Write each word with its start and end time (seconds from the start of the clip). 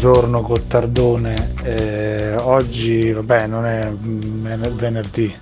buongiorno 0.00 0.40
Gottardone. 0.40 1.52
Eh, 1.62 2.34
oggi, 2.38 3.12
vabbè, 3.12 3.46
non 3.46 3.66
è 3.66 3.92
venerdì, 4.70 5.38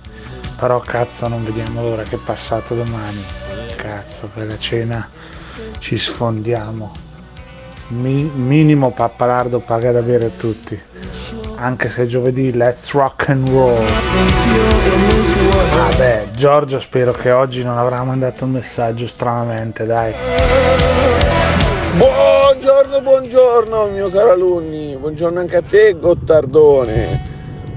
però 0.57 0.81
cazzo 0.81 1.29
non 1.29 1.45
vediamo 1.45 1.81
l'ora 1.81 2.03
che 2.03 2.17
è 2.17 2.19
passato 2.19 2.75
domani. 2.75 3.23
Cazzo, 3.77 4.29
per 4.33 4.47
la 4.47 4.57
cena 4.57 5.09
ci 5.79 5.97
sfondiamo. 5.97 6.91
Mi- 7.89 8.29
minimo 8.35 8.91
pappalardo 8.91 9.59
paga 9.61 9.93
da 9.93 10.01
bere 10.01 10.25
a 10.25 10.31
tutti. 10.35 10.77
Anche 11.55 11.87
se 11.87 12.05
giovedì 12.05 12.53
let's 12.53 12.91
rock 12.91 13.29
and 13.29 13.47
roll. 13.47 13.85
Vabbè, 15.71 16.27
ah, 16.27 16.35
Giorgio 16.35 16.81
spero 16.81 17.13
che 17.13 17.31
oggi 17.31 17.63
non 17.63 17.77
avrà 17.77 18.03
mandato 18.03 18.43
un 18.43 18.51
messaggio 18.51 19.07
stranamente, 19.07 19.85
dai. 19.85 20.13
Buongiorno, 22.61 22.99
buongiorno 22.99 23.87
mio 23.87 24.09
caro 24.09 24.31
alunni, 24.31 24.93
buongiorno 24.99 25.39
anche 25.39 25.55
a 25.55 25.61
te 25.61 25.95
Gottardone. 25.97 27.21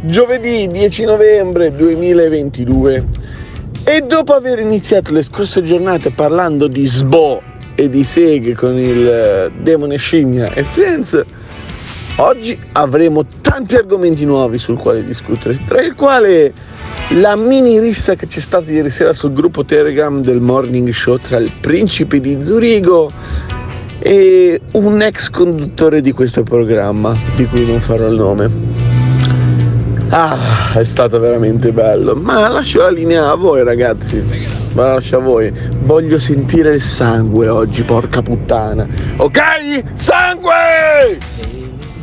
Giovedì 0.01 0.67
10 0.67 1.05
novembre 1.05 1.71
2022 1.71 3.07
e 3.87 4.01
dopo 4.01 4.33
aver 4.33 4.59
iniziato 4.59 5.13
le 5.13 5.23
scorse 5.23 5.63
giornate 5.63 6.11
parlando 6.11 6.67
di 6.67 6.85
SBO 6.85 7.41
e 7.77 7.89
di 7.89 8.03
seghe 8.03 8.57
con 8.57 8.77
il 8.77 9.09
eh, 9.09 9.53
demone 9.61 9.99
scimmia 9.99 10.53
e 10.53 10.65
Friends, 10.65 11.25
oggi 12.17 12.59
avremo 12.73 13.25
tanti 13.41 13.77
argomenti 13.77 14.25
nuovi 14.25 14.59
sul 14.59 14.79
quale 14.79 15.05
discutere, 15.05 15.61
tra 15.65 15.81
il 15.81 15.95
quale 15.95 16.53
la 17.11 17.37
mini 17.37 17.79
rissa 17.79 18.17
che 18.17 18.27
c'è 18.27 18.41
stata 18.41 18.69
ieri 18.69 18.91
sera 18.91 19.13
sul 19.13 19.33
gruppo 19.33 19.65
Telegram 19.65 20.21
del 20.23 20.41
morning 20.41 20.91
show 20.91 21.19
tra 21.19 21.37
il 21.37 21.53
principe 21.61 22.19
di 22.19 22.43
Zurigo 22.43 23.09
e 24.03 24.61
un 24.73 25.01
ex 25.01 25.31
conduttore 25.31 26.01
di 26.01 26.11
questo 26.11 26.43
programma, 26.43 27.13
di 27.37 27.47
cui 27.47 27.65
non 27.65 27.81
farò 27.81 28.09
il 28.09 28.17
nome. 28.17 28.51
Ah, 30.09 30.73
è 30.75 30.85
stato 30.85 31.19
veramente 31.19 31.73
bello, 31.73 32.15
ma 32.15 32.49
lascio 32.49 32.83
la 32.83 32.91
linea 32.91 33.31
a 33.31 33.35
voi 33.35 33.65
ragazzi, 33.65 34.23
ma 34.73 34.83
la 34.83 34.95
lascio 34.95 35.17
a 35.17 35.21
voi. 35.21 35.53
Voglio 35.85 36.19
sentire 36.19 36.75
il 36.75 36.83
sangue 36.83 37.49
oggi, 37.49 37.83
porca 37.83 38.21
puttana. 38.21 38.87
Ok? 39.17 39.83
Sangue! 39.95 41.19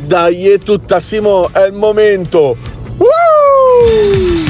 Dai, 0.06 0.48
è 0.48 0.58
tutta 0.58 0.98
Simo, 0.98 1.50
è 1.52 1.66
il 1.66 1.74
momento. 1.74 2.56
Woo! 2.96 4.49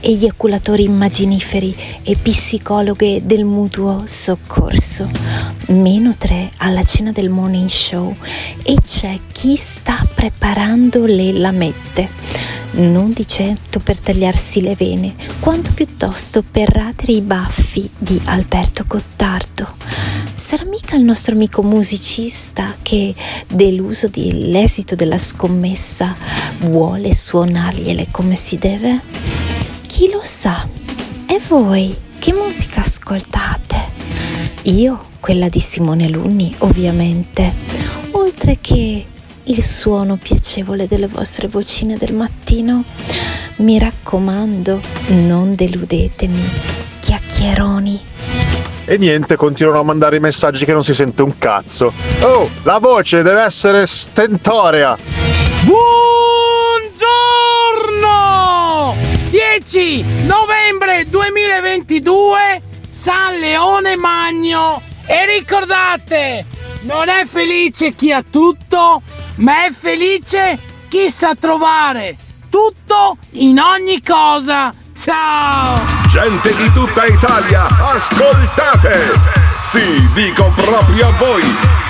eiaculatori 0.00 0.84
immaginiferi 0.84 1.76
e 2.02 2.16
psicologhe 2.16 3.20
del 3.24 3.44
mutuo 3.44 4.02
soccorso. 4.06 5.08
Meno 5.68 6.14
tre 6.18 6.50
alla 6.58 6.82
cena 6.82 7.12
del 7.12 7.28
morning 7.28 7.68
show 7.68 8.14
e 8.62 8.76
c'è 8.84 9.18
chi 9.30 9.56
sta 9.56 10.06
preparando 10.12 11.04
le 11.06 11.32
lamette. 11.32 12.08
Non 12.72 13.12
di 13.12 13.26
certo 13.26 13.80
per 13.80 13.98
tagliarsi 13.98 14.62
le 14.62 14.74
vene, 14.76 15.12
quanto 15.40 15.72
piuttosto 15.74 16.42
per 16.48 16.68
radere 16.68 17.12
i 17.12 17.20
baffi 17.20 17.90
di 17.98 18.20
Alberto 18.24 18.84
Gottardo. 18.86 19.66
Sarà 20.34 20.64
mica 20.64 20.96
il 20.96 21.02
nostro 21.02 21.34
amico 21.34 21.62
musicista 21.62 22.74
che, 22.80 23.14
deluso 23.48 24.08
dell'esito 24.08 24.94
della 24.94 25.18
scommessa, 25.18 26.16
vuole 26.60 27.14
suonargliele 27.14 28.06
come 28.10 28.36
si 28.36 28.56
deve? 28.56 29.49
Chi 29.90 30.08
lo 30.08 30.20
sa? 30.22 30.68
E 31.26 31.40
voi 31.48 31.96
che 32.20 32.32
musica 32.32 32.80
ascoltate? 32.80 33.88
Io 34.62 35.06
quella 35.18 35.48
di 35.48 35.58
Simone 35.58 36.08
Lunni, 36.08 36.54
ovviamente, 36.58 37.52
oltre 38.12 38.58
che 38.60 39.04
il 39.42 39.64
suono 39.64 40.14
piacevole 40.14 40.86
delle 40.86 41.08
vostre 41.08 41.48
vocine 41.48 41.96
del 41.96 42.14
mattino. 42.14 42.84
Mi 43.56 43.80
raccomando, 43.80 44.80
non 45.08 45.56
deludetemi, 45.56 46.48
chiacchieroni. 47.00 48.00
E 48.84 48.96
niente, 48.96 49.34
continuano 49.34 49.80
a 49.80 49.84
mandare 49.84 50.18
i 50.18 50.20
messaggi 50.20 50.64
che 50.64 50.72
non 50.72 50.84
si 50.84 50.94
sente 50.94 51.22
un 51.22 51.36
cazzo. 51.36 51.92
Oh, 52.20 52.48
la 52.62 52.78
voce 52.78 53.22
deve 53.22 53.42
essere 53.42 53.88
stentorea. 53.88 54.96
Buongiorno! 55.64 56.29
10 59.62 60.24
novembre 60.24 61.06
2022 61.06 62.62
San 62.88 63.38
Leone 63.38 63.94
Magno. 63.96 64.80
E 65.04 65.26
ricordate 65.26 66.46
non 66.82 67.08
è 67.08 67.26
felice 67.26 67.94
chi 67.94 68.10
ha 68.10 68.22
tutto 68.22 69.02
ma 69.36 69.66
è 69.66 69.70
felice 69.70 70.58
chi 70.88 71.10
sa 71.10 71.34
trovare 71.34 72.16
tutto 72.48 73.18
in 73.32 73.58
ogni 73.58 74.02
cosa. 74.02 74.72
Ciao! 74.94 75.78
Gente 76.08 76.54
di 76.56 76.72
tutta 76.72 77.04
Italia 77.04 77.66
ascoltate! 77.66 79.12
Sì 79.62 80.08
dico 80.14 80.50
proprio 80.54 81.08
a 81.08 81.12
voi 81.12 81.89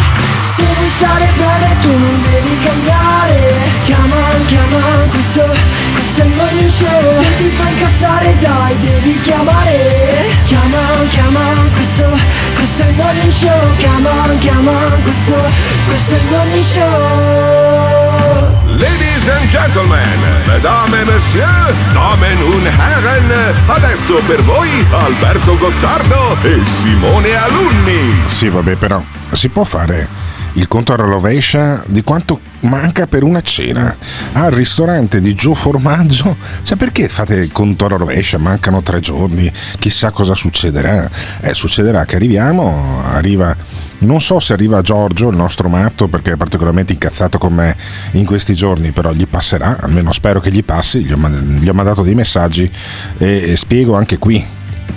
Se 0.55 0.63
vuoi 0.63 0.89
stare 0.97 1.27
bene 1.37 1.75
tu 1.81 1.97
non 1.97 2.21
devi 2.23 2.57
cambiare. 2.63 3.69
Chiama, 3.85 4.21
chiama, 4.47 4.79
questo, 5.09 5.45
questo 5.93 6.21
è 6.21 6.25
il 6.25 6.33
morning 6.35 6.69
show 6.69 7.21
Se 7.21 7.35
ti 7.37 7.49
fa 7.55 7.69
incazzare 7.69 8.35
dai 8.39 8.75
devi 8.81 9.17
chiamare. 9.19 10.29
Chiama, 10.45 10.77
chiama, 11.09 11.39
questo, 11.73 12.05
questo 12.55 12.83
è 12.83 12.87
il 12.87 12.95
morning 12.95 13.31
show 13.31 13.75
Chiama, 13.77 14.09
chiama, 14.39 14.71
questo, 15.03 15.35
questo 15.87 16.15
è 16.15 16.17
il 16.17 16.23
morning 16.29 16.63
show 16.63 18.49
Ladies 18.77 19.29
and 19.29 19.49
gentlemen, 19.49 20.19
mesdames 20.47 20.93
et 20.99 21.05
messieurs, 21.05 21.75
damen 21.93 22.41
und 22.41 22.65
herren, 22.65 23.31
adesso 23.67 24.19
per 24.25 24.41
voi 24.43 24.69
Alberto 24.89 25.57
Gottardo 25.57 26.37
e 26.41 26.61
Simone 26.65 27.35
Alunni. 27.35 28.23
Sì, 28.27 28.49
vabbè, 28.49 28.75
però 28.75 29.01
si 29.31 29.49
può 29.49 29.63
fare 29.63 30.07
il 30.53 30.67
conto 30.67 30.93
alla 30.93 31.03
rovescia 31.03 31.83
di 31.87 32.01
quanto 32.01 32.39
manca 32.61 33.07
per 33.07 33.23
una 33.23 33.41
cena 33.41 33.95
al 34.33 34.51
ristorante 34.51 35.21
di 35.21 35.33
Gio 35.33 35.53
Formaggio. 35.53 36.35
Cioè, 36.63 36.77
perché 36.77 37.07
fate 37.07 37.35
il 37.35 37.51
conto 37.51 37.85
alla 37.85 37.97
rovescia? 37.97 38.37
Mancano 38.37 38.81
tre 38.81 38.99
giorni, 38.99 39.51
chissà 39.79 40.11
cosa 40.11 40.35
succederà. 40.35 41.09
Eh, 41.41 41.53
succederà 41.53 42.05
che 42.05 42.15
arriviamo, 42.15 43.01
arriva. 43.03 43.55
Non 43.99 44.19
so 44.19 44.39
se 44.39 44.53
arriva 44.53 44.81
Giorgio, 44.81 45.29
il 45.29 45.37
nostro 45.37 45.69
matto, 45.69 46.07
perché 46.07 46.31
è 46.31 46.35
particolarmente 46.35 46.91
incazzato 46.91 47.37
con 47.37 47.53
me 47.53 47.75
in 48.11 48.25
questi 48.25 48.55
giorni, 48.55 48.91
però 48.91 49.11
gli 49.11 49.27
passerà, 49.27 49.77
almeno 49.79 50.11
spero 50.11 50.39
che 50.39 50.51
gli 50.51 50.63
passi, 50.63 51.03
gli 51.03 51.11
ho, 51.11 51.73
mandato 51.73 52.01
dei 52.01 52.15
messaggi 52.15 52.69
e 53.19 53.55
spiego 53.55 53.95
anche 53.95 54.17
qui 54.17 54.43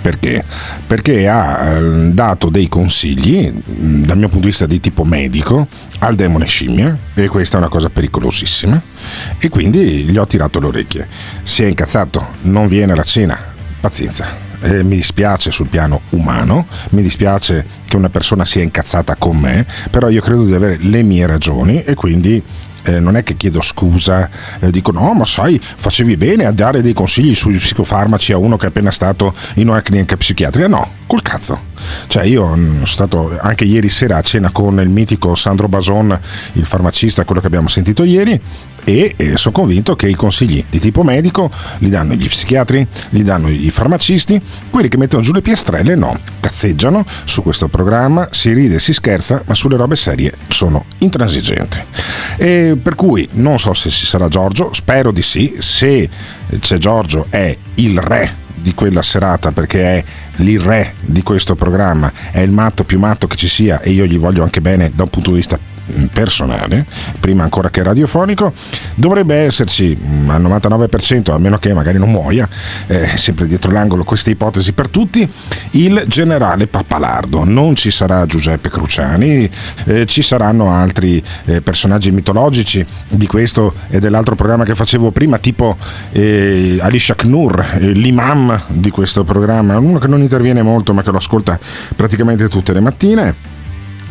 perché? 0.01 0.43
Perché 0.85 1.27
ha 1.27 1.77
eh, 1.77 2.11
dato 2.11 2.49
dei 2.49 2.69
consigli, 2.69 3.51
dal 3.51 4.17
mio 4.17 4.27
punto 4.27 4.41
di 4.41 4.45
vista 4.47 4.65
di 4.65 4.79
tipo 4.79 5.03
medico, 5.03 5.67
al 5.99 6.15
demone 6.15 6.45
scimmia, 6.45 6.95
e 7.13 7.27
questa 7.27 7.57
è 7.57 7.59
una 7.59 7.69
cosa 7.69 7.89
pericolosissima, 7.89 8.79
e 9.39 9.49
quindi 9.49 10.03
gli 10.03 10.17
ho 10.17 10.25
tirato 10.25 10.59
le 10.59 10.67
orecchie. 10.67 11.07
Si 11.43 11.63
è 11.63 11.67
incazzato, 11.67 12.23
non 12.41 12.67
viene 12.67 12.91
alla 12.91 13.03
cena, 13.03 13.37
pazienza. 13.79 14.43
Eh, 14.61 14.83
mi 14.83 14.95
dispiace 14.95 15.51
sul 15.51 15.67
piano 15.67 16.01
umano, 16.11 16.67
mi 16.91 17.01
dispiace 17.01 17.65
che 17.85 17.95
una 17.95 18.09
persona 18.09 18.45
sia 18.45 18.63
incazzata 18.63 19.15
con 19.15 19.37
me, 19.37 19.65
però 19.89 20.09
io 20.09 20.21
credo 20.21 20.45
di 20.45 20.53
avere 20.53 20.77
le 20.79 21.03
mie 21.03 21.27
ragioni 21.27 21.83
e 21.83 21.93
quindi 21.93 22.41
eh, 22.85 22.99
non 22.99 23.17
è 23.17 23.23
che 23.23 23.35
chiedo 23.35 23.61
scusa, 23.61 24.29
eh, 24.59 24.69
dico 24.71 24.91
no, 24.91 25.13
ma 25.13 25.25
sai, 25.25 25.59
facevi 25.59 26.17
bene 26.17 26.45
a 26.45 26.51
dare 26.51 26.81
dei 26.81 26.93
consigli 26.93 27.33
sui 27.33 27.57
psicofarmaci 27.57 28.31
a 28.31 28.37
uno 28.37 28.57
che 28.57 28.65
è 28.65 28.69
appena 28.69 28.91
stato 28.91 29.33
in 29.55 29.69
una 29.69 29.81
clinica 29.81 30.15
psichiatrica. 30.15 30.67
No, 30.67 30.89
col 31.07 31.21
cazzo. 31.21 31.73
Cioè, 32.07 32.23
io 32.23 32.45
sono 32.45 32.85
stato 32.85 33.37
anche 33.39 33.65
ieri 33.65 33.89
sera 33.89 34.17
a 34.17 34.21
cena 34.21 34.51
con 34.51 34.79
il 34.79 34.89
mitico 34.89 35.35
Sandro 35.35 35.67
Bason, 35.67 36.19
il 36.53 36.65
farmacista, 36.65 37.25
quello 37.25 37.41
che 37.41 37.47
abbiamo 37.47 37.67
sentito 37.67 38.03
ieri, 38.03 38.39
e 38.85 39.13
eh, 39.15 39.35
sono 39.35 39.53
convinto 39.53 39.95
che 39.95 40.07
i 40.07 40.13
consigli 40.13 40.63
di 40.69 40.79
tipo 40.79 41.03
medico 41.03 41.51
li 41.79 41.89
danno 41.89 42.13
gli 42.13 42.27
psichiatri, 42.27 42.87
li 43.09 43.23
danno 43.23 43.49
i 43.49 43.69
farmacisti, 43.69 44.39
quelli 44.69 44.87
che 44.87 44.97
mettono 44.97 45.23
giù 45.23 45.33
le 45.33 45.41
piastrelle 45.41 45.95
no, 45.95 46.17
cazzeggiano 46.39 47.03
su 47.25 47.41
questo 47.41 47.67
programma, 47.67 48.29
si 48.31 48.53
ride 48.53 48.79
si 48.79 48.93
scherza, 48.93 49.41
ma 49.45 49.55
sulle 49.55 49.75
robe 49.75 49.95
serie 49.95 50.31
sono 50.47 50.85
intransigente. 50.99 51.85
E 52.37 52.77
per 52.81 52.95
cui 52.95 53.27
non 53.33 53.57
so 53.57 53.73
se 53.73 53.89
ci 53.89 54.05
sarà 54.05 54.27
Giorgio, 54.27 54.71
spero 54.71 55.11
di 55.11 55.23
sì, 55.23 55.55
se 55.57 56.07
c'è 56.59 56.77
Giorgio 56.77 57.25
è 57.29 57.55
il 57.75 57.99
re 57.99 58.43
di 58.65 58.73
quella 58.73 59.03
serata 59.03 59.51
perché 59.51 59.99
è 59.99 60.03
il 60.37 60.59
re 60.59 60.95
di 61.01 61.21
questo 61.21 61.53
programma, 61.53 62.11
è 62.31 62.39
il 62.39 62.49
matto 62.49 62.83
più 62.83 62.97
matto 62.97 63.27
che 63.27 63.35
ci 63.35 63.47
sia 63.47 63.79
e 63.79 63.91
io 63.91 64.07
gli 64.07 64.17
voglio 64.17 64.41
anche 64.41 64.59
bene 64.59 64.91
da 64.91 65.03
un 65.03 65.09
punto 65.09 65.29
di 65.29 65.35
vista 65.35 65.59
personale, 66.11 66.85
prima 67.19 67.43
ancora 67.43 67.69
che 67.69 67.83
radiofonico, 67.83 68.53
dovrebbe 68.95 69.35
esserci 69.35 69.97
mm, 69.99 70.29
al 70.29 70.41
99%, 70.41 71.31
a 71.31 71.37
meno 71.37 71.57
che 71.57 71.73
magari 71.73 71.97
non 71.97 72.11
muoia, 72.11 72.47
eh, 72.87 73.05
sempre 73.17 73.47
dietro 73.47 73.71
l'angolo 73.71 74.03
questa 74.03 74.29
ipotesi 74.29 74.73
per 74.73 74.89
tutti, 74.89 75.27
il 75.71 76.03
generale 76.07 76.67
Pappalardo. 76.67 77.43
Non 77.43 77.75
ci 77.75 77.91
sarà 77.91 78.25
Giuseppe 78.25 78.69
Cruciani, 78.69 79.49
eh, 79.85 80.05
ci 80.05 80.21
saranno 80.21 80.71
altri 80.71 81.23
eh, 81.45 81.61
personaggi 81.61 82.11
mitologici 82.11 82.85
di 83.07 83.27
questo 83.27 83.73
e 83.89 83.99
dell'altro 83.99 84.35
programma 84.35 84.63
che 84.63 84.75
facevo 84.75 85.11
prima, 85.11 85.37
tipo 85.37 85.77
eh, 86.11 86.77
Ali 86.81 86.99
Shaknur, 86.99 87.77
eh, 87.79 87.91
l'imam 87.91 88.63
di 88.67 88.89
questo 88.89 89.23
programma, 89.23 89.77
uno 89.77 89.99
che 89.99 90.07
non 90.07 90.21
interviene 90.21 90.61
molto 90.61 90.93
ma 90.93 91.03
che 91.03 91.11
lo 91.11 91.17
ascolta 91.17 91.59
praticamente 91.95 92.47
tutte 92.47 92.73
le 92.73 92.79
mattine 92.79 93.53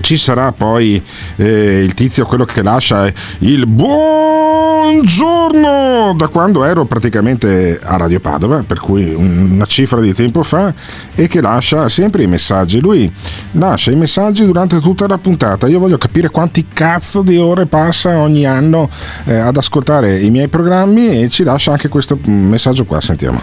ci 0.01 0.17
sarà 0.17 0.53
poi 0.53 1.03
eh, 1.37 1.83
il 1.83 1.95
tizio, 1.95 2.27
quello 2.27 2.45
che 2.45 2.63
lascia 2.63 3.11
il 3.39 3.67
buongiorno 3.67 4.95
da 6.17 6.29
quando 6.29 6.65
ero 6.65 6.85
praticamente 6.85 7.81
a 7.83 7.97
Radio 7.97 8.21
Padova, 8.21 8.63
per 8.67 8.79
cui 8.81 9.15
una 9.15 9.65
cifra 9.67 10.01
di 10.01 10.13
tempo 10.13 10.43
fa, 10.43 10.73
e 11.15 11.27
che 11.27 11.41
lascia 11.41 11.89
sempre 11.89 12.23
i 12.23 12.27
messaggi. 12.27 12.81
Lui 12.81 13.11
lascia 13.53 13.91
i 13.91 13.97
messaggi 13.97 14.45
durante 14.45 14.81
tutta 14.81 15.07
la 15.07 15.19
puntata. 15.19 15.67
Io 15.67 15.79
voglio 15.79 15.99
capire 15.99 16.29
quanti 16.29 16.67
cazzo 16.73 17.23
di 17.23 17.39
ore 17.39 17.67
passa 17.67 18.19
ogni 18.19 18.45
anno 18.47 18.91
eh, 19.25 19.37
ad 19.37 19.57
ascoltare 19.57 20.21
i 20.21 20.31
miei 20.31 20.49
programmi 20.49 21.23
e 21.23 21.29
ci 21.29 21.45
lascia 21.45 21.71
anche 21.73 21.89
questo 21.89 22.19
messaggio 22.25 22.85
qua. 22.85 23.01
Sentiamo. 23.01 23.41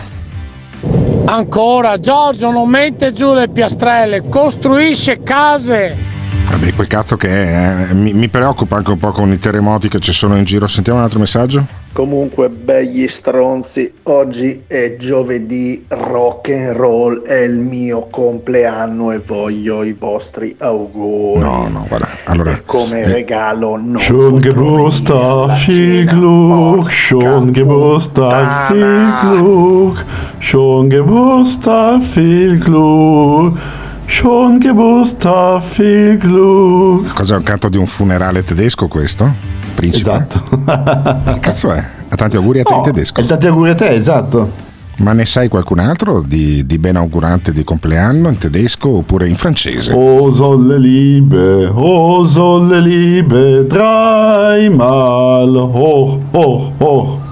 Ancora, 1.26 1.98
Giorgio 2.00 2.52
non 2.52 2.68
mette 2.70 3.14
giù 3.14 3.34
le 3.34 3.48
piastrelle, 3.48 4.28
costruisce 4.28 5.22
case. 5.24 6.21
Vabbè, 6.52 6.74
quel 6.74 6.88
cazzo 6.88 7.18
che 7.18 7.30
è, 7.30 7.88
eh. 7.90 7.94
mi, 7.94 8.14
mi, 8.14 8.28
preoccupa 8.28 8.76
anche 8.76 8.92
un 8.92 8.98
po' 8.98 9.12
con 9.12 9.32
i 9.32 9.38
terremoti 9.40 9.90
che 9.90 10.00
ci 10.00 10.12
sono 10.14 10.36
in 10.36 10.44
giro. 10.44 10.68
Sentiamo 10.68 11.00
un 11.00 11.06
altro 11.06 11.20
messaggio. 11.20 11.66
Comunque, 11.94 12.48
begli 12.50 13.08
stronzi, 13.08 13.92
oggi 14.04 14.64
è 14.66 14.96
giovedì, 14.98 15.84
rock 15.90 16.50
and 16.50 16.76
roll, 16.76 17.22
è 17.24 17.40
il 17.40 17.58
mio 17.58 18.08
compleanno 18.10 19.12
e 19.12 19.20
voglio 19.20 19.84
i 19.84 19.94
vostri 19.94 20.56
auguri. 20.58 21.42
No, 21.42 21.68
no, 21.68 21.86
guarda, 21.88 22.08
allora... 22.26 22.52
E 22.52 22.64
come 22.64 23.02
eh, 23.02 23.12
regalo 23.12 23.76
non 23.76 24.00
Schon 24.00 24.40
Geburtstag, 24.40 25.58
viel 25.66 26.06
Glück, 26.06 26.90
schon 26.90 27.52
Geburtstag, 27.52 28.72
viel 28.72 29.14
Glück, 29.22 30.06
schon 30.40 30.88
Geburtstag, 30.88 32.02
viel 32.04 32.58
Glück. 32.58 33.80
Schon 34.12 34.60
Geburtstag, 34.60 35.64
viel 35.64 36.18
Glück. 36.18 37.14
Cos'è 37.14 37.34
un 37.34 37.44
canto 37.44 37.70
di 37.70 37.78
un 37.78 37.88
funerale 37.88 38.44
tedesco 38.44 38.90
questo? 38.90 39.34
Principe? 39.74 40.12
Esatto. 40.12 40.44
che 41.34 41.40
cazzo 41.40 41.72
è? 41.72 41.82
Tanti 42.14 42.36
auguri 42.36 42.60
a 42.60 42.64
te 42.64 42.74
oh, 42.74 42.78
in 42.78 42.84
tedesco. 42.84 43.24
Tanti 43.24 43.48
auguri 43.48 43.70
a 43.70 43.76
te, 43.76 43.88
esatto. 43.96 44.52
Ma 44.98 45.14
ne 45.14 45.26
sai 45.26 45.48
qualcun 45.48 45.80
altro 45.80 46.22
di, 46.28 46.66
di 46.66 46.78
ben 46.78 46.98
augurante 46.98 47.54
di 47.54 47.64
compleanno 47.64 48.28
in 48.28 48.38
tedesco 48.38 48.90
oppure 48.98 49.30
in 49.30 49.36
francese? 49.36 49.94
Oh 49.94 50.32
solle 50.34 50.78
liebe, 50.78 51.72
oh 51.74 52.28
solle 52.28 52.82
liebe, 52.82 53.66
dreimal, 53.66 55.56
hoch, 55.56 56.20
hoch, 56.32 56.72
hoch. 56.78 57.31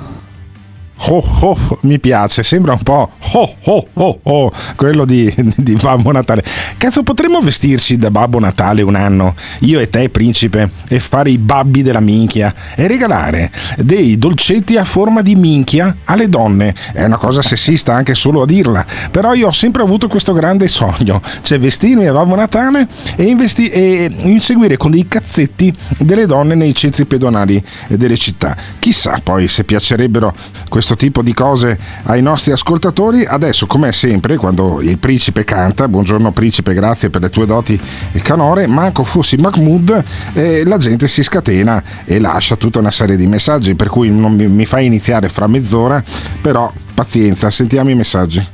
Oh, 1.07 1.23
oh, 1.41 1.79
mi 1.81 1.97
piace, 1.99 2.43
sembra 2.43 2.73
un 2.73 2.83
po' 2.83 3.09
oh, 3.31 3.55
oh, 3.63 3.87
oh, 3.93 4.19
oh, 4.21 4.51
quello 4.75 5.05
di, 5.05 5.33
di, 5.55 5.75
Babbo 5.75 6.11
Natale. 6.11 6.43
Cazzo, 6.77 7.03
potremmo 7.03 7.39
vestirci 7.39 7.97
da 7.97 8.11
Babbo 8.11 8.39
Natale 8.39 8.81
un 8.81 8.95
anno, 8.95 9.33
io 9.59 9.79
e 9.79 9.89
te, 9.89 10.09
principe, 10.09 10.69
e 10.87 10.99
fare 10.99 11.31
i 11.31 11.37
babbi 11.37 11.83
della 11.83 11.99
minchia 12.01 12.53
e 12.75 12.87
regalare 12.87 13.49
dei 13.77 14.17
dolcetti 14.17 14.75
a 14.77 14.83
forma 14.83 15.21
di 15.21 15.35
minchia 15.35 15.95
alle 16.03 16.27
donne. 16.27 16.75
È 16.93 17.03
una 17.03 17.17
cosa 17.17 17.41
sessista 17.41 17.93
anche 17.93 18.13
solo 18.13 18.41
a 18.41 18.45
dirla, 18.45 18.85
però 19.09 19.33
io 19.33 19.47
ho 19.47 19.51
sempre 19.51 19.81
avuto 19.81 20.07
questo 20.07 20.33
grande 20.33 20.67
sogno, 20.67 21.21
cioè 21.41 21.59
vestirmi 21.59 22.07
a 22.07 22.13
Babbo 22.13 22.35
Natale 22.35 22.87
e, 23.15 23.23
investi- 23.23 23.69
e 23.69 24.13
inseguire 24.23 24.77
con 24.77 24.91
dei 24.91 25.07
cazzetti 25.07 25.73
delle 25.97 26.25
donne 26.25 26.55
nei 26.55 26.75
centri 26.75 27.05
pedonali 27.05 27.63
delle 27.87 28.17
città. 28.17 28.55
Chissà 28.79 29.19
poi 29.23 29.47
se 29.47 29.63
piacerebbero 29.63 30.33
questo 30.67 30.88
questo 30.89 30.95
tipo 30.95 31.21
di 31.21 31.33
cose 31.33 31.77
ai 32.03 32.21
nostri 32.21 32.51
ascoltatori. 32.51 33.23
Adesso, 33.23 33.67
come 33.67 33.91
sempre, 33.91 34.37
quando 34.37 34.81
il 34.81 34.97
principe 34.97 35.43
canta, 35.43 35.87
buongiorno 35.87 36.31
principe, 36.31 36.73
grazie 36.73 37.11
per 37.11 37.21
le 37.21 37.29
tue 37.29 37.45
doti 37.45 37.79
canore, 38.23 38.67
manco 38.67 39.03
fossi 39.03 39.37
Mahmood, 39.37 40.03
eh, 40.33 40.63
la 40.65 40.77
gente 40.77 41.07
si 41.07 41.21
scatena 41.21 41.83
e 42.05 42.19
lascia 42.19 42.55
tutta 42.55 42.79
una 42.79 42.91
serie 42.91 43.15
di 43.15 43.27
messaggi, 43.27 43.75
per 43.75 43.87
cui 43.89 44.09
non 44.09 44.33
mi, 44.33 44.47
mi 44.47 44.65
fai 44.65 44.85
iniziare 44.85 45.29
fra 45.29 45.47
mezz'ora, 45.47 46.03
però 46.41 46.71
pazienza, 46.93 47.49
sentiamo 47.51 47.89
i 47.89 47.95
messaggi. 47.95 48.45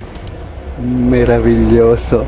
Meraviglioso. 0.81 2.25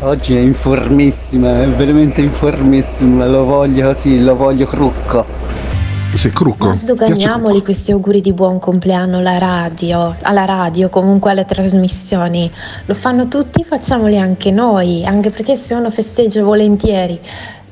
Oggi 0.00 0.36
è 0.36 0.40
informissima, 0.40 1.62
è 1.62 1.68
veramente 1.68 2.20
informissima, 2.20 3.26
lo 3.26 3.44
voglio 3.44 3.92
così, 3.92 4.22
lo 4.22 4.36
voglio 4.36 4.66
crucco. 4.66 5.73
Sì, 6.14 6.30
crucco. 6.30 6.68
Ma 6.68 6.74
sdoganiamoli 6.74 7.62
questi 7.62 7.92
auguri 7.92 8.20
di 8.20 8.32
buon 8.32 8.58
compleanno 8.58 9.18
alla 9.18 9.38
radio, 9.38 10.14
alla 10.22 10.44
radio, 10.44 10.88
comunque 10.88 11.32
alle 11.32 11.44
trasmissioni. 11.44 12.50
Lo 12.86 12.94
fanno 12.94 13.28
tutti, 13.28 13.64
facciamoli 13.64 14.18
anche 14.18 14.50
noi, 14.50 15.04
anche 15.04 15.30
perché 15.30 15.56
se 15.56 15.74
uno 15.74 15.90
festeggia 15.90 16.42
volentieri, 16.42 17.20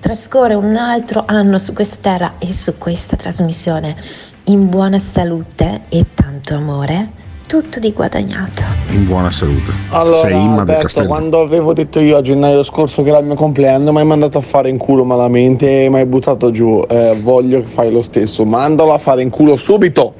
trascorre 0.00 0.54
un 0.54 0.76
altro 0.76 1.22
anno 1.26 1.58
su 1.58 1.72
questa 1.72 1.96
terra 2.00 2.32
e 2.38 2.52
su 2.52 2.76
questa 2.78 3.16
trasmissione 3.16 3.96
in 4.44 4.68
buona 4.68 4.98
salute 4.98 5.82
e 5.88 6.04
tanto 6.14 6.54
amore 6.54 7.21
tutto 7.52 7.78
di 7.80 7.92
guadagnato. 7.92 8.62
In 8.92 9.04
buona 9.04 9.30
salute. 9.30 9.72
Allora, 9.90 10.26
Sei 10.26 10.42
Imma 10.42 10.64
del 10.64 10.78
Castello. 10.78 11.06
quando 11.06 11.42
avevo 11.42 11.74
detto 11.74 12.00
io 12.00 12.16
a 12.16 12.22
gennaio 12.22 12.62
scorso 12.62 13.02
che 13.02 13.10
era 13.10 13.18
il 13.18 13.26
mio 13.26 13.34
compleanno, 13.34 13.92
mi 13.92 13.98
hai 13.98 14.06
mandato 14.06 14.38
a 14.38 14.40
fare 14.40 14.70
in 14.70 14.78
culo 14.78 15.04
malamente 15.04 15.84
e 15.84 15.90
mi 15.90 15.96
hai 15.96 16.06
buttato 16.06 16.50
giù. 16.50 16.82
Eh, 16.88 17.14
voglio 17.20 17.60
che 17.60 17.66
fai 17.66 17.92
lo 17.92 18.00
stesso. 18.00 18.46
Mandalo 18.46 18.94
a 18.94 18.98
fare 18.98 19.20
in 19.20 19.28
culo 19.28 19.56
subito. 19.56 20.14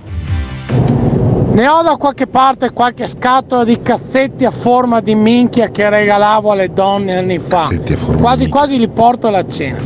Ne 1.53 1.69
ho 1.69 1.81
da 1.81 1.97
qualche 1.97 2.27
parte 2.27 2.71
qualche 2.71 3.07
scatola 3.07 3.65
di 3.65 3.81
cazzetti 3.81 4.45
a 4.45 4.51
forma 4.51 5.01
di 5.01 5.15
minchia 5.15 5.71
che 5.71 5.89
regalavo 5.89 6.51
alle 6.53 6.71
donne 6.71 7.17
anni 7.17 7.39
fa. 7.39 7.61
Cazzetti 7.61 7.95
a 7.95 7.97
forma 7.97 8.15
di 8.17 8.21
Quasi 8.21 8.49
quasi 8.51 8.79
li 8.79 8.89
porto 8.89 9.29
alla 9.29 9.47
cena. 9.47 9.79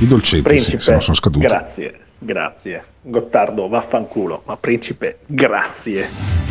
I 0.00 0.06
dolcetti, 0.06 0.36
sì, 0.36 0.42
Principe, 0.42 0.80
se 0.80 0.90
non 0.90 1.00
sono 1.02 1.14
scaduti. 1.16 1.46
grazie, 1.46 1.94
grazie. 2.18 2.82
Gottardo, 3.02 3.68
vaffanculo, 3.68 4.42
ma 4.46 4.56
principe, 4.56 5.18
grazie. 5.26 6.47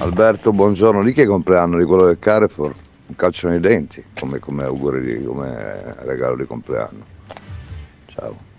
Alberto, 0.00 0.50
buongiorno. 0.50 1.02
Lì 1.02 1.12
che 1.12 1.26
compleanno 1.26 1.76
di 1.76 1.84
quello 1.84 2.06
del 2.06 2.18
Carrefour? 2.18 2.74
Un 3.08 3.16
calcio 3.16 3.48
nei 3.48 3.60
denti, 3.60 4.02
come, 4.18 4.38
come 4.38 4.64
auguri, 4.64 5.22
come 5.22 5.94
regalo 5.98 6.36
di 6.36 6.46
compleanno. 6.46 7.04
Ciao. 8.06 8.49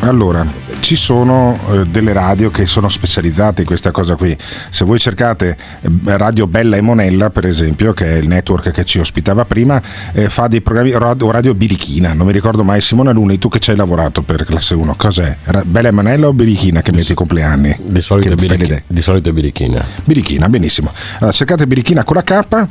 Allora, 0.00 0.46
ci 0.80 0.94
sono 0.94 1.58
eh, 1.70 1.82
delle 1.84 2.12
radio 2.12 2.50
che 2.50 2.66
sono 2.66 2.88
specializzate 2.88 3.62
in 3.62 3.66
questa 3.66 3.90
cosa 3.90 4.14
qui. 4.14 4.34
Se 4.70 4.84
voi 4.84 4.98
cercate 4.98 5.56
eh, 5.80 6.16
Radio 6.16 6.46
Bella 6.46 6.76
e 6.76 6.80
Monella, 6.80 7.30
per 7.30 7.44
esempio, 7.44 7.92
che 7.92 8.06
è 8.06 8.14
il 8.16 8.28
network 8.28 8.70
che 8.70 8.84
ci 8.84 9.00
ospitava 9.00 9.44
prima, 9.44 9.82
eh, 10.12 10.28
fa 10.28 10.46
dei 10.46 10.60
programmi 10.62 10.92
radio, 10.92 11.30
radio 11.30 11.52
Birichina. 11.54 12.14
Non 12.14 12.26
mi 12.26 12.32
ricordo 12.32 12.62
mai, 12.62 12.80
Simone 12.80 13.12
Luni, 13.12 13.38
tu 13.38 13.48
che 13.48 13.58
ci 13.58 13.70
hai 13.70 13.76
lavorato 13.76 14.22
per 14.22 14.44
classe 14.44 14.74
1, 14.74 14.94
cos'è? 14.96 15.36
Ra- 15.44 15.64
Bella 15.66 15.88
e 15.88 15.92
Monella 15.92 16.28
o 16.28 16.32
Birichina 16.32 16.80
che 16.80 16.92
metti 16.92 17.12
i 17.12 17.16
compleanni? 17.16 17.76
Di 17.82 18.00
solito, 18.00 18.28
Che 18.28 18.36
birichi- 18.36 18.82
di 18.86 19.02
solito 19.02 19.32
birichina. 19.32 19.84
Birichina, 20.04 20.48
benissimo. 20.48 20.92
Allora, 21.18 21.32
cercate 21.32 21.66
Birichina 21.66 22.04
con 22.04 22.16
la 22.16 22.22
K. 22.22 22.68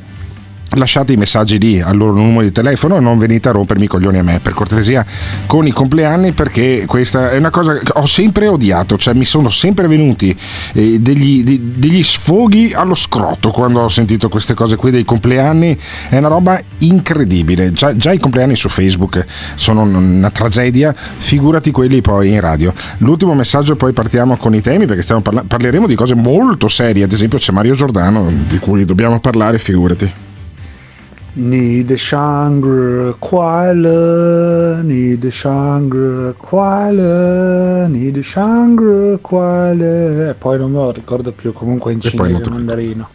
Lasciate 0.71 1.13
i 1.13 1.15
messaggi 1.15 1.57
lì 1.57 1.79
al 1.81 1.95
loro 1.95 2.11
numero 2.13 2.41
di 2.41 2.51
telefono 2.51 2.97
e 2.97 2.99
non 2.99 3.17
venite 3.17 3.47
a 3.47 3.53
rompermi 3.53 3.85
i 3.85 3.87
coglioni 3.87 4.17
a 4.17 4.23
me, 4.23 4.39
per 4.41 4.53
cortesia, 4.53 5.05
con 5.45 5.65
i 5.65 5.71
compleanni, 5.71 6.33
perché 6.33 6.83
questa 6.85 7.31
è 7.31 7.37
una 7.37 7.49
cosa 7.49 7.77
che 7.77 7.91
ho 7.93 8.05
sempre 8.05 8.47
odiato, 8.47 8.97
cioè 8.97 9.13
mi 9.13 9.23
sono 9.23 9.49
sempre 9.49 9.87
venuti 9.87 10.37
eh, 10.73 10.99
degli, 10.99 11.43
di- 11.43 11.71
degli 11.75 12.03
sfoghi 12.03 12.73
allo 12.73 12.95
scroto 12.95 13.51
quando 13.51 13.79
ho 13.79 13.87
sentito 13.87 14.27
queste 14.27 14.53
cose 14.53 14.75
qui 14.75 14.91
dei 14.91 15.05
compleanni, 15.05 15.77
è 16.09 16.17
una 16.17 16.27
roba 16.27 16.59
incredibile, 16.79 17.71
già, 17.71 17.95
già 17.95 18.11
i 18.11 18.19
compleanni 18.19 18.55
su 18.57 18.67
Facebook 18.67 19.25
sono 19.55 19.83
una 19.83 20.29
tragedia, 20.31 20.93
figurati 20.93 21.71
quelli 21.71 22.01
poi 22.01 22.33
in 22.33 22.41
radio. 22.41 22.73
L'ultimo 22.99 23.33
messaggio 23.33 23.77
poi 23.77 23.93
partiamo 23.93 24.35
con 24.35 24.53
i 24.53 24.61
temi 24.61 24.85
perché 24.85 25.21
parla- 25.21 25.45
parleremo 25.47 25.87
di 25.87 25.95
cose 25.95 26.13
molto 26.13 26.67
serie, 26.67 27.05
ad 27.05 27.13
esempio 27.13 27.37
c'è 27.37 27.53
Mario 27.53 27.73
Giordano 27.73 28.29
di 28.47 28.59
cui 28.59 28.83
dobbiamo 28.83 29.21
parlare, 29.21 29.59
figurati. 29.59 30.26
Ni 31.39 31.83
de 31.83 31.95
shangre 31.95 33.15
quale, 33.19 34.81
ni 34.81 35.15
de 35.19 35.29
shangre 35.29 36.33
quale, 36.35 37.87
ni 37.89 38.09
de 38.09 38.23
shangre 38.23 39.19
quale. 39.21 40.29
E 40.29 40.33
poi 40.33 40.57
non 40.57 40.71
me 40.71 40.77
lo 40.79 40.91
ricordo 40.91 41.31
più, 41.31 41.53
comunque 41.53 41.93
in 41.93 42.01
cinese 42.01 42.43
lo 42.43 42.49
mandarino. 42.49 43.09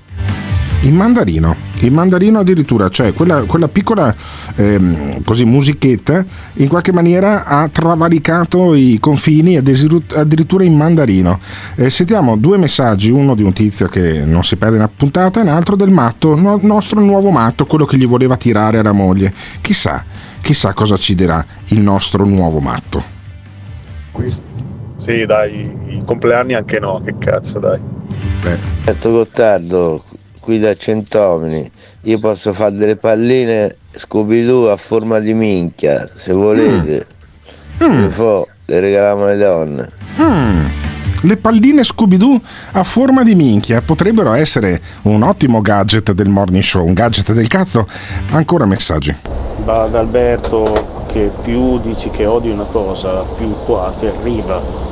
In 0.82 0.94
mandarino, 0.94 1.56
in 1.82 1.92
mandarino 1.92 2.38
addirittura, 2.38 2.88
cioè 2.88 3.12
quella, 3.12 3.42
quella 3.42 3.68
piccola 3.68 4.14
ehm, 4.56 5.22
così, 5.24 5.44
musichetta 5.44 6.24
in 6.54 6.68
qualche 6.68 6.92
maniera 6.92 7.44
ha 7.44 7.68
travalicato 7.68 8.74
i 8.74 8.98
confini 9.00 9.56
addirittura 9.56 10.64
in 10.64 10.76
mandarino. 10.76 11.40
Eh, 11.76 11.90
sentiamo 11.90 12.36
due 12.36 12.58
messaggi, 12.58 13.10
uno 13.10 13.34
di 13.34 13.42
un 13.42 13.52
tizio 13.52 13.88
che 13.88 14.24
non 14.24 14.44
si 14.44 14.56
perde 14.56 14.76
una 14.76 14.88
puntata 14.88 15.40
e 15.40 15.42
un 15.42 15.48
altro 15.48 15.76
del 15.76 15.90
matto, 15.90 16.34
no- 16.34 16.58
nostro 16.62 17.00
nuovo 17.00 17.30
matto, 17.30 17.64
quello 17.66 17.84
che 17.84 17.96
gli 17.96 18.06
voleva 18.06 18.36
tirare 18.36 18.78
alla 18.78 18.92
moglie. 18.92 19.32
Chissà, 19.60 20.04
chissà 20.40 20.72
cosa 20.72 20.96
ci 20.96 21.14
dirà 21.14 21.44
il 21.68 21.80
nostro 21.80 22.24
nuovo 22.24 22.60
matto. 22.60 23.20
Sì, 24.96 25.26
dai, 25.26 25.76
i 25.88 26.02
compleanni 26.04 26.54
anche 26.54 26.78
no, 26.78 27.00
che 27.04 27.16
cazzo, 27.18 27.58
dai. 27.58 27.80
Detto 28.84 29.10
Gottardo, 29.10 30.04
qui 30.42 30.58
da 30.58 30.74
Centomini, 30.74 31.70
io 32.02 32.18
posso 32.18 32.52
fare 32.52 32.74
delle 32.74 32.96
palline 32.96 33.76
Scooby-Doo 33.92 34.72
a 34.72 34.76
forma 34.76 35.20
di 35.20 35.34
minchia, 35.34 36.10
se 36.12 36.32
volete. 36.32 37.06
Le 37.78 38.10
fo, 38.10 38.48
le 38.64 38.80
regaliamo 38.80 39.24
alle 39.24 39.36
donne. 39.36 39.90
Mm. 40.20 40.64
Le 41.22 41.36
palline 41.36 41.84
Scooby-Doo 41.84 42.40
a 42.72 42.82
forma 42.82 43.22
di 43.22 43.36
minchia 43.36 43.82
potrebbero 43.82 44.32
essere 44.32 44.80
un 45.02 45.22
ottimo 45.22 45.60
gadget 45.60 46.10
del 46.10 46.28
morning 46.28 46.64
show, 46.64 46.84
un 46.84 46.92
gadget 46.92 47.32
del 47.32 47.46
cazzo. 47.46 47.86
Ancora 48.32 48.66
messaggi. 48.66 49.14
Va 49.64 49.82
ad 49.84 49.94
Alberto 49.94 51.04
che 51.06 51.30
più 51.42 51.78
dici 51.78 52.10
che 52.10 52.26
odi 52.26 52.50
una 52.50 52.64
cosa, 52.64 53.22
più 53.36 53.54
qua 53.64 53.94
ti 53.96 54.06
arriva. 54.06 54.91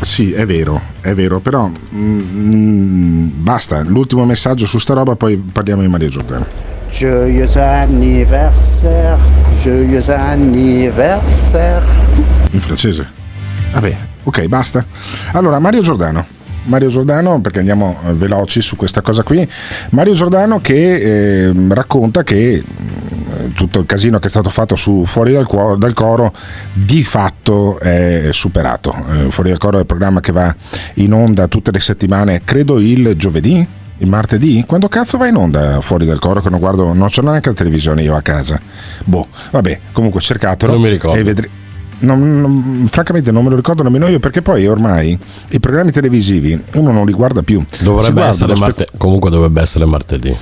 Sì, 0.00 0.32
è 0.32 0.46
vero, 0.46 0.80
è 1.00 1.12
vero, 1.12 1.40
però 1.40 1.70
mm, 1.94 3.42
basta, 3.42 3.82
l'ultimo 3.82 4.24
messaggio 4.24 4.66
su 4.66 4.78
sta 4.78 4.94
roba, 4.94 5.14
poi 5.14 5.36
parliamo 5.36 5.82
di 5.82 5.88
Maria 5.88 6.08
Giordano. 6.08 6.46
Joyeux 6.90 7.56
anniversaire, 7.56 9.18
joyeux 9.62 10.08
anniversaire. 10.08 11.84
In 12.50 12.60
francese. 12.60 13.06
Vabbè, 13.72 13.96
ok, 14.24 14.46
basta. 14.46 14.84
Allora, 15.32 15.58
Mario 15.58 15.82
Giordano. 15.82 16.38
Mario 16.64 16.88
Giordano, 16.88 17.40
perché 17.40 17.58
andiamo 17.58 17.98
eh, 18.06 18.12
veloci 18.12 18.60
su 18.60 18.76
questa 18.76 19.00
cosa 19.02 19.22
qui. 19.22 19.48
Mario 19.90 20.14
Giordano 20.14 20.60
che 20.60 21.48
eh, 21.48 21.52
racconta 21.68 22.22
che 22.22 22.62
mm, 22.62 23.09
tutto 23.54 23.78
il 23.80 23.86
casino 23.86 24.18
che 24.18 24.26
è 24.26 24.30
stato 24.30 24.50
fatto 24.50 24.76
su 24.76 25.04
Fuori 25.06 25.32
dal, 25.32 25.46
Cuo- 25.46 25.76
dal 25.76 25.94
Coro 25.94 26.32
di 26.72 27.02
fatto 27.02 27.78
è 27.78 28.28
superato. 28.32 28.94
Eh, 29.10 29.30
Fuori 29.30 29.50
dal 29.50 29.58
Coro 29.58 29.76
è 29.76 29.80
il 29.80 29.86
programma 29.86 30.20
che 30.20 30.32
va 30.32 30.54
in 30.94 31.12
onda 31.12 31.48
tutte 31.48 31.70
le 31.70 31.80
settimane, 31.80 32.42
credo 32.44 32.78
il 32.78 33.14
giovedì, 33.16 33.66
il 33.98 34.08
martedì? 34.08 34.64
Quando 34.66 34.88
cazzo 34.88 35.18
va 35.18 35.26
in 35.28 35.36
onda 35.36 35.80
fuori 35.82 36.06
dal 36.06 36.18
coro? 36.18 36.40
Che 36.40 36.48
non 36.48 36.58
guardo, 36.58 36.92
non 36.94 37.08
c'ho 37.08 37.20
neanche 37.20 37.50
la 37.50 37.54
televisione 37.54 38.02
io 38.02 38.16
a 38.16 38.22
casa. 38.22 38.58
Boh, 39.04 39.26
vabbè, 39.50 39.80
comunque 39.92 40.20
cercatelo. 40.20 40.72
Non 40.72 40.80
mi 40.80 40.88
ricordo. 40.88 41.18
E 41.18 41.22
vedrete. 41.22 41.58
Non- 42.00 42.40
non- 42.40 42.86
francamente 42.88 43.30
non 43.30 43.44
me 43.44 43.50
lo 43.50 43.56
ricordo 43.56 43.82
nemmeno 43.82 44.08
io 44.08 44.18
perché 44.18 44.40
poi 44.40 44.66
ormai 44.66 45.18
i 45.50 45.60
programmi 45.60 45.90
televisivi 45.90 46.58
uno 46.76 46.92
non 46.92 47.04
li 47.04 47.12
guarda 47.12 47.42
più 47.42 47.62
Dovrebbe 47.80 48.12
guarda 48.12 48.28
essere 48.30 48.54
spe- 48.56 48.64
marte- 48.64 48.86
comunque 48.96 49.28
dovrebbe 49.28 49.60
essere 49.60 49.84
martedì. 49.84 50.34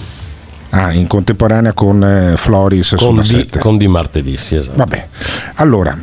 Ah, 0.70 0.92
in 0.92 1.06
contemporanea 1.06 1.72
con 1.72 2.02
eh, 2.02 2.37
Floris 2.37 2.94
Con 2.96 2.98
sulla 2.98 3.22
di, 3.22 3.28
7 3.28 3.58
con 3.58 3.76
di 3.76 3.88
martedì, 3.88 4.37
sì, 4.37 4.56
esatto. 4.56 4.76
Vabbè, 4.76 5.08
allora, 5.54 5.96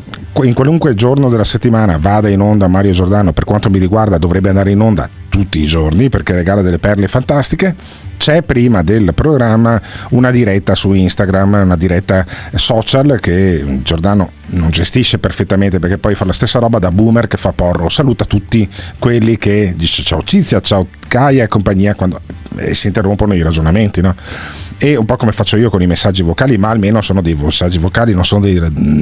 in 0.43 0.53
qualunque 0.53 0.95
giorno 0.95 1.29
della 1.29 1.43
settimana 1.43 1.97
vada 1.97 2.29
in 2.29 2.41
onda 2.41 2.67
Mario 2.67 2.91
Giordano, 2.91 3.31
per 3.31 3.45
quanto 3.45 3.69
mi 3.69 3.79
riguarda 3.79 4.17
dovrebbe 4.17 4.49
andare 4.49 4.71
in 4.71 4.81
onda 4.81 5.09
tutti 5.29 5.61
i 5.61 5.65
giorni 5.65 6.09
perché 6.09 6.33
regala 6.33 6.61
delle 6.61 6.79
perle 6.79 7.07
fantastiche. 7.07 7.75
C'è 8.17 8.41
prima 8.41 8.81
del 8.81 9.13
programma 9.13 9.79
una 10.11 10.31
diretta 10.31 10.73
su 10.73 10.93
Instagram, 10.93 11.61
una 11.63 11.75
diretta 11.75 12.25
social 12.53 13.19
che 13.19 13.81
Giordano 13.83 14.31
non 14.47 14.69
gestisce 14.69 15.19
perfettamente 15.19 15.79
perché 15.79 15.97
poi 15.97 16.15
fa 16.15 16.25
la 16.25 16.33
stessa 16.33 16.59
roba 16.59 16.79
da 16.79 16.91
boomer 16.91 17.27
che 17.27 17.37
fa 17.37 17.51
porro. 17.51 17.89
Saluta 17.89 18.25
tutti 18.25 18.67
quelli 18.97 19.37
che 19.37 19.73
dice 19.75 20.01
ciao 20.03 20.21
Cizia, 20.23 20.61
ciao 20.61 20.87
Caia 21.07 21.43
e 21.43 21.47
compagnia 21.47 21.93
quando 21.93 22.19
e 22.57 22.73
si 22.73 22.87
interrompono 22.87 23.33
i 23.33 23.41
ragionamenti, 23.41 24.01
no? 24.01 24.15
E 24.77 24.95
un 24.97 25.05
po' 25.05 25.15
come 25.15 25.31
faccio 25.31 25.55
io 25.57 25.69
con 25.69 25.81
i 25.81 25.87
messaggi 25.87 26.21
vocali, 26.21 26.57
ma 26.57 26.69
almeno 26.69 27.01
sono 27.01 27.21
dei 27.21 27.33
messaggi 27.33 27.77
vocali, 27.77 28.13
non 28.13 28.25
sono 28.25 28.41
dei, 28.41 28.59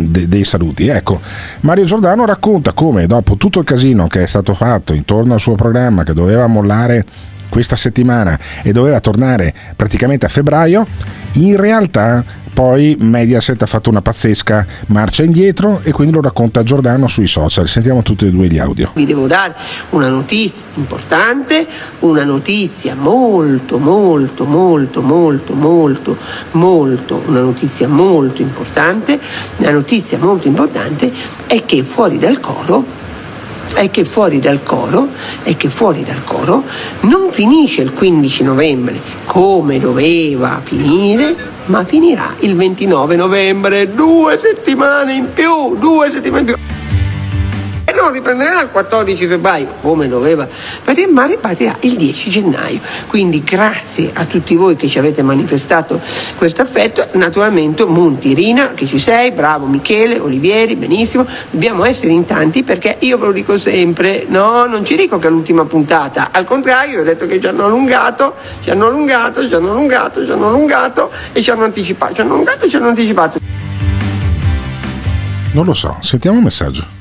dei- 0.10 0.28
dei 0.28 0.44
saluti. 0.44 0.88
Ecco, 0.88 1.20
Mario 1.62 1.86
Giordano 1.86 2.26
racconta 2.26 2.74
come 2.74 3.08
dopo 3.08 3.38
tutto 3.38 3.60
il 3.60 3.66
casino 3.66 4.08
che 4.08 4.24
è 4.24 4.28
stato 4.28 4.54
fatto 4.54 4.94
intorno 4.94 5.34
al 5.34 5.40
suo 5.40 5.56
programma, 5.56 6.04
che 6.04 6.14
doveva 6.14 6.46
mollare 6.48 7.06
questa 7.50 7.76
settimana 7.76 8.38
e 8.64 8.72
doveva 8.72 9.00
tornare 9.00 9.54
praticamente 9.76 10.26
a 10.26 10.30
febbraio, 10.30 10.86
in 11.34 11.56
realtà 11.56 12.24
poi 12.54 12.96
Mediaset 13.00 13.62
ha 13.62 13.66
fatto 13.66 13.90
una 13.90 14.02
pazzesca 14.02 14.66
marcia 14.88 15.24
indietro 15.24 15.80
e 15.84 15.92
quindi 15.92 16.14
lo 16.14 16.22
racconta 16.22 16.64
Giordano 16.64 17.08
sui 17.08 17.28
social. 17.28 17.68
Sentiamo 17.68 18.02
tutti 18.04 18.26
e 18.26 18.32
due 18.32 18.48
gli 18.48 18.60
audio. 18.60 18.92
Vi 18.94 19.06
devo 19.06 19.28
dare 19.28 19.56
una 19.90 20.10
notizia 20.10 20.62
importante, 20.76 21.68
una 22.00 22.24
notizia 22.24 22.96
molto, 22.96 23.78
molto, 23.80 24.46
molto, 24.46 25.02
molto, 25.02 25.54
molto, 25.54 26.18
molto, 26.52 27.24
una 27.26 27.42
notizia 27.42 27.88
molto 27.88 28.42
importante. 28.42 29.20
La 29.58 29.72
notizia 29.72 30.18
molto 30.18 30.48
importante 30.48 31.12
è 31.48 31.66
che 31.66 31.84
fuori 31.84 32.18
dal 32.18 32.40
coro 32.40 33.02
è 33.74 33.90
che 33.90 34.06
fuori 34.06 34.40
dal 34.40 34.64
coro, 34.64 35.10
è 35.44 35.56
che 35.58 35.70
fuori 35.70 36.04
dal 36.04 36.24
coro 36.24 36.64
non 37.02 37.30
finisce 37.30 37.82
il 37.82 37.94
15 37.94 38.44
novembre 38.44 39.02
come 39.26 39.80
doveva 39.80 40.62
finire, 40.64 41.36
ma 41.66 41.84
finirà 41.86 42.36
il 42.40 42.56
29 42.56 43.16
novembre, 43.16 43.94
due 43.94 44.38
settimane 44.38 45.14
in 45.14 45.34
più, 45.34 45.76
due 45.78 46.12
settimane 46.12 46.40
in 46.40 46.46
più. 46.46 46.73
E 47.94 48.02
non 48.02 48.12
riprenderà 48.12 48.62
il 48.62 48.70
14 48.72 49.28
febbraio, 49.28 49.76
come 49.82 50.08
doveva 50.08 50.48
partire, 50.84 51.06
ma 51.08 51.28
il 51.28 51.96
10 51.96 52.30
gennaio. 52.32 52.80
Quindi 53.08 53.44
grazie 53.44 54.10
a 54.14 54.26
tutti 54.26 54.56
voi 54.56 54.76
che 54.76 54.88
ci 54.88 54.98
avete 54.98 55.22
manifestato 55.22 56.02
questo 56.36 56.64
affetto, 56.64 57.06
naturalmente 57.14 57.86
Monti, 57.86 58.34
Rina, 58.34 58.72
che 58.74 58.88
ci 58.88 58.98
sei, 58.98 59.32
bravo 59.32 59.68
Michele, 59.68 60.18
Olivieri, 60.18 60.76
benissimo, 60.76 61.28
dobbiamo 61.52 61.86
essere 61.86 62.12
in 62.12 62.26
tanti 62.26 62.64
perché 62.64 62.98
io 63.02 63.20
ve 63.20 63.26
lo 63.28 63.32
dico 63.32 63.60
sempre, 63.60 64.26
no, 64.28 64.66
non 64.66 64.84
ci 64.84 64.96
dico 64.96 65.20
che 65.20 65.28
è 65.28 65.30
l'ultima 65.30 65.66
puntata, 65.66 66.30
al 66.32 66.46
contrario, 66.46 67.02
ho 67.02 67.04
detto 67.04 67.28
che 67.28 67.40
ci 67.40 67.46
hanno 67.46 67.66
allungato, 67.66 68.34
ci 68.64 68.72
hanno 68.72 68.88
allungato, 68.88 69.48
ci 69.48 69.54
hanno 69.54 69.72
allungato, 69.72 70.26
ci 70.26 70.32
hanno 70.32 70.48
allungato 70.48 71.12
e 71.32 71.44
ci 71.44 71.52
hanno 71.52 71.66
anticipato, 71.66 72.16
ci 72.16 72.22
hanno 72.22 72.34
allungato 72.34 72.66
e 72.66 72.70
ci 72.70 72.76
hanno 72.76 72.88
anticipato. 72.88 73.38
Non 75.52 75.66
lo 75.66 75.74
so, 75.76 75.98
sentiamo 76.02 76.38
un 76.38 76.44
messaggio. 76.44 76.93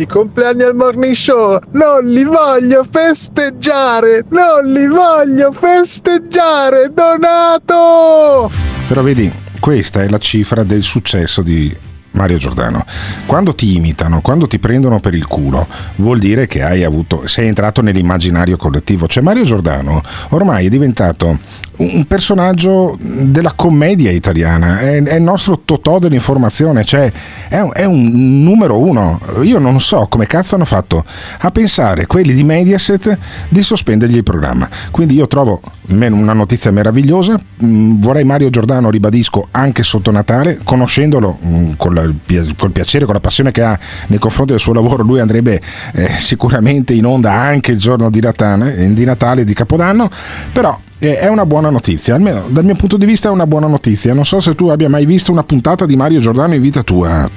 I 0.00 0.06
compleanni 0.06 0.62
al 0.62 0.74
morning 0.74 1.12
show 1.12 1.60
non 1.72 2.06
li 2.06 2.24
voglio 2.24 2.86
festeggiare, 2.90 4.24
non 4.30 4.72
li 4.72 4.86
voglio 4.86 5.52
festeggiare, 5.52 6.90
Donato! 6.90 8.50
Però 8.88 9.02
vedi, 9.02 9.30
questa 9.60 10.02
è 10.02 10.08
la 10.08 10.16
cifra 10.16 10.62
del 10.62 10.82
successo 10.84 11.42
di 11.42 11.76
Mario 12.20 12.36
Giordano. 12.36 12.84
Quando 13.24 13.54
ti 13.54 13.76
imitano, 13.76 14.20
quando 14.20 14.46
ti 14.46 14.58
prendono 14.58 15.00
per 15.00 15.14
il 15.14 15.26
culo, 15.26 15.66
vuol 15.96 16.18
dire 16.18 16.46
che 16.46 16.62
hai 16.62 16.84
avuto, 16.84 17.26
sei 17.26 17.48
entrato 17.48 17.80
nell'immaginario 17.80 18.58
collettivo. 18.58 19.06
Cioè 19.06 19.22
Mario 19.22 19.44
Giordano 19.44 20.02
ormai 20.30 20.66
è 20.66 20.68
diventato 20.68 21.38
un 21.78 22.04
personaggio 22.04 22.98
della 23.00 23.52
commedia 23.52 24.10
italiana, 24.10 24.80
è, 24.80 25.02
è 25.02 25.14
il 25.14 25.22
nostro 25.22 25.62
totò 25.64 25.98
dell'informazione, 25.98 26.84
cioè 26.84 27.10
è 27.48 27.58
un, 27.58 27.70
è 27.72 27.84
un 27.84 28.42
numero 28.42 28.78
uno. 28.78 29.18
Io 29.42 29.58
non 29.58 29.80
so 29.80 30.06
come 30.08 30.26
cazzo 30.26 30.56
hanno 30.56 30.66
fatto 30.66 31.02
a 31.38 31.50
pensare 31.50 32.04
quelli 32.04 32.34
di 32.34 32.44
Mediaset 32.44 33.16
di 33.48 33.62
sospendergli 33.62 34.16
il 34.16 34.24
programma. 34.24 34.68
Quindi 34.90 35.14
io 35.14 35.26
trovo 35.26 35.62
una 35.90 36.32
notizia 36.32 36.70
meravigliosa, 36.70 37.40
Mm, 37.62 38.00
vorrei 38.00 38.24
Mario 38.24 38.48
Giordano, 38.48 38.88
ribadisco, 38.88 39.48
anche 39.50 39.82
sotto 39.82 40.10
Natale, 40.10 40.60
conoscendolo 40.64 41.38
mm, 41.44 41.72
col 41.76 42.14
piacere, 42.72 43.04
con 43.04 43.12
la 43.12 43.20
passione 43.20 43.50
che 43.50 43.62
ha 43.62 43.78
nei 44.06 44.18
confronti 44.18 44.52
del 44.52 44.60
suo 44.60 44.72
lavoro, 44.72 45.02
lui 45.02 45.20
andrebbe 45.20 45.60
eh, 45.92 46.08
sicuramente 46.16 46.94
in 46.94 47.04
onda 47.04 47.32
anche 47.32 47.72
il 47.72 47.78
giorno 47.78 48.08
di 48.08 48.20
Natale, 48.20 48.92
di 48.94 49.04
Natale 49.04 49.44
di 49.44 49.52
Capodanno, 49.52 50.08
però 50.52 50.78
eh, 50.98 51.18
è 51.18 51.28
una 51.28 51.44
buona 51.44 51.68
notizia, 51.68 52.14
almeno 52.14 52.44
dal 52.48 52.64
mio 52.64 52.76
punto 52.76 52.96
di 52.96 53.04
vista 53.04 53.28
è 53.28 53.32
una 53.32 53.46
buona 53.46 53.66
notizia. 53.66 54.14
Non 54.14 54.24
so 54.24 54.40
se 54.40 54.54
tu 54.54 54.68
abbia 54.68 54.88
mai 54.88 55.04
visto 55.04 55.30
una 55.30 55.44
puntata 55.44 55.84
di 55.84 55.96
Mario 55.96 56.20
Giordano 56.20 56.54
in 56.54 56.62
vita 56.62 56.82
tua, 56.82 57.28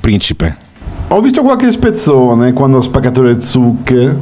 principe. 0.00 0.65
Ho 1.08 1.20
visto 1.20 1.42
qualche 1.42 1.70
spezzone 1.70 2.52
quando 2.52 2.78
ho 2.78 2.82
spaccato 2.82 3.22
le 3.22 3.40
zucche. 3.40 4.16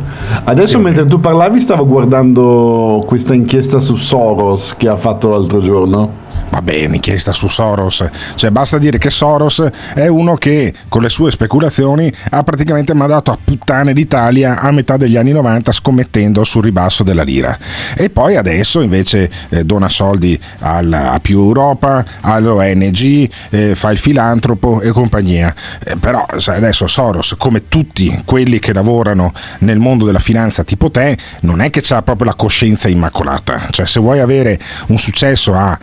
Adesso 0.44 0.78
mentre 0.78 1.06
tu 1.06 1.18
parlavi 1.18 1.58
stavo 1.58 1.86
guardando 1.86 3.02
questa 3.06 3.32
inchiesta 3.32 3.80
su 3.80 3.96
Soros 3.96 4.76
che 4.76 4.88
ha 4.88 4.96
fatto 4.96 5.30
l'altro 5.30 5.62
giorno. 5.62 6.23
Vabbè, 6.50 6.86
un'inchiesta 6.86 7.32
su 7.32 7.48
Soros, 7.48 8.04
cioè 8.36 8.50
basta 8.50 8.78
dire 8.78 8.98
che 8.98 9.10
Soros 9.10 9.62
è 9.94 10.06
uno 10.06 10.36
che 10.36 10.72
con 10.88 11.02
le 11.02 11.08
sue 11.08 11.30
speculazioni 11.30 12.12
ha 12.30 12.42
praticamente 12.42 12.94
mandato 12.94 13.32
a 13.32 13.38
puttane 13.42 13.92
l'Italia 13.92 14.60
a 14.60 14.70
metà 14.70 14.96
degli 14.96 15.16
anni 15.16 15.32
90 15.32 15.72
scommettendo 15.72 16.44
sul 16.44 16.62
ribasso 16.62 17.02
della 17.02 17.22
lira. 17.22 17.58
E 17.96 18.08
poi 18.08 18.36
adesso 18.36 18.80
invece 18.80 19.28
eh, 19.48 19.64
dona 19.64 19.88
soldi 19.88 20.38
al- 20.60 20.92
a 20.92 21.18
più 21.20 21.40
Europa, 21.40 22.04
all'ONG, 22.20 23.30
eh, 23.50 23.74
fa 23.74 23.90
il 23.90 23.98
filantropo 23.98 24.80
e 24.80 24.90
compagnia. 24.90 25.54
Eh, 25.84 25.96
però 25.96 26.24
adesso 26.46 26.86
Soros, 26.86 27.34
come 27.36 27.68
tutti 27.68 28.22
quelli 28.24 28.58
che 28.58 28.72
lavorano 28.72 29.32
nel 29.60 29.78
mondo 29.78 30.04
della 30.04 30.18
finanza 30.18 30.62
tipo 30.62 30.90
te, 30.90 31.16
non 31.40 31.60
è 31.60 31.70
che 31.70 31.82
ha 31.92 32.02
proprio 32.02 32.26
la 32.28 32.34
coscienza 32.34 32.88
immacolata. 32.88 33.66
Cioè 33.70 33.86
se 33.86 34.00
vuoi 34.00 34.20
avere 34.20 34.58
un 34.88 34.98
successo 34.98 35.54
a 35.54 35.78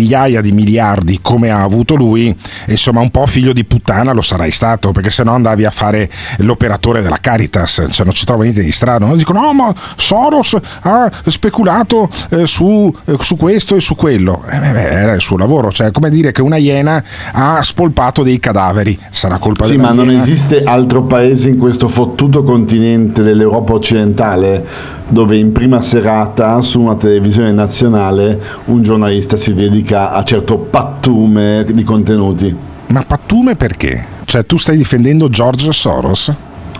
migliaia 0.00 0.40
di 0.40 0.52
miliardi 0.52 1.18
come 1.20 1.50
ha 1.50 1.62
avuto 1.62 1.94
lui, 1.94 2.34
insomma 2.66 3.00
un 3.00 3.10
po' 3.10 3.26
figlio 3.26 3.52
di 3.52 3.64
puttana 3.64 4.12
lo 4.12 4.22
sarai 4.22 4.50
stato, 4.50 4.92
perché 4.92 5.10
se 5.10 5.22
no 5.22 5.32
andavi 5.34 5.64
a 5.64 5.70
fare 5.70 6.08
l'operatore 6.38 7.02
della 7.02 7.18
Caritas, 7.20 7.86
cioè 7.90 8.04
non 8.04 8.14
ci 8.14 8.24
trova 8.24 8.42
niente 8.42 8.62
di 8.62 8.72
strano. 8.72 9.06
No? 9.06 9.16
Dicono 9.16 9.40
no 9.40 9.52
ma 9.52 9.74
Soros 9.96 10.56
ha 10.82 11.10
speculato 11.26 12.08
eh, 12.30 12.46
su, 12.46 12.92
eh, 13.04 13.16
su 13.20 13.36
questo 13.36 13.76
e 13.76 13.80
su 13.80 13.94
quello. 13.94 14.42
Eh, 14.48 14.58
beh, 14.58 14.88
era 14.90 15.12
il 15.12 15.20
suo 15.20 15.36
lavoro, 15.36 15.70
cioè 15.70 15.90
come 15.90 16.08
dire 16.10 16.32
che 16.32 16.40
una 16.42 16.56
iena 16.56 17.02
ha 17.32 17.62
spolpato 17.62 18.22
dei 18.22 18.38
cadaveri, 18.38 18.98
sarà 19.10 19.36
colpa 19.38 19.64
Sì, 19.66 19.72
della 19.72 19.88
ma 19.88 19.92
non 19.92 20.10
iena. 20.10 20.22
esiste 20.22 20.62
altro 20.64 21.02
paese 21.02 21.48
in 21.50 21.58
questo 21.58 21.88
fottuto 21.88 22.42
continente 22.42 23.22
dell'Europa 23.22 23.74
occidentale 23.74 24.98
dove 25.10 25.36
in 25.36 25.52
prima 25.52 25.82
serata 25.82 26.62
su 26.62 26.80
una 26.80 26.94
televisione 26.94 27.52
nazionale 27.52 28.40
un 28.66 28.82
giornalista 28.82 29.36
si 29.36 29.52
dedica 29.54 30.12
a 30.12 30.22
certo 30.24 30.56
pattume 30.56 31.64
di 31.68 31.84
contenuti. 31.84 32.56
Ma 32.88 33.02
pattume 33.06 33.56
perché? 33.56 34.04
Cioè 34.24 34.46
tu 34.46 34.56
stai 34.56 34.76
difendendo 34.76 35.28
George 35.28 35.70
Soros? 35.72 36.32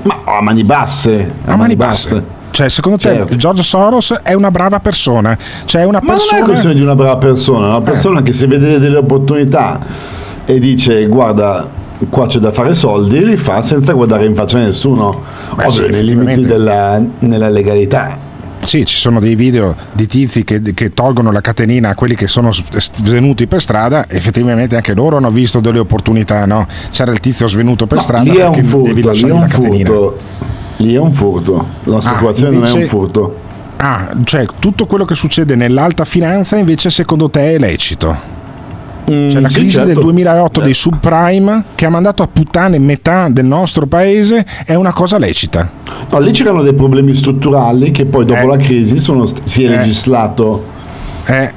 Ma 0.02 0.20
a 0.24 0.40
mani 0.40 0.62
basse. 0.62 1.30
A 1.44 1.56
mani 1.56 1.76
basse. 1.76 2.38
Cioè, 2.52 2.68
secondo 2.68 2.98
te 2.98 3.10
Certo. 3.10 3.36
George 3.36 3.62
Soros 3.62 4.12
è 4.22 4.32
una 4.34 4.50
brava 4.50 4.80
persona? 4.80 5.36
Cioè, 5.64 5.82
è 5.82 5.84
una 5.84 6.00
Ma 6.02 6.06
non 6.08 6.16
persona. 6.16 6.40
è 6.40 6.44
questione 6.44 6.74
di 6.74 6.80
una 6.80 6.94
brava 6.96 7.16
persona, 7.16 7.66
è 7.66 7.68
una 7.68 7.78
Eh. 7.78 7.82
persona 7.82 8.22
che 8.22 8.32
se 8.32 8.46
vede 8.48 8.78
delle 8.80 8.96
opportunità 8.96 9.78
e 10.46 10.58
dice 10.58 11.06
guarda 11.06 11.68
qua 12.08 12.26
c'è 12.26 12.38
da 12.38 12.52
fare 12.52 12.74
soldi, 12.74 13.24
li 13.24 13.36
fa 13.36 13.62
senza 13.62 13.92
guardare 13.92 14.24
in 14.24 14.34
faccia 14.34 14.58
a 14.58 14.62
nessuno, 14.62 15.22
Beh, 15.54 15.64
ovvio 15.66 15.84
sì, 15.84 15.90
nei 15.90 16.04
limiti 16.04 16.40
della, 16.42 17.00
nella 17.20 17.48
legalità. 17.48 18.28
Sì, 18.62 18.84
ci 18.84 18.96
sono 18.96 19.20
dei 19.20 19.34
video 19.36 19.74
di 19.92 20.06
tizi 20.06 20.44
che, 20.44 20.60
che 20.74 20.92
tolgono 20.92 21.32
la 21.32 21.40
catenina 21.40 21.88
a 21.88 21.94
quelli 21.94 22.14
che 22.14 22.26
sono 22.28 22.50
svenuti 22.52 23.46
per 23.46 23.60
strada. 23.62 24.04
Effettivamente 24.06 24.76
anche 24.76 24.94
loro 24.94 25.16
hanno 25.16 25.30
visto 25.30 25.60
delle 25.60 25.78
opportunità, 25.78 26.44
no? 26.44 26.66
C'era 26.90 27.10
il 27.10 27.20
tizio 27.20 27.48
svenuto 27.48 27.86
per 27.86 27.96
No, 27.96 28.02
strada 28.02 28.30
lì 28.30 28.36
è 28.36 28.46
un 28.46 28.62
furto, 28.62 28.88
devi 28.88 29.00
è 29.00 29.04
lasciare 29.04 29.32
la 29.32 29.46
catenina. 29.46 29.88
furto. 29.90 30.18
Lì 30.76 30.94
è 30.94 30.98
un 30.98 31.12
furto, 31.12 31.66
la 31.84 32.00
speculazione 32.00 32.50
non 32.56 32.64
è 32.64 32.68
invece- 32.68 32.82
un 32.82 32.88
furto. 32.88 33.36
Ah, 33.76 34.12
cioè 34.24 34.46
tutto 34.58 34.84
quello 34.84 35.06
che 35.06 35.14
succede 35.14 35.56
nell'alta 35.56 36.04
finanza 36.04 36.58
invece 36.58 36.90
secondo 36.90 37.30
te 37.30 37.54
è 37.54 37.58
lecito? 37.58 38.14
Cioè 39.06 39.40
la 39.40 39.48
sì, 39.48 39.54
crisi 39.54 39.70
certo. 39.70 39.92
del 39.92 39.98
2008 40.02 40.60
dei 40.60 40.74
subprime 40.74 41.64
che 41.74 41.86
ha 41.86 41.88
mandato 41.90 42.22
a 42.22 42.28
puttane 42.32 42.78
metà 42.78 43.28
del 43.28 43.44
nostro 43.44 43.86
paese 43.86 44.46
è 44.64 44.74
una 44.74 44.92
cosa 44.92 45.18
lecita. 45.18 45.68
No, 46.10 46.18
lì 46.20 46.30
c'erano 46.30 46.62
dei 46.62 46.74
problemi 46.74 47.12
strutturali 47.14 47.90
che 47.90 48.04
poi 48.04 48.24
dopo 48.24 48.46
la 48.46 48.56
crisi 48.56 48.98
sono 48.98 49.26
si 49.44 49.64
è 49.64 49.66
Eh. 49.72 49.76
legislato. 49.76 50.64
Eh, 51.26 51.50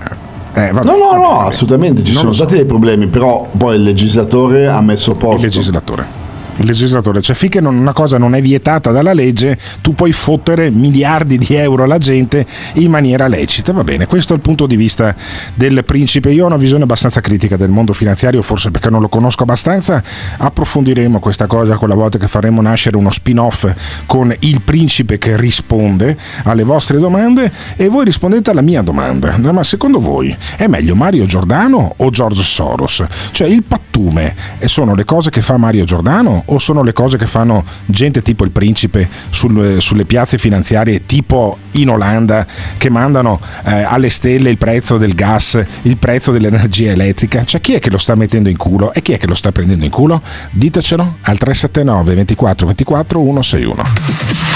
eh, 0.53 0.71
vabbè, 0.71 0.86
no, 0.86 0.91
no, 0.97 1.06
vabbè, 1.10 1.21
no, 1.21 1.29
vabbè. 1.38 1.47
assolutamente, 1.49 2.03
ci 2.03 2.12
Non 2.13 2.21
sono 2.21 2.34
so. 2.34 2.39
stati 2.43 2.56
dei 2.56 2.65
problemi, 2.65 3.08
però 3.08 3.47
poi 3.56 3.75
il 3.75 3.84
legislatore 3.84 4.67
ha 4.67 4.82
messo 4.82 5.12
a 5.12 5.15
posto. 5.15 5.36
Il 5.38 5.41
legislatore. 5.43 6.21
Il 6.57 6.65
legislatore, 6.65 7.21
cioè 7.21 7.35
finché 7.35 7.59
non- 7.59 7.75
una 7.75 7.93
cosa 7.93 8.19
non 8.19 8.35
è 8.35 8.41
vietata 8.41 8.91
dalla 8.91 9.13
legge, 9.13 9.57
tu 9.81 9.95
puoi 9.95 10.11
fottere 10.11 10.69
miliardi 10.69 11.39
di 11.39 11.55
euro 11.55 11.83
alla 11.83 11.97
gente 11.97 12.45
in 12.73 12.91
maniera 12.91 13.27
lecita. 13.27 13.73
Va 13.73 13.83
bene, 13.83 14.05
questo 14.05 14.33
è 14.33 14.35
il 14.35 14.41
punto 14.41 14.67
di 14.67 14.75
vista 14.75 15.15
del 15.55 15.83
principe. 15.83 16.31
Io 16.31 16.43
ho 16.43 16.47
una 16.47 16.57
visione 16.57 16.83
abbastanza 16.83 17.21
critica 17.21 17.57
del 17.57 17.69
mondo 17.69 17.91
finanziario, 17.93 18.41
forse 18.43 18.69
perché 18.69 18.91
non 18.91 19.01
lo 19.01 19.09
conosco 19.09 19.43
abbastanza. 19.43 20.01
Approfondiremo 20.37 21.19
questa 21.19 21.47
cosa 21.47 21.77
quella 21.77 21.95
volta 21.95 22.19
che 22.19 22.27
faremo 22.27 22.61
nascere 22.61 22.97
uno 22.97 23.09
spin-off 23.09 23.73
con 24.05 24.33
il 24.41 24.61
principe 24.61 25.17
che 25.17 25.35
risponde 25.35 26.15
alle 26.43 26.63
vostre 26.63 26.99
domande 26.99 27.51
e 27.75 27.89
voi 27.89 28.05
rispondete 28.05 28.51
alla 28.51 28.61
mia 28.61 28.83
domanda. 28.83 29.35
Ma 29.51 29.63
secondo 29.63 29.99
voi 29.99 30.35
è 30.55 30.67
meglio 30.67 30.93
Mario 30.95 31.25
Giordano 31.25 31.95
o 31.97 32.09
George 32.11 32.43
Soros? 32.43 33.03
Cioè 33.31 33.47
il 33.47 33.63
pattume 33.63 34.35
e 34.59 34.67
sono 34.67 34.93
le 34.93 35.03
cose 35.03 35.29
che 35.31 35.41
fa 35.41 35.57
Mario 35.57 35.83
Giordano 35.83 36.42
o 36.45 36.60
sono 36.60 36.84
le 36.84 36.93
cose 36.93 37.17
che 37.17 37.27
fanno 37.27 37.63
gente 37.86 38.21
tipo 38.21 38.43
il 38.43 38.51
principe 38.51 39.08
sul- 39.29 39.77
sulle 39.79 40.06
piazze 40.06 40.38
finanziarie 40.38 41.06
tipo 41.06 41.58
in 41.71 41.89
Olanda 41.89 42.45
che 42.77 42.89
mandano 42.89 43.39
eh, 43.65 43.84
alle 43.84 44.10
stelle 44.10 44.49
il 44.49 44.58
prezzo 44.58 44.97
del 44.97 45.15
gas, 45.15 45.63
il 45.84 45.97
prezzo 45.97 46.32
dell'energia 46.32 46.91
elettrica? 46.91 47.43
Cioè 47.43 47.62
chi 47.62 47.73
è 47.73 47.79
che 47.79 47.89
lo 47.89 47.97
sta 47.97 48.15
mettendo 48.15 48.49
in 48.49 48.58
culo 48.58 48.93
e 48.93 49.01
chi 49.01 49.13
è 49.13 49.17
che 49.17 49.27
lo 49.27 49.36
sta 49.36 49.51
prendendo 49.51 49.86
in 49.86 49.91
culo? 49.91 50.21
Ditecelo 50.51 51.17
al 51.21 51.38
379 51.38 52.15
24 52.15 52.67
24 52.67 53.19
161. 53.19 54.52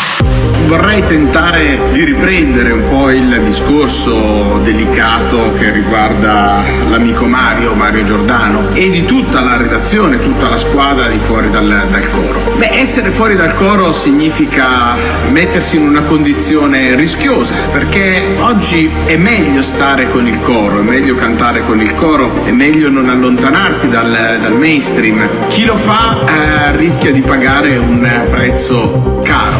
Vorrei 0.68 1.02
tentare 1.08 1.80
di 1.94 2.04
riprendere 2.04 2.72
un 2.72 2.90
po' 2.90 3.10
il 3.10 3.42
discorso 3.46 4.60
delicato 4.64 5.54
che 5.58 5.72
riguarda 5.72 6.62
l'amico 6.90 7.26
Mario, 7.26 7.74
Mario 7.74 8.04
Giordano, 8.04 8.74
e 8.74 8.90
di 8.90 9.06
tutta 9.06 9.40
la 9.40 9.56
redazione, 9.56 10.20
tutta 10.20 10.50
la 10.50 10.58
squadra 10.58 11.08
di 11.08 11.20
fuori 11.20 11.50
dal, 11.50 11.88
dal 11.90 12.10
coro. 12.12 12.42
Beh, 12.58 12.72
essere 12.74 13.12
fuori 13.12 13.38
dal 13.38 13.54
coro 13.54 13.94
significa 13.94 14.96
mettersi 15.30 15.78
in 15.78 15.88
una 15.88 16.02
condizione 16.02 16.96
rischiosa, 16.96 17.56
perché 17.72 18.22
oggi 18.40 18.92
è 19.06 19.16
meglio 19.16 19.62
stare 19.62 20.10
con 20.12 20.28
il 20.28 20.42
coro, 20.42 20.80
è 20.80 20.84
meglio 20.84 21.16
cantare 21.16 21.64
con 21.64 21.80
il 21.80 21.94
coro, 21.94 22.44
è 22.44 22.52
meglio 22.52 22.90
non 22.90 23.08
allontanarsi 23.08 23.88
dal, 23.88 24.38
dal 24.42 24.58
mainstream. 24.58 25.48
Chi 25.48 25.64
lo 25.64 25.76
fa 25.76 26.18
eh, 26.26 26.76
rischia 26.76 27.14
di 27.14 27.22
pagare 27.22 27.78
un 27.78 28.26
prezzo 28.30 29.22
caro, 29.24 29.58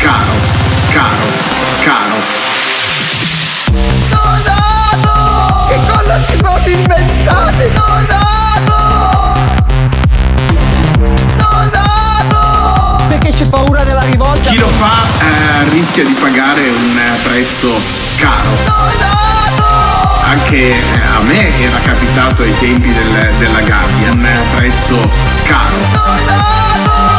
caro, 0.00 0.32
caro, 0.90 1.26
caro. 1.82 2.16
Che 5.68 5.78
cosa 5.86 6.20
ci 6.26 6.36
fate 6.42 6.70
inventate? 6.70 7.72
Perché 13.08 13.32
c'è 13.32 13.46
paura 13.46 13.82
della 13.84 14.02
rivolta? 14.02 14.48
Chi 14.50 14.58
lo 14.58 14.68
fa 14.68 14.92
eh, 15.20 15.68
rischia 15.70 16.04
di 16.04 16.12
pagare 16.12 16.68
un 16.68 17.00
prezzo 17.22 17.68
caro. 18.16 18.56
Anche 20.30 20.56
eh, 20.70 20.80
a 21.16 21.20
me 21.22 21.58
era 21.60 21.78
capitato 21.78 22.42
ai 22.42 22.56
tempi 22.58 22.92
del- 22.92 23.32
della 23.38 23.60
gabbia, 23.60 24.10
un 24.12 24.28
prezzo 24.56 24.96
caro. 25.44 27.17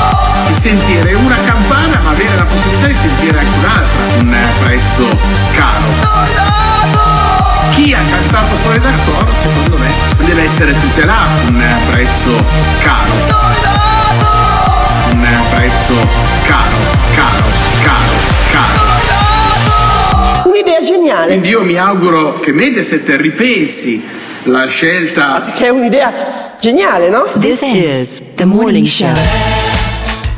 Di 0.49 0.55
sentire 0.55 1.13
una 1.13 1.37
campana 1.45 1.99
ma 2.01 2.09
avere 2.09 2.35
la 2.35 2.43
possibilità 2.43 2.87
di 2.87 2.93
sentire 2.95 3.37
anche 3.37 3.57
un'altra, 3.59 4.01
un 4.17 4.35
prezzo 4.63 5.05
caro. 5.53 5.93
Chi 7.69 7.93
ha 7.93 7.99
cantato 8.09 8.55
fuori 8.55 8.79
dal 8.79 8.95
coro, 9.05 9.31
secondo 9.31 9.77
me, 9.77 9.91
deve 10.25 10.41
essere 10.41 10.73
tutelato, 10.79 11.49
un 11.49 11.63
prezzo 11.91 12.43
caro. 12.81 13.11
Un 15.11 15.27
prezzo 15.51 15.93
caro, 16.45 16.77
caro, 17.13 17.45
caro, 17.83 18.13
caro. 18.51 20.49
Un'idea 20.49 20.81
geniale. 20.83 21.27
Quindi 21.27 21.49
io 21.49 21.61
mi 21.61 21.77
auguro 21.77 22.39
che 22.39 22.51
Mediaset 22.53 23.07
ripensi 23.17 24.03
la 24.45 24.65
scelta. 24.65 25.43
Che 25.53 25.65
è 25.65 25.69
un'idea 25.69 26.55
geniale, 26.59 27.09
no? 27.09 27.27
This 27.39 27.61
is 27.61 28.19
the 28.33 28.45
morning 28.45 28.87
show. 28.87 29.48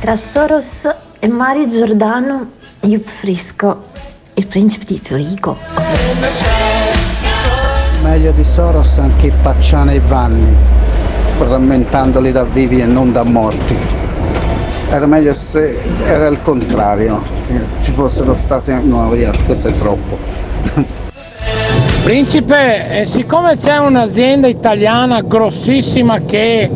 Tra 0.02 0.16
Soros 0.16 0.90
e 1.20 1.28
Mario 1.28 1.68
Giordano 1.68 2.50
io 2.86 3.00
preferisco 3.02 3.84
il 4.34 4.48
principe 4.48 4.86
di 4.86 5.00
Zurigo. 5.00 5.56
Meglio 8.02 8.32
di 8.32 8.44
Soros 8.44 8.98
anche 8.98 9.32
Pacciana 9.44 9.92
e 9.92 10.00
Vanni, 10.00 10.56
rammentandoli 11.38 12.32
da 12.32 12.44
vivi 12.44 12.82
e 12.82 12.86
non 12.86 13.12
da 13.12 13.22
morti. 13.22 13.78
Era 14.90 15.06
meglio 15.06 15.34
se 15.34 15.78
era 16.04 16.26
il 16.26 16.42
contrario, 16.42 17.22
ci 17.84 17.92
fossero 17.92 18.34
stati. 18.34 18.74
No, 18.82 19.08
via, 19.12 19.32
questo 19.46 19.68
è 19.68 19.76
troppo. 19.76 20.18
Principe, 22.04 23.02
eh, 23.02 23.06
siccome 23.06 23.56
c'è 23.56 23.78
un'azienda 23.78 24.48
italiana 24.48 25.22
grossissima 25.22 26.18
che 26.22 26.68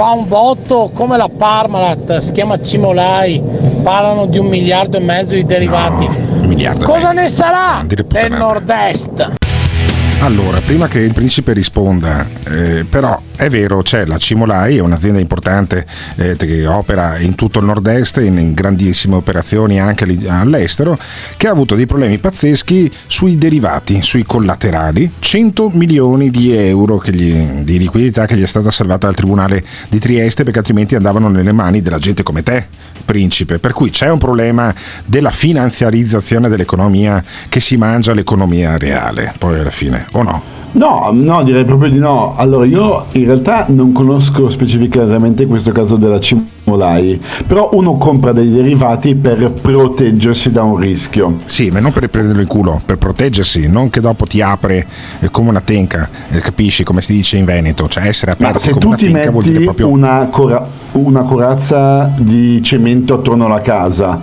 fa 0.00 0.12
un 0.12 0.26
botto 0.26 0.90
come 0.94 1.18
la 1.18 1.28
Parmalat, 1.28 2.16
si 2.20 2.32
chiama 2.32 2.58
Cimolai, 2.58 3.42
parlano 3.82 4.24
di 4.24 4.38
un 4.38 4.46
miliardo 4.46 4.96
e 4.96 5.00
mezzo 5.00 5.34
di 5.34 5.44
derivati. 5.44 6.08
miliardo 6.46 6.84
e 6.84 6.86
Cosa 6.86 7.10
ne 7.10 7.28
sarà 7.28 7.84
del 7.84 8.32
nord-est? 8.32 9.30
Allora, 10.20 10.58
prima 10.64 10.88
che 10.88 11.00
il 11.00 11.12
principe 11.12 11.52
risponda, 11.52 12.26
eh, 12.48 12.86
però 12.88 13.20
è 13.40 13.48
vero, 13.48 13.80
c'è 13.80 14.04
la 14.04 14.18
Cimolai, 14.18 14.76
è 14.76 14.80
un'azienda 14.80 15.18
importante 15.18 15.86
eh, 16.16 16.36
che 16.36 16.66
opera 16.66 17.16
in 17.16 17.34
tutto 17.34 17.58
il 17.60 17.64
nord-est, 17.64 18.18
in, 18.18 18.36
in 18.36 18.52
grandissime 18.52 19.16
operazioni 19.16 19.80
anche 19.80 20.04
all'estero, 20.26 20.98
che 21.38 21.48
ha 21.48 21.50
avuto 21.50 21.74
dei 21.74 21.86
problemi 21.86 22.18
pazzeschi 22.18 22.92
sui 23.06 23.38
derivati, 23.38 24.02
sui 24.02 24.24
collaterali, 24.24 25.10
100 25.18 25.70
milioni 25.72 26.28
di 26.28 26.54
euro 26.54 27.00
gli- 27.06 27.62
di 27.62 27.78
liquidità 27.78 28.26
che 28.26 28.36
gli 28.36 28.42
è 28.42 28.46
stata 28.46 28.70
salvata 28.70 29.06
dal 29.06 29.16
Tribunale 29.16 29.64
di 29.88 29.98
Trieste 29.98 30.44
perché 30.44 30.58
altrimenti 30.58 30.94
andavano 30.94 31.30
nelle 31.30 31.52
mani 31.52 31.80
della 31.80 31.98
gente 31.98 32.22
come 32.22 32.42
te, 32.42 32.66
principe. 33.06 33.58
Per 33.58 33.72
cui 33.72 33.88
c'è 33.88 34.10
un 34.10 34.18
problema 34.18 34.74
della 35.06 35.30
finanziarizzazione 35.30 36.50
dell'economia 36.50 37.24
che 37.48 37.60
si 37.60 37.78
mangia 37.78 38.12
l'economia 38.12 38.76
reale, 38.76 39.32
poi 39.38 39.60
alla 39.60 39.70
fine, 39.70 40.08
o 40.12 40.22
no? 40.22 40.58
No, 40.72 41.10
no, 41.12 41.42
direi 41.42 41.64
proprio 41.64 41.90
di 41.90 41.98
no. 41.98 42.36
Allora, 42.36 42.64
io 42.64 43.06
in 43.12 43.26
realtà 43.30 43.66
non 43.68 43.92
conosco 43.92 44.48
specificatamente 44.50 45.46
questo 45.46 45.72
caso 45.72 45.96
della 45.96 46.18
Cimolai, 46.18 47.20
però 47.46 47.70
uno 47.72 47.96
compra 47.96 48.32
dei 48.32 48.50
derivati 48.50 49.14
per 49.14 49.50
proteggersi 49.50 50.50
da 50.50 50.62
un 50.62 50.76
rischio. 50.76 51.38
Sì, 51.44 51.70
ma 51.70 51.80
non 51.80 51.92
per 51.92 52.08
prenderlo 52.08 52.40
in 52.40 52.48
culo, 52.48 52.80
per 52.84 52.98
proteggersi, 52.98 53.68
non 53.68 53.90
che 53.90 54.00
dopo 54.00 54.26
ti 54.26 54.40
apre 54.40 54.86
eh, 55.20 55.30
come 55.30 55.50
una 55.50 55.60
tenca, 55.60 56.08
eh, 56.30 56.40
capisci 56.40 56.84
come 56.84 57.00
si 57.02 57.12
dice 57.12 57.36
in 57.36 57.44
Veneto, 57.44 57.88
cioè 57.88 58.06
essere 58.06 58.34
Ma 58.38 58.48
aperto 58.48 58.66
se 58.66 58.70
come 58.70 58.80
tu 58.80 58.88
una 58.88 58.96
ti 58.96 59.10
tenca 59.10 59.30
vuol 59.30 59.44
dire 59.44 59.60
proprio 59.60 59.88
una, 59.88 60.28
cora- 60.30 60.66
una 60.92 61.22
corazza 61.22 62.12
di 62.16 62.60
cemento 62.62 63.14
attorno 63.14 63.46
alla 63.46 63.60
casa 63.60 64.20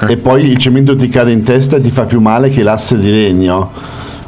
Eh. 0.00 0.12
e 0.12 0.16
poi 0.16 0.50
il 0.50 0.56
cemento 0.58 0.96
ti 0.96 1.08
cade 1.08 1.32
in 1.32 1.42
testa 1.42 1.76
e 1.76 1.80
ti 1.80 1.90
fa 1.90 2.04
più 2.04 2.20
male 2.20 2.50
che 2.50 2.62
l'asse 2.62 2.98
di 2.98 3.10
legno, 3.10 3.70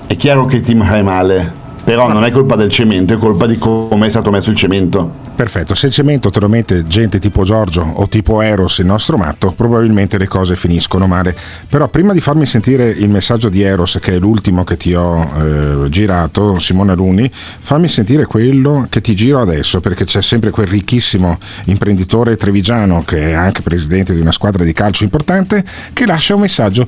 è 0.07 0.17
chiaro 0.17 0.45
che 0.47 0.61
ti 0.61 0.75
fai 0.75 1.03
male, 1.03 1.58
però 1.89 2.13
non 2.13 2.23
è 2.23 2.31
colpa 2.31 2.55
del 2.55 2.71
cemento, 2.71 3.15
è 3.15 3.17
colpa 3.17 3.47
di 3.47 3.57
come 3.57 4.09
è 4.09 4.11
stato 4.11 4.31
messo 4.31 4.51
il 4.51 4.57
cemento. 4.57 5.11
Perfetto, 5.35 5.75
se 5.75 5.87
il 5.87 5.93
cemento 5.93 6.29
te 6.29 6.39
lo 6.39 6.47
mette 6.47 6.87
gente 6.87 7.19
tipo 7.19 7.45
Giorgio 7.45 7.81
o 7.81 8.07
tipo 8.09 8.43
Eros, 8.43 8.81
il 8.81 8.85
nostro 8.85 9.17
matto, 9.17 9.55
probabilmente 9.57 10.19
le 10.19 10.29
cose 10.29 10.55
finiscono 10.55 11.07
male. 11.07 11.35
Però 11.67 11.89
prima 11.89 12.13
di 12.13 12.21
farmi 12.21 12.45
sentire 12.45 12.91
il 12.91 13.09
messaggio 13.09 13.49
di 13.49 13.63
Eros, 13.63 13.99
che 14.03 14.13
è 14.13 14.19
l'ultimo 14.19 14.65
che 14.65 14.77
ti 14.77 14.93
ho 14.93 15.31
eh, 15.35 15.89
girato, 15.89 16.59
Simone 16.59 16.95
Luni, 16.95 17.31
fammi 17.33 17.89
sentire 17.89 18.27
quello 18.27 18.87
che 18.91 19.01
ti 19.01 19.15
giro 19.15 19.41
adesso, 19.41 19.81
perché 19.81 20.05
c'è 20.05 20.21
sempre 20.21 20.51
quel 20.51 20.67
ricchissimo 20.67 21.39
imprenditore 21.65 22.37
trevigiano, 22.37 23.03
che 23.03 23.31
è 23.31 23.33
anche 23.33 23.63
presidente 23.63 24.15
di 24.15 24.21
una 24.21 24.33
squadra 24.33 24.63
di 24.63 24.75
calcio 24.75 25.05
importante, 25.05 25.65
che 25.95 26.05
lascia 26.05 26.35
un 26.35 26.43
messaggio. 26.43 26.87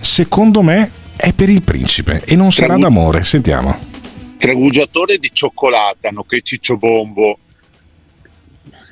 Secondo 0.00 0.62
me 0.62 0.90
è 1.18 1.34
per 1.34 1.48
il 1.48 1.62
principe 1.62 2.22
e 2.24 2.36
non 2.36 2.52
sarà 2.52 2.76
d'amore. 2.76 3.24
Sentiamo. 3.24 3.76
Tragugiatore 4.38 5.18
di 5.18 5.30
cioccolata, 5.32 6.10
nonché 6.10 6.40
cicciobombo, 6.42 7.38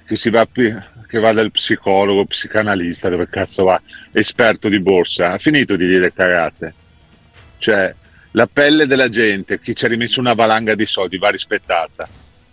che, 0.04 0.16
si 0.16 0.28
va, 0.30 0.46
che 0.52 1.18
va 1.20 1.32
dal 1.32 1.52
psicologo, 1.52 2.26
psicanalista, 2.26 3.08
dove 3.08 3.28
cazzo 3.30 3.64
va, 3.64 3.80
esperto 4.12 4.68
di 4.68 4.80
borsa, 4.80 5.32
ha 5.32 5.38
finito 5.38 5.76
di 5.76 5.86
dire 5.86 6.12
cagate. 6.12 6.74
Cioè, 7.58 7.94
la 8.32 8.48
pelle 8.52 8.86
della 8.86 9.08
gente, 9.08 9.60
chi 9.60 9.74
ci 9.74 9.84
ha 9.84 9.88
rimesso 9.88 10.18
una 10.18 10.34
valanga 10.34 10.74
di 10.74 10.84
soldi, 10.84 11.18
va 11.18 11.30
rispettata. 11.30 12.08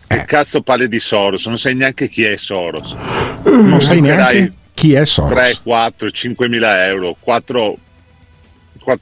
Che 0.07 0.25
cazzo 0.25 0.61
parli 0.61 0.87
di 0.87 0.99
Soros? 0.99 1.47
Non 1.47 1.57
sai 1.57 1.73
neanche 1.73 2.07
chi 2.07 2.23
è 2.23 2.37
Soros. 2.37 2.95
Non 3.43 3.81
sai 3.81 3.99
Mancherai 3.99 4.33
neanche 4.35 4.53
chi 4.73 4.93
è 4.93 5.05
Soros. 5.05 5.31
3, 5.31 5.55
4, 5.63 6.11
5 6.11 6.47
mila 6.47 6.85
euro, 6.85 7.17
4, 7.19 7.77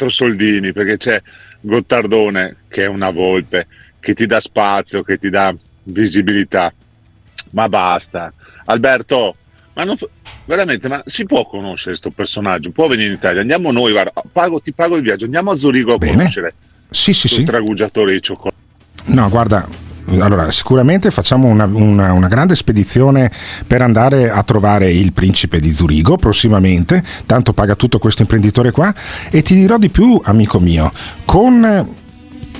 soldini, 0.08 0.72
perché 0.72 0.98
c'è 0.98 1.22
Gottardone 1.62 2.58
che 2.68 2.84
è 2.84 2.88
una 2.88 3.10
volpe, 3.10 3.68
che 4.00 4.14
ti 4.14 4.26
dà 4.26 4.40
spazio, 4.40 5.04
che 5.04 5.18
ti 5.18 5.30
dà 5.30 5.54
visibilità. 5.84 6.74
Ma 7.52 7.68
basta. 7.70 8.34
Alberto, 8.66 9.36
ma 9.74 9.84
non, 9.84 9.96
veramente, 10.46 10.88
ma 10.88 11.02
si 11.06 11.26
può 11.26 11.46
conoscere 11.48 11.92
questo 11.92 12.12
personaggio? 12.12 12.72
Può 12.72 12.88
venire 12.88 13.10
in 13.10 13.16
Italia? 13.16 13.42
Andiamo 13.42 13.72
noi, 13.72 13.92
guarda, 13.92 14.14
pago- 14.32 14.60
ti 14.60 14.74
pago 14.74 14.96
il 14.96 15.04
viaggio, 15.04 15.26
andiamo 15.26 15.52
a 15.52 15.56
Zurigo 15.56 15.96
a 15.96 15.98
conoscere. 15.98 16.54
Sì, 16.90 17.14
sì, 17.14 17.28
sì. 17.28 17.44
tragugiatore 17.44 18.14
di 18.14 18.22
cioccolato. 18.22 18.60
No, 19.06 19.30
guarda, 19.30 19.68
allora 20.20 20.52
sicuramente 20.52 21.12
facciamo 21.12 21.48
una, 21.48 21.66
una- 21.72 22.14
una 22.14 22.28
grande 22.28 22.56
spedizione 22.56 23.32
per 23.66 23.82
andare 23.82 24.30
a 24.30 24.44
trovare 24.44 24.92
il 24.92 25.14
principe 25.14 25.60
di 25.60 25.72
Zurigo 25.72 26.18
prossimamente, 26.18 27.04
tanto 27.26 27.54
paga 27.54 27.76
tutto 27.76 28.00
questo 28.00 28.22
imprenditore 28.22 28.72
qua 28.72 28.94
e 29.30 29.42
ti 29.42 29.56
dirò 29.56 29.78
di 29.78 29.90
più, 29.90 30.20
amico 30.24 30.60
mio, 30.60 30.92
con 31.26 32.00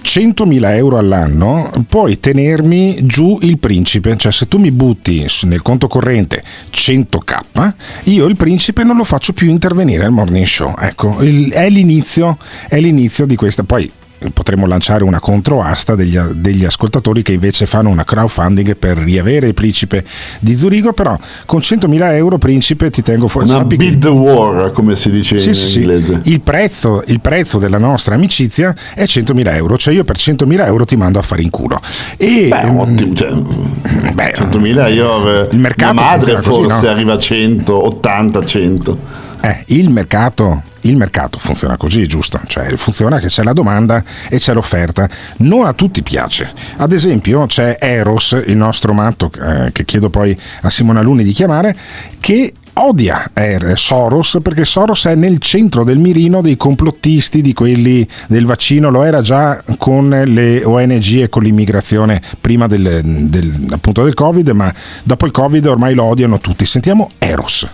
100.000 0.04 0.76
euro 0.76 0.98
all'anno 0.98 1.70
puoi 1.88 2.20
tenermi 2.20 3.06
giù 3.06 3.38
il 3.44 3.60
principe, 3.60 4.18
cioè 4.18 4.32
se 4.32 4.48
tu 4.48 4.58
mi 4.58 4.72
butti 4.72 5.26
nel 5.44 5.62
conto 5.62 5.88
corrente 5.88 6.44
100k, 6.74 7.74
io 8.06 8.26
il 8.26 8.36
principe 8.36 8.84
non 8.84 8.98
lo 8.98 9.04
faccio 9.04 9.32
più 9.34 9.48
intervenire 9.50 10.06
al 10.06 10.12
morning 10.12 10.46
show. 10.46 10.74
Ecco, 10.78 11.22
il- 11.22 11.52
è 11.52 11.70
l'inizio, 11.70 12.38
è 12.68 12.80
l'inizio 12.80 13.28
di 13.28 13.36
questa. 13.36 13.64
Poi 13.64 13.90
potremmo 14.34 14.68
lanciare 14.68 15.04
una 15.04 15.20
controasta 15.20 15.96
degli, 15.96 16.18
degli 16.18 16.64
ascoltatori 16.64 17.22
che 17.22 17.34
invece 17.34 17.66
fanno 17.66 17.90
una 17.90 18.04
crowdfunding 18.04 18.76
per 18.78 18.98
riavere 18.98 19.48
il 19.48 19.54
principe 19.54 20.04
di 20.40 20.56
Zurigo, 20.56 20.94
però 20.94 21.18
con 21.46 21.60
100.000 21.60 22.14
euro 22.14 22.38
principe 22.38 22.90
ti 22.90 23.02
tengo 23.02 23.28
fuori. 23.28 23.50
Una 23.50 23.60
sappi 23.60 23.76
bid 23.78 24.06
war, 24.06 24.72
come 24.72 24.96
si 24.96 25.10
dice 25.10 25.40
Sì, 25.40 25.50
in 25.50 25.56
sì, 25.56 25.66
sì. 25.68 25.80
inglese. 25.80 26.20
Il, 26.24 26.42
prezzo, 26.42 27.04
il 27.08 27.20
prezzo 27.20 27.58
della 27.58 27.78
nostra 27.78 28.16
amicizia 28.16 28.76
è 28.94 29.04
100.000 29.04 29.56
euro, 29.56 29.78
cioè 29.78 29.94
io 29.94 30.04
per 30.04 30.18
100.000 30.18 30.66
euro 30.66 30.86
ti 30.86 30.96
mando 30.96 31.20
a 31.20 31.24
fare 31.24 31.42
in 31.42 31.50
culo. 31.50 31.80
E, 32.18 32.48
Beh, 32.50 32.66
ottimo, 32.66 33.14
cioè, 33.14 33.30
100.000 33.32 34.94
io 34.94 35.48
il 35.50 35.58
mercato 35.58 35.94
mia 35.94 36.04
madre 36.04 36.34
funziona 36.34 36.42
così, 36.42 36.70
forse 36.70 36.86
no? 36.86 36.92
arriva 36.92 37.14
a 37.14 37.18
100, 37.18 37.86
80, 37.86 38.46
100. 38.46 38.98
Eh, 39.42 39.64
il, 39.68 39.90
mercato, 39.90 40.64
il 40.82 40.98
mercato 40.98 41.40
funziona 41.40 41.78
così, 41.78 42.08
giusto? 42.08 42.40
Cioè 42.48 42.76
funziona 42.76 43.20
che 43.20 43.28
c'è 43.28 43.44
la 43.44 43.54
domanda 43.54 44.04
e 44.30 44.38
c'è 44.38 44.54
l'offerta. 44.54 45.10
Non 45.38 45.66
a 45.66 45.74
tutti 45.74 46.02
piace. 46.04 46.52
Ad 46.78 46.92
esempio 46.92 47.46
c'è 47.46 47.78
Eros, 47.80 48.42
il 48.46 48.58
nostro 48.58 48.94
matto, 48.94 49.32
eh, 49.42 49.72
che 49.72 49.86
chiedo 49.86 50.10
poi 50.10 50.38
a 50.62 50.70
Simona 50.70 51.02
Luni 51.02 51.24
di 51.24 51.32
chiamare, 51.32 51.76
che 52.20 52.54
odia 52.74 53.32
eh, 53.34 53.76
Soros 53.76 54.40
perché 54.42 54.64
Soros 54.64 55.06
è 55.06 55.16
nel 55.16 55.40
centro 55.40 55.84
del 55.84 55.98
mirino 55.98 56.42
dei 56.42 56.56
complottisti 56.56 57.42
di 57.42 57.54
quelli 57.54 58.08
del 58.28 58.46
vaccino 58.46 58.90
lo 58.90 59.04
era 59.04 59.22
già 59.22 59.62
con 59.78 60.10
le 60.10 60.64
ONG 60.64 61.22
e 61.22 61.30
con 61.30 61.44
l'immigrazione 61.44 62.22
prima 62.40 62.68
del, 62.68 63.02
del- 63.04 63.68
appunto 63.72 64.04
del 64.04 64.14
covid 64.14 64.50
ma 64.52 64.74
dopo 65.04 65.26
il 65.26 65.32
covid 65.32 65.66
ormai 65.66 65.94
lo 65.94 66.06
odiano 66.06 66.40
tutti 66.40 66.66
sentiamo 66.66 67.10
Eros 67.18 67.68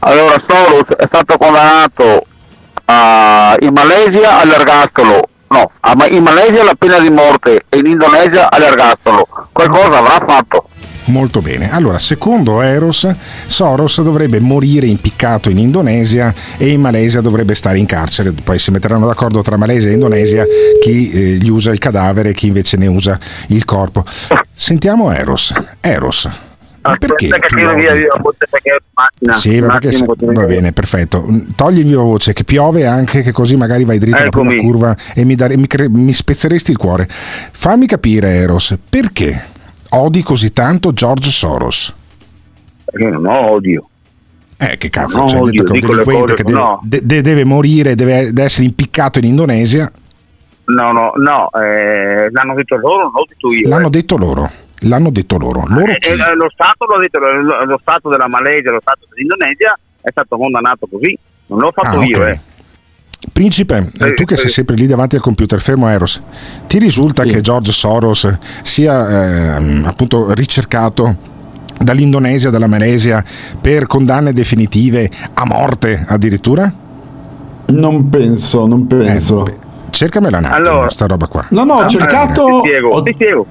Allora, 0.00 0.42
Soros 0.46 0.96
è 0.96 1.04
stato 1.06 1.36
condannato 1.36 2.24
a- 2.86 3.54
in 3.60 3.72
Malesia 3.72 4.40
all'ergastolo, 4.40 5.28
no, 5.48 5.70
a- 5.80 6.06
in 6.10 6.22
Malesia 6.22 6.62
alla 6.62 6.74
pena 6.78 6.98
di 6.98 7.10
morte 7.10 7.64
e 7.68 7.78
in 7.78 7.86
Indonesia 7.86 8.50
all'ergastolo. 8.50 9.26
Qualcosa 9.52 9.98
avrà 9.98 10.24
fatto. 10.26 10.68
Molto 11.04 11.40
bene. 11.40 11.72
Allora, 11.72 11.98
secondo 11.98 12.60
Eros, 12.62 13.08
Soros 13.46 14.00
dovrebbe 14.00 14.38
morire 14.38 14.86
impiccato 14.86 15.50
in 15.50 15.58
Indonesia 15.58 16.32
e 16.56 16.68
in 16.70 16.80
Malesia 16.80 17.20
dovrebbe 17.20 17.54
stare 17.54 17.78
in 17.78 17.86
carcere. 17.86 18.32
Poi 18.32 18.58
si 18.58 18.70
metteranno 18.70 19.06
d'accordo 19.06 19.42
tra 19.42 19.56
Malesia 19.56 19.90
e 19.90 19.94
Indonesia 19.94 20.44
chi 20.80 21.10
eh, 21.10 21.18
gli 21.36 21.48
usa 21.48 21.72
il 21.72 21.78
cadavere 21.78 22.28
e 22.28 22.34
chi 22.34 22.46
invece 22.46 22.76
ne 22.76 22.86
usa 22.86 23.18
il 23.48 23.64
corpo. 23.64 24.04
Sentiamo 24.54 25.10
Eros. 25.12 25.52
Eros. 25.80 26.28
Ma 26.82 26.96
perché 26.96 27.28
tu 27.28 27.54
tiro 27.54 27.74
via 27.74 27.94
la 27.94 28.18
voce 28.20 28.46
perché 28.48 28.78
macchina. 28.94 29.36
Sì, 29.36 29.60
ma 29.60 29.78
perché 29.78 29.92
se- 29.92 30.06
va 30.06 30.46
bene, 30.46 30.72
perfetto. 30.72 31.26
Togli 31.54 31.78
il 31.80 31.84
viva 31.84 32.02
voce 32.02 32.32
che 32.32 32.44
piove 32.44 32.86
anche 32.86 33.22
che 33.22 33.32
così 33.32 33.56
magari 33.56 33.84
vai 33.84 33.98
dritto 33.98 34.16
alla 34.16 34.30
prima 34.30 34.52
Eccomi. 34.52 34.62
curva 34.70 34.96
e 35.14 35.24
mi, 35.24 35.34
dare- 35.34 35.56
mi 35.58 35.66
cre- 35.66 35.88
mi 35.90 36.12
spezzeresti 36.12 36.70
il 36.70 36.78
cuore. 36.78 37.06
Fammi 37.08 37.86
capire, 37.86 38.30
Eros, 38.36 38.76
perché 38.88 39.42
odi 39.90 40.22
così 40.22 40.52
tanto 40.52 40.92
George 40.92 41.30
Soros? 41.30 41.94
Perché 42.84 43.08
non 43.08 43.26
ho 43.26 43.50
odio. 43.52 43.88
Eh, 44.56 44.76
che 44.78 44.88
cazzo, 44.90 45.20
No, 45.20 45.26
cioè, 45.26 45.40
hai 45.40 45.50
detto 45.50 45.62
odio, 45.72 45.80
che 45.80 45.86
è 45.86 45.88
un 45.90 45.96
delinquente 45.96 46.34
che 46.34 46.42
deve, 46.44 46.58
no. 46.58 46.80
de- 46.82 47.00
de- 47.02 47.22
deve 47.22 47.44
morire, 47.44 47.94
deve, 47.94 48.24
deve 48.26 48.42
essere 48.44 48.66
impiccato 48.66 49.18
in 49.18 49.24
Indonesia. 49.26 49.90
No, 50.64 50.92
no, 50.92 51.12
no, 51.16 51.48
eh, 51.62 52.30
l'hanno 52.30 52.54
detto 52.54 52.76
loro, 52.76 53.02
non 53.04 53.10
l'ho 53.12 53.24
detto 53.28 53.52
io. 53.52 53.68
L'hanno 53.68 53.88
detto 53.90 54.16
loro. 54.16 54.50
L'hanno 54.84 55.10
detto 55.10 55.36
loro. 55.36 55.64
Loro 55.68 55.92
Eh, 55.92 55.98
eh, 56.00 56.34
lo 56.34 56.48
Stato 56.50 56.86
l'ha 56.86 56.98
detto, 57.00 57.18
lo, 57.18 57.64
lo 57.64 57.78
Stato 57.80 58.08
della 58.08 58.28
Malesia, 58.28 58.70
lo 58.70 58.80
Stato 58.80 59.06
dell'Indonesia 59.14 59.78
è 60.00 60.08
stato 60.10 60.36
condannato 60.36 60.86
così. 60.90 61.16
Non 61.46 61.58
l'ho 61.60 61.72
fatto 61.72 61.98
Ah, 61.98 62.04
io, 62.04 62.26
eh. 62.26 62.40
Principe, 63.32 63.90
eh, 64.00 64.06
Eh, 64.08 64.14
tu 64.14 64.24
che 64.24 64.36
sei 64.36 64.46
eh. 64.46 64.50
sempre 64.50 64.74
lì 64.76 64.86
davanti 64.86 65.16
al 65.16 65.20
computer, 65.20 65.60
fermo 65.60 65.88
Eros, 65.88 66.22
ti 66.66 66.78
risulta 66.78 67.24
che 67.24 67.42
George 67.42 67.70
Soros 67.72 68.38
sia 68.62 69.56
ehm, 69.56 69.84
appunto 69.86 70.32
ricercato 70.32 71.16
dall'Indonesia, 71.78 72.48
dalla 72.48 72.66
Malesia 72.66 73.22
per 73.60 73.86
condanne 73.86 74.32
definitive 74.32 75.10
a 75.34 75.44
morte 75.44 76.02
addirittura? 76.08 76.72
Non 77.66 78.08
penso, 78.08 78.66
non 78.66 78.86
penso. 78.86 79.46
Cercamela 79.90 80.38
un 80.38 80.44
attimo, 80.46 80.70
Allora- 80.70 80.90
sta 80.90 81.06
roba 81.06 81.26
qua. 81.26 81.44
no, 81.50 81.64
no, 81.64 81.74
ho 81.74 81.84
Eh, 81.84 81.88
cercato... 81.88 82.44
Ti 82.46 82.58
spiego, 82.68 82.88
ho- 82.88 83.02
ti 83.02 83.12
spiego. 83.12 83.46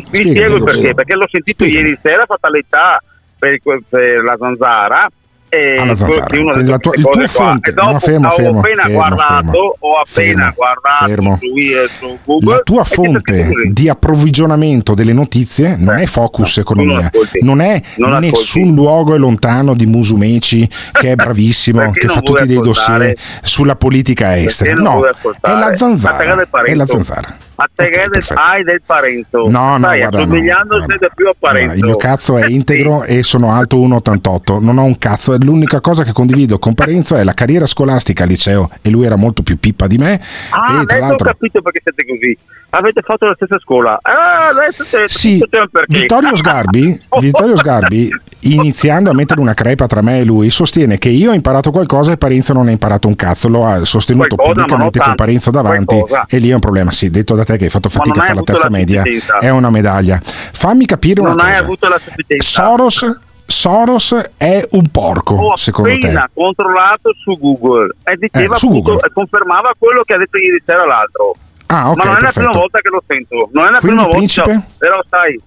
Ti, 0.00 0.06
Spiegami, 0.06 0.34
spiego 0.34 0.64
perché, 0.64 0.94
perché 0.94 1.14
l'ho 1.14 1.28
sentito 1.30 1.64
ieri 1.64 1.98
sera, 2.02 2.26
fatalità 2.26 3.00
per, 3.38 3.58
per 3.88 4.22
la 4.22 4.36
zanzara. 4.38 5.08
E 5.54 5.76
Alla 5.80 5.94
zanzara. 5.94 6.24
che 6.26 6.42
La 6.64 6.78
tua- 6.78 6.94
il 6.96 7.02
tuo 7.02 7.26
fonte- 7.28 7.72
dopo 7.72 7.92
no, 7.92 7.98
fermo, 8.00 8.30
fermo, 8.30 8.58
appena 8.58 8.82
fermo, 8.82 8.96
guardato, 8.98 9.24
fermo. 9.34 9.76
ho 9.78 9.94
appena 9.98 10.04
Fermo, 10.40 10.52
guardato 10.56 11.06
fermo. 11.06 11.38
su, 11.40 11.46
eh, 11.56 11.88
su 11.98 12.18
Google. 12.24 12.54
La 12.54 12.60
tua 12.62 12.84
fonte 12.84 13.48
di 13.70 13.88
approvvigionamento 13.88 14.94
delle 14.94 15.12
notizie 15.12 15.76
non 15.78 15.98
è 15.98 16.06
Focus 16.06 16.58
Economia, 16.58 17.06
ascolti. 17.12 17.38
non 17.42 17.60
è 17.60 17.80
Non 17.96 18.14
ascolti. 18.14 18.30
nessun 18.30 18.74
luogo 18.74 19.14
è 19.14 19.18
lontano 19.18 19.74
di 19.74 19.86
Musumeci 19.86 20.68
che 20.92 21.12
è 21.12 21.14
bravissimo, 21.16 21.92
che 21.92 22.06
non 22.06 22.16
fa 22.16 22.20
tutti 22.22 22.46
dei 22.46 22.60
dossier 22.60 23.14
sulla 23.42 23.76
politica 23.76 24.36
estera. 24.36 24.74
non 24.74 24.82
No, 24.82 25.04
è 25.06 25.10
la 25.52 25.70
che 25.70 25.76
zanzara. 25.76 26.18
È 26.62 26.74
la 26.74 26.86
zanzara. 26.86 27.36
Ma 27.56 27.68
te 27.72 27.88
che 27.88 28.08
del- 28.10 28.24
hai 28.34 28.64
del 28.64 28.82
Parenzo. 28.84 29.48
No, 29.48 29.76
no, 29.76 29.78
Stai 29.78 29.98
guarda, 30.00 30.18
no, 30.18 30.24
assomigliando 30.24 30.78
sempre 30.88 31.08
più 31.14 31.28
a 31.28 31.34
Parenzo. 31.38 31.64
Allora, 31.70 31.78
il 31.78 31.84
mio 31.84 31.96
cazzo 31.96 32.36
è 32.36 32.46
integro 32.50 33.04
e 33.04 33.22
sono 33.22 33.52
alto 33.52 33.76
1,88. 33.76 34.58
Non 34.60 34.78
ho 34.78 34.82
un 34.82 34.98
cazzo. 34.98 35.36
L'unica 35.44 35.80
cosa 35.80 36.04
che 36.04 36.12
condivido 36.12 36.58
con 36.58 36.72
Parenzo 36.74 37.16
è 37.16 37.22
la 37.22 37.34
carriera 37.34 37.66
scolastica 37.66 38.22
al 38.22 38.30
liceo 38.30 38.70
e 38.80 38.88
lui 38.88 39.04
era 39.04 39.16
molto 39.16 39.42
più 39.42 39.58
pippa 39.58 39.86
di 39.86 39.98
me. 39.98 40.18
Ah, 40.50 40.80
e 40.80 40.84
tra 40.86 40.96
adesso 40.96 41.12
ho 41.12 41.16
capito 41.16 41.60
perché 41.60 41.80
siete 41.82 42.04
così. 42.06 42.38
Avete 42.70 43.02
fatto 43.02 43.26
la 43.26 43.34
stessa 43.36 43.58
scuola. 43.60 43.98
Ah, 44.02 44.48
adesso 44.48 44.84
Sì. 45.06 45.40
Vittorio 45.86 46.34
Sgarbi, 46.34 47.00
Vittorio 47.20 47.56
Sgarbi, 47.56 48.08
iniziando 48.40 49.10
a 49.10 49.14
mettere 49.14 49.40
una 49.40 49.52
crepa 49.54 49.86
tra 49.86 50.00
me 50.02 50.20
e 50.20 50.24
lui, 50.24 50.48
sostiene 50.50 50.96
che 50.98 51.10
io 51.10 51.30
ho 51.30 51.34
imparato 51.34 51.70
qualcosa 51.70 52.12
e 52.12 52.16
Parenzo 52.16 52.52
non 52.54 52.66
ha 52.68 52.70
imparato 52.70 53.06
un 53.06 53.14
cazzo. 53.14 53.48
Lo 53.48 53.66
ha 53.66 53.84
sostenuto 53.84 54.34
Qualcosa, 54.36 54.64
pubblicamente 54.64 54.98
non 54.98 55.06
con. 55.08 55.14
Parenzo 55.16 55.50
davanti 55.50 55.84
Qualcosa. 55.98 56.24
e 56.26 56.38
lì 56.38 56.48
è 56.48 56.54
un 56.54 56.60
problema. 56.60 56.90
Sì, 56.90 57.10
detto 57.10 57.34
da 57.34 57.44
te 57.44 57.58
che 57.58 57.64
hai 57.64 57.70
fatto 57.70 57.88
fatica 57.90 58.14
non 58.16 58.22
a 58.22 58.26
fare 58.26 58.38
la 58.38 58.42
terza 58.44 58.62
la 58.64 58.70
media, 58.70 59.02
è 59.40 59.48
una 59.50 59.70
medaglia. 59.70 60.18
Fammi 60.22 60.86
capire 60.86 61.20
una 61.20 61.30
non 61.30 61.40
hai 61.40 61.50
cosa. 61.52 61.62
avuto 61.62 61.88
la 61.88 61.98
sufficienza. 62.02 62.62
Soros, 62.62 63.18
Soros 63.46 64.14
è 64.36 64.66
un 64.72 64.88
porco, 64.90 65.34
Ho 65.34 65.56
secondo 65.56 65.90
te? 65.90 65.96
appena 66.06 66.28
controllato 66.32 67.12
su 67.22 67.38
Google 67.38 67.94
e 68.04 68.16
diceva 68.16 68.54
Eh, 68.54 68.58
su 68.58 68.66
appunto, 68.66 68.90
Google. 68.92 69.06
e 69.06 69.12
confermava 69.12 69.72
quello 69.78 70.02
che 70.02 70.14
ha 70.14 70.18
detto 70.18 70.38
ieri 70.38 70.62
sera 70.64 70.86
l'altro. 70.86 71.34
Ah, 71.66 71.90
ok, 71.90 71.96
Ma 71.96 72.04
non 72.04 72.12
è 72.12 72.14
la 72.14 72.18
perfetto. 72.20 72.40
prima 72.46 72.58
volta 72.58 72.78
che 72.80 72.88
lo 72.88 73.02
sento. 73.06 73.48
Non 73.52 73.66
è 73.66 73.70
la 73.70 73.78
Quindi, 73.78 73.96
prima 74.02 74.16
principe? 74.16 74.50
volta. 74.52 74.66
Però 74.78 75.00
sai. 75.08 75.40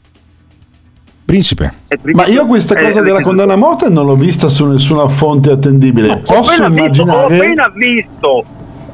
Principe. 1.25 1.73
Ma 2.13 2.25
io 2.27 2.45
questa 2.45 2.75
eh, 2.79 2.83
cosa 2.83 3.01
della 3.01 3.19
eh, 3.19 3.23
condanna 3.23 3.53
a 3.53 3.57
morte 3.57 3.89
non 3.89 4.05
l'ho 4.05 4.15
vista 4.15 4.47
su 4.47 4.65
nessuna 4.65 5.07
fonte 5.09 5.51
attendibile. 5.51 6.09
Ho 6.11 6.17
Posso 6.19 6.35
appena 6.35 6.69
visto, 6.69 7.01
ho 7.01 7.05
immaginare... 7.05 7.35
appena 7.35 7.69
visto, 7.75 8.45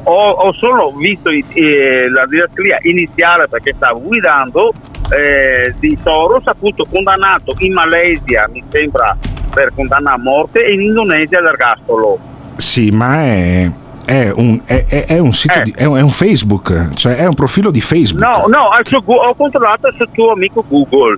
ho, 0.04 0.30
ho 0.30 0.54
solo 0.54 0.92
visto 0.94 1.30
eh, 1.30 2.10
la 2.10 2.26
didascalia 2.28 2.78
iniziale 2.84 3.48
perché 3.48 3.74
stavo 3.76 4.02
guidando 4.02 4.72
eh, 5.10 5.74
di 5.80 5.98
Soros, 6.04 6.46
appunto 6.48 6.86
condannato 6.90 7.54
in 7.60 7.74
Malesia, 7.74 8.50
mi 8.52 8.64
sembra, 8.70 9.16
per 9.54 9.72
condanna 9.76 10.14
a 10.14 10.18
morte 10.18 10.64
e 10.66 10.74
in 10.74 10.82
Indonesia 10.82 11.40
all'ergastolo. 11.40 12.18
Sì, 12.56 12.90
ma 12.92 13.22
è, 13.24 13.72
è 14.06 14.32
un, 14.36 14.60
è- 14.66 14.86
è- 14.88 15.06
è 15.06 15.20
un 15.20 15.34
sito, 15.34 15.60
Eh. 15.60 15.64
di, 15.64 15.74
è 15.76 15.86
un, 15.86 15.98
è 15.98 16.02
un 16.02 16.10
Facebook, 16.10 16.94
cioè 16.96 17.16
è 17.18 17.26
un 17.26 17.34
profilo 17.34 17.72
di 17.72 17.82
Facebook. 17.82 18.22
No, 18.24 18.46
no, 18.48 18.70
al 18.70 18.86
suo 18.86 19.02
gu- 19.02 19.18
ho 19.18 19.34
controllato 19.36 19.92
sul 19.96 20.10
tuo 20.12 20.32
amico 20.32 20.64
Google. 20.68 21.18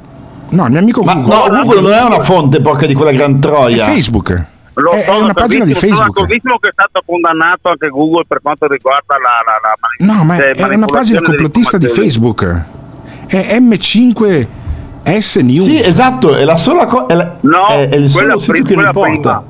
No, 0.50 0.66
il 0.66 0.72
mio 0.72 0.80
amico 0.80 1.04
Ma 1.04 1.16
Google. 1.16 1.50
no, 1.58 1.64
Google 1.64 1.82
non 1.82 1.92
è 1.92 2.02
una 2.04 2.20
fonte 2.24 2.62
porca 2.62 2.86
di 2.86 2.94
quella 2.94 3.12
gran 3.12 3.38
È 3.38 3.40
troia. 3.40 3.86
Facebook. 3.86 4.46
Lo 4.76 4.90
È- 4.92 5.02
è 5.02 5.06
sono 5.06 5.24
una 5.24 5.34
pagina 5.34 5.64
di 5.66 5.74
Sono 5.74 5.88
Facebook. 5.94 6.16
convinto 6.18 6.58
che 6.60 6.68
è 6.68 6.72
stato 6.74 7.02
condannato 7.06 7.70
anche 7.70 7.88
Google 7.88 8.26
per 8.28 8.40
quanto 8.42 8.68
riguarda 8.68 9.16
la, 9.18 9.42
la, 9.46 9.60
la 10.08 10.14
No, 10.14 10.24
ma 10.26 10.38
eh, 10.38 10.52
è 10.52 10.76
una 10.76 10.86
pagina 10.86 11.22
complottista 11.22 11.78
di. 11.78 11.88
Facebook. 11.88 12.64
È 13.28 13.58
M5S 13.60 15.42
News. 15.44 15.66
Sì, 15.66 15.78
esatto, 15.80 16.36
è 16.36 16.44
la 16.44 16.58
sola 16.58 16.86
co- 16.88 17.06
è, 17.08 17.16
la- 17.16 17.36
No, 17.42 17.68
è, 17.68 17.90
è 17.90 17.96
il 17.96 18.12
quella 18.12 18.38
solo 18.38 18.40
sito 18.40 18.52
pri- 18.52 18.64
che 18.64 18.74
quella 18.74 18.90
riporta. 18.90 19.44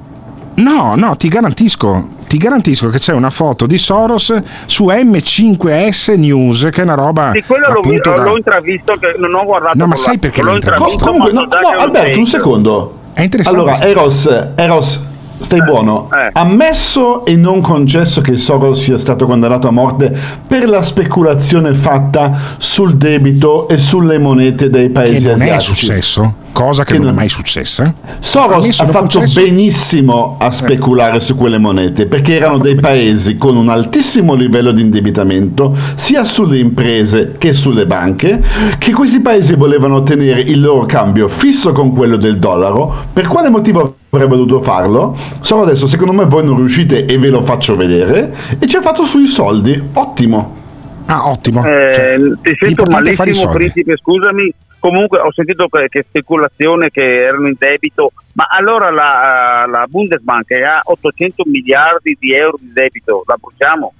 No, 0.55 0.95
no, 0.95 1.15
ti 1.17 1.27
garantisco. 1.27 2.13
Ti 2.27 2.37
garantisco 2.37 2.89
che 2.89 2.97
c'è 2.99 3.13
una 3.13 3.29
foto 3.29 3.65
di 3.65 3.77
Soros 3.77 4.33
su 4.65 4.85
M5S 4.85 6.17
News, 6.17 6.69
che 6.71 6.81
è 6.81 6.83
una 6.83 6.95
roba. 6.95 7.31
Sì, 7.33 7.43
quello 7.45 7.67
l'ho, 7.67 7.79
appunto 7.79 8.09
l'ho 8.13 8.23
da- 8.23 8.31
intravisto, 8.37 8.93
che 8.99 9.15
non 9.17 9.33
ho 9.33 9.43
guardato. 9.45 9.77
No, 9.77 9.87
ma 9.87 9.95
sai 9.95 10.17
perché 10.17 10.41
l'ho 10.41 10.49
l'ho 10.51 10.55
intravisto? 10.55 10.91
Intravisto 11.09 11.29
comunque, 11.29 11.57
no, 11.59 11.69
no, 11.75 11.81
Alberto, 11.81 12.19
un 12.19 12.25
secondo. 12.25 12.97
È 13.13 13.21
interessante. 13.21 13.59
Allora, 13.59 13.79
Eros, 13.79 14.29
Eros, 14.55 15.05
stai 15.39 15.63
buono. 15.63 16.09
eh. 16.11 16.29
Ammesso 16.33 17.25
e 17.25 17.35
non 17.35 17.61
concesso 17.61 18.21
che 18.21 18.37
Soros 18.37 18.81
sia 18.81 18.97
stato 18.97 19.25
condannato 19.25 19.67
a 19.67 19.71
morte 19.71 20.15
per 20.47 20.67
la 20.69 20.81
speculazione 20.83 21.73
fatta 21.73 22.31
sul 22.57 22.95
debito 22.97 23.67
e 23.67 23.77
sulle 23.77 24.17
monete 24.19 24.69
dei 24.69 24.87
che 24.87 24.91
paesi 24.91 25.25
non 25.27 25.41
è 25.41 25.49
asiatici. 25.49 25.73
successo. 25.73 26.35
Cosa 26.55 26.85
che, 26.85 26.97
non 26.97 27.09
è 27.09 27.11
mai 27.11 27.27
successa. 27.27 27.93
Soros 28.19 28.79
ha 28.79 28.85
fatto 28.85 29.19
concessi- 29.19 29.43
benissimo 29.43 30.37
a 30.39 30.49
speculare 30.51 31.19
su 31.19 31.35
quelle 31.35 31.57
monete 31.57 32.07
perché 32.07 32.37
erano 32.37 32.59
dei 32.59 32.75
paesi 32.75 33.37
con 33.37 33.57
un 33.57 33.67
altissimo 33.67 34.35
livello 34.35 34.71
di 34.71 34.81
indebitamento 34.81 35.75
sia 35.95 36.23
sulle 36.23 36.57
imprese 36.57 37.33
che 37.37 37.53
sulle 37.53 37.85
banche, 37.85 38.41
che 38.77 38.93
questi 38.93 39.19
paesi 39.19 39.55
volevano 39.55 39.95
ottenere 39.95 40.39
il 40.39 40.61
loro 40.61 40.85
cambio 40.85 41.27
fisso 41.27 41.73
con 41.73 41.91
quello 41.91 42.15
del 42.15 42.39
dollaro. 42.39 43.07
Per 43.11 43.27
quale 43.27 43.49
motivo 43.49 43.97
avrebbe 44.11 44.37
dovuto 44.37 44.61
farlo? 44.61 45.17
Solo 45.41 45.63
adesso 45.63 45.87
secondo 45.87 46.13
me 46.13 46.23
voi 46.23 46.45
non 46.45 46.55
riuscite 46.55 47.03
e 47.03 47.17
ve 47.17 47.27
lo 47.27 47.41
faccio 47.41 47.75
vedere 47.75 48.33
e 48.57 48.65
ci 48.65 48.77
ha 48.77 48.81
fatto 48.81 49.03
sui 49.03 49.27
soldi. 49.27 49.89
Ottimo. 49.91 50.63
Ah, 51.07 51.29
ottimo. 51.29 51.63
Eh, 51.65 52.15
ti 52.41 52.55
sento 52.57 52.85
malissimo, 52.89 53.51
principe, 53.51 53.97
scusami. 53.97 54.53
Comunque 54.85 55.17
ho 55.17 55.33
sentito 55.33 55.67
che, 55.67 55.87
che 55.89 56.05
speculazione 56.07 56.91
che 56.91 57.01
erano 57.01 57.47
in 57.47 57.55
debito, 57.57 58.11
ma 58.33 58.45
allora 58.47 58.91
la, 58.91 59.65
la 59.67 59.87
Bundesbank 59.89 60.51
ha 60.51 60.81
800 60.83 61.41
miliardi 61.47 62.15
di 62.19 62.33
euro 62.33 62.59
di 62.61 62.71
debito, 62.71 63.23
la 63.25 63.35
bruciamo? 63.35 63.93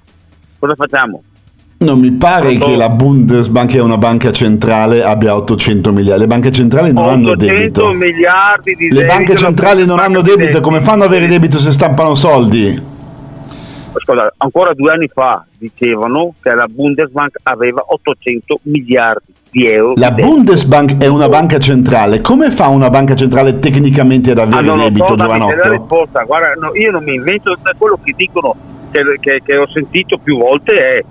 Cosa 0.60 0.76
facciamo? 0.76 1.24
Non 1.78 1.98
mi 1.98 2.12
pare 2.12 2.56
che 2.56 2.76
la 2.76 2.88
Bundesbank, 2.88 3.72
che 3.72 3.78
è 3.78 3.80
una 3.80 3.98
banca 3.98 4.30
centrale, 4.30 5.02
abbia 5.02 5.34
800 5.34 5.92
miliardi. 5.92 6.20
Le 6.20 6.28
banche 6.28 6.52
centrali 6.52 6.92
non 6.92 7.08
hanno 7.08 7.30
800 7.30 7.56
debito. 7.56 7.92
miliardi 7.92 8.74
di 8.76 8.88
Le 8.88 9.04
banche 9.06 9.34
centrali 9.34 9.84
non 9.84 9.98
hanno 9.98 10.20
debito, 10.20 10.60
come 10.60 10.80
fanno 10.82 11.02
ad 11.02 11.08
avere 11.10 11.26
debito 11.26 11.58
se 11.58 11.72
stampano 11.72 12.14
soldi? 12.14 12.80
Scusa, 13.98 14.32
ancora 14.36 14.72
due 14.72 14.92
anni 14.92 15.08
fa 15.08 15.44
dicevano 15.58 16.34
che 16.40 16.54
la 16.54 16.68
Bundesbank 16.68 17.38
aveva 17.42 17.82
800 17.88 18.60
miliardi 18.62 19.34
di 19.50 19.66
euro. 19.66 19.94
La. 19.96 20.10
Bundesbank 20.10 20.98
è 20.98 21.06
una 21.06 21.28
banca 21.28 21.58
centrale. 21.58 22.20
Come 22.20 22.50
fa 22.50 22.68
una 22.68 22.90
banca 22.90 23.14
centrale 23.14 23.58
tecnicamente 23.58 24.30
ad 24.32 24.38
Ah, 24.38 24.42
avere 24.42 24.62
non 24.66 24.78
lo 24.78 24.84
debito, 24.84 25.06
so, 25.08 25.14
giovanotto? 25.16 25.68
risposta. 25.70 26.22
Guarda, 26.24 26.52
no, 26.60 26.74
io 26.74 26.90
non 26.90 27.02
mi 27.04 27.14
invento 27.14 27.54
quello 27.78 27.98
che 28.02 28.12
dicono, 28.16 28.54
che, 28.90 29.02
che- 29.20 29.42
che 29.44 29.56
ho 29.56 29.68
sentito 29.68 30.18
più 30.18 30.38
volte 30.38 30.72
è. 30.72 31.04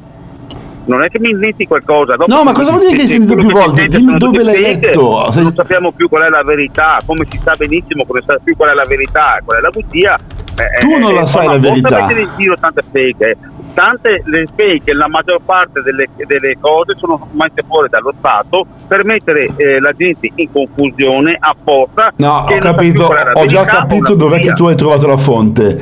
Non 0.88 1.02
è 1.04 1.10
che 1.10 1.20
mi 1.20 1.32
inventi 1.32 1.66
qualcosa. 1.66 2.16
dopo 2.16 2.32
No, 2.32 2.44
ma 2.44 2.52
cosa 2.52 2.70
vuol 2.70 2.84
dire 2.84 2.94
che 2.96 3.02
hai 3.02 3.08
sentito 3.08 3.36
più 3.36 3.50
volte? 3.50 3.88
Dimmi 3.88 4.18
dove 4.18 4.44
l'hai 4.44 4.62
letto. 4.62 5.28
Non 5.34 5.54
sappiamo 5.56 5.92
più 5.92 6.08
qual 6.08 6.24
è 6.24 6.30
la 6.30 6.44
verità, 6.44 7.00
come 7.04 7.26
si 7.28 7.40
sa 7.44 7.54
benissimo 7.58 8.06
come 8.06 8.22
sa 8.24 8.38
più 8.44 8.56
qual 8.56 8.70
è 8.70 8.74
la 8.76 8.86
verità 8.88 9.40
qual 9.44 9.58
è 9.58 9.62
la 9.62 9.72
bugia. 9.72 10.16
eh, 10.58 10.80
Tu 10.82 11.00
non 11.00 11.10
eh, 11.12 11.14
la 11.16 11.26
sai 11.26 11.48
ma 11.48 11.54
la 11.54 11.58
verità. 11.60 12.02
mettere 12.02 12.22
in 12.22 12.30
giro 12.38 12.54
tante 12.54 12.84
fake. 12.92 13.38
Tante 13.76 14.22
le 14.24 14.46
fake, 14.56 14.94
la 14.94 15.10
maggior 15.10 15.42
parte 15.44 15.82
delle, 15.82 16.08
delle 16.16 16.56
cose 16.58 16.96
sono 16.96 17.28
messe 17.34 17.62
fuori 17.68 17.90
dallo 17.90 18.14
Stato 18.18 18.66
per 18.88 19.04
mettere 19.04 19.52
eh, 19.58 19.82
la 19.82 19.92
gente 19.92 20.32
in 20.34 20.50
confusione 20.50 21.36
apposta. 21.38 22.14
No, 22.16 22.46
ho 22.50 22.58
capito, 22.58 23.14
ho 23.34 23.46
già 23.46 23.66
capito 23.66 24.16
dov'è 24.16 24.40
che 24.40 24.54
tu 24.54 24.68
hai 24.68 24.76
trovato 24.76 25.08
la 25.08 25.18
fonte. 25.18 25.82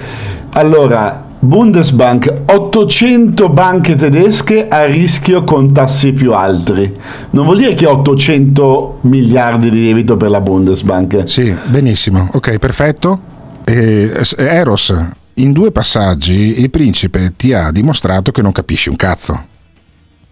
Allora, 0.54 1.24
Bundesbank, 1.38 2.34
800 2.46 3.50
banche 3.50 3.96
tedesche 3.96 4.68
a 4.68 4.86
rischio 4.86 5.44
con 5.44 5.72
tassi 5.72 6.14
più 6.14 6.34
alti. 6.34 6.98
Non 7.32 7.46
vuol 7.46 7.58
dire 7.58 7.76
che 7.76 7.86
800 7.86 9.00
miliardi 9.02 9.70
di 9.70 9.86
debito 9.86 10.18
per 10.18 10.30
la 10.30 10.42
Bundesbank. 10.42 11.28
Sì, 11.28 11.56
benissimo. 11.66 12.30
Ok, 12.34 12.58
perfetto. 12.58 13.20
Eh, 13.66 14.10
Eros, 14.38 14.96
in 15.36 15.52
due 15.52 15.72
passaggi 15.72 16.60
il 16.62 16.70
principe 16.70 17.34
ti 17.36 17.54
ha 17.54 17.72
dimostrato 17.72 18.32
che 18.32 18.42
non 18.42 18.52
capisci 18.52 18.90
un 18.90 18.96
cazzo. 18.96 19.46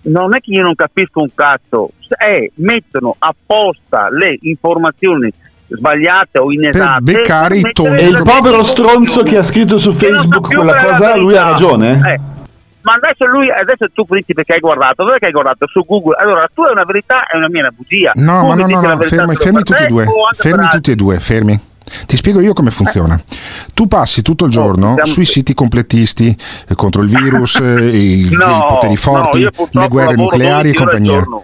non 0.04 0.36
è 0.36 0.40
che 0.40 0.52
io 0.52 0.64
non 0.64 0.76
capisco 0.76 1.22
un 1.22 1.30
cazzo, 1.34 1.92
è 2.18 2.50
mettono 2.56 3.16
apposta 3.20 4.10
le 4.10 4.38
informazioni 4.42 5.32
sbagliate 5.68 6.38
o 6.40 6.52
inesatte 6.52 7.02
beccare 7.02 7.58
i 7.58 7.72
toni. 7.72 7.98
E 7.98 8.08
il 8.08 8.22
povero 8.24 8.64
stronzo 8.64 9.24
che 9.24 9.38
ha 9.38 9.44
scritto 9.44 9.78
su 9.78 9.94
Facebook 9.94 10.54
quella 10.54 10.76
è 10.76 10.86
cosa, 10.86 11.16
lui 11.16 11.36
ha 11.38 11.44
ragione? 11.44 11.92
Eh, 12.14 12.20
Ma 12.82 12.94
adesso 12.94 13.26
lui, 13.26 13.50
adesso 13.50 13.86
tu 13.94 14.06
principe 14.06 14.44
che 14.44 14.54
hai 14.54 14.60
guardato, 14.60 15.04
dove 15.06 15.20
che 15.20 15.28
hai 15.28 15.32
guardato? 15.32 15.68
Su 15.68 15.86
Google. 15.86 16.16
Allora, 16.20 16.50
tu 16.54 16.64
è 16.66 16.72
una 16.72 16.84
verità 16.84 17.26
e 17.28 17.38
una 17.38 17.48
mia 17.48 17.62
è 17.62 17.64
una 17.68 17.74
bugia. 17.76 18.12
No, 18.16 18.42
Tu 18.42 18.48
ma 18.48 18.56
no, 18.56 18.68
no, 18.68 18.82
no, 18.82 18.98
fermi, 19.04 19.08
solo 19.08 19.34
fermi 19.36 19.54
per 19.54 19.64
tutti 19.64 19.84
e 19.84 19.88
due. 19.88 20.04
per 20.04 20.36
Fermi 20.36 20.68
tutti 20.68 20.92
e 20.92 20.96
due, 20.96 21.20
fermi. 21.20 21.60
Ti 22.06 22.16
spiego 22.18 22.42
io 22.42 22.54
come 22.54 22.72
funziona. 22.72 23.20
Tu 23.74 23.88
passi 23.88 24.22
tutto 24.22 24.46
il 24.46 24.52
giorno 24.52 24.90
diciamo 24.92 25.06
sui 25.06 25.26
siti 25.26 25.54
completisti 25.54 26.36
eh, 26.68 26.76
contro 26.76 27.02
il 27.02 27.10
virus, 27.10 27.58
eh, 27.62 27.88
i, 27.88 28.30
No, 28.32 28.58
i 28.58 28.66
poteri 28.68 28.94
no, 28.94 29.00
forti, 29.00 29.38
io 29.40 29.52
le 29.72 29.88
guerre 29.88 30.16
nucleari 30.16 30.70
e 30.70 30.74
12 30.74 30.82
ore 30.84 30.92
al 30.92 31.26
compagnia. 31.26 31.44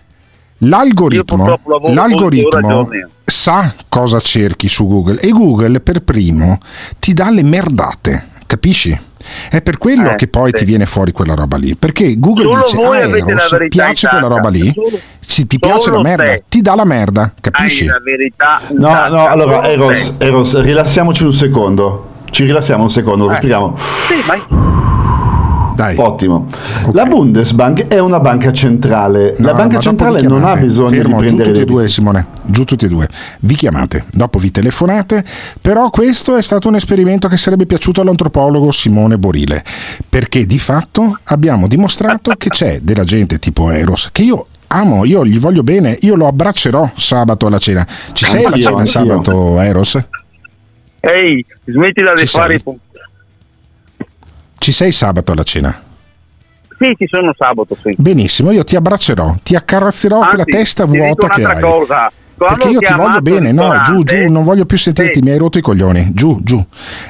L'algoritmo, 0.59 1.45
Io 1.45 1.57
purtroppo 1.57 1.69
lavoro 1.71 1.93
12 1.93 1.99
ore 1.99 2.01
al 2.01 2.09
l'algoritmo 2.09 2.89
sa 3.29 3.73
cosa 3.89 4.19
cerchi 4.19 4.69
su 4.69 4.87
Google 4.87 5.19
e 5.19 5.29
Google 5.29 5.81
per 5.81 6.01
primo 6.01 6.57
ti 6.99 7.13
dà 7.13 7.29
le 7.29 7.43
merdate, 7.43 8.29
capisci? 8.47 8.97
È 9.49 9.61
per 9.61 9.77
quello 9.77 10.11
Eh, 10.11 10.15
che 10.15 10.27
poi 10.27 10.49
sì. 10.51 10.59
ti 10.59 10.65
viene 10.65 10.85
fuori 10.85 11.11
quella 11.11 11.33
roba 11.35 11.57
lì. 11.57 11.75
Perché 11.75 12.17
Google 12.17 12.45
Solo 12.45 12.63
dice: 12.63 12.77
Ah, 12.77 12.99
la 12.99 13.07
verità 13.57 13.67
piace 13.67 14.07
quella 14.07 14.27
roba 14.27 14.49
lì? 14.49 14.73
Sì, 15.19 15.45
ti 15.45 15.59
piace 15.59 15.91
la 15.91 16.01
merda, 16.01 16.23
te. 16.23 16.43
ti 16.47 16.61
dà 16.61 16.73
la 16.75 16.85
merda, 16.85 17.21
Hai 17.23 17.31
capisci? 17.41 17.85
la 17.85 17.99
verità 18.03 18.61
No, 18.69 18.87
tasca, 18.87 19.07
no, 19.09 19.27
allora 19.27 19.67
Eros. 19.69 20.15
Eros, 20.17 20.61
rilassiamoci 20.61 21.23
un 21.25 21.33
secondo. 21.33 22.11
Ci 22.31 22.43
rilassiamo 22.45 22.83
un 22.83 22.89
secondo, 22.89 23.25
Eh. 23.25 23.29
respiriamo. 23.31 23.75
Sì, 23.77 24.15
ma 24.27 24.86
Dai. 25.77 25.95
Ottimo. 25.95 26.47
La 26.93 27.05
Bundesbank 27.05 27.85
è 27.85 27.99
una 27.99 28.19
banca 28.19 28.51
centrale. 28.51 29.35
No, 29.37 29.45
la 29.45 29.53
banca 29.53 29.77
centrale 29.77 30.23
non 30.23 30.43
ha 30.43 30.55
bisogno 30.55 30.89
Fermo, 30.89 31.21
di 31.21 31.27
giù 31.27 31.35
prendere 31.35 31.51
tutti 31.51 31.61
e 31.61 31.65
due, 31.65 31.87
Simone, 31.87 32.25
giù 32.45 32.63
tutti 32.63 32.85
e 32.85 32.87
due. 32.87 33.07
Vi 33.41 33.53
chiamate, 33.53 34.05
dopo 34.11 34.39
vi 34.39 34.49
telefonate, 34.49 35.23
però 35.61 35.91
questo 35.91 36.35
è 36.35 36.41
stato 36.41 36.67
un 36.67 36.73
esperimento 36.73 37.27
che 37.27 37.37
sarebbe 37.37 37.67
piaciuto 37.67 38.01
all'antropologo 38.01 38.71
Simone 38.71 39.19
Borile, 39.19 39.63
perché 40.09 40.47
di 40.47 40.57
fatto 40.57 41.19
abbiamo 41.25 41.67
dimostrato 41.67 42.33
che 42.39 42.49
c'è 42.49 42.79
della 42.81 43.03
gente 43.03 43.37
tipo 43.37 43.69
Eros, 43.69 44.09
che 44.11 44.23
io 44.23 44.47
amo, 44.69 45.05
io 45.05 45.23
gli 45.27 45.37
voglio 45.37 45.61
bene, 45.61 45.95
io 46.01 46.15
lo 46.15 46.25
abbraccerò 46.25 46.89
sabato 46.95 47.45
alla 47.45 47.59
cena. 47.59 47.85
Ci 48.13 48.25
sei 48.25 48.45
alla 48.45 48.57
cena 48.57 48.83
sabato, 48.87 49.59
Eros? 49.59 49.99
Ehi, 50.99 51.45
smettila 51.65 52.13
di 52.13 52.21
Ci 52.21 52.27
fare 52.27 52.55
i 52.55 52.61
pu- 52.61 52.79
Ci 54.67 54.73
sei 54.73 54.91
sabato 54.91 55.31
alla 55.31 55.43
cena? 55.43 55.73
Sì, 56.77 56.93
ci 56.97 57.07
sono 57.09 57.33
sabato, 57.37 57.77
sì. 57.81 57.93
Benissimo, 57.97 58.51
io 58.51 58.65
ti 58.65 58.75
abbraccerò, 58.75 59.33
ti 59.41 59.55
accarezzerò 59.55 60.17
Anzi, 60.17 60.27
quella 60.27 60.43
testa 60.43 60.83
vuota 60.83 61.29
che 61.29 61.43
hai. 61.45 61.61
cosa. 61.61 62.11
Quando 62.35 62.55
Perché 62.57 62.69
io 62.73 62.79
ti 62.79 62.93
voglio 62.93 63.21
bene, 63.21 63.53
no, 63.53 63.79
giù, 63.81 64.03
giù, 64.03 64.29
non 64.29 64.43
voglio 64.43 64.65
più 64.65 64.77
sentirti, 64.77 65.19
Sì. 65.19 65.23
mi 65.23 65.31
hai 65.31 65.37
rotto 65.37 65.57
i 65.57 65.61
coglioni, 65.61 66.11
giù, 66.13 66.39
giù. 66.43 66.61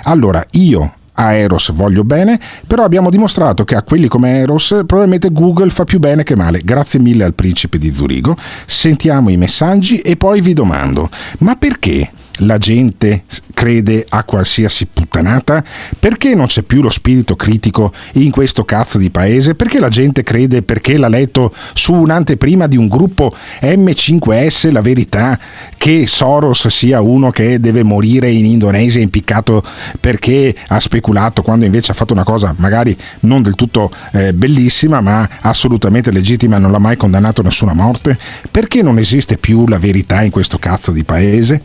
Allora, 0.04 0.46
io 0.52 0.94
a 1.14 1.34
Eros 1.34 1.72
voglio 1.72 2.04
bene, 2.04 2.40
però 2.68 2.84
abbiamo 2.84 3.10
dimostrato 3.10 3.64
che 3.64 3.74
a 3.74 3.82
quelli 3.82 4.08
come 4.08 4.38
Eros 4.42 4.84
probabilmente 4.86 5.32
Google 5.32 5.72
fa 5.72 5.84
più 5.84 5.98
bene 5.98 6.22
che 6.22 6.36
male. 6.36 6.62
Grazie 6.64 7.00
mille 7.00 7.24
al 7.24 7.34
principe 7.34 7.80
di 7.80 7.92
Zurigo, 7.92 8.36
sentiamo 8.68 9.30
i 9.32 9.38
messaggi 9.38 10.00
e 10.02 10.16
poi 10.16 10.42
vi 10.42 10.54
domando, 10.54 11.10
ma 11.40 11.56
perché 11.56 12.08
la 12.38 12.58
gente 12.58 13.24
crede 13.54 14.06
a 14.08 14.24
qualsiasi 14.24 14.86
puttanata? 14.86 15.64
Perché 16.00 16.36
non 16.36 16.48
c'è 16.48 16.62
più 16.62 16.82
lo 16.82 16.90
spirito 16.90 17.36
critico 17.36 17.92
in 18.14 18.32
questo 18.32 18.66
cazzo 18.66 18.98
di 18.98 19.10
paese? 19.10 19.56
Perché 19.56 19.80
la 19.80 19.90
gente 19.90 20.24
crede 20.24 20.62
perché 20.62 20.98
l'ha 20.98 21.08
letto 21.08 21.54
su 21.74 21.94
un'anteprima 21.94 22.68
di 22.68 22.78
un 22.78 22.88
gruppo 22.88 23.34
M5S 23.62 24.72
la 24.72 24.82
verità 24.82 25.40
che 25.78 26.06
Soros 26.06 26.68
sia 26.68 27.02
uno 27.02 27.32
che 27.32 27.60
deve 27.60 27.84
morire 27.84 28.30
in 28.30 28.46
Indonesia 28.46 29.00
impiccato 29.00 29.64
perché 30.00 30.54
ha 30.68 30.80
speculato 30.80 31.42
quando 31.42 31.66
invece 31.66 31.92
ha 31.92 31.96
fatto 31.96 32.14
una 32.14 32.24
cosa 32.24 32.54
magari 32.58 32.96
non 33.22 33.42
del 33.42 33.56
tutto 33.56 33.90
eh, 34.14 34.34
bellissima 34.34 35.02
ma 35.02 35.28
assolutamente 35.42 36.12
legittima 36.12 36.58
non 36.58 36.72
l'ha 36.72 36.80
mai 36.80 36.98
condannato 36.98 37.42
a 37.42 37.46
nessuna 37.46 37.74
morte? 37.74 38.18
Perché 38.52 38.82
non 38.82 39.00
esiste 39.00 39.38
più 39.38 39.68
la 39.68 39.80
verità 39.80 40.22
in 40.22 40.32
questo 40.32 40.58
cazzo 40.58 40.92
di 40.92 41.04
paese? 41.04 41.62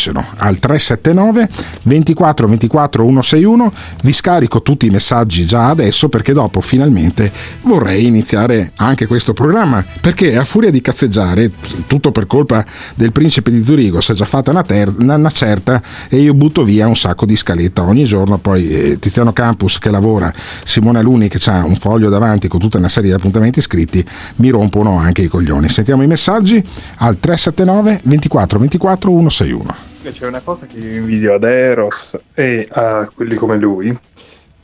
Ditecelo 0.00 0.24
al 0.38 0.58
379 0.58 1.48
24 1.82 2.48
24 2.48 3.04
161 3.04 3.72
vi 4.02 4.12
scarico 4.14 4.62
tutti 4.62 4.86
i 4.86 4.90
messaggi 4.90 5.44
già 5.44 5.68
adesso 5.68 6.08
perché 6.08 6.32
dopo 6.32 6.62
finalmente 6.62 7.30
vorrei 7.62 8.06
iniziare 8.06 8.72
anche 8.76 9.06
questo 9.06 9.34
programma 9.34 9.84
perché 10.00 10.38
a 10.38 10.44
furia 10.44 10.70
di 10.70 10.80
cazzeggiare 10.80 11.50
tutto 11.86 12.12
per 12.12 12.26
colpa 12.26 12.64
del 12.94 13.12
principe 13.12 13.50
di 13.50 13.62
Zurigo 13.62 14.00
si 14.00 14.12
è 14.12 14.14
già 14.14 14.24
fatta 14.24 14.50
una, 14.50 14.62
ter- 14.62 14.94
una- 14.98 15.28
certa 15.30 15.82
e 16.08 16.16
io 16.16 16.32
butto 16.32 16.64
via 16.64 16.86
un 16.86 16.96
sacco 16.96 17.26
di 17.26 17.36
scaletta 17.36 17.82
ogni 17.82 18.04
giorno. 18.04 18.38
Poi 18.38 18.70
eh, 18.70 18.98
Tiziano 18.98 19.32
Campus 19.32 19.78
che 19.78 19.90
lavora 19.90 20.32
Simone 20.64 20.98
Aluni 20.98 21.28
che 21.28 21.38
ha 21.50 21.64
un 21.64 21.76
foglio 21.76 22.08
davanti 22.08 22.48
con 22.48 22.58
tutta 22.58 22.78
una 22.78 22.88
serie 22.88 23.10
di 23.10 23.16
appuntamenti 23.16 23.60
scritti 23.60 24.04
mi 24.36 24.48
rompono 24.48 24.98
anche 24.98 25.22
i 25.22 25.28
coglioni. 25.28 25.68
Sentiamo 25.68 26.02
i 26.02 26.06
messaggi 26.06 26.64
al 26.96 27.20
379 27.20 28.00
24 28.04 28.58
24 28.58 29.10
161 29.10 29.88
C'è 30.12 30.26
una 30.26 30.40
cosa 30.40 30.66
che 30.66 30.78
io 30.78 30.96
invidio 30.96 31.34
ad 31.34 31.44
Eros 31.44 32.18
e 32.34 32.68
a 32.70 33.08
quelli 33.14 33.34
come 33.36 33.56
lui, 33.58 33.96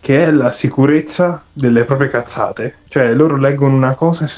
che 0.00 0.24
è 0.24 0.30
la 0.30 0.50
sicurezza 0.50 1.42
delle 1.52 1.84
proprie 1.84 2.08
cazzate. 2.08 2.74
Cioè, 2.88 3.14
loro 3.14 3.36
leggono 3.36 3.74
una 3.74 3.94
cosa 3.94 4.28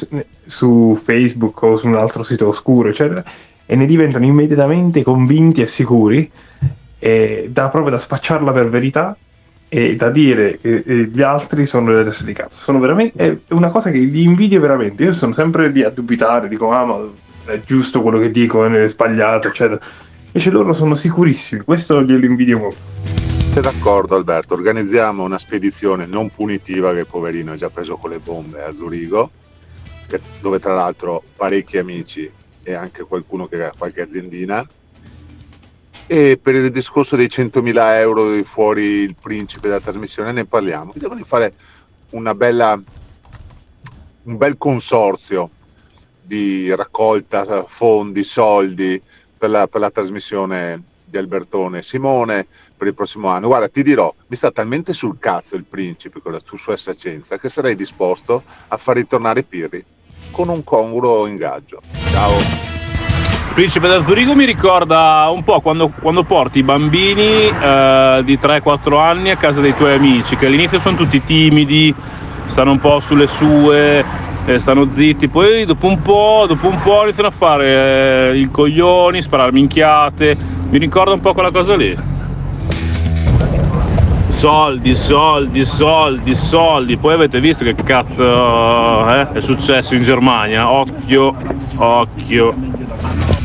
su 0.44 0.99
Facebook 1.03 1.62
o 1.62 1.77
su 1.77 1.88
un 1.88 1.97
altro 1.97 2.23
sito 2.23 2.49
oscuro, 2.49 2.92
cioè, 2.92 3.23
e 3.66 3.77
ne 3.77 3.87
diventano 3.87 4.25
immediatamente 4.27 5.03
convinti 5.03 5.61
e 5.61 5.66
sicuri, 5.66 6.31
e 6.99 7.49
da 7.51 7.68
proprio 7.68 7.92
da 7.92 7.99
spacciarla 7.99 8.53
per 8.53 8.68
verità 8.68 9.16
e 9.68 9.97
da 9.97 10.11
dire 10.11 10.57
che 10.57 10.83
eh, 10.85 11.11
gli 11.12 11.21
altri 11.21 11.66
sono 11.66 11.90
delle 11.90 12.05
teste 12.05 12.25
di 12.25 12.33
cazzo. 12.33 12.59
Sono 12.59 12.79
veramente, 12.79 13.42
è 13.47 13.53
una 13.53 13.68
cosa 13.68 13.90
che 13.90 13.99
li 13.99 14.23
invidio 14.23 14.61
veramente. 14.61 15.05
Io 15.05 15.12
sono 15.12 15.33
sempre 15.33 15.68
lì 15.68 15.83
a 15.83 15.90
dubitare, 15.90 16.49
dico, 16.49 16.71
ah, 16.71 16.85
ma 16.85 16.99
è 17.44 17.61
giusto 17.64 18.03
quello 18.03 18.18
che 18.18 18.31
dico, 18.31 18.64
è 18.64 18.87
sbagliato, 18.88 19.49
eccetera. 19.49 19.80
Invece 20.31 20.51
loro 20.51 20.74
sono 20.74 20.95
sicurissimi, 20.95 21.62
questo 21.62 22.03
glielo 22.03 22.26
invidio 22.26 22.59
molto. 22.59 22.79
Sei 23.51 23.62
d'accordo 23.62 24.14
Alberto? 24.14 24.53
Organizziamo 24.53 25.22
una 25.22 25.39
spedizione 25.39 26.05
non 26.05 26.29
punitiva 26.29 26.93
che 26.93 27.07
poverino 27.07 27.53
ha 27.53 27.57
già 27.57 27.70
preso 27.70 27.97
con 27.97 28.11
le 28.11 28.18
bombe 28.18 28.62
a 28.62 28.74
Zurigo, 28.74 29.31
dove 30.43 30.59
tra 30.59 30.74
l'altro 30.74 31.22
parecchi 31.35 31.79
amici 31.79 32.31
e 32.62 32.74
anche 32.74 33.05
qualcuno 33.05 33.47
che 33.47 33.64
ha 33.64 33.72
qualche 33.76 34.03
aziendina. 34.03 34.68
E 36.07 36.39
per 36.41 36.55
il 36.57 36.70
discorso 36.70 37.16
dei 37.16 37.29
100.000 37.29 37.74
euro 37.95 38.45
fuori 38.45 38.83
il 38.83 39.16
principe 39.18 39.68
della 39.68 39.81
trasmissione 39.81 40.33
ne 40.33 40.45
parliamo. 40.45 40.93
Di 40.95 41.24
fare 41.24 41.55
una 42.11 42.35
bella, 42.35 42.79
un 44.24 44.37
bel 44.37 44.59
consorzio 44.59 45.49
di 46.20 46.74
raccolta 46.74 47.64
fondi, 47.66 48.22
soldi 48.22 49.03
per 49.39 49.51
la, 49.51 49.66
per 49.66 49.80
la 49.80 49.91
trasmissione 49.91 50.82
di 51.09 51.16
Albertone 51.16 51.82
Simone 51.82 52.47
per 52.76 52.86
il 52.86 52.95
prossimo 52.95 53.28
anno. 53.28 53.47
Guarda, 53.47 53.68
ti 53.68 53.82
dirò, 53.82 54.12
mi 54.26 54.36
sta 54.36 54.51
talmente 54.51 54.93
sul 54.93 55.18
cazzo 55.18 55.57
il 55.57 55.64
principe 55.64 56.20
con 56.20 56.32
la 56.32 56.41
su- 56.45 56.57
sua 56.57 56.76
saccenza 56.76 57.39
che 57.39 57.49
sarei 57.49 57.74
disposto 57.74 58.43
a 58.68 58.76
far 58.76 58.97
ritornare 58.97 59.43
Pirri 59.43 59.84
con 60.30 60.49
un 60.49 60.62
congruo 60.62 61.26
ingaggio. 61.26 61.80
Ciao. 62.11 62.36
Il 62.36 63.55
principe 63.55 63.89
da 63.89 64.05
Zurigo 64.05 64.36
mi 64.36 64.45
ricorda 64.45 65.28
un 65.32 65.43
po' 65.43 65.61
quando, 65.61 65.89
quando 65.89 66.22
porti 66.22 66.59
i 66.59 66.62
bambini 66.62 67.49
eh, 67.49 68.20
di 68.24 68.36
3-4 68.36 69.01
anni 69.01 69.30
a 69.30 69.36
casa 69.36 69.61
dei 69.61 69.74
tuoi 69.74 69.95
amici, 69.95 70.36
che 70.36 70.47
all'inizio 70.47 70.78
sono 70.78 70.97
tutti 70.97 71.20
timidi, 71.24 71.93
stanno 72.47 72.70
un 72.70 72.78
po' 72.78 73.01
sulle 73.01 73.26
sue, 73.26 74.05
eh, 74.49 74.59
stanno 74.59 74.88
zitti, 74.90 75.28
poi 75.28 75.66
dopo 75.66 75.86
un 75.86 76.01
po', 76.01 76.46
dopo 76.49 76.68
un 76.68 76.80
po' 76.80 77.03
iniziano 77.03 77.28
a 77.28 77.32
fare 77.32 78.30
eh, 78.30 78.38
il 78.38 78.51
coglioni, 78.51 79.20
sparare 79.20 79.53
minchiate. 79.53 80.36
Mi 80.70 80.78
ricorda 80.78 81.12
un 81.12 81.20
po' 81.20 81.34
quella 81.34 81.51
cosa 81.51 81.76
lì. 81.76 81.94
Soldi, 84.30 84.94
soldi, 84.94 85.64
soldi, 85.66 86.34
soldi. 86.34 86.96
Poi 86.96 87.12
avete 87.12 87.40
visto 87.40 87.62
che 87.64 87.74
cazzo 87.74 88.22
eh, 88.22 89.32
è 89.32 89.40
successo 89.40 89.94
in 89.94 90.03
Germania? 90.03 90.70
Occhio, 90.70 91.34
occhio. 91.76 93.38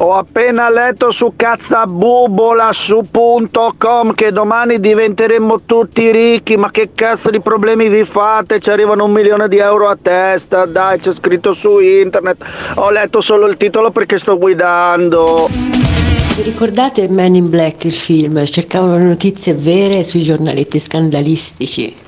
Ho 0.00 0.14
appena 0.14 0.70
letto 0.70 1.10
su 1.10 1.32
cazzabubola.com 1.34 4.14
che 4.14 4.30
domani 4.30 4.78
diventeremo 4.78 5.62
tutti 5.66 6.12
ricchi, 6.12 6.56
ma 6.56 6.70
che 6.70 6.90
cazzo 6.94 7.30
di 7.30 7.40
problemi 7.40 7.88
vi 7.88 8.04
fate? 8.04 8.60
Ci 8.60 8.70
arrivano 8.70 9.06
un 9.06 9.10
milione 9.10 9.48
di 9.48 9.56
euro 9.56 9.88
a 9.88 9.98
testa, 10.00 10.66
dai, 10.66 11.00
c'è 11.00 11.12
scritto 11.12 11.52
su 11.52 11.80
internet. 11.80 12.36
Ho 12.74 12.90
letto 12.90 13.20
solo 13.20 13.46
il 13.46 13.56
titolo 13.56 13.90
perché 13.90 14.18
sto 14.18 14.38
guidando. 14.38 15.48
Vi 15.48 16.42
ricordate 16.42 17.08
Men 17.08 17.34
in 17.34 17.50
Black 17.50 17.82
il 17.82 17.92
film? 17.92 18.44
Cercavano 18.44 18.98
notizie 18.98 19.54
vere 19.54 20.04
sui 20.04 20.22
giornaletti 20.22 20.78
scandalistici. 20.78 22.07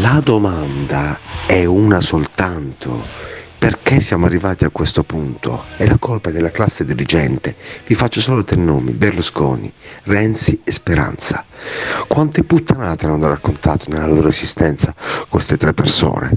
La 0.00 0.20
domanda 0.24 1.18
è 1.44 1.66
una 1.66 2.00
soltanto. 2.00 3.04
Perché 3.58 4.00
siamo 4.00 4.24
arrivati 4.24 4.64
a 4.64 4.70
questo 4.70 5.04
punto? 5.04 5.64
È 5.76 5.86
la 5.86 5.98
colpa 5.98 6.30
della 6.30 6.50
classe 6.50 6.86
dirigente. 6.86 7.54
Vi 7.86 7.94
faccio 7.94 8.20
solo 8.20 8.42
tre 8.42 8.56
nomi: 8.56 8.92
Berlusconi, 8.92 9.70
Renzi 10.04 10.62
e 10.64 10.72
Speranza. 10.72 11.44
Quante 12.06 12.42
puttanate 12.42 13.04
hanno 13.04 13.28
raccontato 13.28 13.90
nella 13.90 14.06
loro 14.06 14.28
esistenza 14.28 14.94
queste 15.28 15.58
tre 15.58 15.74
persone? 15.74 16.32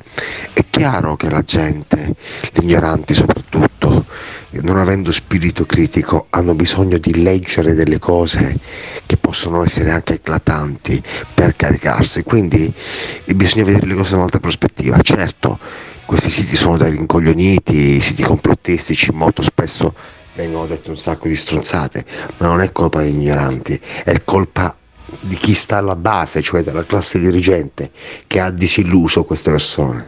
È 0.52 0.66
chiaro 0.70 1.16
che 1.16 1.30
la 1.30 1.42
gente, 1.42 2.14
gli 2.52 2.62
ignoranti 2.62 3.14
soprattutto, 3.14 4.06
non 4.50 4.78
avendo 4.78 5.14
spirito 5.14 5.66
critico, 5.66 6.28
hanno 6.30 6.56
bisogno 6.56 6.98
di 6.98 7.24
leggere 7.24 7.74
delle 7.74 8.00
cose 8.00 8.60
che 9.06 9.16
possono 9.36 9.66
essere 9.66 9.92
anche 9.92 10.14
eclatanti 10.14 11.04
per 11.34 11.58
caricarsi. 11.58 12.24
Quindi 12.24 12.74
bisogna 13.26 13.66
vedere 13.66 13.86
le 13.86 13.96
cose 13.96 14.12
da 14.12 14.18
un'altra 14.18 14.40
prospettiva. 14.40 14.98
Certo, 15.02 15.60
questi 16.06 16.30
siti 16.30 16.56
sono 16.56 16.78
da 16.78 16.88
rincoglioniti, 16.88 17.96
i 17.96 18.00
siti 18.00 18.24
complottistici 18.24 19.12
molto 19.12 19.42
spesso 19.42 19.94
vengono 20.36 20.66
dette 20.68 20.90
un 20.90 20.98
sacco 20.98 21.28
di 21.28 21.36
stronzate, 21.36 22.06
ma 22.38 22.48
non 22.48 22.62
è 22.62 22.72
colpa 22.72 23.02
degli 23.02 23.16
ignoranti, 23.16 23.80
è 24.04 24.22
colpa 24.24 24.74
di 25.20 25.36
chi 25.36 25.54
sta 25.54 25.78
alla 25.78 25.96
base, 25.96 26.42
cioè 26.42 26.62
della 26.62 26.86
classe 26.86 27.20
dirigente, 27.20 27.92
che 28.28 28.40
ha 28.40 28.50
disilluso 28.50 29.26
queste 29.26 29.52
persone. 29.52 30.08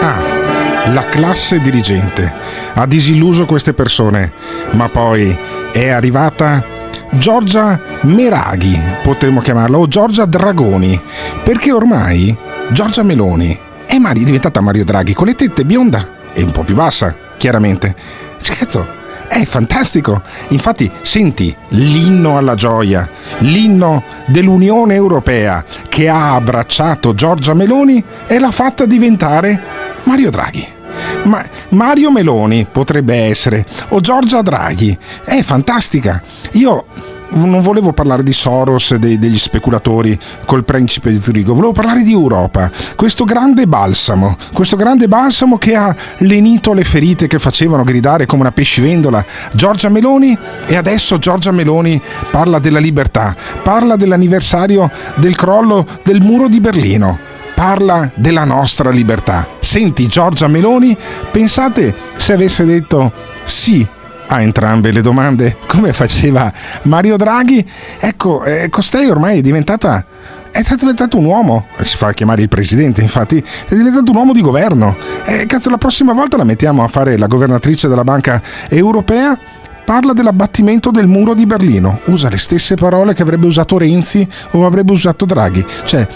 Ah, 0.00 0.90
la 0.92 1.04
classe 1.08 1.60
dirigente 1.60 2.32
ha 2.74 2.86
disilluso 2.86 3.44
queste 3.44 3.74
persone, 3.74 4.32
ma 4.72 4.88
poi 4.88 5.36
è 5.72 5.88
arrivata 5.88 6.74
Giorgia 7.10 7.80
Meraghi, 8.02 8.78
potremmo 9.02 9.40
chiamarla, 9.40 9.78
o 9.78 9.88
Giorgia 9.88 10.24
Dragoni, 10.26 11.00
perché 11.42 11.72
ormai 11.72 12.36
Giorgia 12.70 13.02
Meloni 13.02 13.58
è 13.86 13.98
Mari- 13.98 14.24
diventata 14.24 14.60
Mario 14.60 14.84
Draghi 14.84 15.14
con 15.14 15.26
le 15.26 15.34
tette 15.34 15.64
bionda 15.64 16.08
e 16.32 16.42
un 16.42 16.50
po' 16.50 16.64
più 16.64 16.74
bassa, 16.74 17.14
chiaramente. 17.36 17.94
Scherzo, 18.36 18.86
è 19.28 19.44
fantastico. 19.44 20.20
Infatti, 20.48 20.90
senti 21.00 21.54
l'inno 21.70 22.36
alla 22.36 22.54
gioia, 22.54 23.08
l'inno 23.38 24.02
dell'Unione 24.26 24.94
Europea 24.94 25.64
che 25.88 26.08
ha 26.08 26.34
abbracciato 26.34 27.14
Giorgia 27.14 27.54
Meloni 27.54 28.02
e 28.26 28.38
l'ha 28.38 28.50
fatta 28.50 28.84
diventare 28.84 29.60
Mario 30.04 30.30
Draghi. 30.30 30.75
Ma 31.24 31.44
Mario 31.70 32.10
Meloni 32.10 32.66
potrebbe 32.70 33.14
essere, 33.14 33.64
o 33.88 34.00
Giorgia 34.00 34.42
Draghi, 34.42 34.96
è 35.24 35.42
fantastica. 35.42 36.22
Io 36.52 36.86
non 37.30 37.60
volevo 37.60 37.92
parlare 37.92 38.22
di 38.22 38.32
Soros 38.32 38.94
dei, 38.94 39.18
degli 39.18 39.38
speculatori 39.38 40.18
col 40.44 40.64
principe 40.64 41.10
di 41.10 41.20
Zurigo, 41.20 41.54
volevo 41.54 41.72
parlare 41.72 42.02
di 42.02 42.12
Europa, 42.12 42.70
questo 42.94 43.24
grande 43.24 43.66
balsamo, 43.66 44.36
questo 44.52 44.76
grande 44.76 45.08
balsamo 45.08 45.58
che 45.58 45.74
ha 45.74 45.94
lenito 46.18 46.72
le 46.72 46.84
ferite 46.84 47.26
che 47.26 47.38
facevano 47.38 47.82
gridare 47.84 48.26
come 48.26 48.42
una 48.42 48.52
pescivendola 48.52 49.24
Giorgia 49.52 49.88
Meloni 49.88 50.36
e 50.66 50.76
adesso 50.76 51.18
Giorgia 51.18 51.50
Meloni 51.50 52.00
parla 52.30 52.58
della 52.58 52.78
libertà, 52.78 53.34
parla 53.62 53.96
dell'anniversario 53.96 54.90
del 55.16 55.34
crollo 55.34 55.86
del 56.02 56.20
muro 56.20 56.48
di 56.48 56.60
Berlino, 56.60 57.34
parla 57.56 58.10
della 58.14 58.44
nostra 58.44 58.90
libertà. 58.90 59.48
Senti 59.60 60.06
Giorgia 60.06 60.46
Meloni, 60.46 60.94
pensate 61.30 61.94
se 62.16 62.34
avesse 62.34 62.66
detto 62.66 63.10
sì 63.44 63.84
a 64.28 64.42
entrambe 64.42 64.92
le 64.92 65.00
domande, 65.00 65.56
come 65.66 65.94
faceva 65.94 66.52
Mario 66.82 67.16
Draghi. 67.16 67.66
Ecco, 67.98 68.44
eh, 68.44 68.68
costei 68.68 69.08
ormai 69.08 69.38
è 69.38 69.40
diventata 69.40 70.04
è 70.50 70.62
diventato 70.76 71.18
un 71.18 71.26
uomo, 71.26 71.66
si 71.82 71.96
fa 71.96 72.14
chiamare 72.14 72.40
il 72.40 72.48
presidente 72.48 73.02
infatti, 73.02 73.36
è 73.38 73.74
diventato 73.74 74.10
un 74.10 74.16
uomo 74.16 74.32
di 74.32 74.40
governo. 74.40 74.96
E 75.24 75.40
eh, 75.40 75.46
cazzo, 75.46 75.70
la 75.70 75.78
prossima 75.78 76.12
volta 76.12 76.36
la 76.36 76.44
mettiamo 76.44 76.82
a 76.82 76.88
fare 76.88 77.16
la 77.16 77.26
governatrice 77.26 77.88
della 77.88 78.04
Banca 78.04 78.40
Europea 78.68 79.38
parla 79.84 80.12
dell'abbattimento 80.12 80.90
del 80.90 81.06
muro 81.06 81.32
di 81.32 81.46
Berlino, 81.46 82.00
usa 82.06 82.28
le 82.28 82.38
stesse 82.38 82.74
parole 82.74 83.14
che 83.14 83.22
avrebbe 83.22 83.46
usato 83.46 83.78
Renzi 83.78 84.26
o 84.52 84.66
avrebbe 84.66 84.92
usato 84.92 85.24
Draghi. 85.24 85.64
Cioè, 85.84 86.08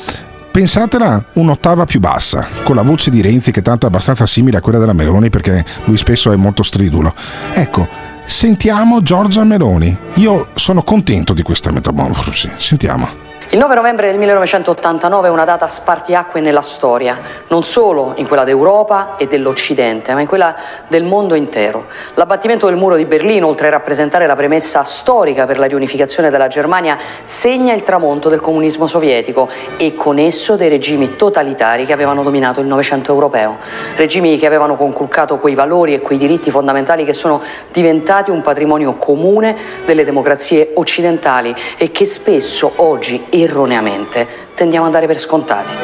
Pensatela 0.51 1.25
un'ottava 1.35 1.85
più 1.85 2.01
bassa, 2.01 2.47
con 2.65 2.75
la 2.75 2.83
voce 2.83 3.11
di 3.11 3.23
Renzi 3.23 3.53
che 3.53 3.63
tanto 3.63 3.87
è 3.87 3.89
abbastanza 3.89 4.27
simile 4.27 4.59
a 4.59 4.61
quella 4.61 4.79
della 4.79 4.93
Meloni 4.93 5.31
perché 5.31 5.65
lui 5.85 5.97
spesso 5.97 6.33
è 6.33 6.37
molto 6.37 6.65
stridulo. 6.65 7.15
Ecco, 7.53 7.87
sentiamo 8.25 9.01
Giorgia 9.01 9.45
Meloni. 9.45 9.97
Io 10.15 10.49
sono 10.55 10.83
contento 10.83 11.35
di 11.35 11.43
questa 11.43 11.71
metamorfosi. 11.71 12.51
Sentiamo. 12.57 13.30
Il 13.53 13.59
9 13.59 13.75
novembre 13.75 14.07
del 14.07 14.17
1989 14.17 15.27
è 15.27 15.31
una 15.33 15.45
data 15.45 15.67
spartiacque 15.67 16.41
nella 16.41 16.61
storia, 16.61 17.19
non 17.49 17.65
solo 17.65 18.13
in 18.15 18.29
quella 18.29 18.45
d'Europa 18.45 19.17
e 19.17 19.27
dell'Occidente, 19.27 20.15
ma 20.15 20.21
in 20.21 20.29
quella 20.29 20.55
del 20.87 21.03
mondo 21.03 21.35
intero. 21.35 21.87
L'abbattimento 22.15 22.67
del 22.67 22.77
muro 22.77 22.95
di 22.95 23.07
Berlino, 23.07 23.49
oltre 23.49 23.67
a 23.67 23.71
rappresentare 23.71 24.29
la 24.29 24.37
premessa 24.37 24.85
storica 24.85 25.47
per 25.47 25.59
la 25.59 25.67
riunificazione 25.67 26.31
della 26.31 26.47
Germania, 26.47 26.97
segna 27.25 27.73
il 27.75 27.83
tramonto 27.83 28.29
del 28.29 28.39
comunismo 28.39 28.87
sovietico 28.87 29.49
e 29.79 29.97
con 29.97 30.19
esso 30.19 30.55
dei 30.55 30.69
regimi 30.69 31.17
totalitari 31.17 31.87
che 31.87 31.93
avevano 31.93 32.23
dominato 32.23 32.61
il 32.61 32.69
Novecento 32.69 33.13
europeo. 33.13 33.57
Regimi 33.97 34.39
che 34.39 34.47
avevano 34.47 34.77
conculcato 34.77 35.39
quei 35.39 35.57
valori 35.57 35.95
e 35.95 36.01
quei 36.01 36.19
diritti 36.19 36.53
fondamentali 36.53 37.05
che 37.05 37.15
sono 37.15 37.43
diventati 37.73 38.31
un 38.31 38.43
patrimonio 38.43 38.95
comune 38.95 39.57
delle 39.85 40.05
democrazie 40.05 40.71
occidentali 40.75 41.53
e 41.77 41.91
che 41.91 42.05
spesso 42.05 42.75
oggi 42.77 43.39
erroneamente 43.43 44.27
tendiamo 44.55 44.87
a 44.87 44.91
dare 44.91 45.07
per 45.07 45.19
scontati. 45.19 45.75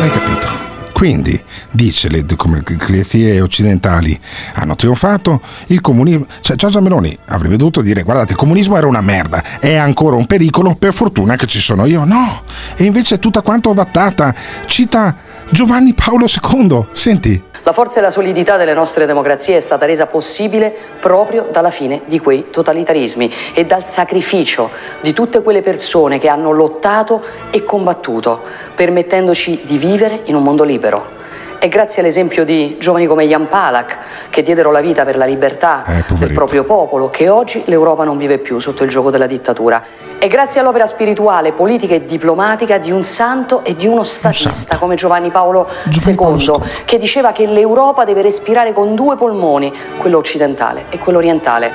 Hai 0.00 0.10
capito? 0.10 0.66
Quindi, 0.98 1.40
dice, 1.70 2.08
le 2.08 2.26
democrazie 2.26 3.40
occidentali 3.40 4.18
hanno 4.54 4.74
trionfato, 4.74 5.40
il 5.66 5.80
comunismo... 5.80 6.26
Cioè, 6.40 6.56
Giorgia 6.56 6.80
Meloni 6.80 7.16
avrebbe 7.26 7.56
dovuto 7.56 7.82
dire, 7.82 8.02
guardate, 8.02 8.32
il 8.32 8.38
comunismo 8.38 8.76
era 8.76 8.88
una 8.88 9.00
merda, 9.00 9.40
è 9.60 9.76
ancora 9.76 10.16
un 10.16 10.26
pericolo, 10.26 10.74
per 10.74 10.92
fortuna 10.92 11.36
che 11.36 11.46
ci 11.46 11.60
sono 11.60 11.86
io. 11.86 12.02
No! 12.04 12.42
E 12.74 12.82
invece 12.82 13.14
è 13.14 13.18
tutta 13.20 13.42
quanto 13.42 13.70
ovattata. 13.70 14.34
Cita 14.66 15.14
Giovanni 15.50 15.94
Paolo 15.94 16.26
II. 16.26 16.88
Senti, 16.92 17.42
la 17.62 17.72
forza 17.72 18.00
e 18.00 18.02
la 18.02 18.10
solidità 18.10 18.58
delle 18.58 18.74
nostre 18.74 19.06
democrazie 19.06 19.56
è 19.56 19.60
stata 19.60 19.86
resa 19.86 20.06
possibile 20.06 20.74
proprio 21.00 21.48
dalla 21.50 21.70
fine 21.70 22.02
di 22.04 22.18
quei 22.18 22.50
totalitarismi 22.50 23.32
e 23.54 23.64
dal 23.64 23.86
sacrificio 23.86 24.70
di 25.00 25.14
tutte 25.14 25.42
quelle 25.42 25.62
persone 25.62 26.18
che 26.18 26.28
hanno 26.28 26.50
lottato 26.50 27.24
e 27.50 27.64
combattuto, 27.64 28.42
permettendoci 28.74 29.62
di 29.64 29.78
vivere 29.78 30.20
in 30.26 30.34
un 30.34 30.42
mondo 30.42 30.64
libero. 30.64 31.16
È 31.58 31.66
grazie 31.66 32.02
all'esempio 32.02 32.44
di 32.44 32.76
giovani 32.78 33.06
come 33.06 33.26
Jan 33.26 33.48
Palak, 33.48 33.98
che 34.30 34.42
diedero 34.42 34.70
la 34.70 34.80
vita 34.80 35.04
per 35.04 35.16
la 35.16 35.24
libertà 35.24 35.84
eh, 35.86 36.04
del 36.14 36.32
proprio 36.32 36.62
popolo, 36.62 37.10
che 37.10 37.28
oggi 37.28 37.62
l'Europa 37.66 38.04
non 38.04 38.16
vive 38.16 38.38
più 38.38 38.60
sotto 38.60 38.84
il 38.84 38.90
gioco 38.90 39.10
della 39.10 39.26
dittatura. 39.26 39.82
È 40.18 40.26
grazie 40.26 40.58
all'opera 40.58 40.84
spirituale, 40.84 41.52
politica 41.52 41.94
e 41.94 42.04
diplomatica 42.04 42.78
di 42.78 42.90
un 42.90 43.04
santo 43.04 43.64
e 43.64 43.76
di 43.76 43.86
uno 43.86 44.02
statista 44.02 44.76
come 44.76 44.96
Giovanni 44.96 45.30
Paolo 45.30 45.68
II, 45.94 46.58
che 46.84 46.98
diceva 46.98 47.30
che 47.30 47.46
l'Europa 47.46 48.02
deve 48.02 48.22
respirare 48.22 48.72
con 48.72 48.96
due 48.96 49.14
polmoni, 49.14 49.72
quello 49.96 50.18
occidentale 50.18 50.86
e 50.88 50.98
quello 50.98 51.18
orientale. 51.18 51.70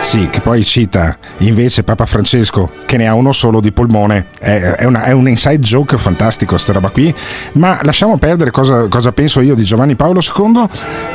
Sì, 0.00 0.28
che 0.28 0.40
poi 0.40 0.64
cita 0.64 1.16
invece 1.38 1.84
Papa 1.84 2.06
Francesco, 2.06 2.72
che 2.86 2.96
ne 2.96 3.06
ha 3.06 3.14
uno 3.14 3.30
solo 3.30 3.60
di 3.60 3.70
polmone. 3.70 4.30
È, 4.36 4.56
è, 4.78 4.84
una, 4.84 5.04
è 5.04 5.12
un 5.12 5.28
inside 5.28 5.60
joke 5.60 5.96
fantastico, 5.96 6.58
sta 6.58 6.72
roba 6.72 6.88
qui. 6.90 7.14
Ma 7.52 7.78
lasciamo 7.82 8.18
perdere 8.18 8.50
cosa, 8.50 8.88
cosa 8.88 9.12
penso 9.12 9.40
io 9.40 9.54
di 9.54 9.62
Giovanni 9.62 9.94
Paolo 9.94 10.18
II, 10.20 10.66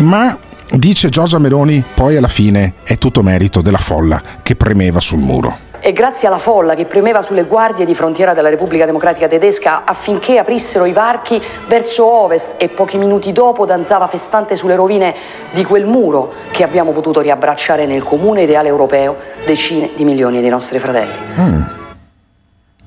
ma 0.05 0.38
dice 0.69 1.09
Giorgia 1.09 1.38
Meloni, 1.38 1.84
poi 1.93 2.15
alla 2.15 2.30
fine 2.30 2.76
è 2.84 2.95
tutto 2.95 3.22
merito 3.22 3.59
della 3.59 3.78
folla 3.78 4.22
che 4.41 4.55
premeva 4.55 5.01
sul 5.01 5.19
muro. 5.19 5.69
E 5.84 5.93
grazie 5.93 6.27
alla 6.27 6.38
folla 6.38 6.75
che 6.75 6.86
premeva 6.86 7.23
sulle 7.23 7.45
guardie 7.45 7.86
di 7.86 7.95
frontiera 7.95 8.34
della 8.34 8.49
Repubblica 8.49 8.86
Democratica 8.86 9.27
Tedesca 9.27 9.82
affinché 9.84 10.38
aprissero 10.38 10.86
i 10.86 10.93
varchi 10.93 11.41
verso 11.67 12.05
ovest 12.05 12.61
e 12.61 12.69
pochi 12.69 12.99
minuti 12.99 13.32
dopo 13.32 13.65
danzava 13.65 14.05
festante 14.05 14.55
sulle 14.55 14.75
rovine 14.75 15.11
di 15.51 15.65
quel 15.65 15.88
muro 15.88 16.34
che 16.51 16.63
abbiamo 16.63 16.91
potuto 16.91 17.19
riabbracciare 17.19 17.88
nel 17.88 18.03
comune 18.03 18.43
ideale 18.43 18.67
europeo 18.67 19.15
decine 19.43 19.89
di 19.95 20.05
milioni 20.05 20.39
dei 20.39 20.51
nostri 20.51 20.77
fratelli. 20.77 21.13
Mm. 21.39 21.61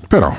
Però 0.07 0.33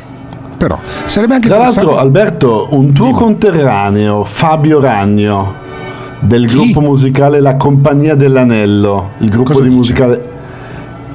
però 0.57 0.79
sarebbe 1.05 1.35
anche 1.35 1.49
Tra 1.49 1.59
l'altro, 1.59 1.99
Alberto, 1.99 2.69
un 2.71 2.95
tuo 2.95 3.09
Dimo. 3.09 3.19
conterraneo, 3.19 4.25
Fabio 4.25 4.81
Ragno, 4.81 5.55
del 6.21 6.47
Chi? 6.47 6.55
gruppo 6.57 6.81
musicale 6.81 7.41
La 7.41 7.57
Compagnia 7.57 8.15
dell'Anello, 8.15 9.11
il 9.19 9.29
gruppo 9.29 9.53
Cosa 9.53 9.61
di 9.61 9.67
dice? 9.69 9.77
musicale. 9.77 10.35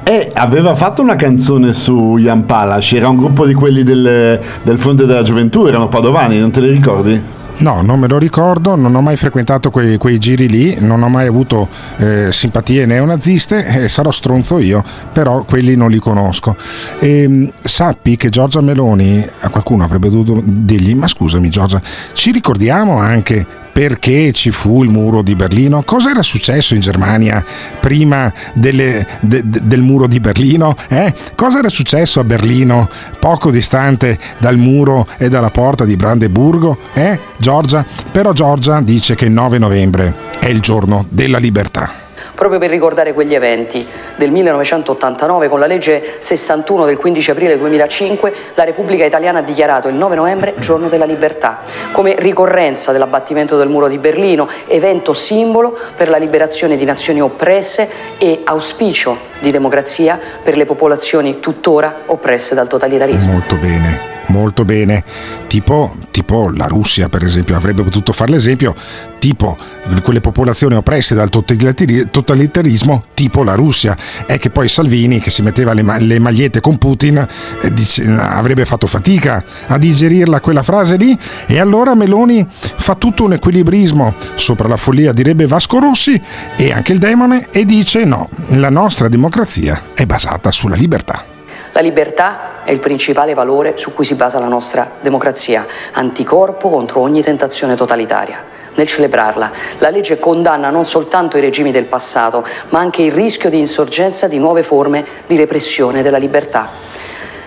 E 0.04 0.30
aveva 0.34 0.74
fatto 0.74 1.00
una 1.00 1.14
canzone 1.14 1.72
su 1.72 2.16
Jan 2.18 2.44
Palace, 2.44 2.96
era 2.96 3.08
un 3.08 3.16
gruppo 3.16 3.46
di 3.46 3.54
quelli 3.54 3.84
del, 3.84 4.40
del 4.62 4.78
Fronte 4.78 5.06
della 5.06 5.22
Gioventù, 5.22 5.66
erano 5.66 5.88
padovani, 5.88 6.38
non 6.38 6.50
te 6.50 6.60
li 6.60 6.70
ricordi? 6.70 7.22
No, 7.58 7.82
non 7.82 8.00
me 8.00 8.08
lo 8.08 8.18
ricordo, 8.18 8.74
non 8.74 8.94
ho 8.94 9.00
mai 9.00 9.16
frequentato 9.16 9.70
quei, 9.70 9.98
quei 9.98 10.18
giri 10.18 10.48
lì, 10.48 10.76
non 10.80 11.02
ho 11.02 11.08
mai 11.08 11.28
avuto 11.28 11.68
eh, 11.98 12.32
simpatie 12.32 12.86
neonaziste, 12.86 13.84
eh, 13.84 13.88
sarò 13.88 14.10
stronzo 14.10 14.58
io, 14.58 14.82
però 15.12 15.44
quelli 15.44 15.76
non 15.76 15.90
li 15.90 15.98
conosco. 15.98 16.56
E, 16.98 17.22
ehm, 17.22 17.50
sappi 17.62 18.16
che 18.16 18.30
Giorgia 18.30 18.60
Meloni, 18.60 19.24
a 19.40 19.48
qualcuno 19.50 19.84
avrebbe 19.84 20.10
dovuto 20.10 20.42
dirgli, 20.44 20.94
ma 20.94 21.06
scusami 21.06 21.48
Giorgia, 21.48 21.80
ci 22.12 22.32
ricordiamo 22.32 22.96
anche 22.96 23.46
perché 23.72 24.32
ci 24.32 24.50
fu 24.50 24.82
il 24.82 24.90
muro 24.90 25.22
di 25.22 25.34
Berlino? 25.34 25.82
Cosa 25.82 26.10
era 26.10 26.22
successo 26.22 26.74
in 26.74 26.80
Germania 26.80 27.44
prima 27.80 28.32
delle, 28.52 29.06
de, 29.20 29.42
de, 29.44 29.60
del 29.62 29.80
muro 29.80 30.06
di 30.06 30.20
Berlino? 30.20 30.74
Eh? 30.88 31.12
Cosa 31.34 31.58
era 31.58 31.68
successo 31.68 32.20
a 32.20 32.24
Berlino 32.24 32.88
poco 33.18 33.50
distante 33.50 34.18
dal 34.38 34.56
muro 34.56 35.06
e 35.16 35.28
dalla 35.28 35.50
porta 35.50 35.84
di 35.84 35.96
Brandeburgo? 35.96 36.78
Eh, 36.92 37.18
Giorgia? 37.38 37.84
Però 38.10 38.32
Giorgia 38.32 38.80
dice 38.80 39.14
che 39.14 39.24
il 39.24 39.32
9 39.32 39.58
novembre 39.58 40.14
è 40.38 40.48
il 40.48 40.60
giorno 40.60 41.06
della 41.08 41.38
libertà 41.38 42.01
proprio 42.34 42.58
per 42.58 42.70
ricordare 42.70 43.12
quegli 43.12 43.34
eventi. 43.34 43.86
Del 44.16 44.30
1989, 44.30 45.48
con 45.48 45.58
la 45.58 45.66
legge 45.66 46.16
61 46.18 46.84
del 46.84 46.96
15 46.96 47.30
aprile 47.30 47.58
2005, 47.58 48.34
la 48.54 48.64
Repubblica 48.64 49.04
Italiana 49.04 49.40
ha 49.40 49.42
dichiarato 49.42 49.88
il 49.88 49.94
9 49.94 50.14
novembre 50.16 50.54
giorno 50.58 50.88
della 50.88 51.04
libertà, 51.04 51.60
come 51.92 52.14
ricorrenza 52.18 52.92
dell'abbattimento 52.92 53.56
del 53.56 53.68
muro 53.68 53.88
di 53.88 53.98
Berlino, 53.98 54.48
evento 54.66 55.12
simbolo 55.12 55.76
per 55.96 56.08
la 56.08 56.18
liberazione 56.18 56.76
di 56.76 56.84
nazioni 56.84 57.20
oppresse 57.20 57.88
e 58.18 58.40
auspicio 58.44 59.30
di 59.40 59.50
democrazia 59.50 60.18
per 60.42 60.56
le 60.56 60.64
popolazioni 60.64 61.40
tuttora 61.40 62.02
oppresse 62.06 62.54
dal 62.54 62.68
totalitarismo. 62.68 63.32
Molto 63.32 63.56
bene 63.56 64.11
molto 64.28 64.64
bene, 64.64 65.04
tipo, 65.46 65.94
tipo, 66.10 66.50
la 66.50 66.66
Russia 66.66 67.08
per 67.08 67.24
esempio, 67.24 67.56
avrebbe 67.56 67.82
potuto 67.82 68.12
fare 68.12 68.32
l'esempio, 68.32 68.74
tipo 69.18 69.56
quelle 70.02 70.20
popolazioni 70.20 70.74
oppresse 70.74 71.14
dal 71.14 71.28
totalitarismo, 71.28 73.04
tipo 73.14 73.42
la 73.42 73.54
Russia. 73.54 73.96
È 74.26 74.38
che 74.38 74.50
poi 74.50 74.68
Salvini, 74.68 75.20
che 75.20 75.30
si 75.30 75.42
metteva 75.42 75.72
le, 75.72 75.84
le 76.00 76.18
magliette 76.18 76.60
con 76.60 76.78
Putin, 76.78 77.26
eh, 77.60 77.72
dice, 77.72 78.04
avrebbe 78.04 78.64
fatto 78.64 78.86
fatica 78.86 79.44
a 79.66 79.78
digerirla 79.78 80.40
quella 80.40 80.62
frase 80.62 80.96
lì 80.96 81.16
e 81.46 81.60
allora 81.60 81.94
Meloni 81.94 82.46
fa 82.48 82.94
tutto 82.94 83.24
un 83.24 83.34
equilibrismo 83.34 84.14
sopra 84.34 84.68
la 84.68 84.76
follia, 84.76 85.12
direbbe 85.12 85.46
Vasco 85.46 85.78
Rossi, 85.78 86.20
e 86.56 86.72
anche 86.72 86.92
il 86.92 86.98
demone, 86.98 87.48
e 87.50 87.64
dice 87.64 88.04
no, 88.04 88.28
la 88.48 88.70
nostra 88.70 89.08
democrazia 89.08 89.82
è 89.94 90.06
basata 90.06 90.50
sulla 90.50 90.76
libertà. 90.76 91.31
La 91.72 91.80
libertà 91.80 92.62
è 92.64 92.70
il 92.70 92.80
principale 92.80 93.34
valore 93.34 93.74
su 93.76 93.94
cui 93.94 94.04
si 94.04 94.14
basa 94.14 94.38
la 94.38 94.46
nostra 94.46 94.90
democrazia, 95.00 95.66
anticorpo 95.92 96.68
contro 96.68 97.00
ogni 97.00 97.22
tentazione 97.22 97.74
totalitaria. 97.74 98.50
nel 98.74 98.86
celebrarla. 98.86 99.50
La 99.78 99.90
legge 99.90 100.18
condanna 100.18 100.70
non 100.70 100.86
soltanto 100.86 101.36
i 101.36 101.40
regimi 101.40 101.72
del 101.72 101.84
passato, 101.84 102.42
ma 102.70 102.78
anche 102.78 103.02
il 103.02 103.12
rischio 103.12 103.50
di 103.50 103.58
insorgenza 103.58 104.28
di 104.28 104.38
nuove 104.38 104.62
forme 104.62 105.04
di 105.26 105.36
repressione 105.36 106.00
della 106.00 106.16
libertà. 106.16 106.70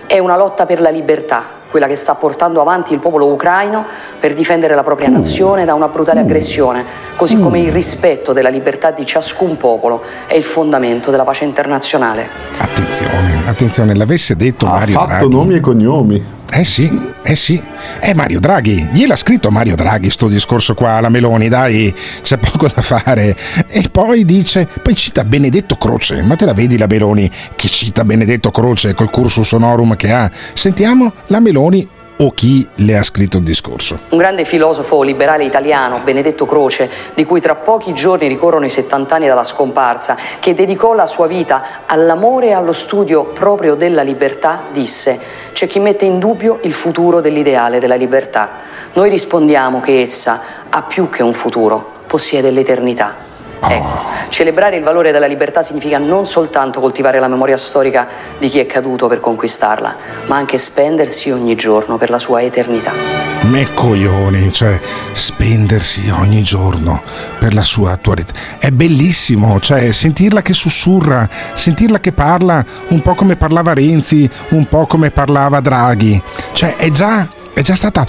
È 0.06 0.18
una 0.20 0.36
lotta 0.36 0.66
per 0.66 0.80
la 0.80 0.90
libertà, 0.90 1.44
quella 1.76 1.88
che 1.88 1.94
sta 1.94 2.14
portando 2.14 2.62
avanti 2.62 2.94
il 2.94 3.00
popolo 3.00 3.26
ucraino 3.26 3.84
per 4.18 4.32
difendere 4.32 4.74
la 4.74 4.82
propria 4.82 5.10
nazione 5.10 5.66
da 5.66 5.74
una 5.74 5.88
brutale 5.88 6.20
aggressione, 6.20 6.82
così 7.16 7.38
come 7.38 7.60
il 7.60 7.70
rispetto 7.70 8.32
della 8.32 8.48
libertà 8.48 8.92
di 8.92 9.04
ciascun 9.04 9.58
popolo 9.58 10.02
è 10.26 10.34
il 10.36 10.42
fondamento 10.42 11.10
della 11.10 11.24
pace 11.24 11.44
internazionale. 11.44 12.26
Attenzione, 12.56 13.42
attenzione, 13.46 13.94
l'avesse 13.94 14.36
detto 14.36 14.64
Ha 14.64 14.70
Mario 14.70 14.94
fatto 14.94 15.06
Draghi. 15.08 15.34
nomi 15.34 15.54
e 15.56 15.60
cognomi. 15.60 16.24
Eh 16.50 16.64
sì, 16.64 16.90
eh 17.22 17.34
sì. 17.34 17.62
È 18.00 18.14
Mario 18.14 18.40
Draghi. 18.40 18.88
Gliel'ha 18.92 19.16
scritto 19.16 19.50
Mario 19.50 19.74
Draghi 19.74 20.08
sto 20.10 20.28
discorso 20.28 20.74
qua 20.74 20.92
alla 20.92 21.08
Meloni, 21.08 21.48
dai, 21.48 21.94
c'è 22.22 22.38
poco 22.38 22.68
da 22.68 22.80
fare. 22.82 23.36
E 23.68 23.88
poi 23.90 24.24
dice, 24.24 24.66
poi 24.82 24.94
cita 24.94 25.24
Benedetto 25.24 25.76
Croce. 25.76 26.22
Ma 26.22 26.36
te 26.36 26.44
la 26.44 26.54
vedi 26.54 26.78
la 26.78 26.86
Meloni 26.86 27.30
che 27.54 27.68
cita 27.68 28.04
Benedetto 28.04 28.50
Croce 28.50 28.94
col 28.94 29.10
cursus 29.10 29.52
honorum 29.52 29.96
che 29.96 30.10
ha? 30.12 30.30
Sentiamo 30.54 31.12
la 31.26 31.40
Meloni 31.40 31.86
o 32.18 32.30
chi 32.30 32.66
le 32.76 32.96
ha 32.96 33.02
scritto 33.02 33.38
il 33.38 33.42
discorso. 33.42 33.98
Un 34.10 34.18
grande 34.18 34.44
filosofo 34.44 35.02
liberale 35.02 35.44
italiano, 35.44 36.00
Benedetto 36.02 36.46
Croce, 36.46 36.90
di 37.14 37.24
cui 37.24 37.40
tra 37.40 37.54
pochi 37.54 37.92
giorni 37.92 38.28
ricorrono 38.28 38.64
i 38.64 38.70
70 38.70 39.14
anni 39.14 39.26
dalla 39.26 39.44
scomparsa, 39.44 40.16
che 40.38 40.54
dedicò 40.54 40.94
la 40.94 41.06
sua 41.06 41.26
vita 41.26 41.84
all'amore 41.86 42.48
e 42.48 42.52
allo 42.52 42.72
studio 42.72 43.24
proprio 43.26 43.74
della 43.74 44.02
libertà, 44.02 44.64
disse: 44.72 45.20
C'è 45.52 45.66
chi 45.66 45.78
mette 45.78 46.04
in 46.04 46.18
dubbio 46.18 46.60
il 46.62 46.72
futuro 46.72 47.20
dell'ideale 47.20 47.80
della 47.80 47.96
libertà. 47.96 48.50
Noi 48.94 49.10
rispondiamo 49.10 49.80
che 49.80 50.00
essa 50.00 50.40
ha 50.68 50.82
più 50.82 51.08
che 51.08 51.22
un 51.22 51.34
futuro, 51.34 51.92
possiede 52.06 52.50
l'eternità. 52.50 53.25
Ecco, 53.68 53.98
celebrare 54.28 54.76
il 54.76 54.84
valore 54.84 55.10
della 55.10 55.26
libertà 55.26 55.60
significa 55.60 55.98
non 55.98 56.24
soltanto 56.26 56.80
coltivare 56.80 57.18
la 57.18 57.28
memoria 57.28 57.56
storica 57.56 58.06
di 58.38 58.48
chi 58.48 58.60
è 58.60 58.66
caduto 58.66 59.08
per 59.08 59.20
conquistarla, 59.20 59.96
ma 60.26 60.36
anche 60.36 60.56
spendersi 60.56 61.30
ogni 61.30 61.54
giorno 61.56 61.96
per 61.96 62.10
la 62.10 62.18
sua 62.18 62.42
eternità. 62.42 62.92
Me 63.42 63.72
coglioni, 63.74 64.52
cioè 64.52 64.80
spendersi 65.12 66.08
ogni 66.10 66.42
giorno 66.42 67.02
per 67.38 67.54
la 67.54 67.62
sua 67.62 67.92
attualità. 67.92 68.32
È 68.58 68.70
bellissimo, 68.70 69.58
cioè 69.60 69.92
sentirla 69.92 70.42
che 70.42 70.52
sussurra, 70.52 71.28
sentirla 71.54 71.98
che 71.98 72.12
parla 72.12 72.64
un 72.88 73.00
po' 73.02 73.14
come 73.14 73.36
parlava 73.36 73.74
Renzi, 73.74 74.28
un 74.50 74.66
po' 74.66 74.86
come 74.86 75.10
parlava 75.10 75.60
Draghi. 75.60 76.20
Cioè 76.52 76.76
è 76.76 76.90
già, 76.90 77.28
è 77.52 77.60
già 77.60 77.74
stata 77.74 78.04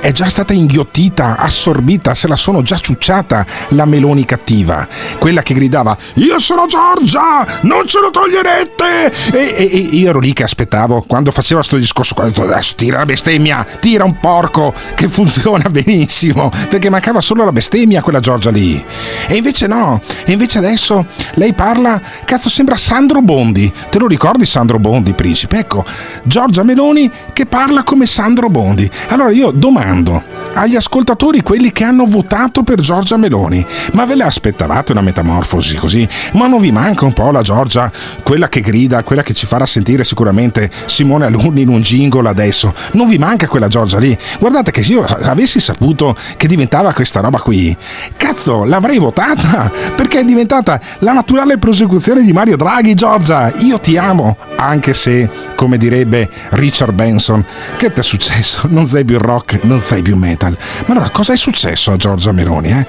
è 0.00 0.12
già 0.12 0.28
stata 0.28 0.52
inghiottita, 0.52 1.36
assorbita, 1.36 2.14
se 2.14 2.26
la 2.28 2.36
sono 2.36 2.62
già 2.62 2.78
ciucciata 2.78 3.44
la 3.70 3.84
Meloni 3.84 4.24
cattiva, 4.24 4.86
quella 5.18 5.42
che 5.42 5.54
gridava 5.54 5.96
io 6.14 6.38
sono 6.38 6.66
Giorgia, 6.66 7.46
non 7.62 7.86
ce 7.86 8.00
lo 8.00 8.10
toglierete! 8.10 9.12
E, 9.32 9.54
e- 9.56 9.70
e 9.72 9.78
io 9.96 10.08
ero 10.08 10.18
lì 10.18 10.32
che 10.32 10.42
aspettavo 10.42 11.04
quando 11.06 11.30
faceva 11.30 11.62
sto 11.62 11.76
discorso, 11.76 12.14
qua, 12.14 12.24
ho 12.24 12.26
detto, 12.28 12.42
adesso 12.42 12.74
tira 12.76 12.98
la 12.98 13.04
bestemmia, 13.04 13.66
tira 13.80 14.04
un 14.04 14.18
porco 14.18 14.72
che 14.94 15.08
funziona 15.08 15.68
benissimo, 15.68 16.50
perché 16.68 16.90
mancava 16.90 17.20
solo 17.20 17.44
la 17.44 17.52
bestemmia 17.52 18.02
quella 18.02 18.20
Giorgia 18.20 18.50
lì. 18.50 18.82
E 19.26 19.36
invece 19.36 19.66
no, 19.66 20.00
e 20.24 20.32
invece 20.32 20.58
adesso 20.58 21.06
lei 21.34 21.52
parla, 21.52 22.00
cazzo 22.24 22.48
sembra 22.48 22.76
Sandro 22.76 23.22
Bondi, 23.22 23.72
te 23.90 23.98
lo 23.98 24.06
ricordi 24.06 24.44
Sandro 24.46 24.78
Bondi, 24.78 25.12
principe? 25.12 25.58
Ecco, 25.58 25.84
Giorgia 26.22 26.62
Meloni 26.62 27.10
che 27.32 27.46
parla 27.46 27.82
come 27.82 28.06
Sandro 28.06 28.48
Bondi. 28.48 28.88
Allora 29.08 29.30
io 29.30 29.50
domando 29.90 30.22
agli 30.52 30.76
ascoltatori, 30.76 31.42
quelli 31.42 31.72
che 31.72 31.84
hanno 31.84 32.04
votato 32.04 32.62
per 32.62 32.80
Giorgia 32.80 33.16
Meloni, 33.16 33.64
ma 33.92 34.04
ve 34.04 34.16
le 34.16 34.24
aspettavate 34.24 34.92
una 34.92 35.00
metamorfosi 35.00 35.76
così? 35.76 36.06
Ma 36.34 36.48
non 36.48 36.60
vi 36.60 36.72
manca 36.72 37.04
un 37.04 37.12
po' 37.12 37.30
la 37.30 37.40
Giorgia, 37.40 37.90
quella 38.22 38.48
che 38.48 38.60
grida, 38.60 39.02
quella 39.02 39.22
che 39.22 39.32
ci 39.32 39.46
farà 39.46 39.64
sentire 39.64 40.02
sicuramente 40.04 40.68
Simone 40.86 41.26
Alunni 41.26 41.62
in 41.62 41.68
un 41.68 41.80
jingle 41.80 42.28
adesso? 42.28 42.74
Non 42.92 43.08
vi 43.08 43.16
manca 43.16 43.46
quella 43.46 43.68
Giorgia 43.68 43.98
lì? 43.98 44.16
Guardate 44.38 44.70
che 44.70 44.82
se 44.82 44.92
io 44.92 45.04
avessi 45.04 45.60
saputo 45.60 46.16
che 46.36 46.48
diventava 46.48 46.92
questa 46.92 47.20
roba 47.20 47.38
qui, 47.38 47.74
cazzo, 48.16 48.64
l'avrei 48.64 48.98
votata, 48.98 49.70
perché 49.94 50.20
è 50.20 50.24
diventata 50.24 50.80
la 50.98 51.12
naturale 51.12 51.58
prosecuzione 51.58 52.22
di 52.22 52.32
Mario 52.32 52.56
Draghi, 52.56 52.94
Giorgia. 52.94 53.52
Io 53.58 53.78
ti 53.78 53.96
amo, 53.96 54.36
anche 54.60 54.92
se, 54.94 55.28
come 55.54 55.78
direbbe 55.78 56.28
Richard 56.50 56.92
Benson, 56.92 57.44
che 57.76 57.92
ti 57.92 58.00
è 58.00 58.02
successo? 58.02 58.62
Non 58.68 58.86
sei 58.88 59.04
più 59.04 59.18
rock, 59.18 59.60
non 59.62 59.82
sei 59.82 60.02
più 60.02 60.16
metal. 60.16 60.56
Ma 60.86 60.94
allora 60.94 61.08
cosa 61.10 61.32
è 61.32 61.36
successo 61.36 61.90
a 61.92 61.96
Giorgia 61.96 62.32
Meloni? 62.32 62.68
Eh? 62.70 62.86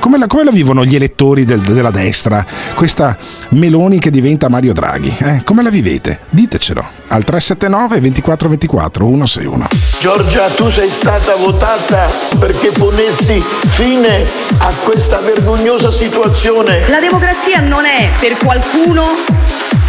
Come, 0.00 0.18
la, 0.18 0.26
come 0.26 0.44
la 0.44 0.50
vivono 0.50 0.84
gli 0.84 0.94
elettori 0.96 1.44
del- 1.44 1.60
della 1.60 1.90
destra? 1.90 2.44
Questa 2.74 3.16
Meloni 3.50 3.98
che 4.00 4.10
diventa 4.10 4.48
Mario 4.48 4.72
Draghi? 4.72 5.14
Eh? 5.18 5.42
Come 5.44 5.62
la 5.62 5.70
vivete? 5.70 6.20
Ditecelo 6.28 7.00
al 7.08 7.24
379 7.24 8.00
2424 8.00 9.04
161. 9.04 9.66
Giorgia, 10.00 10.48
tu 10.48 10.68
sei 10.70 10.88
stata 10.90 11.36
votata 11.36 12.10
perché 12.38 12.70
ponessi 12.70 13.40
fine 13.40 14.24
a 14.58 14.72
questa 14.82 15.20
vergognosa 15.20 15.90
situazione. 15.90 16.88
La 16.88 17.00
democrazia 17.00 17.60
non 17.60 17.84
è 17.84 18.08
per 18.18 18.36
qualcuno, 18.38 19.04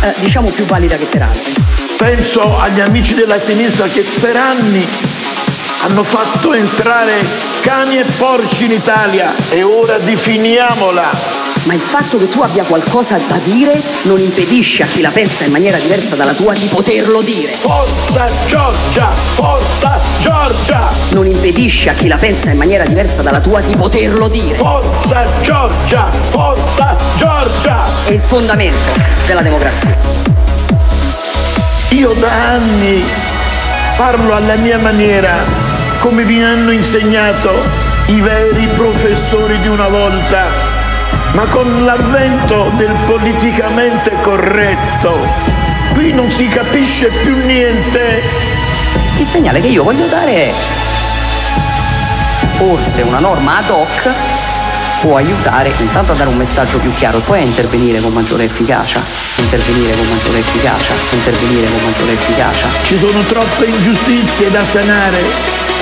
eh, 0.02 0.14
diciamo, 0.20 0.50
più 0.50 0.66
valida 0.66 0.98
che 0.98 1.06
per 1.06 1.22
altri. 1.24 1.54
Penso 1.98 2.60
agli 2.60 2.80
amici 2.80 3.14
della 3.14 3.40
sinistra 3.40 3.88
che 3.88 4.06
per 4.20 4.36
anni 4.36 4.86
hanno 5.84 6.04
fatto 6.04 6.54
entrare 6.54 7.26
cani 7.62 7.98
e 7.98 8.04
porci 8.04 8.66
in 8.66 8.72
Italia 8.72 9.34
e 9.50 9.64
ora 9.64 9.98
definiamola. 9.98 11.42
Ma 11.64 11.74
il 11.74 11.80
fatto 11.80 12.18
che 12.18 12.28
tu 12.28 12.42
abbia 12.42 12.64
qualcosa 12.64 13.18
da 13.26 13.38
dire 13.44 13.82
non 14.04 14.20
impedisce 14.20 14.84
a 14.84 14.86
chi 14.86 15.00
la 15.00 15.12
pensa 15.12 15.46
in 15.46 15.52
maniera 15.52 15.78
diversa 15.78 16.16
dalla 16.16 16.34
tua 16.34 16.54
di 16.54 16.66
poterlo 16.66 17.22
dire. 17.22 17.52
Forza 17.52 18.30
Giorgia! 18.48 19.08
Forza 19.36 20.00
Giorgia! 20.20 20.92
Non 21.12 21.26
impedisce 21.26 21.90
a 21.90 21.94
chi 21.94 22.08
la 22.08 22.18
pensa 22.18 22.52
in 22.52 22.58
maniera 22.58 22.86
diversa 22.86 23.22
dalla 23.22 23.40
tua 23.40 23.62
di 23.62 23.76
poterlo 23.76 24.28
dire. 24.28 24.56
Forza 24.56 25.26
Giorgia! 25.42 26.10
Forza 26.30 26.98
Giorgia! 27.16 27.86
È 28.04 28.12
il 28.12 28.22
fondamento 28.22 29.00
della 29.26 29.42
democrazia. 29.42 30.43
Io 31.94 32.12
da 32.14 32.28
anni 32.54 33.04
parlo 33.96 34.34
alla 34.34 34.56
mia 34.56 34.80
maniera, 34.80 35.36
come 36.00 36.24
mi 36.24 36.44
hanno 36.44 36.72
insegnato 36.72 37.52
i 38.08 38.20
veri 38.20 38.66
professori 38.70 39.60
di 39.60 39.68
una 39.68 39.88
volta, 39.90 40.46
ma 41.34 41.46
con 41.46 41.86
l'avvento 41.86 42.72
del 42.78 42.96
politicamente 43.06 44.12
corretto, 44.22 45.20
qui 45.94 46.12
non 46.14 46.32
si 46.32 46.48
capisce 46.48 47.10
più 47.10 47.36
niente. 47.46 48.24
Il 49.20 49.28
segnale 49.28 49.62
che 49.62 49.68
io 49.68 49.84
voglio 49.84 50.08
dare 50.08 50.34
è 50.34 50.54
forse 52.56 53.04
una 53.04 53.20
norma 53.20 53.58
ad 53.58 53.70
hoc 53.70 54.43
può 55.04 55.18
aiutare 55.18 55.70
intanto 55.80 56.14
a 56.14 56.16
dare 56.16 56.30
un 56.30 56.38
messaggio 56.38 56.78
più 56.78 56.94
chiaro 56.94 57.20
poi 57.20 57.40
a 57.40 57.44
intervenire 57.44 58.00
con 58.00 58.14
maggiore 58.14 58.46
efficacia, 58.46 59.02
intervenire 59.36 59.94
con 59.98 60.08
maggiore 60.08 60.40
efficacia, 60.40 60.94
intervenire 61.12 61.68
con 61.68 61.84
maggiore 61.84 62.14
efficacia, 62.14 62.68
Ci 62.84 62.98
sono 62.98 63.20
troppe 63.24 63.66
ingiustizie 63.66 64.50
da 64.50 64.64
sanare, 64.64 65.73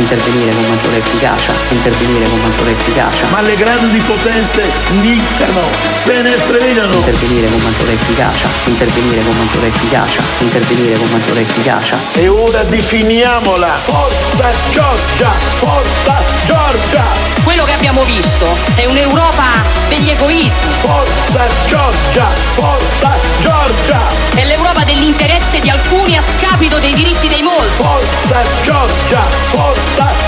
intervenire 0.00 0.54
con 0.54 0.64
maggiore 0.68 0.98
efficacia, 0.98 1.52
intervenire 1.70 2.28
con 2.28 2.40
maggiore 2.40 2.70
efficacia, 2.72 3.26
ma 3.30 3.40
le 3.40 3.56
grandi 3.56 3.98
potenze 4.00 4.62
diccano, 5.00 5.62
se 6.04 6.22
ne 6.22 6.32
fregano. 6.32 6.94
intervenire 6.96 7.48
con 7.48 7.60
maggiore 7.62 7.92
efficacia, 7.92 8.48
intervenire 8.64 9.22
con 9.24 9.36
maggiore 9.38 9.68
efficacia, 9.68 10.20
intervenire 10.38 10.96
con 10.98 11.08
maggiore 11.10 11.40
efficacia. 11.40 11.96
E 12.14 12.28
ora 12.28 12.62
definiamola. 12.64 13.68
Forza 13.84 14.50
Giorgia! 14.70 15.30
Forza 15.58 16.14
Giorgia! 16.44 17.04
Quello 17.42 17.64
che 17.64 17.72
abbiamo 17.72 18.02
visto 18.04 18.46
è 18.74 18.84
un'Europa 18.86 19.62
degli 19.88 20.10
egoismi. 20.10 20.72
Forza 20.80 21.46
Giorgia! 21.66 22.26
Forza 22.54 23.10
Giorgia! 23.40 24.00
È 24.34 24.44
l'Europa 24.44 24.84
dell'interesse 24.84 25.60
di 25.60 25.70
alcuni 25.70 26.16
a 26.16 26.22
scapito 26.22 26.78
dei 26.78 26.94
diritti 26.94 27.28
dei 27.28 27.42
molti. 27.42 27.82
Forza 27.82 28.42
Giorgia! 28.62 29.22
Forza 29.50 29.85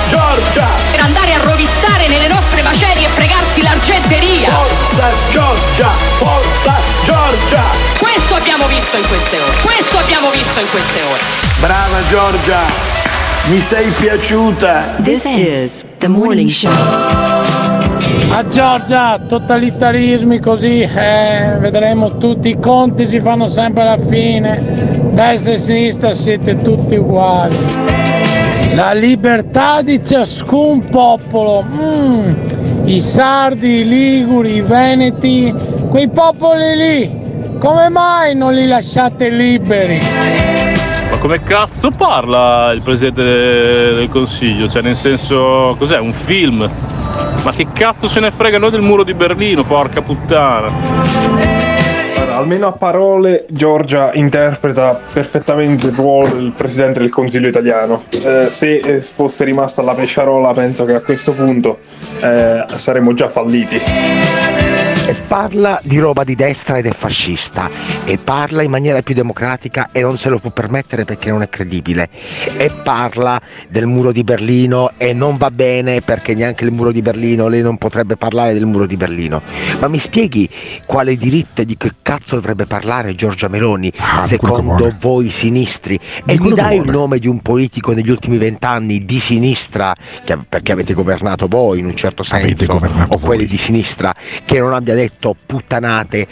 Giorgia! 0.08 0.66
Per 0.90 1.00
andare 1.00 1.34
a 1.34 1.42
rovistare 1.42 2.08
nelle 2.08 2.28
nostre 2.28 2.62
macerie 2.62 3.04
e 3.04 3.08
fregarsi 3.08 3.62
l'argenteria. 3.62 4.48
Forza 4.50 5.10
Giorgia! 5.30 5.88
Forza 6.16 6.74
Giorgia! 7.04 7.62
Questo 7.98 8.34
abbiamo 8.34 8.66
visto 8.66 8.96
in 8.96 9.06
queste 9.06 9.38
ore. 9.38 9.56
Questo 9.60 9.98
abbiamo 9.98 10.30
visto 10.30 10.60
in 10.60 10.70
queste 10.70 11.02
ore. 11.02 11.20
Brava 11.58 11.98
Giorgia! 12.08 12.60
Mi 13.48 13.60
sei 13.60 13.90
piaciuta! 13.90 14.94
This 15.02 15.24
is 15.26 15.84
the 15.98 16.08
morning 16.08 16.48
show. 16.48 16.72
A 18.30 18.46
Giorgia, 18.48 19.18
totalitarismi 19.28 20.40
così, 20.40 20.80
eh, 20.80 21.56
vedremo 21.58 22.16
tutti 22.16 22.48
i 22.48 22.58
conti 22.58 23.04
si 23.06 23.20
fanno 23.20 23.48
sempre 23.48 23.82
alla 23.82 23.98
fine. 23.98 25.10
Destra 25.12 25.52
e 25.52 25.58
sinistra 25.58 26.14
siete 26.14 26.62
tutti 26.62 26.94
uguali. 26.94 27.97
La 28.78 28.92
libertà 28.92 29.82
di 29.82 30.00
ciascun 30.06 30.84
popolo. 30.84 31.64
Mm, 31.64 32.84
I 32.84 33.00
sardi, 33.00 33.80
i 33.80 33.88
liguri, 33.88 34.54
i 34.54 34.60
veneti, 34.60 35.52
quei 35.88 36.08
popoli 36.08 36.76
lì. 36.76 37.56
Come 37.58 37.88
mai 37.88 38.36
non 38.36 38.52
li 38.52 38.68
lasciate 38.68 39.30
liberi? 39.30 40.00
Ma 41.10 41.16
come 41.16 41.42
cazzo 41.42 41.90
parla 41.90 42.70
il 42.70 42.82
presidente 42.82 43.24
del 43.24 44.08
consiglio? 44.10 44.68
Cioè, 44.68 44.82
nel 44.82 44.96
senso, 44.96 45.74
cos'è? 45.76 45.98
Un 45.98 46.12
film? 46.12 46.70
Ma 47.42 47.50
che 47.50 47.66
cazzo 47.72 48.06
se 48.06 48.20
ne 48.20 48.30
frega 48.30 48.58
noi 48.58 48.70
del 48.70 48.82
muro 48.82 49.02
di 49.02 49.12
Berlino, 49.12 49.64
porca 49.64 50.02
puttana? 50.02 51.67
Almeno 52.38 52.68
a 52.68 52.72
parole 52.72 53.46
Giorgia 53.48 54.12
interpreta 54.14 54.96
perfettamente 55.12 55.88
il 55.88 55.92
ruolo 55.92 56.36
del 56.36 56.52
presidente 56.56 57.00
del 57.00 57.10
Consiglio 57.10 57.48
italiano. 57.48 58.04
Eh, 58.24 58.46
se 58.46 58.76
eh, 58.76 59.02
fosse 59.02 59.42
rimasta 59.42 59.82
la 59.82 59.92
pesciarola, 59.92 60.52
penso 60.52 60.84
che 60.84 60.94
a 60.94 61.00
questo 61.00 61.32
punto 61.32 61.80
eh, 62.20 62.64
saremmo 62.76 63.12
già 63.12 63.28
falliti. 63.28 64.57
E 65.08 65.14
parla 65.26 65.80
di 65.82 65.98
roba 65.98 66.22
di 66.22 66.34
destra 66.34 66.76
ed 66.76 66.84
è 66.84 66.92
fascista. 66.92 67.70
E 68.04 68.18
parla 68.22 68.62
in 68.62 68.68
maniera 68.68 69.00
più 69.00 69.14
democratica 69.14 69.88
e 69.90 70.02
non 70.02 70.18
se 70.18 70.28
lo 70.28 70.38
può 70.38 70.50
permettere 70.50 71.06
perché 71.06 71.30
non 71.30 71.40
è 71.40 71.48
credibile. 71.48 72.10
E 72.58 72.70
parla 72.82 73.40
del 73.68 73.86
muro 73.86 74.12
di 74.12 74.22
Berlino 74.22 74.90
e 74.98 75.14
non 75.14 75.38
va 75.38 75.50
bene 75.50 76.02
perché 76.02 76.34
neanche 76.34 76.64
il 76.64 76.72
muro 76.72 76.92
di 76.92 77.00
Berlino 77.00 77.48
lei 77.48 77.62
non 77.62 77.78
potrebbe 77.78 78.16
parlare 78.16 78.52
del 78.52 78.66
muro 78.66 78.84
di 78.84 78.96
Berlino. 78.96 79.40
Ma 79.80 79.88
mi 79.88 79.98
spieghi 79.98 80.46
quale 80.84 81.16
diritto 81.16 81.62
e 81.62 81.64
di 81.64 81.78
che 81.78 81.90
cazzo 82.02 82.34
dovrebbe 82.34 82.66
parlare 82.66 83.14
Giorgia 83.14 83.48
Meloni 83.48 83.90
secondo 84.26 84.94
voi 85.00 85.30
sinistri? 85.30 85.98
E 86.26 86.38
mi 86.38 86.52
dai 86.52 86.76
il 86.76 86.84
nome 86.84 87.18
di 87.18 87.28
un 87.28 87.40
politico 87.40 87.92
negli 87.92 88.10
ultimi 88.10 88.36
vent'anni 88.36 89.06
di 89.06 89.20
sinistra 89.20 89.94
che- 90.22 90.36
perché 90.46 90.72
avete 90.72 90.92
governato 90.92 91.46
voi 91.48 91.78
in 91.78 91.86
un 91.86 91.96
certo 91.96 92.22
senso 92.22 92.66
o 93.08 93.18
quelli 93.18 93.46
di 93.46 93.56
sinistra 93.56 94.14
che 94.44 94.58
non 94.58 94.74
abbia 94.74 94.96
detto 94.98 95.36
puttanate 95.46 96.26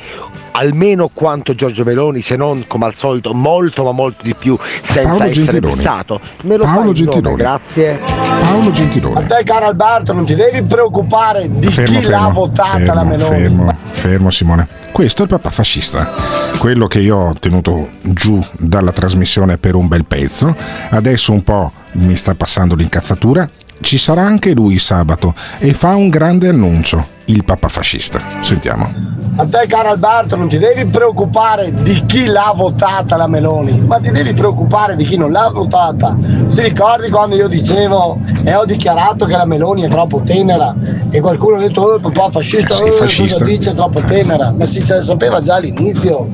almeno 0.53 1.09
quanto 1.12 1.55
Giorgio 1.55 1.85
Meloni 1.85 2.23
se 2.23 2.35
non 2.37 2.64
come 2.67 2.87
al 2.87 2.95
solito 2.95 3.35
molto 3.35 3.85
ma 3.85 3.93
molto 3.93 4.23
di 4.23 4.35
più 4.35 4.59
senza 4.83 5.03
Paolo 5.03 5.25
essere 5.25 5.33
Gentiloni. 5.33 5.75
pensato 5.75 6.21
me 6.43 6.57
lo 6.57 6.64
Paolo 6.64 6.79
il 6.79 6.85
nome, 6.85 6.95
Gentiloni. 6.95 7.37
grazie 7.37 8.01
Paolo 8.41 8.71
Gentiloni. 8.71 9.17
A 9.17 9.27
te 9.27 9.43
caro 9.45 9.67
Alberto 9.67 10.12
non 10.12 10.25
ti 10.25 10.35
devi 10.35 10.62
preoccupare 10.62 11.49
di 11.49 11.67
Fermo, 11.67 11.99
chi 11.99 12.07
l'ha 12.07 12.19
fermo, 12.19 12.33
votata 12.33 12.79
la 12.79 12.85
fermo, 12.85 13.05
Meloni. 13.05 13.29
fermo, 13.29 13.77
fermo 13.83 14.31
Simone. 14.31 14.69
Questo 14.93 15.23
è 15.23 15.25
il 15.25 15.31
papà 15.31 15.51
fascista, 15.51 16.11
quello 16.59 16.87
che 16.87 17.01
io 17.01 17.17
ho 17.17 17.35
tenuto 17.35 17.91
giù 18.01 18.43
dalla 18.59 18.93
trasmissione 18.93 19.59
per 19.59 19.75
un 19.75 19.89
bel 19.89 20.07
pezzo, 20.07 20.57
adesso 20.89 21.33
un 21.33 21.43
po' 21.43 21.71
mi 21.93 22.17
sta 22.17 22.35
passando 22.35 22.75
l'incazzatura, 22.75 23.49
ci 23.83 23.99
sarà 23.99 24.23
anche 24.23 24.55
lui 24.55 24.79
sabato 24.79 25.35
e 25.59 25.75
fa 25.75 25.95
un 25.95 26.09
grande 26.09 26.49
annuncio, 26.49 27.07
il 27.27 27.45
papà 27.45 27.68
fascista. 27.68 28.20
Sentiamo. 28.41 29.14
A 29.39 29.45
te 29.45 29.66
caro 29.68 29.91
Alberto 29.91 30.35
non 30.35 30.49
ti 30.49 30.57
devi 30.57 30.87
preoccupare 30.87 31.70
di 31.83 32.03
chi 32.07 32.24
l'ha 32.24 32.55
votata 32.57 33.16
la 33.16 33.27
Meloni, 33.27 33.81
ma 33.81 33.99
ti 33.99 34.11
devi 34.11 34.33
preoccupare 34.33 34.97
di 34.97 35.05
chi 35.05 35.18
non 35.18 35.31
l'ha 35.31 35.51
votata. 35.53 36.16
Ti 36.18 36.62
ricordi 36.62 37.11
quando 37.11 37.37
io 37.37 37.47
dicevo 37.47 38.18
e 38.43 38.55
ho 38.55 38.64
dichiarato 38.64 39.27
che 39.27 39.37
la 39.37 39.45
Meloni 39.45 39.83
è 39.83 39.89
troppo 39.89 40.22
tenera 40.24 40.74
e 41.11 41.20
qualcuno 41.20 41.57
ha 41.57 41.61
detto 41.61 41.83
oh 41.83 41.95
il 41.97 42.01
papà 42.01 42.31
fascista, 42.31 42.72
Eh 42.72 42.77
sì, 42.77 42.83
oh, 42.85 42.93
fascista. 42.93 43.45
dice 43.45 43.72
è 43.72 43.74
troppo 43.74 44.01
tenera, 44.01 44.53
ma 44.53 44.64
si 44.64 44.83
cioè, 44.83 45.03
sapeva 45.03 45.43
già 45.43 45.57
all'inizio. 45.57 46.29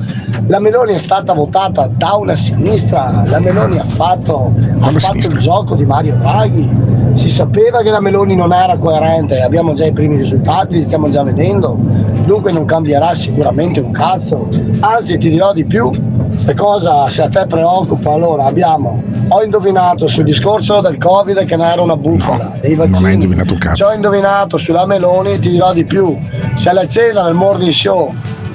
La 0.47 0.59
Meloni 0.59 0.93
è 0.93 0.97
stata 0.97 1.33
votata 1.33 1.89
da 1.93 2.13
una 2.13 2.37
sinistra, 2.37 3.23
la 3.25 3.39
Meloni 3.39 3.79
ha 3.79 3.85
fatto, 3.85 4.53
ha 4.79 4.91
fatto 4.91 5.17
il 5.17 5.39
gioco 5.39 5.75
di 5.75 5.85
Mario 5.85 6.15
Draghi. 6.15 6.91
Si 7.15 7.29
sapeva 7.29 7.81
che 7.81 7.89
la 7.89 7.99
Meloni 7.99 8.35
non 8.35 8.51
era 8.53 8.77
coerente, 8.77 9.41
abbiamo 9.41 9.73
già 9.73 9.85
i 9.85 9.91
primi 9.91 10.15
risultati, 10.15 10.82
li 10.83 10.85
stiamo 10.85 11.09
già 11.09 11.23
vedendo, 11.23 11.77
dunque 12.25 12.51
non 12.51 12.65
cambierà 12.65 13.13
sicuramente 13.13 13.79
un 13.79 13.91
cazzo. 13.91 14.47
Anzi 14.81 15.17
ti 15.17 15.29
dirò 15.29 15.53
di 15.53 15.65
più, 15.65 15.89
se 16.35 16.53
cosa 16.53 17.09
se 17.09 17.23
a 17.23 17.29
te 17.29 17.45
preoccupa 17.47 18.11
allora 18.11 18.45
abbiamo, 18.45 19.01
ho 19.29 19.43
indovinato 19.43 20.07
sul 20.07 20.25
discorso 20.25 20.81
del 20.81 20.97
Covid 20.97 21.45
che 21.45 21.55
ne 21.55 21.71
era 21.71 21.81
una 21.81 21.95
bufala, 21.95 22.51
dei 22.59 22.75
vaccini, 22.75 22.99
non 22.99 23.05
hai 23.05 23.13
indovinato 23.13 23.53
un 23.53 23.59
cazzo. 23.59 23.75
ci 23.75 23.83
ho 23.83 23.93
indovinato 23.93 24.57
sulla 24.57 24.85
Meloni, 24.85 25.39
ti 25.39 25.49
dirò 25.49 25.73
di 25.73 25.85
più, 25.85 26.17
se 26.55 26.69
alla 26.69 26.87
cena 26.87 27.23
del 27.23 27.33
morning 27.33 27.71
show 27.71 28.13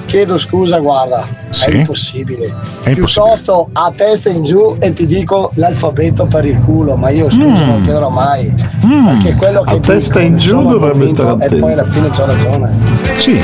chiedo 0.09 0.39
scusa 0.39 0.79
guarda, 0.79 1.23
Sì? 1.51 1.69
è 1.69 1.75
impossibile. 1.75 2.45
È 2.81 2.89
impossibile. 2.89 2.93
Piuttosto 2.95 3.69
a 3.73 3.93
testa 3.95 4.29
in 4.29 4.43
giù 4.43 4.75
e 4.79 4.91
ti 4.93 5.05
dico 5.05 5.51
l'alfabeto 5.53 6.25
per 6.25 6.45
il 6.45 6.59
culo, 6.65 6.95
ma 6.95 7.09
io 7.09 7.29
scusa 7.29 7.65
non 7.65 7.81
chiederò 7.83 8.09
mai. 8.09 8.51
Perché 8.81 9.35
quello 9.35 9.61
che 9.61 9.75
A 9.75 9.79
testa 9.79 10.19
dico, 10.19 10.31
in 10.31 10.37
giù 10.39 10.65
dovrebbe 10.65 11.07
stare 11.07 11.29
E 11.29 11.33
attento. 11.45 11.57
poi 11.59 11.71
alla 11.73 11.85
fine 11.85 12.09
c'ho 12.09 12.25
ragione. 12.25 12.71
Sì, 13.17 13.39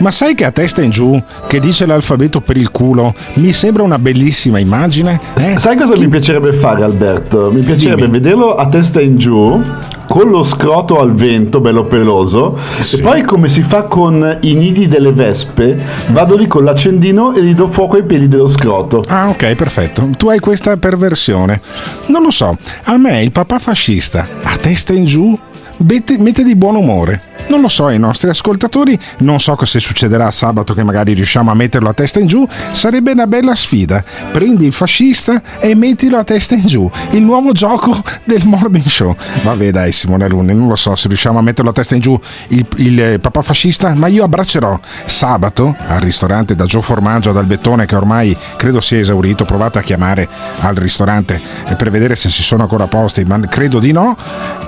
ma 0.00 0.10
sai 0.10 0.34
che 0.34 0.44
a 0.44 0.50
testa 0.50 0.82
in 0.82 0.90
giù, 0.90 1.22
che 1.46 1.60
dice 1.60 1.86
l'alfabeto 1.86 2.40
per 2.40 2.56
il 2.56 2.70
culo, 2.70 3.14
mi 3.34 3.52
sembra 3.52 3.82
una 3.82 3.98
bellissima 3.98 4.58
immagine? 4.58 5.20
Eh? 5.36 5.58
Sai 5.58 5.76
cosa 5.76 5.96
mi 5.98 6.08
piacerebbe 6.08 6.52
fare 6.52 6.82
Alberto? 6.82 7.50
Mi 7.52 7.60
piacerebbe 7.60 8.08
vederlo 8.08 8.54
a 8.54 8.66
testa 8.68 9.00
in 9.00 9.16
giù 9.16 9.62
con 10.08 10.28
lo 10.28 10.42
scroto 10.42 10.98
al 10.98 11.14
vento, 11.14 11.60
bello 11.60 11.84
peloso, 11.84 12.58
e 12.78 13.00
poi 13.00 13.22
come 13.22 13.48
si 13.48 13.62
fa 13.62 13.84
con 13.84 14.38
i 14.40 14.54
nidi 14.54 14.88
delle 14.88 15.12
vespe, 15.12 15.80
vado 16.08 16.36
lì 16.36 16.48
con 16.48 16.64
l'accendino 16.64 17.32
e 17.32 17.44
gli 17.44 17.54
do 17.54 17.68
fuoco 17.68 17.94
ai 17.94 18.02
piedi 18.02 18.26
dello 18.26 18.48
scroto. 18.48 19.04
Ah, 19.06 19.28
ok, 19.28 19.54
perfetto. 19.54 20.08
Tu 20.18 20.28
hai 20.28 20.40
questa 20.40 20.76
perversione. 20.78 21.60
Non 22.06 22.22
lo 22.22 22.32
so, 22.32 22.58
a 22.84 22.96
me 22.96 23.22
il 23.22 23.30
papà 23.30 23.60
fascista, 23.60 24.26
a 24.42 24.56
testa 24.56 24.92
in 24.92 25.04
giù, 25.04 25.38
mette 25.76 26.42
di 26.42 26.56
buon 26.56 26.74
umore. 26.74 27.28
Non 27.50 27.62
lo 27.62 27.68
so, 27.68 27.86
ai 27.86 27.98
nostri 27.98 28.28
ascoltatori, 28.28 28.96
non 29.18 29.40
so 29.40 29.56
cosa 29.56 29.80
succederà 29.80 30.30
sabato 30.30 30.72
che 30.72 30.84
magari 30.84 31.14
riusciamo 31.14 31.50
a 31.50 31.54
metterlo 31.54 31.88
a 31.88 31.92
testa 31.92 32.20
in 32.20 32.28
giù, 32.28 32.46
sarebbe 32.70 33.10
una 33.10 33.26
bella 33.26 33.56
sfida. 33.56 34.04
Prendi 34.30 34.66
il 34.66 34.72
fascista 34.72 35.42
e 35.58 35.74
mettilo 35.74 36.16
a 36.16 36.22
testa 36.22 36.54
in 36.54 36.68
giù, 36.68 36.88
il 37.10 37.22
nuovo 37.22 37.50
gioco 37.50 38.00
del 38.22 38.44
morning 38.44 38.86
show. 38.86 39.16
Vabbè 39.42 39.72
dai 39.72 39.90
Simone 39.90 40.26
Alunni, 40.26 40.54
non 40.54 40.68
lo 40.68 40.76
so 40.76 40.94
se 40.94 41.08
riusciamo 41.08 41.40
a 41.40 41.42
metterlo 41.42 41.70
a 41.70 41.72
testa 41.72 41.96
in 41.96 42.00
giù 42.00 42.16
il, 42.48 42.64
il 42.76 43.02
eh, 43.02 43.18
papà 43.18 43.42
fascista, 43.42 43.94
ma 43.94 44.06
io 44.06 44.22
abbraccerò 44.22 44.78
sabato 45.04 45.74
al 45.88 45.98
ristorante 45.98 46.54
da 46.54 46.66
Gio 46.66 46.80
Formaggio 46.80 47.30
ad 47.30 47.36
Albettone 47.36 47.84
che 47.84 47.96
ormai 47.96 48.36
credo 48.56 48.80
sia 48.80 49.00
esaurito, 49.00 49.44
provate 49.44 49.80
a 49.80 49.82
chiamare 49.82 50.28
al 50.60 50.76
ristorante 50.76 51.40
eh, 51.66 51.74
per 51.74 51.90
vedere 51.90 52.14
se 52.14 52.28
ci 52.28 52.44
sono 52.44 52.62
ancora 52.62 52.86
posti, 52.86 53.24
ma 53.24 53.40
credo 53.40 53.80
di 53.80 53.90
no, 53.90 54.16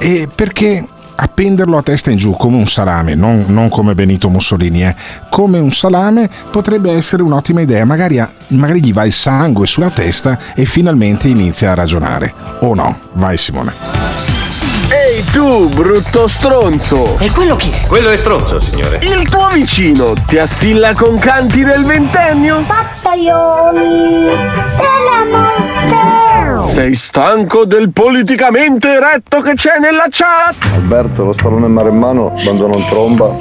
e 0.01 0.29
perché 0.35 0.85
appenderlo 1.23 1.77
a 1.77 1.83
testa 1.83 2.11
in 2.11 2.17
giù 2.17 2.33
come 2.33 2.57
un 2.57 2.67
salame, 2.67 3.15
non, 3.15 3.45
non 3.49 3.69
come 3.69 3.95
Benito 3.95 4.29
Mussolini, 4.29 4.85
eh, 4.85 4.95
come 5.31 5.59
un 5.61 5.71
salame 5.71 6.29
potrebbe 6.51 6.91
essere 6.93 7.23
un'ottima 7.23 7.61
idea, 7.61 7.85
magari, 7.85 8.19
a- 8.19 8.29
magari 8.49 8.85
gli 8.85 8.93
va 8.93 9.05
il 9.05 9.13
sangue 9.13 9.67
sulla 9.67 9.91
testa 9.91 10.39
e 10.55 10.65
finalmente 10.65 11.29
inizia 11.29 11.71
a 11.71 11.75
ragionare. 11.75 12.35
O 12.61 12.75
no? 12.75 12.99
Vai 13.13 13.37
Simone. 13.37 13.73
Ehi 14.91 15.25
tu, 15.33 15.69
brutto 15.69 16.27
stronzo! 16.29 17.17
E 17.19 17.31
quello 17.31 17.57
chi 17.57 17.71
è? 17.71 17.87
Quello 17.87 18.11
è 18.11 18.17
stronzo, 18.17 18.61
signore. 18.61 18.99
Il 19.03 19.29
tuo 19.29 19.47
vicino 19.49 20.15
ti 20.27 20.37
assilla 20.37 20.93
con 20.93 21.19
canti 21.19 21.63
del 21.63 21.85
ventennio? 21.85 22.63
Pazzaioli 22.67 24.27
della 24.77 25.25
morte. 25.31 26.32
Sei 26.73 26.95
stanco 26.95 27.67
del 27.67 27.93
politicamente 27.93 28.89
eretto 28.89 29.43
che 29.43 29.53
c'è 29.53 29.79
nella 29.79 30.07
chat? 30.09 30.57
Alberto, 30.73 31.27
lo 31.27 31.35
stallone 31.35 31.69
maremmano 31.69 32.33
abbandona 32.35 32.75
un 32.75 32.85
tromba 32.89 33.37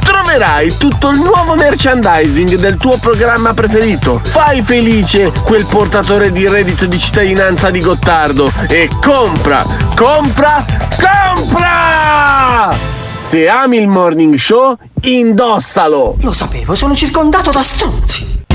troverai 0.00 0.76
tutto 0.76 1.10
il 1.10 1.18
nuovo 1.18 1.54
merchandising 1.54 2.56
del 2.56 2.76
tuo 2.76 2.96
programma 2.98 3.54
preferito. 3.54 4.20
Fai 4.24 4.62
felice 4.62 5.32
quel 5.44 5.66
portatore 5.66 6.32
di 6.32 6.48
reddito 6.48 6.86
di 6.86 6.98
cittadinanza 6.98 7.70
di 7.70 7.80
Gottardo 7.80 8.50
e 8.68 8.88
compra 9.00 9.64
compra 9.96 10.64
compra! 10.98 12.74
Se 13.28 13.48
ami 13.48 13.78
il 13.78 13.88
morning 13.88 14.36
show 14.36 14.76
indossalo! 15.02 16.16
Lo 16.20 16.32
sapevo, 16.32 16.74
sono 16.74 16.94
circondato 16.94 17.50
da 17.50 17.62
stronzi. 17.62 18.41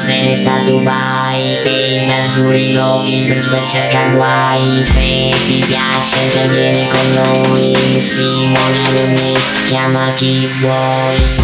Cortado 0.00 0.06
se 0.06 0.22
ne 0.22 0.34
sta 0.34 0.54
a 0.54 0.64
Dubai 0.64 1.60
Penna 1.62 2.22
a 2.22 2.26
Zurigo, 2.26 3.02
il 3.04 3.26
Brisbane 3.28 3.66
cerca 3.66 4.08
guai 4.14 4.82
Se 4.82 5.34
ti 5.46 5.64
piace 5.66 6.30
te 6.30 6.48
vieni 6.48 6.86
con 6.88 7.12
noi 7.12 7.98
Simone 7.98 8.86
Alunni, 8.86 9.34
chiama 9.66 10.12
chi 10.14 10.48
vuoi 10.58 11.38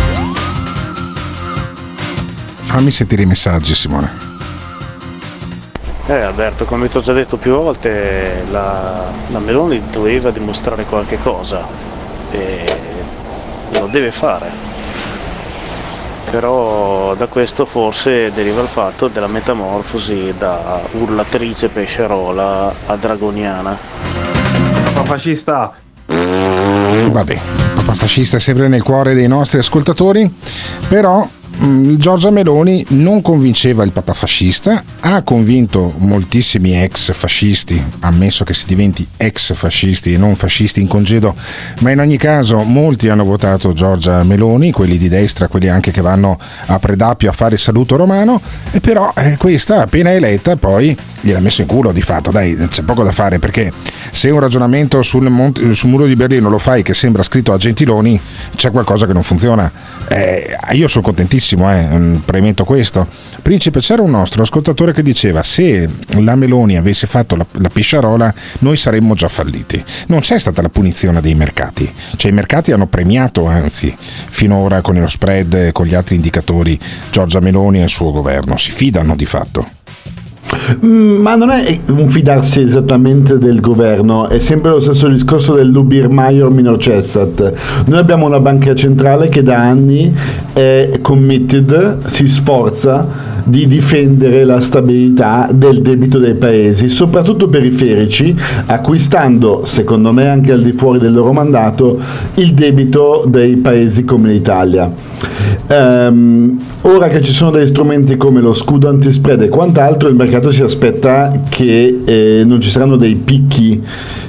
Fammi 2.58 2.90
sentire 2.90 3.22
i 3.22 3.26
messaggi, 3.26 3.74
Simone. 3.74 4.24
Eh 6.08 6.20
Alberto, 6.20 6.64
come 6.64 6.88
ti 6.88 6.96
ho 6.98 7.00
già 7.00 7.12
detto 7.12 7.36
più 7.36 7.52
volte, 7.52 8.44
la, 8.50 9.04
la 9.28 9.38
Meloni 9.38 9.82
doveva 9.90 10.30
dimostrare 10.30 10.84
qualche 10.84 11.18
cosa 11.18 11.64
e 12.32 12.66
lo 13.72 13.86
deve 13.86 14.10
fare. 14.10 14.65
Però 16.36 17.14
da 17.14 17.28
questo 17.28 17.64
forse 17.64 18.30
deriva 18.30 18.60
il 18.60 18.68
fatto 18.68 19.08
della 19.08 19.26
metamorfosi 19.26 20.34
da 20.36 20.82
urlatrice 20.92 21.68
pescerola 21.68 22.74
a 22.84 22.96
dragoniana. 22.96 23.78
Papà 24.84 25.04
fascista! 25.04 25.72
Vabbè, 26.04 27.40
papà 27.76 27.94
fascista 27.94 28.36
è 28.36 28.40
sempre 28.40 28.68
nel 28.68 28.82
cuore 28.82 29.14
dei 29.14 29.28
nostri 29.28 29.60
ascoltatori, 29.60 30.30
però 30.86 31.26
Giorgia 31.58 32.30
Meloni 32.30 32.84
non 32.90 33.22
convinceva 33.22 33.82
il 33.82 33.90
papà 33.90 34.12
fascista, 34.12 34.84
ha 35.00 35.22
convinto 35.22 35.94
moltissimi 35.96 36.80
ex 36.82 37.12
fascisti, 37.12 37.82
ammesso 38.00 38.44
che 38.44 38.52
si 38.52 38.66
diventi 38.66 39.06
ex 39.16 39.54
fascisti 39.54 40.12
e 40.12 40.18
non 40.18 40.36
fascisti 40.36 40.80
in 40.80 40.86
congedo, 40.86 41.34
ma 41.80 41.90
in 41.90 42.00
ogni 42.00 42.18
caso 42.18 42.62
molti 42.62 43.08
hanno 43.08 43.24
votato 43.24 43.72
Giorgia 43.72 44.22
Meloni, 44.22 44.70
quelli 44.70 44.98
di 44.98 45.08
destra, 45.08 45.48
quelli 45.48 45.68
anche 45.68 45.90
che 45.90 46.02
vanno 46.02 46.38
a 46.66 46.78
Predappio 46.78 47.30
a 47.30 47.32
fare 47.32 47.56
saluto 47.56 47.96
romano, 47.96 48.40
e 48.70 48.80
però 48.80 49.12
eh, 49.16 49.36
questa 49.38 49.80
appena 49.80 50.12
eletta 50.12 50.56
poi 50.56 50.96
gliel'ha 51.20 51.40
messo 51.40 51.62
in 51.62 51.66
culo 51.66 51.90
di 51.90 52.02
fatto, 52.02 52.30
dai, 52.30 52.54
c'è 52.68 52.82
poco 52.82 53.02
da 53.02 53.12
fare 53.12 53.38
perché 53.38 53.72
se 54.12 54.30
un 54.30 54.38
ragionamento 54.38 55.02
sul, 55.02 55.28
monte- 55.30 55.74
sul 55.74 55.88
muro 55.88 56.06
di 56.06 56.14
Berlino 56.14 56.48
lo 56.48 56.58
fai 56.58 56.82
che 56.82 56.94
sembra 56.94 57.22
scritto 57.22 57.52
a 57.52 57.56
Gentiloni, 57.56 58.20
c'è 58.54 58.70
qualcosa 58.70 59.06
che 59.06 59.12
non 59.12 59.22
funziona. 59.22 59.72
Eh, 60.08 60.56
io 60.72 60.86
sono 60.86 61.02
contentissimo, 61.02 61.44
eh, 61.54 61.98
mm, 61.98 62.16
premetto 62.18 62.64
questo. 62.64 63.06
Principe, 63.42 63.80
c'era 63.80 64.02
un 64.02 64.10
nostro 64.10 64.42
ascoltatore 64.42 64.92
che 64.92 65.02
diceva 65.02 65.42
se 65.42 65.88
la 66.20 66.34
Meloni 66.34 66.76
avesse 66.76 67.06
fatto 67.06 67.36
la, 67.36 67.46
la 67.52 67.68
pisciarola 67.68 68.34
noi 68.60 68.76
saremmo 68.76 69.14
già 69.14 69.28
falliti. 69.28 69.82
Non 70.08 70.20
c'è 70.20 70.38
stata 70.38 70.62
la 70.62 70.68
punizione 70.68 71.20
dei 71.20 71.34
mercati, 71.34 71.90
cioè 72.16 72.30
i 72.30 72.34
mercati 72.34 72.72
hanno 72.72 72.86
premiato 72.86 73.46
anzi 73.46 73.94
finora 73.98 74.80
con 74.80 74.98
lo 74.98 75.08
spread 75.08 75.72
con 75.72 75.86
gli 75.86 75.94
altri 75.94 76.16
indicatori 76.16 76.78
Giorgia 77.10 77.40
Meloni 77.40 77.80
e 77.80 77.84
il 77.84 77.90
suo 77.90 78.10
governo, 78.10 78.56
si 78.56 78.70
fidano 78.70 79.14
di 79.14 79.26
fatto. 79.26 79.75
Mm, 80.84 81.20
Ma 81.20 81.34
non 81.34 81.50
è 81.50 81.80
un 81.88 82.08
fidarsi 82.08 82.60
esattamente 82.62 83.38
del 83.38 83.60
governo, 83.60 84.28
è 84.28 84.38
sempre 84.38 84.70
lo 84.70 84.80
stesso 84.80 85.08
discorso 85.08 85.54
dell'ubir 85.54 86.08
maior 86.08 86.50
minor 86.50 86.78
cessat. 86.78 87.52
Noi 87.86 87.98
abbiamo 87.98 88.26
una 88.26 88.40
banca 88.40 88.74
centrale 88.74 89.28
che 89.28 89.42
da 89.42 89.58
anni 89.58 90.14
è 90.52 90.98
committed, 91.02 92.06
si 92.06 92.28
sforza 92.28 93.35
di 93.46 93.68
difendere 93.68 94.44
la 94.44 94.60
stabilità 94.60 95.48
del 95.52 95.80
debito 95.80 96.18
dei 96.18 96.34
paesi, 96.34 96.88
soprattutto 96.88 97.48
periferici, 97.48 98.36
acquistando, 98.66 99.62
secondo 99.64 100.12
me 100.12 100.28
anche 100.28 100.50
al 100.52 100.62
di 100.62 100.72
fuori 100.72 100.98
del 100.98 101.12
loro 101.12 101.32
mandato, 101.32 101.98
il 102.34 102.54
debito 102.54 103.24
dei 103.28 103.56
paesi 103.56 104.04
come 104.04 104.32
l'Italia. 104.32 104.92
Ehm, 105.68 106.60
ora 106.82 107.06
che 107.06 107.20
ci 107.22 107.32
sono 107.32 107.52
degli 107.52 107.68
strumenti 107.68 108.16
come 108.16 108.40
lo 108.40 108.52
scudo 108.52 108.88
antispread 108.88 109.42
e 109.42 109.48
quant'altro, 109.48 110.08
il 110.08 110.16
mercato 110.16 110.50
si 110.50 110.62
aspetta 110.62 111.42
che 111.48 112.02
eh, 112.04 112.42
non 112.44 112.60
ci 112.60 112.68
saranno 112.68 112.96
dei 112.96 113.14
picchi 113.14 113.80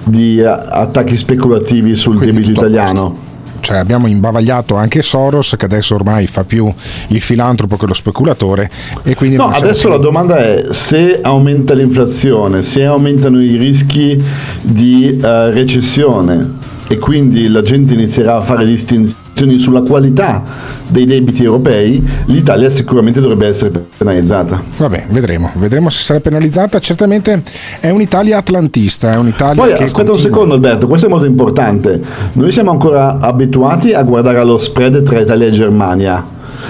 di 0.03 0.41
a- 0.43 0.61
attacchi 0.69 1.15
speculativi 1.15 1.95
sul 1.95 2.17
debito 2.17 2.51
italiano. 2.51 3.26
Cioè 3.67 3.75
abbiamo 3.79 4.07
imbavagliato 4.07 4.75
anche 4.77 5.01
Soros 5.01 5.55
che 5.57 5.65
adesso 5.65 5.93
ormai 5.93 6.25
fa 6.25 6.45
più 6.45 6.73
il 7.09 7.19
filantropo 7.19 7.75
che 7.75 7.85
lo 7.85 7.93
speculatore 7.93 8.71
e 9.03 9.13
quindi 9.13 9.35
No, 9.35 9.49
adesso 9.49 9.81
più- 9.81 9.89
la 9.89 9.97
domanda 9.97 10.37
è 10.37 10.67
se 10.69 11.19
aumenta 11.21 11.73
l'inflazione, 11.73 12.63
se 12.63 12.85
aumentano 12.85 13.41
i 13.41 13.57
rischi 13.57 14.23
di 14.61 15.19
eh, 15.21 15.49
recessione 15.51 16.49
e 16.87 16.97
quindi 16.97 17.49
la 17.49 17.61
gente 17.61 17.93
inizierà 17.93 18.37
a 18.37 18.41
fare 18.41 18.63
distinzioni 18.63 19.25
sulla 19.57 19.81
qualità 19.81 20.43
dei 20.87 21.05
debiti 21.05 21.43
europei, 21.43 22.05
l'Italia 22.25 22.69
sicuramente 22.69 23.19
dovrebbe 23.19 23.47
essere 23.47 23.85
penalizzata. 23.97 24.61
Vabbè, 24.77 25.05
vedremo, 25.09 25.51
vedremo 25.55 25.89
se 25.89 26.03
sarà 26.03 26.19
penalizzata. 26.19 26.79
Certamente 26.79 27.43
è 27.79 27.89
un'Italia 27.89 28.37
atlantista, 28.37 29.11
è 29.11 29.17
un'Italia 29.17 29.61
Poi 29.61 29.73
che 29.73 29.83
aspetta 29.83 30.01
un 30.01 30.07
continua- 30.07 30.21
secondo 30.21 30.53
Alberto, 30.55 30.87
questo 30.87 31.07
è 31.07 31.09
molto 31.09 31.25
importante. 31.25 32.01
Noi 32.33 32.51
siamo 32.51 32.71
ancora 32.71 33.19
abituati 33.19 33.93
a 33.93 34.03
guardare 34.03 34.39
allo 34.39 34.57
spread 34.57 35.03
tra 35.03 35.19
Italia 35.19 35.47
e 35.47 35.51
Germania, 35.51 36.25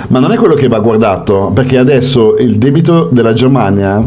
ma 0.07 0.19
non 0.19 0.31
è 0.31 0.35
quello 0.35 0.55
che 0.55 0.67
va 0.67 0.79
guardato, 0.79 1.51
perché 1.53 1.77
adesso 1.77 2.35
il 2.37 2.57
debito 2.57 3.09
della 3.11 3.33
Germania, 3.33 4.05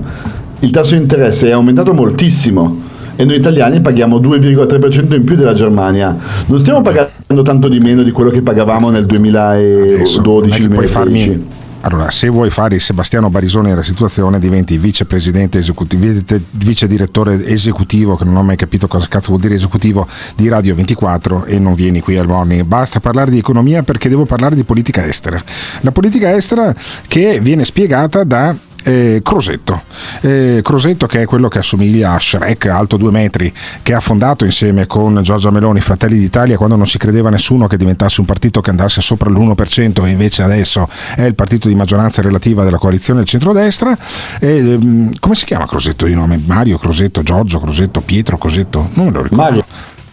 il 0.61 0.71
tasso 0.71 0.95
di 0.95 1.01
interesse 1.03 1.49
è 1.49 1.53
aumentato 1.53 1.95
moltissimo 1.95 2.89
e 3.17 3.25
noi 3.25 3.37
italiani 3.37 3.81
paghiamo 3.81 4.19
2,3% 4.19 5.15
in 5.15 5.25
più 5.25 5.37
della 5.37 5.53
Germania. 5.53 6.17
Non 6.47 6.59
stiamo 6.59 6.81
pagando 6.81 7.20
tanto 7.43 7.68
di 7.68 7.78
meno 7.78 8.03
di 8.03 8.11
quello 8.11 8.31
che 8.31 8.43
pagavamo 8.43 8.91
nel 8.91 9.07
2012 9.07 10.68
puoi 10.68 10.87
farmi 10.89 11.59
allora, 11.83 12.11
se 12.11 12.28
vuoi 12.28 12.51
fare 12.51 12.74
il 12.74 12.81
Sebastiano 12.83 13.31
Barisoni 13.31 13.70
della 13.70 13.83
situazione, 13.83 14.39
diventi 14.39 14.76
vicepresidente 14.76 15.59
esecutivo, 15.59 16.05
vice- 16.05 16.43
vice 16.51 16.87
direttore 16.87 17.43
esecutivo, 17.47 18.16
che 18.16 18.24
non 18.24 18.37
ho 18.37 18.43
mai 18.43 18.57
capito 18.57 18.87
cosa 18.87 19.07
cazzo 19.09 19.28
vuol 19.28 19.41
dire 19.41 19.55
esecutivo, 19.55 20.07
di 20.37 20.49
Radio 20.49 20.74
24 20.74 21.47
e 21.47 21.59
non 21.59 21.72
vieni 21.72 22.01
qui 22.01 22.18
al 22.18 22.26
morning. 22.26 22.64
Basta 22.64 23.01
parlare 23.01 23.31
di 23.31 23.39
economia 23.39 23.83
perché 23.83 24.11
devo 24.11 24.26
parlare 24.26 24.55
di 24.55 24.64
politica 24.64 25.07
estera. 25.07 25.43
La 25.81 25.91
politica 25.91 26.37
estera 26.37 26.74
che 27.09 27.41
viene 27.41 27.64
spiegata 27.64 28.24
da 28.24 28.55
eh, 28.85 29.20
Crosetto. 29.22 29.83
Eh, 30.20 30.61
Crosetto 30.62 31.07
che 31.07 31.22
è 31.22 31.24
quello 31.24 31.49
che 31.49 31.59
assomiglia 31.59 32.12
a 32.12 32.20
Shrek, 32.20 32.66
alto 32.66 32.97
due 32.97 33.11
metri, 33.11 33.53
che 33.83 33.95
ha 33.95 34.01
fondato 34.01 34.45
insieme 34.45 34.87
con 34.87 35.20
Giorgia 35.22 35.51
Meloni 35.51 35.81
Fratelli 35.81 36.18
d'Italia 36.18 36.57
quando 36.57 36.76
non 36.76 36.87
si 36.87 36.99
credeva 36.99 37.31
nessuno 37.31 37.66
che 37.66 37.76
diventasse 37.76 38.20
un 38.20 38.26
partito 38.26 38.61
che 38.61 38.70
andasse 38.70 39.01
sopra 39.01 39.31
l'1% 39.31 40.05
e 40.07 40.11
invece 40.11 40.43
adesso 40.43 40.89
è 41.16 41.22
il 41.22 41.35
partito 41.35 41.68
di 41.68 41.74
maggioranza 41.74 42.22
relativa 42.22 42.64
della 42.64 42.78
coalizione 42.78 43.20
del 43.20 43.28
centrodestra. 43.28 43.97
E, 44.41 44.59
ehm, 44.59 45.12
come 45.18 45.35
si 45.35 45.45
chiama 45.45 45.66
Crosetto 45.66 46.07
di 46.07 46.14
nome? 46.14 46.41
Mario 46.45 46.78
Crosetto, 46.78 47.22
Giorgio 47.22 47.61
Crosetto, 47.61 48.01
Pietro 48.01 48.39
Crosetto? 48.39 48.91
Non 48.95 49.07
me 49.07 49.12
lo 49.12 49.22
ricordo. 49.22 49.43
Mario. 49.43 49.64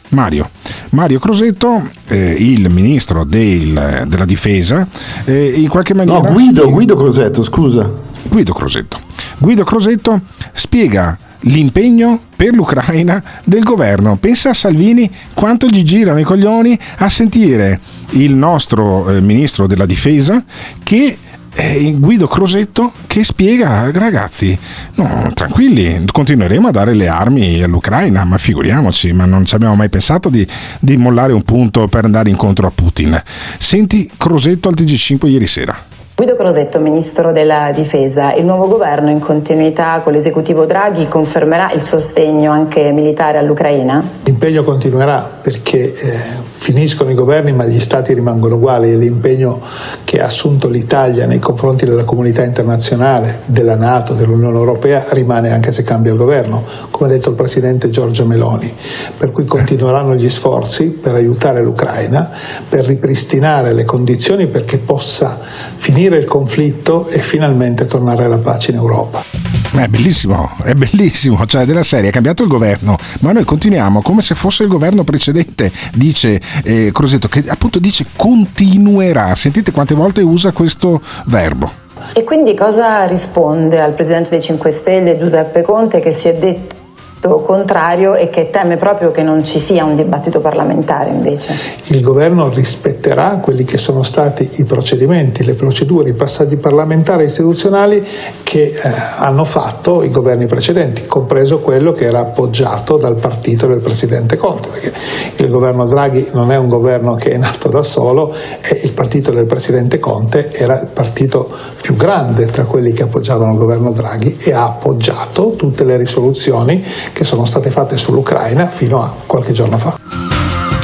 Mario. 0.09 0.49
Mario 0.91 1.19
Crosetto, 1.19 1.81
eh, 2.07 2.35
il 2.37 2.69
ministro 2.69 3.23
del- 3.25 4.05
della 4.07 4.25
difesa, 4.25 4.87
eh, 5.25 5.53
in 5.55 5.67
qualche 5.67 5.93
maniera... 5.93 6.21
No, 6.21 6.31
Guido, 6.31 6.69
Guido 6.69 6.95
Crosetto, 6.95 7.43
scusa. 7.43 7.89
Guido 8.29 8.53
Crosetto. 8.53 8.99
Guido 9.37 9.63
Crosetto 9.63 10.21
spiega 10.53 11.17
l'impegno 11.41 12.19
per 12.35 12.53
l'Ucraina 12.53 13.23
del 13.43 13.63
governo. 13.63 14.17
Pensa 14.17 14.49
a 14.49 14.53
Salvini 14.53 15.09
quanto 15.33 15.67
gli 15.67 15.83
girano 15.83 16.19
i 16.19 16.23
coglioni 16.23 16.77
a 16.97 17.09
sentire 17.09 17.79
il 18.11 18.33
nostro 18.33 19.09
eh, 19.09 19.21
ministro 19.21 19.67
della 19.67 19.85
difesa 19.85 20.43
che 20.83 21.17
eh, 21.53 21.95
Guido 21.97 22.27
Crosetto 22.27 22.93
che 23.07 23.23
spiega 23.23 23.89
ragazzi 23.91 24.57
no, 24.95 25.31
tranquilli 25.33 26.05
continueremo 26.11 26.67
a 26.67 26.71
dare 26.71 26.93
le 26.93 27.07
armi 27.07 27.63
all'Ucraina 27.63 28.23
ma 28.25 28.37
figuriamoci 28.37 29.11
ma 29.11 29.25
non 29.25 29.43
ci 29.43 29.55
abbiamo 29.55 29.73
mai 29.73 29.89
pensato 29.89 30.29
di, 30.29 30.47
di 30.79 30.97
mollare 30.97 31.33
un 31.33 31.41
punto 31.41 31.87
per 31.87 32.05
andare 32.05 32.29
incontro 32.29 32.67
a 32.67 32.71
Putin 32.71 33.19
senti 33.57 34.09
Crosetto 34.15 34.67
al 34.69 34.75
TG5 34.75 35.27
ieri 35.27 35.47
sera 35.47 35.75
Guido 36.17 36.35
Crosetto, 36.35 36.79
Ministro 36.79 37.31
della 37.31 37.69
Difesa, 37.71 38.33
il 38.33 38.43
nuovo 38.43 38.67
governo 38.67 39.11
in 39.11 39.19
continuità 39.19 40.01
con 40.03 40.13
l'esecutivo 40.13 40.65
Draghi 40.65 41.07
confermerà 41.07 41.71
il 41.73 41.83
sostegno 41.83 42.51
anche 42.51 42.91
militare 42.91 43.37
all'Ucraina? 43.37 44.03
L'impegno 44.23 44.63
continuerà 44.63 45.29
perché 45.39 45.93
eh, 45.93 46.46
finiscono 46.57 47.11
i 47.11 47.13
governi 47.13 47.53
ma 47.53 47.65
gli 47.65 47.79
stati 47.79 48.13
rimangono 48.13 48.55
uguali 48.55 48.91
e 48.91 48.97
l'impegno 48.97 49.61
che 50.03 50.21
ha 50.21 50.25
assunto 50.25 50.67
l'Italia 50.67 51.25
nei 51.25 51.39
confronti 51.39 51.85
della 51.85 52.03
comunità 52.03 52.43
internazionale, 52.43 53.41
della 53.45 53.75
Nato, 53.75 54.13
dell'Unione 54.13 54.57
Europea 54.57 55.05
rimane 55.09 55.51
anche 55.51 55.71
se 55.71 55.83
cambia 55.83 56.11
il 56.11 56.17
governo, 56.17 56.63
come 56.89 57.09
ha 57.09 57.13
detto 57.13 57.29
il 57.29 57.35
Presidente 57.35 57.89
Giorgio 57.89 58.25
Meloni, 58.25 58.73
per 59.17 59.31
cui 59.31 59.45
continueranno 59.45 60.15
gli 60.15 60.29
sforzi 60.29 60.87
per 60.89 61.15
aiutare 61.15 61.61
l'Ucraina, 61.61 62.29
per 62.67 62.85
ripristinare 62.85 63.73
le 63.73 63.85
condizioni 63.85 64.47
perché 64.47 64.77
possa 64.79 65.39
finire 65.75 66.17
il 66.17 66.25
conflitto 66.25 67.07
e 67.07 67.19
finalmente 67.19 67.85
tornare 67.85 68.25
alla 68.25 68.39
pace 68.39 68.71
in 68.71 68.77
Europa. 68.77 69.46
È 69.69 69.87
bellissimo, 69.87 70.49
è 70.63 70.73
bellissimo, 70.73 71.45
cioè 71.45 71.65
della 71.65 71.83
serie 71.83 72.09
è 72.09 72.11
cambiato 72.11 72.41
il 72.43 72.49
governo, 72.49 72.97
ma 73.19 73.31
noi 73.31 73.43
continuiamo 73.43 74.01
come 74.01 74.21
se 74.21 74.33
fosse 74.33 74.63
il 74.63 74.69
governo 74.69 75.03
precedente, 75.03 75.71
dice 75.93 76.41
eh, 76.63 76.89
Crosetto, 76.91 77.27
che 77.27 77.43
appunto 77.47 77.77
dice 77.77 78.07
continuerà. 78.15 79.35
Sentite 79.35 79.71
quante 79.71 79.93
volte 79.93 80.21
usa 80.21 80.51
questo 80.51 81.01
verbo. 81.25 81.85
E 82.13 82.23
quindi 82.23 82.55
cosa 82.55 83.05
risponde 83.05 83.81
al 83.81 83.93
Presidente 83.93 84.29
dei 84.29 84.41
5 84.41 84.71
Stelle 84.71 85.17
Giuseppe 85.17 85.61
Conte 85.61 85.99
che 85.99 86.13
si 86.13 86.27
è 86.27 86.33
detto 86.33 86.76
contrario 87.19 88.15
e 88.15 88.29
che 88.29 88.49
teme 88.51 88.77
proprio 88.77 89.11
che 89.11 89.23
non 89.23 89.43
ci 89.43 89.59
sia 89.59 89.83
un 89.83 89.95
dibattito 89.95 90.39
parlamentare 90.39 91.09
invece. 91.09 91.53
Il 91.85 92.01
governo 92.01 92.49
rispetterà 92.49 93.39
quelli 93.41 93.63
che 93.63 93.77
sono 93.77 94.03
stati 94.03 94.49
i 94.55 94.65
procedimenti, 94.65 95.43
le 95.43 95.55
procedure, 95.55 96.09
i 96.09 96.13
passaggi 96.13 96.57
parlamentari 96.57 97.23
istituzionali 97.23 98.05
che 98.43 98.73
eh, 98.81 98.91
hanno 99.17 99.43
fatto 99.43 100.03
i 100.03 100.11
governi 100.11 100.45
precedenti, 100.45 101.05
compreso 101.05 101.59
quello 101.59 101.91
che 101.91 102.05
era 102.05 102.19
appoggiato 102.19 102.97
dal 102.97 103.15
partito 103.15 103.67
del 103.67 103.79
Presidente 103.79 104.37
Conte, 104.37 104.67
perché 104.69 104.93
il 105.37 105.49
governo 105.49 105.85
Draghi 105.85 106.29
non 106.33 106.51
è 106.51 106.57
un 106.57 106.67
governo 106.67 107.15
che 107.15 107.31
è 107.31 107.37
nato 107.37 107.69
da 107.69 107.81
solo 107.81 108.33
e 108.61 108.81
il 108.83 108.91
partito 108.91 109.31
del 109.31 109.45
Presidente 109.45 109.99
Conte 109.99 110.53
era 110.53 110.81
il 110.81 110.87
partito 110.87 111.49
più 111.81 111.95
grande 111.95 112.45
tra 112.45 112.63
quelli 112.63 112.91
che 112.91 113.03
appoggiavano 113.03 113.51
il 113.51 113.57
governo 113.57 113.91
Draghi 113.91 114.37
e 114.39 114.53
ha 114.53 114.65
appoggiato 114.65 115.55
tutte 115.55 115.83
le 115.83 115.97
risoluzioni 115.97 116.83
che 117.13 117.23
sono 117.23 117.45
state 117.45 117.71
fatte 117.71 117.97
sull'Ucraina 117.97 118.69
fino 118.69 119.01
a 119.01 119.13
qualche 119.25 119.51
giorno 119.51 119.77
fa. 119.77 119.97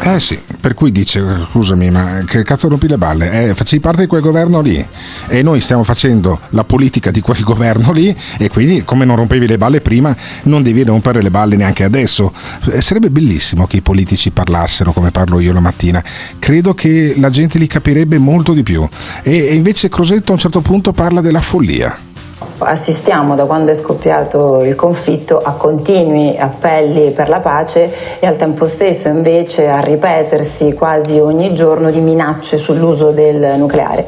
Eh 0.05 0.19
sì, 0.19 0.37
per 0.59 0.73
cui 0.73 0.91
dice, 0.91 1.23
scusami, 1.49 1.89
ma 1.89 2.23
che 2.25 2.43
cazzo 2.43 2.67
rompi 2.67 2.89
le 2.89 2.97
balle? 2.97 3.49
Eh, 3.49 3.55
facevi 3.55 3.81
parte 3.81 4.01
di 4.01 4.07
quel 4.07 4.21
governo 4.21 4.59
lì 4.59 4.85
e 5.29 5.41
noi 5.41 5.61
stiamo 5.61 5.83
facendo 5.83 6.41
la 6.49 6.65
politica 6.65 7.09
di 7.09 7.21
quel 7.21 7.39
governo 7.43 7.93
lì 7.93 8.13
e 8.37 8.49
quindi 8.49 8.83
come 8.83 9.05
non 9.05 9.15
rompevi 9.15 9.47
le 9.47 9.57
balle 9.57 9.79
prima 9.79 10.13
non 10.43 10.61
devi 10.61 10.83
rompere 10.83 11.21
le 11.21 11.31
balle 11.31 11.55
neanche 11.55 11.85
adesso. 11.85 12.33
Eh, 12.69 12.81
sarebbe 12.81 13.09
bellissimo 13.11 13.65
che 13.65 13.77
i 13.77 13.81
politici 13.81 14.31
parlassero 14.31 14.91
come 14.91 15.11
parlo 15.11 15.39
io 15.39 15.53
la 15.53 15.61
mattina. 15.61 16.03
Credo 16.37 16.73
che 16.73 17.13
la 17.17 17.29
gente 17.29 17.57
li 17.57 17.67
capirebbe 17.67 18.17
molto 18.17 18.51
di 18.51 18.61
più. 18.61 18.85
E, 19.21 19.47
e 19.47 19.53
invece 19.53 19.87
Crosetto 19.87 20.31
a 20.31 20.35
un 20.35 20.41
certo 20.41 20.59
punto 20.59 20.91
parla 20.91 21.21
della 21.21 21.41
follia 21.41 22.11
assistiamo 22.59 23.35
da 23.35 23.45
quando 23.45 23.71
è 23.71 23.73
scoppiato 23.73 24.63
il 24.63 24.75
conflitto 24.75 25.39
a 25.41 25.51
continui 25.51 26.37
appelli 26.37 27.11
per 27.11 27.29
la 27.29 27.39
pace 27.39 28.19
e 28.19 28.27
al 28.27 28.35
tempo 28.35 28.65
stesso 28.65 29.07
invece 29.07 29.69
a 29.69 29.79
ripetersi 29.79 30.73
quasi 30.73 31.19
ogni 31.19 31.53
giorno 31.53 31.91
di 31.91 31.99
minacce 31.99 32.57
sull'uso 32.57 33.11
del 33.11 33.57
nucleare. 33.57 34.07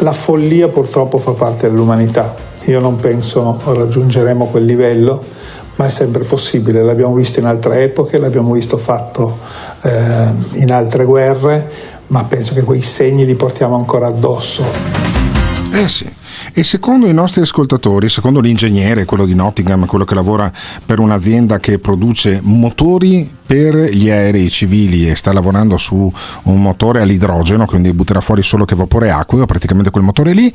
La 0.00 0.12
follia 0.12 0.68
purtroppo 0.68 1.18
fa 1.18 1.32
parte 1.32 1.68
dell'umanità. 1.68 2.34
Io 2.66 2.80
non 2.80 2.96
penso 2.96 3.60
raggiungeremo 3.64 4.46
quel 4.46 4.64
livello, 4.64 5.22
ma 5.76 5.86
è 5.86 5.90
sempre 5.90 6.24
possibile. 6.24 6.82
L'abbiamo 6.82 7.14
visto 7.14 7.38
in 7.38 7.46
altre 7.46 7.84
epoche, 7.84 8.18
l'abbiamo 8.18 8.52
visto 8.52 8.76
fatto 8.76 9.38
eh, 9.82 10.60
in 10.60 10.72
altre 10.72 11.04
guerre, 11.04 11.70
ma 12.08 12.24
penso 12.24 12.54
che 12.54 12.62
quei 12.62 12.82
segni 12.82 13.24
li 13.24 13.34
portiamo 13.34 13.76
ancora 13.76 14.08
addosso. 14.08 14.64
Eh 15.72 15.88
sì. 15.88 16.24
E 16.52 16.62
secondo 16.62 17.06
i 17.06 17.14
nostri 17.14 17.42
ascoltatori, 17.42 18.08
secondo 18.08 18.40
l'ingegnere, 18.40 19.04
quello 19.04 19.26
di 19.26 19.34
Nottingham, 19.34 19.86
quello 19.86 20.04
che 20.04 20.14
lavora 20.14 20.50
per 20.84 20.98
un'azienda 20.98 21.58
che 21.58 21.78
produce 21.78 22.40
motori 22.42 23.30
per 23.46 23.74
gli 23.76 24.10
aerei 24.10 24.50
civili 24.50 25.08
e 25.08 25.14
sta 25.14 25.32
lavorando 25.32 25.78
su 25.78 26.12
un 26.44 26.60
motore 26.60 27.00
all'idrogeno, 27.00 27.64
quindi 27.64 27.92
butterà 27.92 28.20
fuori 28.20 28.42
solo 28.42 28.64
che 28.64 28.74
vapore 28.74 29.10
acqueo, 29.10 29.46
praticamente 29.46 29.90
quel 29.90 30.02
motore 30.02 30.32
lì, 30.32 30.52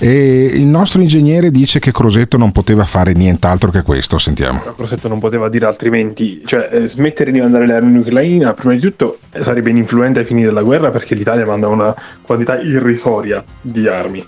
e 0.00 0.50
il 0.52 0.66
nostro 0.66 1.00
ingegnere 1.00 1.52
dice 1.52 1.78
che 1.78 1.92
Crosetto 1.92 2.36
non 2.36 2.50
poteva 2.50 2.84
fare 2.84 3.12
nient'altro 3.12 3.70
che 3.70 3.82
questo, 3.82 4.18
sentiamo. 4.18 4.60
Crosetto 4.74 5.06
non 5.06 5.20
poteva 5.20 5.48
dire 5.48 5.66
altrimenti, 5.66 6.42
cioè 6.44 6.68
eh, 6.72 6.86
smettere 6.88 7.30
di 7.30 7.40
mandare 7.40 7.66
le 7.66 7.74
armi 7.74 7.98
Ucraina, 7.98 8.52
prima 8.54 8.74
di 8.74 8.80
tutto 8.80 9.18
sarebbe 9.40 9.70
ininfluente 9.70 10.20
ai 10.20 10.24
fini 10.24 10.42
della 10.42 10.62
guerra 10.62 10.90
perché 10.90 11.14
l'Italia 11.14 11.46
manda 11.46 11.68
una 11.68 11.94
quantità 12.22 12.60
irrisoria 12.60 13.42
di 13.60 13.86
armi. 13.86 14.26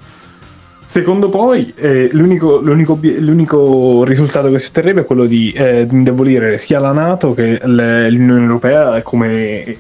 Secondo 0.85 1.31
poi, 1.31 1.73
eh, 1.77 2.11
l'unico, 2.13 2.59
l'unico, 2.59 2.99
l'unico, 3.01 4.05
risultato 4.05 4.51
che 4.51 4.59
si 4.59 4.69
otterrebbe 4.69 5.01
è 5.01 5.05
quello 5.05 5.25
di 5.25 5.51
eh, 5.53 5.87
indebolire 5.91 6.59
sia 6.59 6.79
la 6.79 6.93
Nato 6.93 7.33
che 7.33 7.59
l'Unione 7.65 8.43
Europea 8.43 9.01
come 9.01 9.77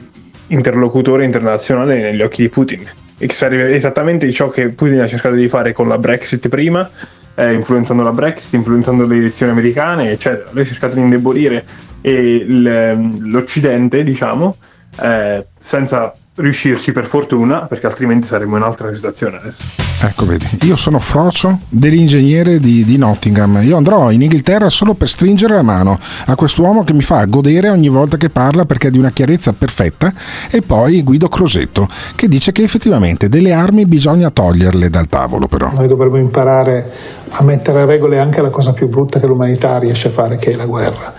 interlocutore 0.46 1.24
internazionale 1.24 2.00
negli 2.00 2.22
occhi 2.22 2.42
di 2.42 2.48
Putin. 2.48 2.86
E 3.18 3.26
che 3.26 3.34
sarebbe 3.34 3.74
esattamente 3.74 4.30
ciò 4.32 4.48
che 4.48 4.70
Putin 4.70 5.00
ha 5.00 5.06
cercato 5.06 5.34
di 5.34 5.46
fare 5.48 5.72
con 5.74 5.88
la 5.88 5.98
Brexit 5.98 6.48
prima, 6.48 6.88
eh, 7.34 7.52
influenzando 7.52 8.02
la 8.02 8.12
Brexit, 8.12 8.54
influenzando 8.54 9.06
le 9.06 9.16
elezioni 9.16 9.52
americane, 9.52 10.10
eccetera. 10.10 10.48
Lui 10.52 10.62
ha 10.62 10.66
cercato 10.66 10.94
di 10.94 11.02
indebolire 11.02 11.64
eh, 12.00 12.44
l'Occidente, 12.46 14.02
diciamo, 14.02 14.56
eh, 15.02 15.46
senza 15.58 16.14
riuscirci 16.36 16.90
per 16.90 17.04
fortuna, 17.04 17.66
perché 17.66 17.86
altrimenti 17.86 18.26
saremmo 18.26 18.56
in 18.56 18.62
un'altra 18.62 18.92
situazione 18.92 19.36
adesso. 19.36 19.62
Ecco, 20.00 20.26
vedi, 20.26 20.46
io 20.62 20.74
sono 20.74 20.98
Frocio 20.98 21.60
dell'ingegnere 21.68 22.58
di, 22.58 22.84
di, 22.84 22.96
Nottingham. 22.96 23.60
Io 23.62 23.76
andrò 23.76 24.10
in 24.10 24.20
Inghilterra 24.20 24.68
solo 24.68 24.94
per 24.94 25.08
stringere 25.08 25.54
la 25.54 25.62
mano 25.62 25.98
a 26.26 26.34
quest'uomo 26.34 26.82
che 26.82 26.92
mi 26.92 27.02
fa 27.02 27.24
godere 27.26 27.68
ogni 27.68 27.88
volta 27.88 28.16
che 28.16 28.30
parla 28.30 28.64
perché 28.64 28.88
è 28.88 28.90
di 28.90 28.98
una 28.98 29.10
chiarezza 29.10 29.52
perfetta. 29.52 30.12
E 30.50 30.62
poi 30.62 31.02
Guido 31.04 31.28
Crosetto, 31.28 31.86
che 32.16 32.26
dice 32.26 32.50
che 32.50 32.64
effettivamente 32.64 33.28
delle 33.28 33.52
armi 33.52 33.86
bisogna 33.86 34.30
toglierle 34.30 34.90
dal 34.90 35.08
tavolo, 35.08 35.46
però. 35.46 35.70
Noi 35.72 35.86
dovremmo 35.86 36.16
imparare 36.16 36.92
a 37.28 37.42
mettere 37.44 37.84
regole 37.84 38.18
anche 38.18 38.40
alla 38.40 38.50
cosa 38.50 38.72
più 38.72 38.88
brutta 38.88 39.20
che 39.20 39.26
l'umanità 39.26 39.78
riesce 39.78 40.08
a 40.08 40.10
fare, 40.10 40.36
che 40.36 40.50
è 40.50 40.56
la 40.56 40.66
guerra, 40.66 41.14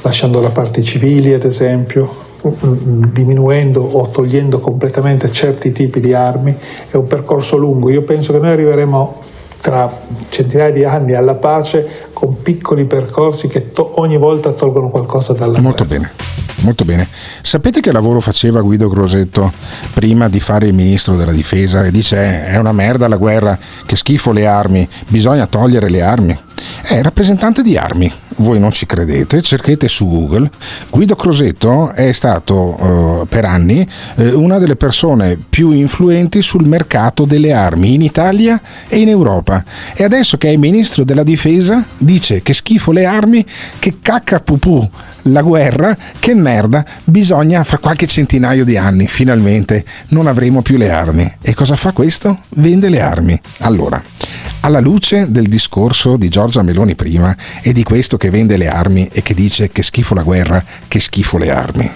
lasciando 0.00 0.40
da 0.40 0.50
parte 0.50 0.80
i 0.80 0.84
civili, 0.84 1.34
ad 1.34 1.44
esempio, 1.44 2.23
diminuendo 2.58 3.82
o 3.82 4.08
togliendo 4.08 4.58
completamente 4.60 5.30
certi 5.30 5.72
tipi 5.72 6.00
di 6.00 6.12
armi, 6.12 6.54
è 6.90 6.96
un 6.96 7.06
percorso 7.06 7.56
lungo. 7.56 7.90
Io 7.90 8.02
penso 8.02 8.32
che 8.32 8.38
noi 8.38 8.50
arriveremo 8.50 9.22
tra 9.60 9.90
centinaia 10.28 10.70
di 10.70 10.84
anni 10.84 11.14
alla 11.14 11.36
pace 11.36 12.08
con 12.12 12.42
piccoli 12.42 12.84
percorsi 12.84 13.48
che 13.48 13.70
to- 13.72 13.98
ogni 14.00 14.18
volta 14.18 14.52
tolgono 14.52 14.90
qualcosa 14.90 15.32
dalla 15.32 15.58
Molto 15.60 15.86
guerra. 15.86 16.00
bene. 16.02 16.32
Molto 16.58 16.84
bene. 16.84 17.08
Sapete 17.42 17.80
che 17.80 17.90
lavoro 17.90 18.20
faceva 18.20 18.60
Guido 18.60 18.88
Grosetto 18.88 19.52
prima 19.92 20.28
di 20.28 20.38
fare 20.40 20.66
il 20.66 20.74
ministro 20.74 21.16
della 21.16 21.32
difesa? 21.32 21.84
E 21.84 21.90
dice: 21.90 22.16
eh, 22.16 22.46
È 22.46 22.56
una 22.58 22.72
merda 22.72 23.08
la 23.08 23.16
guerra, 23.16 23.58
che 23.84 23.96
schifo 23.96 24.32
le 24.32 24.46
armi, 24.46 24.86
bisogna 25.08 25.46
togliere 25.46 25.88
le 25.88 26.02
armi. 26.02 26.38
È 26.82 27.00
rappresentante 27.02 27.62
di 27.62 27.76
armi. 27.76 28.12
Voi 28.36 28.58
non 28.58 28.72
ci 28.72 28.86
credete? 28.86 29.40
Cerchete 29.42 29.88
su 29.88 30.06
Google. 30.06 30.50
Guido 30.90 31.14
Crosetto 31.14 31.92
è 31.92 32.12
stato 32.12 32.54
uh, 32.54 33.26
per 33.26 33.44
anni 33.44 33.86
uh, 34.16 34.40
una 34.40 34.58
delle 34.58 34.76
persone 34.76 35.38
più 35.48 35.70
influenti 35.70 36.42
sul 36.42 36.66
mercato 36.66 37.24
delle 37.24 37.52
armi 37.52 37.94
in 37.94 38.02
Italia 38.02 38.60
e 38.88 38.98
in 38.98 39.08
Europa. 39.08 39.64
E 39.94 40.04
adesso 40.04 40.36
che 40.36 40.52
è 40.52 40.56
ministro 40.56 41.04
della 41.04 41.22
difesa 41.22 41.84
dice 41.96 42.42
che 42.42 42.52
schifo 42.52 42.92
le 42.92 43.04
armi, 43.04 43.44
che 43.78 43.96
cacca 44.02 44.40
pupù 44.40 44.88
la 45.28 45.42
guerra, 45.42 45.96
che 46.18 46.34
merda, 46.34 46.84
bisogna 47.04 47.62
fra 47.64 47.78
qualche 47.78 48.06
centinaio 48.06 48.64
di 48.64 48.76
anni 48.76 49.06
finalmente 49.06 49.84
non 50.08 50.26
avremo 50.26 50.62
più 50.62 50.76
le 50.76 50.90
armi. 50.90 51.32
E 51.40 51.54
cosa 51.54 51.76
fa 51.76 51.92
questo? 51.92 52.40
Vende 52.50 52.88
le 52.88 53.00
armi. 53.00 53.40
Allora, 53.60 54.02
alla 54.64 54.80
luce 54.80 55.30
del 55.30 55.46
discorso 55.46 56.16
di 56.16 56.30
Giorgia 56.30 56.62
Meloni 56.62 56.94
prima 56.94 57.36
e 57.62 57.74
di 57.74 57.82
questo 57.82 58.16
che 58.16 58.30
vende 58.30 58.56
le 58.56 58.66
armi 58.66 59.08
e 59.12 59.22
che 59.22 59.34
dice 59.34 59.70
che 59.70 59.82
schifo 59.82 60.14
la 60.14 60.22
guerra, 60.22 60.64
che 60.88 61.00
schifo 61.00 61.36
le 61.36 61.50
armi. 61.50 61.90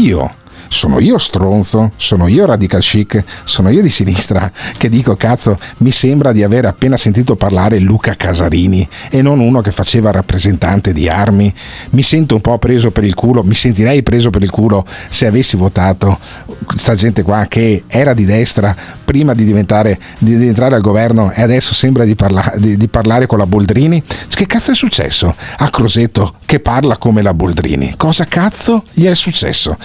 Io 0.00 0.37
sono 0.68 1.00
io 1.00 1.18
stronzo, 1.18 1.92
sono 1.96 2.28
io 2.28 2.46
radical 2.46 2.80
chic, 2.80 3.24
sono 3.44 3.70
io 3.70 3.82
di 3.82 3.90
sinistra 3.90 4.50
che 4.76 4.88
dico 4.88 5.16
cazzo 5.16 5.58
mi 5.78 5.90
sembra 5.90 6.32
di 6.32 6.42
aver 6.42 6.66
appena 6.66 6.96
sentito 6.96 7.36
parlare 7.36 7.78
Luca 7.78 8.14
Casarini 8.14 8.86
e 9.10 9.22
non 9.22 9.40
uno 9.40 9.60
che 9.60 9.72
faceva 9.72 10.10
rappresentante 10.10 10.92
di 10.92 11.08
armi. 11.08 11.52
Mi 11.90 12.02
sento 12.02 12.34
un 12.34 12.40
po' 12.40 12.58
preso 12.58 12.90
per 12.90 13.04
il 13.04 13.14
culo, 13.14 13.42
mi 13.42 13.54
sentirei 13.54 14.02
preso 14.02 14.30
per 14.30 14.42
il 14.42 14.50
culo 14.50 14.84
se 15.08 15.26
avessi 15.26 15.56
votato 15.56 16.18
questa 16.64 16.94
gente 16.94 17.22
qua 17.22 17.46
che 17.48 17.84
era 17.86 18.12
di 18.14 18.24
destra 18.24 18.76
prima 19.04 19.34
di 19.34 19.44
diventare 19.44 19.98
di, 20.18 20.36
di 20.36 20.48
entrare 20.48 20.74
al 20.74 20.82
governo 20.82 21.32
e 21.32 21.42
adesso 21.42 21.72
sembra 21.74 22.04
di, 22.04 22.14
parla, 22.14 22.52
di, 22.56 22.76
di 22.76 22.88
parlare 22.88 23.26
con 23.26 23.38
la 23.38 23.46
Boldrini. 23.46 24.02
Che 24.28 24.46
cazzo 24.46 24.72
è 24.72 24.74
successo 24.74 25.34
a 25.56 25.70
Crosetto 25.70 26.34
che 26.44 26.60
parla 26.60 26.98
come 26.98 27.22
la 27.22 27.34
Boldrini? 27.34 27.94
Cosa 27.96 28.26
cazzo 28.26 28.84
gli 28.92 29.06
è 29.06 29.14
successo? 29.14 29.76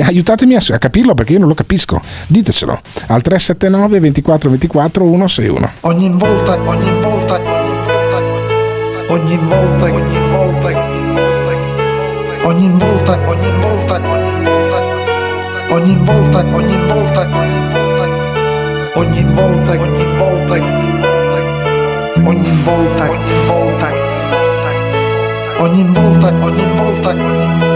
Aiutate 0.00 0.29
aiutatemi 0.30 0.54
a, 0.54 0.74
a 0.74 0.78
capirlo 0.78 1.14
perché 1.14 1.32
io 1.32 1.38
non 1.40 1.48
lo 1.48 1.54
capisco. 1.54 2.00
Ditecelo 2.26 2.80
al 3.08 3.22
379 3.22 4.00
24 4.00 4.50
24 4.50 5.04
161. 5.04 5.70
Ogni 5.80 6.10
volta, 6.10 6.60
ogni 6.60 6.90
volta, 7.00 7.34
ogni 7.34 7.78
volta, 7.86 8.24
ogni 9.14 9.36
volta, 9.38 9.84
ogni 9.84 10.18
volta, 10.28 10.68
ogni 12.44 12.68
volta, 12.78 13.18
ogni 13.26 13.50
volta, 13.60 14.00
ogni 14.08 14.26
volta, 14.36 14.78
ogni 15.70 15.96
volta, 16.04 16.40
ogni 16.44 16.44
volta, 16.44 16.46
ogni 16.50 16.76
volta, 16.86 17.26
ogni 18.94 19.24
volta, 19.34 19.72
ogni 19.72 20.14
volta, 20.14 20.56
ogni 22.24 22.54
volta, 22.64 23.08
ogni 23.10 23.34
volta, 23.46 23.88
ogni 25.60 25.90
Ogni 26.40 26.64
volta 26.74 27.69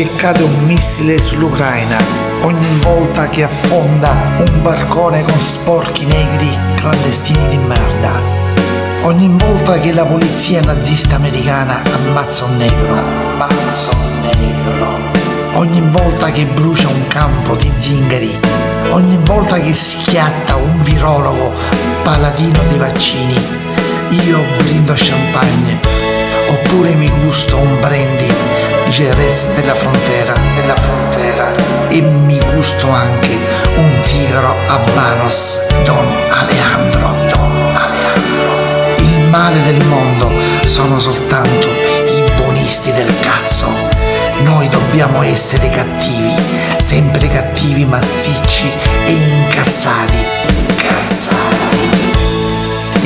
che 0.00 0.08
cade 0.16 0.42
un 0.44 0.64
missile 0.64 1.20
sull'Ucraina, 1.20 1.98
ogni 2.42 2.78
volta 2.80 3.28
che 3.28 3.42
affonda 3.42 4.14
un 4.38 4.62
barcone 4.62 5.22
con 5.24 5.38
sporchi 5.38 6.06
negri 6.06 6.48
clandestini 6.76 7.48
di 7.48 7.58
merda, 7.58 8.12
ogni 9.02 9.28
volta 9.36 9.78
che 9.78 9.92
la 9.92 10.04
polizia 10.04 10.62
nazista 10.62 11.16
americana 11.16 11.82
ammazza 11.92 12.44
un 12.44 12.56
negro, 12.56 12.94
ammazza 12.94 13.90
un 13.96 14.20
negro, 14.22 14.86
ogni 15.54 15.82
volta 15.90 16.30
che 16.30 16.44
brucia 16.44 16.88
un 16.88 17.06
campo 17.08 17.56
di 17.56 17.70
zingari, 17.74 18.38
ogni 18.90 19.18
volta 19.24 19.58
che 19.58 19.74
schiatta 19.74 20.54
un 20.54 20.82
virologo 20.82 21.52
paladino 22.04 22.58
dei 22.68 22.78
vaccini, 22.78 23.34
io 24.24 24.38
brindo 24.58 24.94
champagne, 24.96 26.09
oppure 26.50 26.94
mi 26.94 27.08
gusto 27.24 27.56
un 27.56 27.80
brandy 27.80 28.32
Jerez 28.88 29.54
della 29.54 29.74
frontera, 29.74 30.34
della 30.54 30.74
frontera 30.74 31.52
e 31.88 32.00
mi 32.00 32.40
gusto 32.54 32.88
anche 32.90 33.38
un 33.76 33.98
sigaro 34.02 34.54
Habanos 34.66 35.58
Don 35.84 36.06
Alejandro, 36.28 37.14
Don 37.28 37.72
Alejandro. 37.74 38.96
Il 38.98 39.28
male 39.28 39.62
del 39.62 39.84
mondo 39.86 40.30
sono 40.64 40.98
soltanto 40.98 41.68
i 41.68 42.24
buonisti 42.36 42.92
del 42.92 43.12
cazzo. 43.20 43.68
Noi 44.42 44.68
dobbiamo 44.68 45.22
essere 45.22 45.68
cattivi, 45.68 46.34
sempre 46.78 47.28
cattivi, 47.28 47.84
massicci 47.84 48.72
e 49.04 49.12
incazzati, 49.12 50.26
incazzati. 50.48 51.99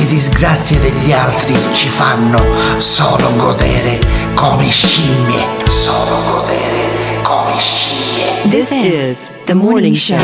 Le 0.05 0.11
disgrazie 0.11 0.79
degli 0.81 1.11
altri 1.11 1.55
ci 1.73 1.87
fanno 1.87 2.37
solo 2.77 3.27
godere 3.37 3.99
come 4.35 4.65
scimmie, 4.65 5.43
solo 5.67 6.21
godere 6.29 7.23
come 7.23 7.57
scimmie. 7.57 8.51
This 8.51 8.69
is 8.69 9.31
the 9.45 9.55
morning 9.55 9.95
show. 9.95 10.19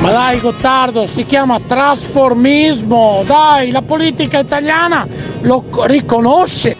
Ma 0.00 0.12
dai 0.12 0.38
Gottardo, 0.38 1.06
si 1.06 1.24
chiama 1.24 1.58
trasformismo, 1.58 3.24
dai, 3.26 3.72
la 3.72 3.82
politica 3.82 4.38
italiana 4.38 5.04
lo 5.40 5.64
co- 5.68 5.86
riconosce. 5.86 6.76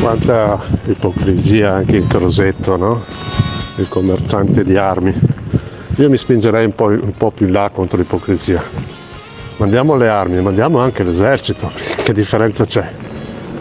Quanta 0.00 0.58
ipocrisia 0.86 1.74
anche 1.74 1.96
in 1.96 2.06
Crosetto, 2.06 2.76
no? 2.78 3.04
Il 3.76 3.88
commerciante 3.88 4.64
di 4.64 4.78
armi. 4.78 5.12
Io 5.96 6.08
mi 6.08 6.16
spingerei 6.16 6.64
un 6.64 6.74
po', 6.74 6.86
un 6.86 7.12
po' 7.14 7.30
più 7.32 7.44
in 7.44 7.52
là 7.52 7.68
contro 7.70 7.98
l'ipocrisia. 7.98 8.96
Mandiamo 9.58 9.96
le 9.96 10.08
armi, 10.08 10.40
mandiamo 10.40 10.78
anche 10.78 11.02
l'esercito, 11.02 11.72
che 12.04 12.12
differenza 12.12 12.64
c'è? 12.64 12.88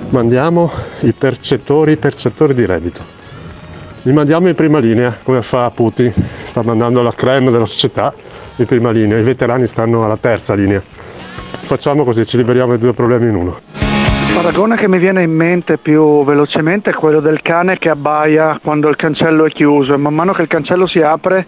Mandiamo 0.10 0.72
i 1.00 1.12
percettori, 1.12 1.93
i 1.93 1.98
percettori 1.98 2.54
di 2.54 2.68
reddito. 2.68 3.02
Li 4.04 4.14
mandiamo 4.14 4.48
in 4.48 4.54
prima 4.54 4.78
linea, 4.78 5.18
come 5.24 5.41
fa 5.41 5.72
Putin, 5.72 6.14
sta 6.45 6.62
mandando 6.62 7.02
la 7.02 7.14
creme 7.14 7.50
della 7.50 7.66
società 7.66 8.14
in 8.58 8.66
prima 8.68 8.91
linea, 8.91 9.18
i 9.18 9.24
veterani 9.24 9.66
stanno 9.66 10.06
alla 10.06 10.18
terza 10.18 10.54
linea. 10.54 10.84
Facciamo 10.84 12.04
così, 12.04 12.28
ci 12.28 12.38
liberiamo 12.38 12.76
di 12.76 12.80
due 12.80 12.93
problemi 12.93 13.30
in 13.30 13.36
uno. 13.36 13.60
Il 13.80 14.36
paragone 14.36 14.76
che 14.76 14.88
mi 14.88 15.00
viene 15.00 15.24
in 15.24 15.32
mente 15.32 15.80
più 15.80 16.24
velocemente 16.24 16.91
è 16.91 16.93
quello 16.93 17.22
del 17.22 17.41
cane 17.41 17.80
che 17.80 17.89
abbaia 17.89 18.60
quando 18.62 18.88
il 18.88 18.95
cancello 18.95 19.45
è 19.45 19.50
chiuso 19.50 19.95
e 19.95 19.98
man 19.98 20.14
mano 20.14 20.32
che 20.32 20.43
il 20.43 20.48
cancello 20.48 20.86
si 20.86 21.02
apre 21.02 21.43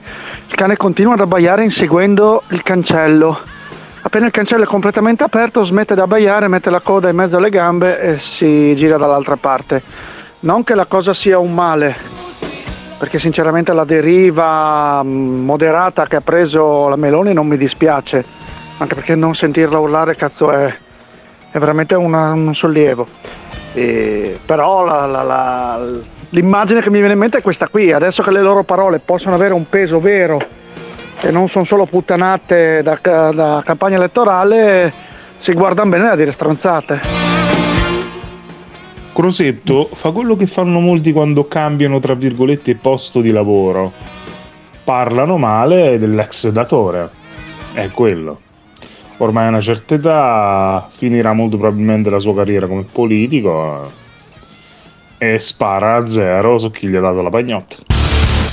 il 0.47 0.56
cane 0.56 0.76
continua 0.76 1.14
ad 1.14 1.20
abbaiare 1.20 1.64
inseguendo 1.64 2.41
il 2.50 2.64
cancello. 2.64 3.58
Appena 4.02 4.26
il 4.28 4.32
cancello 4.32 4.64
è 4.64 4.68
completamente 4.68 5.24
aperto 5.24 5.64
smette 5.64 5.93
di 5.93 6.00
abbaiare, 6.00 6.47
mette 6.47 6.70
la 6.70 6.80
coda 6.80 7.10
in 7.10 7.16
mezzo 7.16 7.38
alle 7.38 7.50
gambe 7.50 8.00
e 8.00 8.18
si 8.20 8.74
gira 8.76 8.97
dall'altra 8.97 9.36
parte. 9.36 9.82
Non 10.41 10.64
che 10.64 10.74
la 10.74 10.86
cosa 10.86 11.14
sia 11.14 11.38
un 11.38 11.54
male, 11.54 11.95
perché 12.97 13.20
sinceramente 13.20 13.74
la 13.74 13.84
deriva 13.84 15.02
mm, 15.04 15.43
moderata 15.43 16.06
che 16.08 16.16
ha 16.16 16.22
preso 16.22 16.88
la 16.88 16.95
Meloni 16.95 17.34
non 17.34 17.45
mi 17.45 17.58
dispiace, 17.58 18.24
anche 18.78 18.95
perché 18.95 19.16
non 19.16 19.36
sentirla 19.36 19.80
urlare 19.80 20.16
cazzo 20.16 20.50
è, 20.52 20.74
è 21.52 21.58
veramente 21.60 21.93
una- 21.95 22.32
un 22.32 22.56
sollievo. 22.56 23.06
E- 23.74 24.39
però 24.45 24.86
la- 24.86 25.06
la- 25.06 25.24
la- 25.24 25.80
l'immagine 26.30 26.82
che 26.82 26.89
mi 26.89 27.00
viene 27.00 27.14
in 27.14 27.20
mente 27.20 27.39
è 27.39 27.41
questa 27.41 27.68
qui, 27.68 27.91
adesso 27.91 28.24
che 28.24 28.32
le 28.32 28.41
loro 28.41 28.64
parole 28.64 29.00
possono 29.00 29.36
avere 29.36 29.54
un 29.54 29.68
peso 29.68 30.00
vero 30.00 30.39
e 31.22 31.32
non 31.32 31.47
sono 31.47 31.65
solo 31.65 31.86
puttanate 31.86 32.82
da, 32.82 32.99
da 33.01 33.61
campagna 33.65 33.97
elettorale, 33.97 34.91
si 35.38 35.53
guardano 35.53 35.89
bene 35.89 36.09
a 36.09 36.15
dire 36.15 36.32
stronzate. 36.32 37.01
Crosetto 39.13 39.89
fa 39.91 40.11
quello 40.11 40.36
che 40.36 40.47
fanno 40.47 40.80
molti 40.80 41.11
quando 41.11 41.47
cambiano, 41.47 41.99
tra 41.99 42.13
virgolette, 42.13 42.76
posto 42.76 43.20
di 43.20 43.32
lavoro. 43.32 43.91
Parlano 44.84 45.38
male 45.38 45.99
dell'ex 45.99 46.47
datore. 46.49 47.09
È 47.74 47.89
quello. 47.89 48.39
Ormai 49.17 49.45
a 49.45 49.49
una 49.49 49.61
certa 49.61 49.95
età 49.95 50.88
finirà 50.89 51.34
molto 51.34 51.57
probabilmente 51.57 52.09
la 52.09 52.20
sua 52.20 52.34
carriera 52.34 52.67
come 52.67 52.86
politico 52.89 53.91
eh, 55.17 55.34
e 55.34 55.39
spara 55.39 55.97
a 55.97 56.05
zero 56.05 56.57
su 56.57 56.72
chi 56.72 56.88
gli 56.88 56.95
ha 56.95 57.01
dato 57.01 57.22
la 57.22 57.30
pagnotta. 57.30 57.99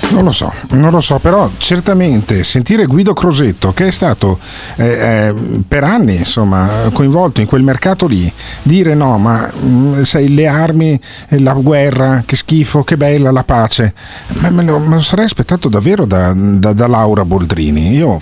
Non 0.09 0.25
lo 0.25 0.33
so, 0.33 0.53
non 0.71 0.93
lo 0.93 1.01
so, 1.01 1.19
però 1.19 1.51
certamente 1.59 2.43
sentire 2.45 2.87
Guido 2.87 3.13
Crosetto, 3.13 3.73
che 3.73 3.89
è 3.89 3.91
stato 3.91 4.39
eh, 4.77 4.87
eh, 4.87 5.35
per 5.67 5.85
anni 5.85 6.17
insomma, 6.17 6.89
coinvolto 6.93 7.41
in 7.41 7.47
quel 7.47 7.63
mercato 7.63 8.07
lì, 8.07 8.33
dire 8.63 8.95
no, 8.95 9.19
ma 9.19 9.51
mm, 9.55 10.03
sai, 10.03 10.33
le 10.33 10.47
armi, 10.47 10.99
eh, 11.29 11.41
la 11.41 11.53
guerra, 11.55 12.23
che 12.25 12.37
schifo, 12.37 12.85
che 12.85 12.97
bella 12.97 13.31
la 13.31 13.45
pace, 13.45 13.93
ma 14.39 14.51
me 14.51 14.63
lo, 14.63 14.79
me 14.79 14.95
lo 14.95 15.03
sarei 15.03 15.25
aspettato 15.25 15.69
davvero 15.69 16.07
da, 16.07 16.33
da- 16.35 16.73
da 16.73 16.87
Laura 16.87 17.25
Boldrini. 17.25 17.95
Io 17.95 18.21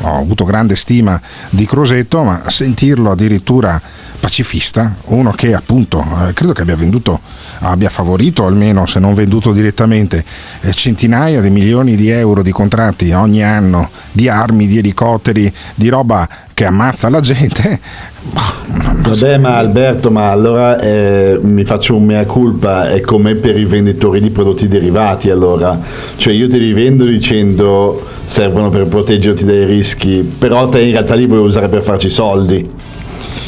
ho 0.00 0.18
avuto 0.18 0.44
grande 0.44 0.76
stima 0.76 1.20
di 1.50 1.66
Crosetto, 1.66 2.22
ma 2.22 2.48
sentirlo 2.48 3.10
addirittura 3.10 3.80
pacifista, 4.24 4.96
uno 5.06 5.32
che 5.32 5.52
appunto 5.52 6.00
eh, 6.00 6.32
credo 6.32 6.54
che 6.54 6.62
abbia 6.62 6.76
venduto, 6.76 7.20
abbia 7.60 7.90
favorito 7.90 8.46
almeno 8.46 8.86
se 8.86 8.98
non 8.98 9.12
venduto 9.12 9.52
direttamente 9.52 10.24
eh, 10.60 10.72
centinaia 10.72 11.42
di 11.42 11.50
milioni 11.50 11.94
di 11.94 12.08
euro 12.08 12.42
di 12.42 12.50
contratti 12.50 13.12
ogni 13.12 13.42
anno 13.42 13.90
di 14.12 14.28
armi, 14.28 14.66
di 14.66 14.78
elicotteri, 14.78 15.52
di 15.74 15.88
roba 15.88 16.26
che 16.54 16.64
ammazza 16.64 17.10
la 17.10 17.20
gente. 17.20 17.80
Vabbè, 19.04 19.36
ma 19.38 19.58
Alberto, 19.58 20.10
ma 20.10 20.30
allora 20.30 20.80
eh, 20.80 21.38
mi 21.42 21.64
faccio 21.64 21.96
un 21.96 22.04
mea 22.04 22.24
culpa, 22.24 22.90
è 22.90 23.00
come 23.00 23.34
per 23.34 23.58
i 23.58 23.66
venditori 23.66 24.20
di 24.20 24.30
prodotti 24.30 24.66
derivati 24.66 25.28
allora. 25.30 25.78
Cioè 26.16 26.32
io 26.32 26.48
te 26.48 26.56
li 26.56 26.72
vendo 26.72 27.04
dicendo 27.04 28.02
servono 28.24 28.70
per 28.70 28.86
proteggerti 28.86 29.44
dai 29.44 29.64
rischi, 29.64 30.22
però 30.38 30.68
te 30.68 30.80
in 30.80 30.92
realtà 30.92 31.14
li 31.14 31.26
vuoi 31.26 31.40
usare 31.40 31.68
per 31.68 31.82
farci 31.82 32.08
soldi. 32.08 32.66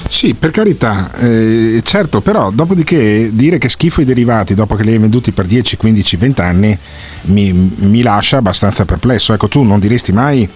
Sì, 0.08 0.34
per 0.34 0.50
carità, 0.50 1.10
eh, 1.18 1.80
certo, 1.84 2.20
però 2.20 2.50
dopodiché 2.50 3.30
dire 3.32 3.58
che 3.58 3.68
schifo 3.68 4.00
i 4.00 4.04
derivati 4.04 4.54
dopo 4.54 4.74
che 4.74 4.82
li 4.84 4.92
hai 4.92 4.98
venduti 4.98 5.32
per 5.32 5.46
10, 5.46 5.76
15, 5.76 6.16
20 6.16 6.40
anni 6.40 6.78
mi, 7.22 7.74
mi 7.76 8.02
lascia 8.02 8.38
abbastanza 8.38 8.84
perplesso. 8.84 9.32
Ecco, 9.32 9.48
tu 9.48 9.62
non 9.62 9.80
diresti 9.80 10.12
mai 10.12 10.48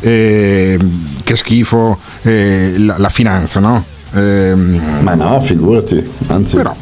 eh, 0.00 0.78
che 1.22 1.36
schifo 1.36 1.98
eh, 2.22 2.74
la, 2.78 2.98
la 2.98 3.08
finanza, 3.08 3.60
no? 3.60 3.84
Ma 5.00 5.14
no, 5.14 5.40
figurati, 5.42 6.02
anzi. 6.26 6.56
Però, 6.56 6.74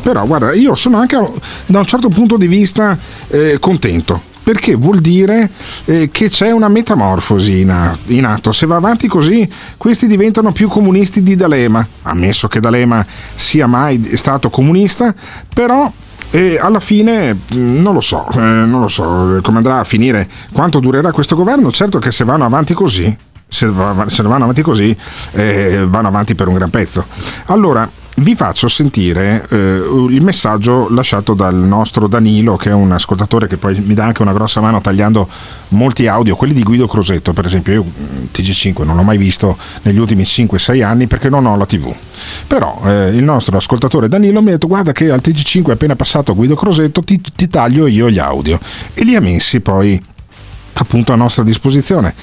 però, 0.00 0.26
guarda, 0.26 0.52
io 0.52 0.74
sono 0.74 0.98
anche 0.98 1.18
da 1.66 1.78
un 1.78 1.86
certo 1.86 2.08
punto 2.08 2.36
di 2.36 2.46
vista 2.46 2.96
eh, 3.28 3.58
contento. 3.58 4.32
Perché 4.44 4.76
vuol 4.76 5.00
dire 5.00 5.50
eh, 5.86 6.10
che 6.12 6.28
c'è 6.28 6.50
una 6.50 6.68
metamorfosi 6.68 7.60
in, 7.60 7.92
in 8.08 8.26
atto. 8.26 8.52
Se 8.52 8.66
va 8.66 8.76
avanti 8.76 9.08
così, 9.08 9.48
questi 9.78 10.06
diventano 10.06 10.52
più 10.52 10.68
comunisti 10.68 11.22
di 11.22 11.34
D'Alema. 11.34 11.86
Ammesso 12.02 12.46
che 12.46 12.60
D'Alema 12.60 13.04
sia 13.34 13.66
mai 13.66 14.16
stato 14.16 14.50
comunista, 14.50 15.14
però 15.52 15.90
e 16.30 16.58
alla 16.58 16.80
fine 16.80 17.32
mh, 17.32 17.56
non 17.56 17.94
lo 17.94 18.00
so, 18.00 18.28
eh, 18.32 18.38
non 18.40 18.80
lo 18.80 18.88
so 18.88 19.36
eh, 19.36 19.40
come 19.40 19.58
andrà 19.58 19.78
a 19.78 19.84
finire, 19.84 20.28
quanto 20.52 20.80
durerà 20.80 21.12
questo 21.12 21.36
governo. 21.36 21.70
Certo 21.70 21.98
che 21.98 22.10
se 22.10 22.24
vanno 22.24 22.44
avanti 22.44 22.74
così, 22.74 23.16
se, 23.46 23.70
va- 23.70 24.06
se 24.08 24.22
vanno 24.24 24.42
avanti 24.42 24.60
così, 24.60 24.96
eh, 25.32 25.84
vanno 25.86 26.08
avanti 26.08 26.34
per 26.34 26.48
un 26.48 26.54
gran 26.54 26.70
pezzo. 26.70 27.06
Allora, 27.46 27.88
vi 28.16 28.36
faccio 28.36 28.68
sentire 28.68 29.44
eh, 29.50 29.56
il 29.56 30.22
messaggio 30.22 30.88
lasciato 30.88 31.34
dal 31.34 31.54
nostro 31.54 32.06
Danilo, 32.06 32.56
che 32.56 32.70
è 32.70 32.72
un 32.72 32.92
ascoltatore 32.92 33.48
che 33.48 33.56
poi 33.56 33.80
mi 33.80 33.94
dà 33.94 34.04
anche 34.04 34.22
una 34.22 34.32
grossa 34.32 34.60
mano 34.60 34.80
tagliando 34.80 35.28
molti 35.68 36.06
audio, 36.06 36.36
quelli 36.36 36.54
di 36.54 36.62
Guido 36.62 36.86
Crosetto, 36.86 37.32
per 37.32 37.46
esempio. 37.46 37.72
Io 37.72 37.84
mm, 37.84 38.24
TG5 38.32 38.84
non 38.84 38.94
l'ho 38.94 39.02
mai 39.02 39.18
visto 39.18 39.56
negli 39.82 39.98
ultimi 39.98 40.22
5-6 40.22 40.84
anni 40.84 41.06
perché 41.06 41.28
non 41.28 41.46
ho 41.46 41.56
la 41.56 41.66
TV. 41.66 41.92
Però 42.46 42.80
eh, 42.84 43.08
il 43.08 43.24
nostro 43.24 43.56
ascoltatore 43.56 44.08
Danilo 44.08 44.42
mi 44.42 44.50
ha 44.50 44.52
detto: 44.52 44.68
Guarda, 44.68 44.92
che 44.92 45.10
al 45.10 45.20
TG5 45.22 45.68
è 45.68 45.72
appena 45.72 45.96
passato 45.96 46.34
Guido 46.34 46.54
Crosetto, 46.54 47.02
ti, 47.02 47.20
ti 47.20 47.48
taglio 47.48 47.86
io 47.86 48.08
gli 48.08 48.18
audio. 48.20 48.60
E 48.94 49.02
li 49.02 49.16
ha 49.16 49.20
messi 49.20 49.60
poi 49.60 50.00
appunto 50.74 51.12
a 51.12 51.16
nostra 51.16 51.42
disposizione. 51.42 52.14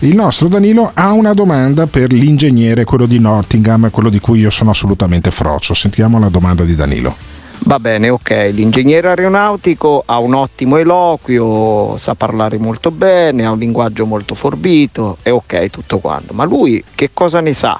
Il 0.00 0.14
nostro 0.14 0.48
Danilo 0.48 0.90
ha 0.94 1.12
una 1.12 1.32
domanda 1.32 1.86
per 1.86 2.12
l'ingegnere, 2.12 2.84
quello 2.84 3.06
di 3.06 3.18
Nottingham, 3.18 3.90
quello 3.90 4.10
di 4.10 4.20
cui 4.20 4.40
io 4.40 4.50
sono 4.50 4.70
assolutamente 4.70 5.30
frocio. 5.30 5.74
Sentiamo 5.74 6.18
la 6.18 6.28
domanda 6.28 6.64
di 6.64 6.74
Danilo. 6.74 7.16
Va 7.62 7.78
bene, 7.78 8.08
ok. 8.08 8.50
L'ingegnere 8.52 9.08
aeronautico 9.08 10.02
ha 10.06 10.18
un 10.18 10.34
ottimo 10.34 10.78
eloquio, 10.78 11.96
sa 11.98 12.14
parlare 12.14 12.56
molto 12.56 12.90
bene, 12.90 13.44
ha 13.44 13.50
un 13.50 13.58
linguaggio 13.58 14.06
molto 14.06 14.34
forbito, 14.34 15.18
è 15.22 15.30
ok 15.30 15.68
tutto 15.68 15.98
quanto. 15.98 16.32
Ma 16.32 16.44
lui 16.44 16.82
che 16.94 17.10
cosa 17.12 17.40
ne 17.40 17.52
sa? 17.52 17.78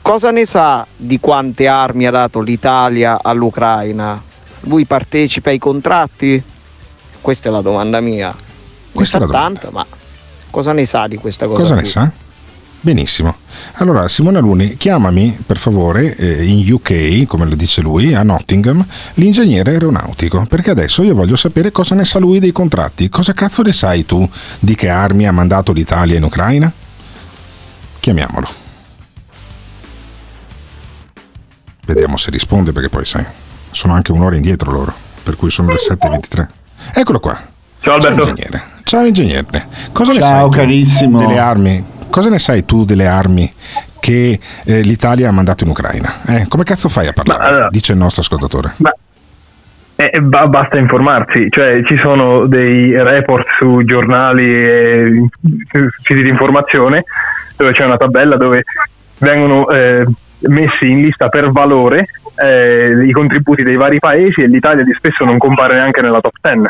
Cosa 0.00 0.30
ne 0.30 0.46
sa 0.46 0.86
di 0.96 1.20
quante 1.20 1.66
armi 1.66 2.06
ha 2.06 2.10
dato 2.10 2.40
l'Italia 2.40 3.18
all'Ucraina? 3.22 4.22
Lui 4.60 4.86
partecipa 4.86 5.50
ai 5.50 5.58
contratti? 5.58 6.42
Questa 7.20 7.48
è 7.48 7.52
la 7.52 7.60
domanda 7.60 8.00
mia. 8.00 8.32
Questa 8.96 9.18
è 9.18 9.20
domanda. 9.20 9.60
Tanto, 9.60 9.70
ma 9.70 9.86
cosa 10.50 10.72
ne 10.72 10.86
sa 10.86 11.06
di 11.06 11.16
questa 11.16 11.46
cosa? 11.46 11.60
Cosa 11.60 11.74
ne 11.74 11.80
qui? 11.82 11.90
sa? 11.90 12.12
Benissimo. 12.86 13.38
Allora, 13.78 14.06
Simona 14.06 14.38
Luni, 14.38 14.76
chiamami 14.76 15.36
per 15.44 15.58
favore 15.58 16.14
eh, 16.14 16.44
in 16.44 16.72
UK, 16.72 17.26
come 17.26 17.44
lo 17.44 17.56
dice 17.56 17.80
lui, 17.80 18.14
a 18.14 18.22
Nottingham, 18.22 18.86
l'ingegnere 19.14 19.72
aeronautico, 19.72 20.46
perché 20.46 20.70
adesso 20.70 21.02
io 21.02 21.14
voglio 21.14 21.34
sapere 21.34 21.72
cosa 21.72 21.96
ne 21.96 22.04
sa 22.04 22.20
lui 22.20 22.38
dei 22.38 22.52
contratti. 22.52 23.08
Cosa 23.08 23.32
cazzo 23.32 23.62
ne 23.62 23.72
sai 23.72 24.06
tu 24.06 24.28
di 24.60 24.76
che 24.76 24.88
armi 24.88 25.26
ha 25.26 25.32
mandato 25.32 25.72
l'Italia 25.72 26.16
in 26.16 26.22
Ucraina? 26.22 26.72
Chiamiamolo. 27.98 28.48
Vediamo 31.86 32.16
se 32.16 32.30
risponde, 32.30 32.70
perché 32.70 32.88
poi 32.88 33.04
sai, 33.04 33.26
sono 33.72 33.94
anche 33.94 34.12
un'ora 34.12 34.36
indietro 34.36 34.70
loro, 34.70 34.94
per 35.24 35.34
cui 35.34 35.50
sono 35.50 35.70
le 35.70 35.78
7.23. 35.78 36.48
Eccolo 36.94 37.18
qua. 37.18 37.54
Ciao 37.86 37.94
Alberto. 37.94 38.20
Ciao 38.22 38.30
ingegnere. 38.30 38.62
Ciao 38.82 39.04
ingegnere. 39.04 39.44
Cosa 39.92 40.12
ne 40.12 40.18
Ciao, 40.18 40.28
sai 40.28 40.42
tu 40.42 40.48
carissimo. 40.56 41.18
delle 41.18 41.38
armi? 41.38 41.84
Cosa 42.10 42.30
ne 42.30 42.38
sai 42.40 42.64
tu 42.64 42.84
delle 42.84 43.06
armi 43.06 43.48
che 44.00 44.40
eh, 44.64 44.80
l'Italia 44.80 45.28
ha 45.28 45.32
mandato 45.32 45.62
in 45.62 45.70
Ucraina? 45.70 46.08
Eh, 46.26 46.46
come 46.48 46.64
cazzo 46.64 46.88
fai 46.88 47.06
a 47.06 47.12
parlare? 47.12 47.68
Dice 47.70 47.92
il 47.92 47.98
nostro 47.98 48.22
ascoltatore. 48.22 48.74
Eh, 49.94 50.20
ba- 50.20 50.48
basta 50.48 50.78
informarsi, 50.78 51.46
cioè 51.48 51.80
ci 51.84 51.96
sono 51.98 52.46
dei 52.46 52.90
report 53.00 53.46
su 53.56 53.82
giornali 53.84 54.44
e 54.44 55.28
su 55.70 55.88
siti 56.02 56.22
di 56.22 56.28
informazione 56.28 57.04
dove 57.56 57.70
c'è 57.70 57.84
una 57.84 57.96
tabella 57.96 58.36
dove 58.36 58.64
vengono 59.18 59.68
eh, 59.68 60.04
messi 60.40 60.90
in 60.90 61.02
lista 61.02 61.28
per 61.28 61.52
valore 61.52 62.08
eh, 62.34 63.04
i 63.06 63.12
contributi 63.12 63.62
dei 63.62 63.76
vari 63.76 64.00
paesi 64.00 64.42
e 64.42 64.48
l'Italia 64.48 64.82
di 64.82 64.92
spesso 64.92 65.24
non 65.24 65.38
compare 65.38 65.74
neanche 65.74 66.02
nella 66.02 66.20
top 66.20 66.34
10. 66.42 66.60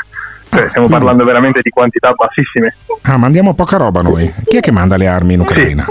Cioè, 0.51 0.68
stiamo 0.68 0.89
parlando 0.89 1.24
veramente 1.24 1.60
di 1.62 1.70
quantità 1.70 2.12
bassissime. 2.12 2.77
Ah, 3.02 3.16
mandiamo 3.18 3.55
poca 3.55 3.77
roba 3.77 4.01
noi. 4.02 4.32
Chi 4.44 4.56
è 4.56 4.60
che 4.60 4.70
manda 4.70 4.97
le 4.97 5.06
armi 5.06 5.35
in 5.35 5.40
Ucraina? 5.40 5.85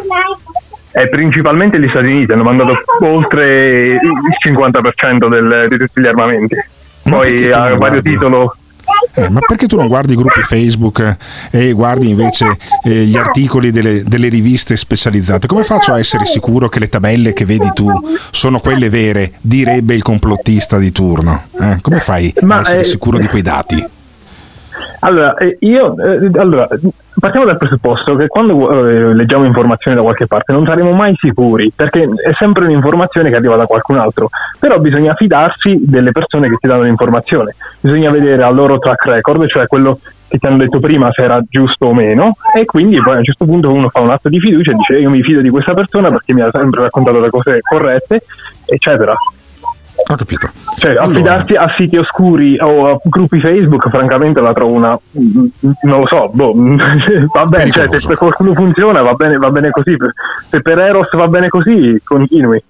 E 0.91 1.10
principalmente 1.10 1.80
gli 1.80 1.90
Stati 1.90 2.06
Uniti 2.07 2.32
hanno 2.32 2.44
mandato 2.44 2.73
oltre 3.02 3.82
il 3.95 3.99
50% 4.40 5.27
del- 5.27 5.68
di 5.69 5.77
tutti 5.77 6.02
gli 6.02 6.07
armamenti. 6.07 6.56
Poi 7.03 7.45
a 7.52 7.60
vario 7.60 7.77
guardi? 7.77 8.02
titolo 8.02 8.56
Eh, 9.14 9.30
ma 9.30 9.40
perché 9.40 9.65
tu 9.68 9.76
non 9.77 9.88
guardi 9.88 10.14
i 10.14 10.15
gruppi 10.15 10.41
Facebook 10.41 10.99
eh, 11.52 11.68
e 11.69 11.72
guardi 11.73 12.10
invece 12.10 12.56
eh, 12.84 13.03
gli 13.06 13.18
articoli 13.18 13.72
delle, 13.72 14.03
delle 14.03 14.30
riviste 14.30 14.76
specializzate? 14.76 15.48
Come 15.48 15.64
faccio 15.64 15.91
a 15.94 15.99
essere 15.99 16.26
sicuro 16.26 16.69
che 16.69 16.80
le 16.80 16.88
tabelle 16.90 17.34
che 17.34 17.45
vedi 17.45 17.69
tu 17.73 17.88
sono 18.32 18.60
quelle 18.60 18.90
vere? 18.90 19.34
Direbbe 19.41 19.94
il 19.95 20.02
complottista 20.02 20.77
di 20.77 20.91
turno. 20.91 21.44
Eh, 21.60 21.77
come 21.82 21.99
fai 21.99 22.34
a 22.40 22.45
Ma, 22.45 22.61
essere 22.61 22.82
eh, 22.82 22.84
sicuro 22.86 23.18
di 23.18 23.27
quei 23.27 23.41
dati? 23.41 23.86
Allora, 24.99 25.35
eh, 25.35 25.57
io 25.61 25.95
eh, 25.97 26.31
allora, 26.39 26.68
partiamo 27.19 27.45
dal 27.45 27.57
presupposto 27.57 28.15
che 28.15 28.27
quando 28.27 28.88
eh, 28.88 29.14
leggiamo 29.14 29.45
informazioni 29.45 29.95
da 29.95 30.03
qualche 30.03 30.27
parte 30.27 30.52
non 30.52 30.65
saremo 30.65 30.91
mai 30.91 31.14
sicuri, 31.18 31.72
perché 31.76 32.03
è 32.03 32.34
sempre 32.38 32.65
un'informazione 32.65 33.30
che 33.30 33.35
arriva 33.35 33.56
da 33.56 33.65
qualcun 33.65 33.97
altro, 33.97 34.30
però 34.60 34.80
bisogna 34.80 35.14
fidarsi 35.14 35.80
delle 35.81 36.11
persone 36.11 36.49
che 36.49 36.57
ti 36.60 36.68
danno 36.68 36.84
l'informazione, 36.84 37.56
bisogna 37.80 38.11
vedere 38.11 38.43
al 38.43 38.56
loro 38.56 38.80
track 38.80 39.06
record, 39.06 39.47
cioè 39.47 39.68
quello 39.68 39.99
che 40.27 40.38
ti 40.39 40.47
hanno 40.47 40.57
detto 40.57 40.80
prima 40.80 41.11
se 41.11 41.23
era 41.23 41.41
giusto 41.47 41.88
o 41.88 41.93
meno, 41.93 42.35
e 42.56 42.65
quindi 42.65 42.99
poi 43.02 43.15
a 43.15 43.18
un 43.19 43.23
certo 43.23 43.45
punto 43.45 43.72
uno 43.72 43.89
fa 43.89 44.02
un 44.02 44.10
atto 44.10 44.30
di 44.30 44.39
fiducia 44.39 44.72
e 44.72 44.76
dice 44.76 44.99
io 44.99 45.10
mi 45.10 45.22
fido 45.22 45.41
di 45.41 45.49
questa 45.49 45.73
persona 45.73 46.10
perché 46.10 46.34
mi 46.34 46.41
ha 46.41 46.49
sempre 46.52 46.81
raccontato 46.81 47.19
le 47.19 47.30
cose 47.30 47.60
corrette, 47.61 48.23
eccetera. 48.65 49.15
Ho 50.07 50.15
capito. 50.15 50.49
Cioè, 50.77 50.93
affidarsi 50.93 51.55
a 51.55 51.73
siti 51.77 51.97
oscuri 51.97 52.57
o 52.59 52.89
a 52.91 52.99
gruppi 53.03 53.39
Facebook, 53.39 53.89
francamente 53.89 54.39
la 54.41 54.53
trovo 54.53 54.73
una. 54.73 54.99
non 55.11 55.99
lo 55.99 56.07
so, 56.07 56.30
boh. 56.34 56.53
va 57.34 57.45
bene, 57.45 57.72
cioè, 57.72 57.88
se 57.97 58.07
per 58.07 58.17
qualcuno 58.17 58.53
funziona, 58.53 59.01
va 59.01 59.13
bene, 59.13 59.38
va 59.38 59.49
bene 59.49 59.72
così. 59.72 59.95
Se 60.49 60.61
per 60.61 60.77
Eros 60.80 61.07
va 61.15 61.27
bene 61.27 61.47
così, 61.49 61.99
continui. 62.03 62.61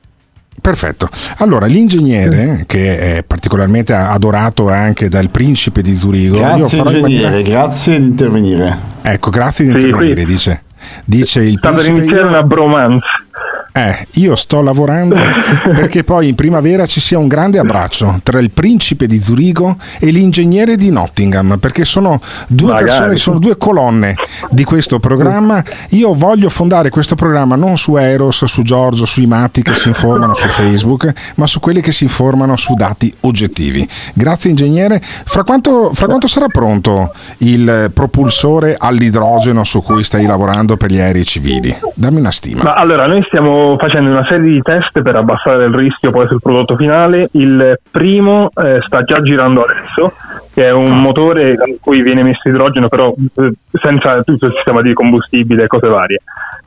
Perfetto. 0.61 1.09
Allora, 1.39 1.65
l'ingegnere, 1.65 2.63
che 2.65 3.17
è 3.17 3.23
particolarmente 3.23 3.93
adorato 3.93 4.69
anche 4.69 5.09
dal 5.09 5.29
principe 5.29 5.81
di 5.81 5.95
Zurigo, 5.95 6.37
io 6.37 6.41
Grazie 6.57 6.77
farò 6.77 6.89
in 6.91 6.97
ingegnere, 6.97 7.29
maniera- 7.31 7.49
grazie 7.59 7.97
di 7.99 8.05
intervenire. 8.05 8.77
Ecco, 9.03 9.29
grazie 9.29 9.65
di 9.65 9.71
Sì, 9.71 9.77
intervenire, 9.79 10.23
qui- 10.23 10.25
dice. 10.33 10.63
Dice 11.03 11.41
il 11.41 11.57
Sta 11.57 11.69
per 11.69 11.79
principe. 11.79 11.99
iniziare 12.01 12.27
una 12.27 12.43
bromance. 12.43 13.05
Eh, 13.77 14.07
io 14.13 14.37
sto 14.37 14.61
lavorando 14.61 15.19
perché 15.75 16.05
poi 16.05 16.29
in 16.29 16.35
primavera 16.35 16.85
ci 16.85 17.01
sia 17.01 17.19
un 17.19 17.27
grande 17.27 17.59
abbraccio 17.59 18.21
tra 18.23 18.39
il 18.39 18.51
principe 18.51 19.05
di 19.05 19.21
Zurigo 19.21 19.75
e 19.99 20.11
l'ingegnere 20.11 20.77
di 20.77 20.89
Nottingham, 20.91 21.57
perché 21.59 21.83
sono 21.83 22.21
due 22.47 22.71
Magari. 22.71 22.85
persone, 22.85 23.17
sono 23.17 23.37
due 23.37 23.57
colonne 23.57 24.13
di 24.49 24.63
questo 24.63 24.99
programma. 24.99 25.61
Io 25.89 26.13
voglio 26.13 26.49
fondare 26.49 26.89
questo 26.89 27.15
programma 27.15 27.57
non 27.57 27.75
su 27.75 27.97
Eros, 27.97 28.45
su 28.45 28.61
Giorgio, 28.61 29.05
sui 29.05 29.25
matti 29.25 29.61
che 29.61 29.75
si 29.75 29.89
informano 29.89 30.35
su 30.35 30.47
Facebook, 30.47 31.11
ma 31.35 31.45
su 31.45 31.59
quelli 31.59 31.81
che 31.81 31.91
si 31.91 32.05
informano 32.05 32.55
su 32.55 32.75
dati 32.75 33.13
oggettivi. 33.21 33.85
Grazie 34.13 34.51
ingegnere. 34.51 35.01
Fra 35.01 35.43
quanto, 35.43 35.91
fra 35.93 36.05
quanto 36.05 36.27
sarà 36.27 36.47
pronto 36.47 37.11
il 37.39 37.91
propulsore 37.93 38.77
all'idrogeno 38.79 39.65
su 39.65 39.81
cui 39.81 40.05
stai 40.05 40.25
lavorando 40.25 40.77
per 40.77 40.91
gli 40.91 40.99
aerei 40.99 41.25
civili? 41.25 41.75
Dammi 41.93 42.19
una 42.19 42.31
stima. 42.31 42.63
Ma 42.63 42.75
allora, 42.75 43.05
noi 43.05 43.21
stiamo 43.27 43.64
facendo 43.77 44.09
una 44.09 44.25
serie 44.25 44.51
di 44.51 44.61
test 44.61 45.01
per 45.01 45.15
abbassare 45.15 45.65
il 45.65 45.73
rischio 45.73 46.11
poi 46.11 46.27
sul 46.27 46.41
prodotto 46.41 46.75
finale. 46.75 47.29
Il 47.31 47.79
primo 47.91 48.49
eh, 48.53 48.79
sta 48.85 49.03
già 49.03 49.21
girando 49.21 49.63
adesso, 49.63 50.13
che 50.53 50.65
è 50.65 50.71
un 50.71 51.01
motore 51.01 51.51
in 51.51 51.77
cui 51.79 52.01
viene 52.01 52.23
messo 52.23 52.47
idrogeno, 52.47 52.87
però 52.87 53.13
eh, 53.13 53.51
senza 53.71 54.21
tutto 54.23 54.45
il 54.47 54.53
sistema 54.53 54.81
di 54.81 54.93
combustibile 54.93 55.63
e 55.63 55.67
cose 55.67 55.87
varie. 55.87 56.19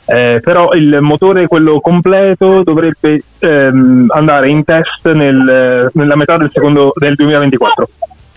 Eh, 0.05 0.41
però 0.43 0.73
il 0.73 0.99
motore, 1.01 1.47
quello 1.47 1.81
completo, 1.81 2.63
dovrebbe 2.63 3.23
ehm, 3.39 4.07
andare 4.09 4.49
in 4.49 4.65
test 4.65 5.11
nel- 5.13 5.91
nella 5.93 6.17
metà 6.17 6.37
del, 6.37 6.51
secondo, 6.53 6.93
del 6.97 7.15
2024. 7.15 7.89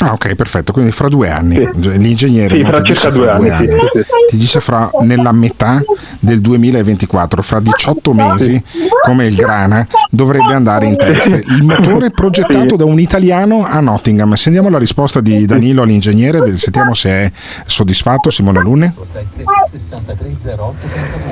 Ah, 0.02 0.14
ok, 0.14 0.34
perfetto. 0.34 0.72
Quindi 0.72 0.92
fra 0.92 1.08
due 1.08 1.30
anni. 1.30 1.70
L'ingegnere 1.76 2.58
Sì, 2.58 2.64
fra 2.64 2.82
ti 2.82 2.92
dice 2.92 3.12
circa 3.12 3.18
due 3.36 3.52
anni, 3.52 3.68
sì, 3.68 3.74
sì, 3.74 4.00
sì. 4.00 4.04
ti 4.30 4.38
dice 4.38 4.60
fra 4.60 4.90
nella 5.02 5.32
metà 5.32 5.80
del 6.20 6.42
2024, 6.42 7.42
fra 7.44 7.60
18 7.60 8.14
mesi, 8.14 8.62
come 9.04 9.26
il 9.26 9.36
grana, 9.36 9.86
dovrebbe 10.10 10.56
andare 10.56 10.88
in 10.88 10.98
test. 10.98 11.28
Il 11.28 11.64
motore 11.64 12.10
progettato 12.10 12.76
da 12.76 12.86
un 12.86 13.00
italiano 13.00 13.64
a 13.64 13.80
Nottingham. 13.80 14.34
Sentiamo 14.34 14.70
la 14.70 14.80
risposta 14.80 15.22
di 15.22 15.46
Danilo 15.46 15.84
all'ingegnere, 15.84 16.58
sentiamo 16.58 16.96
se 16.96 17.10
è 17.10 17.32
soddisfatto 17.66 18.32
Simone 18.32 18.60
Lune. 18.62 18.94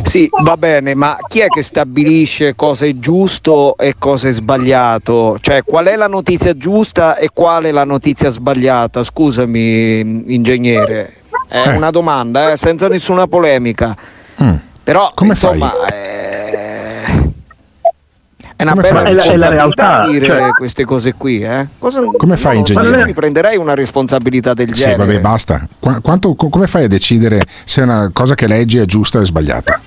Sì, 0.03 0.29
va 0.43 0.57
bene, 0.57 0.93
ma 0.93 1.17
chi 1.27 1.39
è 1.39 1.47
che 1.47 1.63
stabilisce 1.63 2.53
cosa 2.55 2.85
è 2.85 2.93
giusto 2.99 3.75
e 3.77 3.95
cosa 3.97 4.27
è 4.27 4.31
sbagliato? 4.31 5.37
Cioè, 5.41 5.63
qual 5.63 5.87
è 5.87 5.95
la 5.95 6.07
notizia 6.07 6.55
giusta 6.55 7.17
e 7.17 7.29
qual 7.33 7.63
è 7.63 7.71
la 7.71 7.83
notizia 7.83 8.29
sbagliata? 8.29 8.57
Scusami, 9.03 10.33
ingegnere. 10.33 11.13
È 11.47 11.61
Eh. 11.65 11.75
una 11.75 11.89
domanda, 11.91 12.51
eh, 12.51 12.57
senza 12.57 12.87
nessuna 12.87 13.27
polemica. 13.27 13.95
Però, 14.83 15.11
Come 15.13 15.31
insomma, 15.31 15.69
fai? 15.69 15.89
eh, 15.91 17.03
è 18.55 18.63
una 18.63 18.71
Come 18.71 18.81
bella 18.81 19.01
fai 19.01 19.13
decidere? 19.13 19.35
È 19.35 19.37
la 19.37 19.49
responsabilità 19.49 19.49
realtà, 19.49 20.07
dire 20.09 20.25
cioè- 20.25 20.49
queste 20.51 20.85
cose 20.85 21.13
qui, 21.13 21.41
eh? 21.41 21.67
Cosa- 21.77 22.01
Come 22.17 22.37
fai, 22.37 22.61
so, 22.65 22.73
ingegnere? 22.73 23.05
mi 23.05 23.13
prenderei 23.13 23.57
una 23.57 23.73
responsabilità 23.75 24.53
del 24.53 24.69
Sì, 24.75 24.81
genere. 24.83 24.97
vabbè, 24.97 25.19
basta. 25.19 25.67
Qua- 25.79 25.99
quanto- 26.01 26.33
co- 26.35 26.49
come 26.49 26.67
fai 26.67 26.85
a 26.85 26.87
decidere 26.87 27.41
se 27.63 27.81
una 27.81 28.09
cosa 28.11 28.35
che 28.35 28.47
leggi 28.47 28.77
è 28.79 28.85
giusta 28.85 29.19
o 29.19 29.25
sbagliata? 29.25 29.79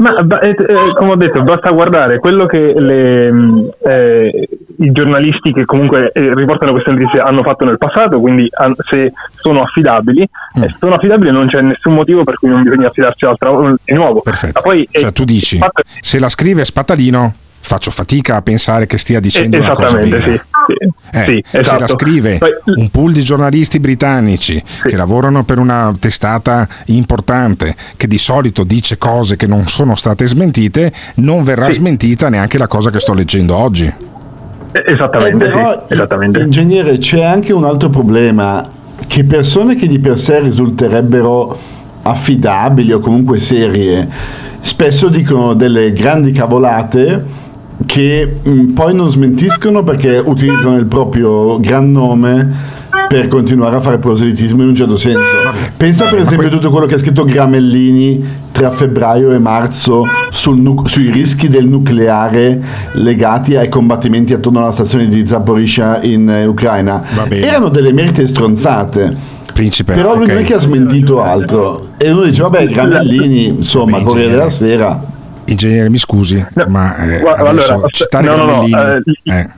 Ma 0.00 0.14
eh, 0.40 0.48
eh, 0.50 0.94
come 0.96 1.10
ho 1.12 1.16
detto, 1.16 1.42
basta 1.42 1.70
guardare 1.70 2.18
quello 2.20 2.46
che 2.46 2.72
le, 2.74 3.30
mh, 3.30 3.70
eh, 3.84 4.48
i 4.78 4.92
giornalisti 4.92 5.52
che 5.52 5.66
comunque 5.66 6.10
eh, 6.12 6.34
riportano 6.34 6.72
queste 6.72 6.90
notizie 6.90 7.20
hanno 7.20 7.42
fatto 7.42 7.66
nel 7.66 7.76
passato, 7.76 8.18
quindi 8.18 8.48
an- 8.50 8.74
se 8.88 9.12
sono 9.34 9.60
affidabili, 9.62 10.26
Mm. 10.58 10.62
se 10.62 10.76
sono 10.78 10.94
affidabili 10.94 11.30
non 11.30 11.48
c'è 11.48 11.60
nessun 11.60 11.92
motivo 11.92 12.24
per 12.24 12.36
cui 12.38 12.48
non 12.48 12.62
bisogna 12.62 12.88
affidarsi 12.88 13.26
altra- 13.26 13.50
di 13.84 13.92
nuovo. 13.94 14.22
Perfetto. 14.22 14.52
Ma 14.54 14.60
poi, 14.62 14.88
eh, 14.90 14.98
Cioè, 15.00 15.12
tu 15.12 15.24
dici, 15.24 15.58
fatto- 15.58 15.82
se 15.84 16.18
la 16.18 16.30
scrive 16.30 16.64
Spatalino, 16.64 17.34
faccio 17.62 17.90
fatica 17.90 18.36
a 18.36 18.42
pensare 18.42 18.86
che 18.86 18.98
stia 18.98 19.20
dicendo 19.20 19.56
Eh, 19.56 19.60
una 19.60 19.72
cosa 19.72 19.96
vera. 19.98 20.22
sì. 20.24 20.40
Sì, 20.66 20.74
Eh, 21.18 21.24
sì, 21.24 21.44
Se 21.46 21.58
esatto. 21.60 21.80
la 21.80 21.88
scrive 21.88 22.38
Poi- 22.38 22.50
un 22.76 22.88
pool 22.90 23.12
di 23.12 23.22
giornalisti 23.22 23.80
britannici 23.80 24.62
che 24.84 24.96
lavorano 24.96 25.44
per 25.44 25.58
una 25.58 25.92
testata 25.98 26.66
importante, 26.86 27.74
che 27.96 28.06
di 28.06 28.18
solito 28.18 28.62
dice 28.64 28.98
cose 28.98 29.36
che 29.36 29.46
non 29.46 29.66
sono 29.66 29.94
state 29.94 30.26
smentite, 30.26 30.92
non 31.16 31.42
verrà 31.42 31.72
smentita 31.72 32.28
neanche 32.28 32.58
la 32.58 32.66
cosa 32.66 32.90
che 32.90 33.00
sto 33.00 33.14
leggendo 33.14 33.56
oggi. 33.56 33.86
eh, 34.72 34.84
Esattamente, 34.86 35.46
Eh, 35.46 35.50
però, 35.50 35.84
sì, 35.88 35.94
esattamente. 35.94 36.40
Ingegnere, 36.40 36.98
c'è 36.98 37.24
anche 37.24 37.52
un 37.52 37.64
altro 37.64 37.88
problema, 37.90 38.62
che 39.06 39.24
persone 39.24 39.74
che 39.74 39.88
di 39.88 39.98
per 39.98 40.18
sé 40.18 40.40
risulterebbero 40.40 41.58
affidabili 42.02 42.92
o 42.92 43.00
comunque 43.00 43.38
serie, 43.38 44.08
spesso 44.60 45.08
dicono 45.08 45.54
delle 45.54 45.92
grandi 45.92 46.30
cavolate 46.32 47.39
che 47.86 48.36
mh, 48.42 48.72
poi 48.72 48.94
non 48.94 49.10
smentiscono 49.10 49.82
perché 49.82 50.22
utilizzano 50.24 50.76
il 50.76 50.86
proprio 50.86 51.58
gran 51.60 51.90
nome 51.90 52.78
per 53.08 53.26
continuare 53.26 53.76
a 53.76 53.80
fare 53.80 53.98
proselitismo 53.98 54.62
in 54.62 54.68
un 54.68 54.74
certo 54.74 54.96
senso. 54.96 55.36
Pensa 55.76 56.06
per 56.06 56.20
esempio 56.20 56.46
a 56.46 56.50
tutto 56.50 56.70
quello 56.70 56.86
che 56.86 56.94
ha 56.94 56.98
scritto 56.98 57.24
Gramellini 57.24 58.24
tra 58.52 58.70
febbraio 58.70 59.32
e 59.32 59.38
marzo 59.38 60.04
sul 60.30 60.58
nu- 60.58 60.86
sui 60.86 61.10
rischi 61.10 61.48
del 61.48 61.66
nucleare 61.66 62.60
legati 62.92 63.56
ai 63.56 63.68
combattimenti 63.68 64.32
attorno 64.32 64.60
alla 64.60 64.72
stazione 64.72 65.08
di 65.08 65.26
Zaporizhia 65.26 66.00
in 66.02 66.28
eh, 66.28 66.46
Ucraina. 66.46 67.02
Erano 67.28 67.68
delle 67.68 67.92
merite 67.92 68.26
stronzate. 68.28 69.38
Principe, 69.52 69.94
Però 69.94 70.14
lui 70.14 70.24
ok. 70.24 70.30
non 70.30 70.38
è 70.38 70.44
che 70.44 70.54
ha 70.54 70.60
smentito 70.60 71.20
altro. 71.20 71.88
E 71.98 72.10
uno 72.12 72.22
dice, 72.22 72.42
vabbè, 72.42 72.66
Gramellini, 72.66 73.46
insomma, 73.46 74.00
Corriere 74.00 74.30
della. 74.30 74.50
Sera. 74.50 75.04
Ingegnere, 75.46 75.88
mi 75.88 75.98
scusi, 75.98 76.44
ma 76.68 76.96
eh, 76.96 77.20
Guarda, 77.20 77.50
adesso 77.50 77.72
allora, 77.72 77.88
citare 77.90 78.26
no, 78.26 78.36
no, 78.36 78.44
no, 78.44 78.62
eh, 78.62 79.02
eh, 79.24 79.48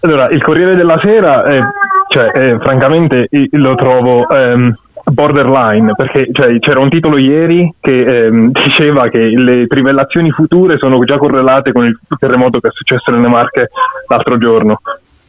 Allora, 0.00 0.28
il 0.28 0.42
Corriere 0.42 0.74
della 0.76 0.98
Sera, 1.02 1.44
eh, 1.44 1.62
cioè, 2.08 2.30
eh, 2.32 2.58
francamente, 2.60 3.28
lo 3.50 3.74
trovo 3.74 4.28
ehm, 4.28 4.74
borderline, 5.04 5.94
perché 5.94 6.28
cioè, 6.32 6.58
c'era 6.58 6.80
un 6.80 6.88
titolo 6.88 7.18
ieri 7.18 7.72
che 7.80 8.26
ehm, 8.26 8.50
diceva 8.64 9.08
che 9.08 9.18
le 9.18 9.66
trivellazioni 9.66 10.30
future 10.30 10.78
sono 10.78 11.02
già 11.04 11.18
correlate 11.18 11.72
con 11.72 11.84
il 11.84 11.98
terremoto 12.18 12.60
che 12.60 12.68
è 12.68 12.72
successo 12.72 13.10
nelle 13.10 13.28
Marche 13.28 13.68
l'altro 14.08 14.38
giorno. 14.38 14.80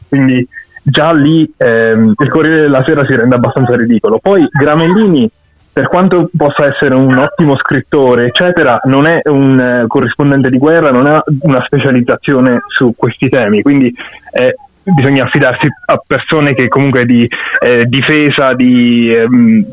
Quindi 0.08 0.48
già 0.82 1.12
lì 1.12 1.52
ehm, 1.58 2.14
il 2.18 2.30
Corriere 2.30 2.62
della 2.62 2.84
Sera 2.86 3.06
si 3.06 3.16
rende 3.16 3.36
abbastanza 3.36 3.76
ridicolo. 3.76 4.20
Poi 4.20 4.48
Gramellini, 4.50 5.30
per 5.76 5.90
quanto 5.90 6.30
possa 6.38 6.68
essere 6.68 6.96
un 6.96 7.18
ottimo 7.18 7.58
scrittore, 7.58 8.28
eccetera, 8.28 8.80
non 8.86 9.06
è 9.08 9.20
un 9.26 9.60
eh, 9.60 9.88
corrispondente 9.88 10.50
di 10.50 10.58
guerra, 10.58 10.90
non 10.90 11.06
ha 11.06 11.22
una 11.42 11.62
specializzazione 11.66 12.62
su 12.68 12.94
questi 12.96 13.28
temi, 13.28 13.62
quindi 13.62 13.94
eh, 14.32 14.56
bisogna 14.84 15.26
affidarsi 15.26 15.68
a 15.88 16.02
persone 16.08 16.54
che 16.54 16.70
comunque 16.70 17.04
di 17.04 17.28
eh, 17.60 17.84
difesa, 17.88 18.54
di, 18.54 19.12
ehm, 19.14 19.66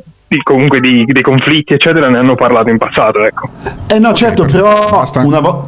comunque 0.42 0.80
di, 0.80 1.04
dei 1.06 1.22
conflitti, 1.22 1.72
eccetera, 1.74 2.08
ne 2.08 2.18
hanno 2.18 2.34
parlato 2.34 2.70
in 2.70 2.78
passato. 2.78 3.24
Ecco. 3.24 3.48
Eh 3.86 3.98
no, 3.98 4.12
certo, 4.14 4.44
però 4.44 4.88
basta, 4.90 5.24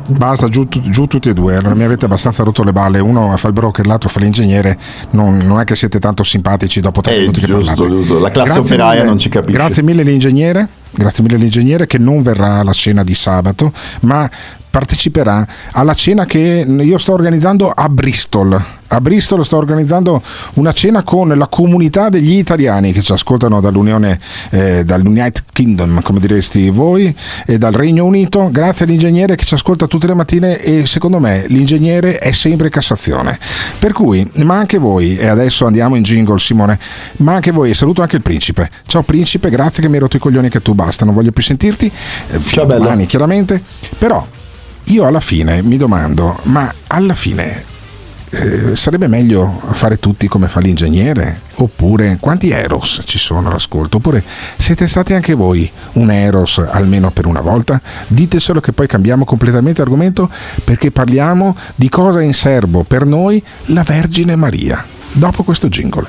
basta 0.06 0.48
giù, 0.48 0.66
giù 0.68 1.06
tutti 1.06 1.28
e 1.28 1.32
due, 1.34 1.56
allora 1.56 1.74
mi 1.74 1.82
avete 1.84 2.04
abbastanza 2.06 2.42
rotto 2.42 2.62
le 2.64 2.72
balle, 2.72 2.98
uno 3.00 3.36
fa 3.36 3.48
il 3.48 3.52
broker, 3.52 3.86
l'altro 3.86 4.08
fa 4.08 4.20
l'ingegnere, 4.20 4.76
non, 5.10 5.36
non 5.38 5.60
è 5.60 5.64
che 5.64 5.74
siete 5.76 5.98
tanto 5.98 6.22
simpatici 6.22 6.80
dopo 6.80 7.00
tre 7.00 7.18
minuti 7.18 7.40
che 7.40 7.46
Eh, 7.46 7.48
giusto, 7.48 7.74
parlate. 7.74 7.94
giusto. 7.96 8.20
La 8.20 8.30
classe 8.30 8.52
Grazie 8.52 8.74
operaia 8.74 8.92
mille- 8.94 9.04
non 9.06 9.18
ci 9.18 9.28
capisce. 9.28 9.52
Grazie 9.58 9.82
mille 9.82 10.02
l'ingegnere, 10.02 10.68
grazie 10.92 11.22
mille 11.24 11.36
l'ingegnere 11.36 11.86
che 11.86 11.98
non 11.98 12.22
verrà 12.22 12.60
alla 12.60 12.72
cena 12.72 13.02
di 13.02 13.14
sabato, 13.14 13.72
ma 14.00 14.28
parteciperà 14.74 15.46
alla 15.70 15.94
cena 15.94 16.26
che 16.26 16.66
io 16.66 16.98
sto 16.98 17.12
organizzando 17.12 17.70
a 17.70 17.88
Bristol. 17.88 18.60
A 18.88 19.00
Bristol 19.00 19.44
sto 19.44 19.56
organizzando 19.56 20.20
una 20.54 20.72
cena 20.72 21.04
con 21.04 21.28
la 21.28 21.46
comunità 21.46 22.08
degli 22.08 22.36
italiani 22.36 22.90
che 22.90 23.00
ci 23.00 23.12
ascoltano 23.12 23.60
dall'Unione, 23.60 24.18
eh, 24.50 24.84
dall'United 24.84 25.44
Kingdom, 25.52 26.02
come 26.02 26.18
diresti 26.18 26.70
voi, 26.70 27.14
e 27.46 27.56
dal 27.56 27.72
Regno 27.72 28.04
Unito. 28.04 28.48
Grazie 28.50 28.84
all'ingegnere 28.84 29.36
che 29.36 29.44
ci 29.44 29.54
ascolta 29.54 29.86
tutte 29.86 30.08
le 30.08 30.14
mattine 30.14 30.58
e 30.58 30.86
secondo 30.86 31.20
me 31.20 31.44
l'ingegnere 31.46 32.18
è 32.18 32.32
sempre 32.32 32.68
Cassazione. 32.68 33.38
Per 33.78 33.92
cui, 33.92 34.28
ma 34.42 34.56
anche 34.56 34.78
voi, 34.78 35.16
e 35.16 35.28
adesso 35.28 35.66
andiamo 35.66 35.94
in 35.94 36.02
jingle 36.02 36.40
Simone, 36.40 36.80
ma 37.18 37.34
anche 37.34 37.52
voi, 37.52 37.74
saluto 37.74 38.02
anche 38.02 38.16
il 38.16 38.22
principe. 38.22 38.68
Ciao 38.86 39.04
principe, 39.04 39.50
grazie 39.50 39.82
che 39.82 39.88
mi 39.88 39.94
hai 39.94 40.00
rotto 40.00 40.16
i 40.16 40.20
coglioni 40.20 40.48
che 40.48 40.62
tu 40.62 40.74
basta, 40.74 41.04
non 41.04 41.14
voglio 41.14 41.30
più 41.30 41.44
sentirti. 41.44 41.88
Eh, 42.30 42.60
a 42.60 42.64
domani, 42.64 43.06
chiaramente. 43.06 43.62
Però 43.98 44.26
io 44.84 45.06
alla 45.06 45.20
fine 45.20 45.62
mi 45.62 45.76
domando, 45.76 46.38
ma 46.44 46.72
alla 46.86 47.14
fine 47.14 47.72
eh, 48.30 48.74
sarebbe 48.74 49.06
meglio 49.06 49.60
fare 49.70 49.98
tutti 49.98 50.26
come 50.26 50.48
fa 50.48 50.60
l'ingegnere? 50.60 51.40
Oppure 51.56 52.18
quanti 52.20 52.50
Eros 52.50 53.02
ci 53.04 53.18
sono 53.18 53.48
all'ascolto? 53.48 53.98
Oppure 53.98 54.22
siete 54.56 54.86
stati 54.86 55.14
anche 55.14 55.34
voi 55.34 55.70
un 55.92 56.10
Eros 56.10 56.58
almeno 56.58 57.10
per 57.12 57.26
una 57.26 57.40
volta? 57.40 57.80
Diteselo 58.08 58.60
che 58.60 58.72
poi 58.72 58.86
cambiamo 58.86 59.24
completamente 59.24 59.82
argomento 59.82 60.28
perché 60.64 60.90
parliamo 60.90 61.54
di 61.76 61.88
cosa 61.88 62.20
in 62.20 62.34
serbo 62.34 62.82
per 62.82 63.06
noi 63.06 63.42
la 63.66 63.82
Vergine 63.82 64.34
Maria. 64.36 64.84
Dopo 65.12 65.44
questo 65.44 65.68
jingle. 65.68 66.06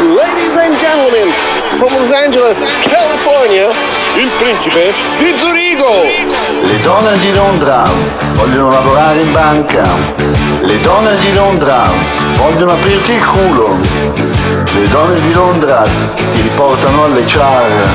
Ladies 0.00 0.56
and 0.56 0.78
gentlemen, 0.78 1.32
from 1.78 1.92
Los 1.92 2.12
Angeles, 2.12 2.58
California, 2.82 3.68
il 4.16 4.30
principe 4.38 4.92
di 5.18 5.34
Zurigo. 5.36 6.02
Le 6.62 6.80
donne 6.80 7.18
di 7.18 7.32
Londra 7.32 7.84
vogliono 8.34 8.70
lavorare 8.70 9.20
in 9.20 9.32
banca. 9.32 9.84
Le 10.62 10.80
donne 10.80 11.16
di 11.18 11.32
Londra 11.32 11.88
vogliono 12.36 12.72
aprirti 12.72 13.12
il 13.12 13.24
culo. 13.24 13.78
Le 14.72 14.88
donne 14.88 15.20
di 15.20 15.32
Londra 15.32 15.84
ti 16.30 16.40
riportano 16.40 17.04
alle 17.04 17.22
char. 17.24 17.88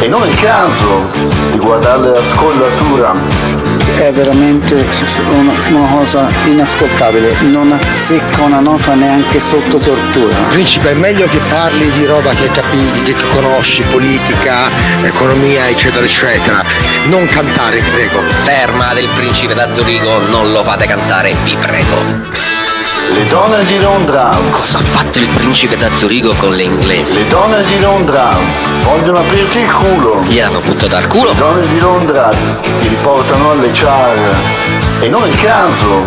E 0.00 0.08
non 0.08 0.22
è 0.24 0.26
il 0.26 0.40
caso 0.40 1.08
di 1.50 1.58
guardarle 1.58 2.10
la 2.10 2.24
scollatura. 2.24 3.65
È 3.94 4.12
veramente 4.12 4.84
una, 5.30 5.52
una 5.68 5.88
cosa 5.90 6.28
inascoltabile, 6.44 7.34
non 7.42 7.72
azzecca 7.72 8.42
una 8.42 8.60
nota 8.60 8.94
neanche 8.94 9.40
sotto 9.40 9.78
tortura. 9.78 10.34
Principe, 10.48 10.90
è 10.90 10.94
meglio 10.94 11.26
che 11.28 11.38
parli 11.48 11.90
di 11.92 12.04
roba 12.04 12.32
che 12.32 12.50
capisci, 12.50 13.02
che 13.02 13.14
conosci, 13.32 13.82
politica, 13.84 14.70
economia, 15.02 15.68
eccetera, 15.68 16.04
eccetera. 16.04 16.62
Non 17.06 17.26
cantare, 17.28 17.82
ti 17.82 17.90
prego. 17.90 18.20
Terma 18.44 18.92
del 18.92 19.08
principe 19.14 19.54
da 19.54 19.72
Zurigo, 19.72 20.18
non 20.28 20.52
lo 20.52 20.62
fate 20.62 20.86
cantare, 20.86 21.34
vi 21.44 21.56
prego. 21.58 22.55
Le 23.08 23.26
donne 23.28 23.64
di 23.64 23.78
Londra. 23.78 24.36
Cosa 24.50 24.78
ha 24.78 24.82
fatto 24.82 25.18
il 25.18 25.28
principe 25.28 25.76
da 25.76 25.94
Zurigo 25.94 26.34
con 26.34 26.52
le 26.52 26.64
inglesi? 26.64 27.18
Le 27.18 27.28
donne 27.28 27.64
di 27.64 27.78
Londra 27.78 28.36
vogliono 28.82 29.20
aprirti 29.20 29.58
il 29.58 29.72
culo. 29.72 30.22
Gli 30.22 30.40
hanno 30.40 30.60
buttato 30.60 30.96
al 30.96 31.06
culo? 31.06 31.30
Le 31.30 31.36
donne 31.36 31.66
di 31.68 31.78
Londra 31.78 32.32
ti 32.78 32.88
riportano 32.88 33.52
alle 33.52 33.70
char. 33.72 34.34
E 35.00 35.08
non 35.08 35.24
è 35.24 35.28
il 35.28 35.40
caso 35.40 36.06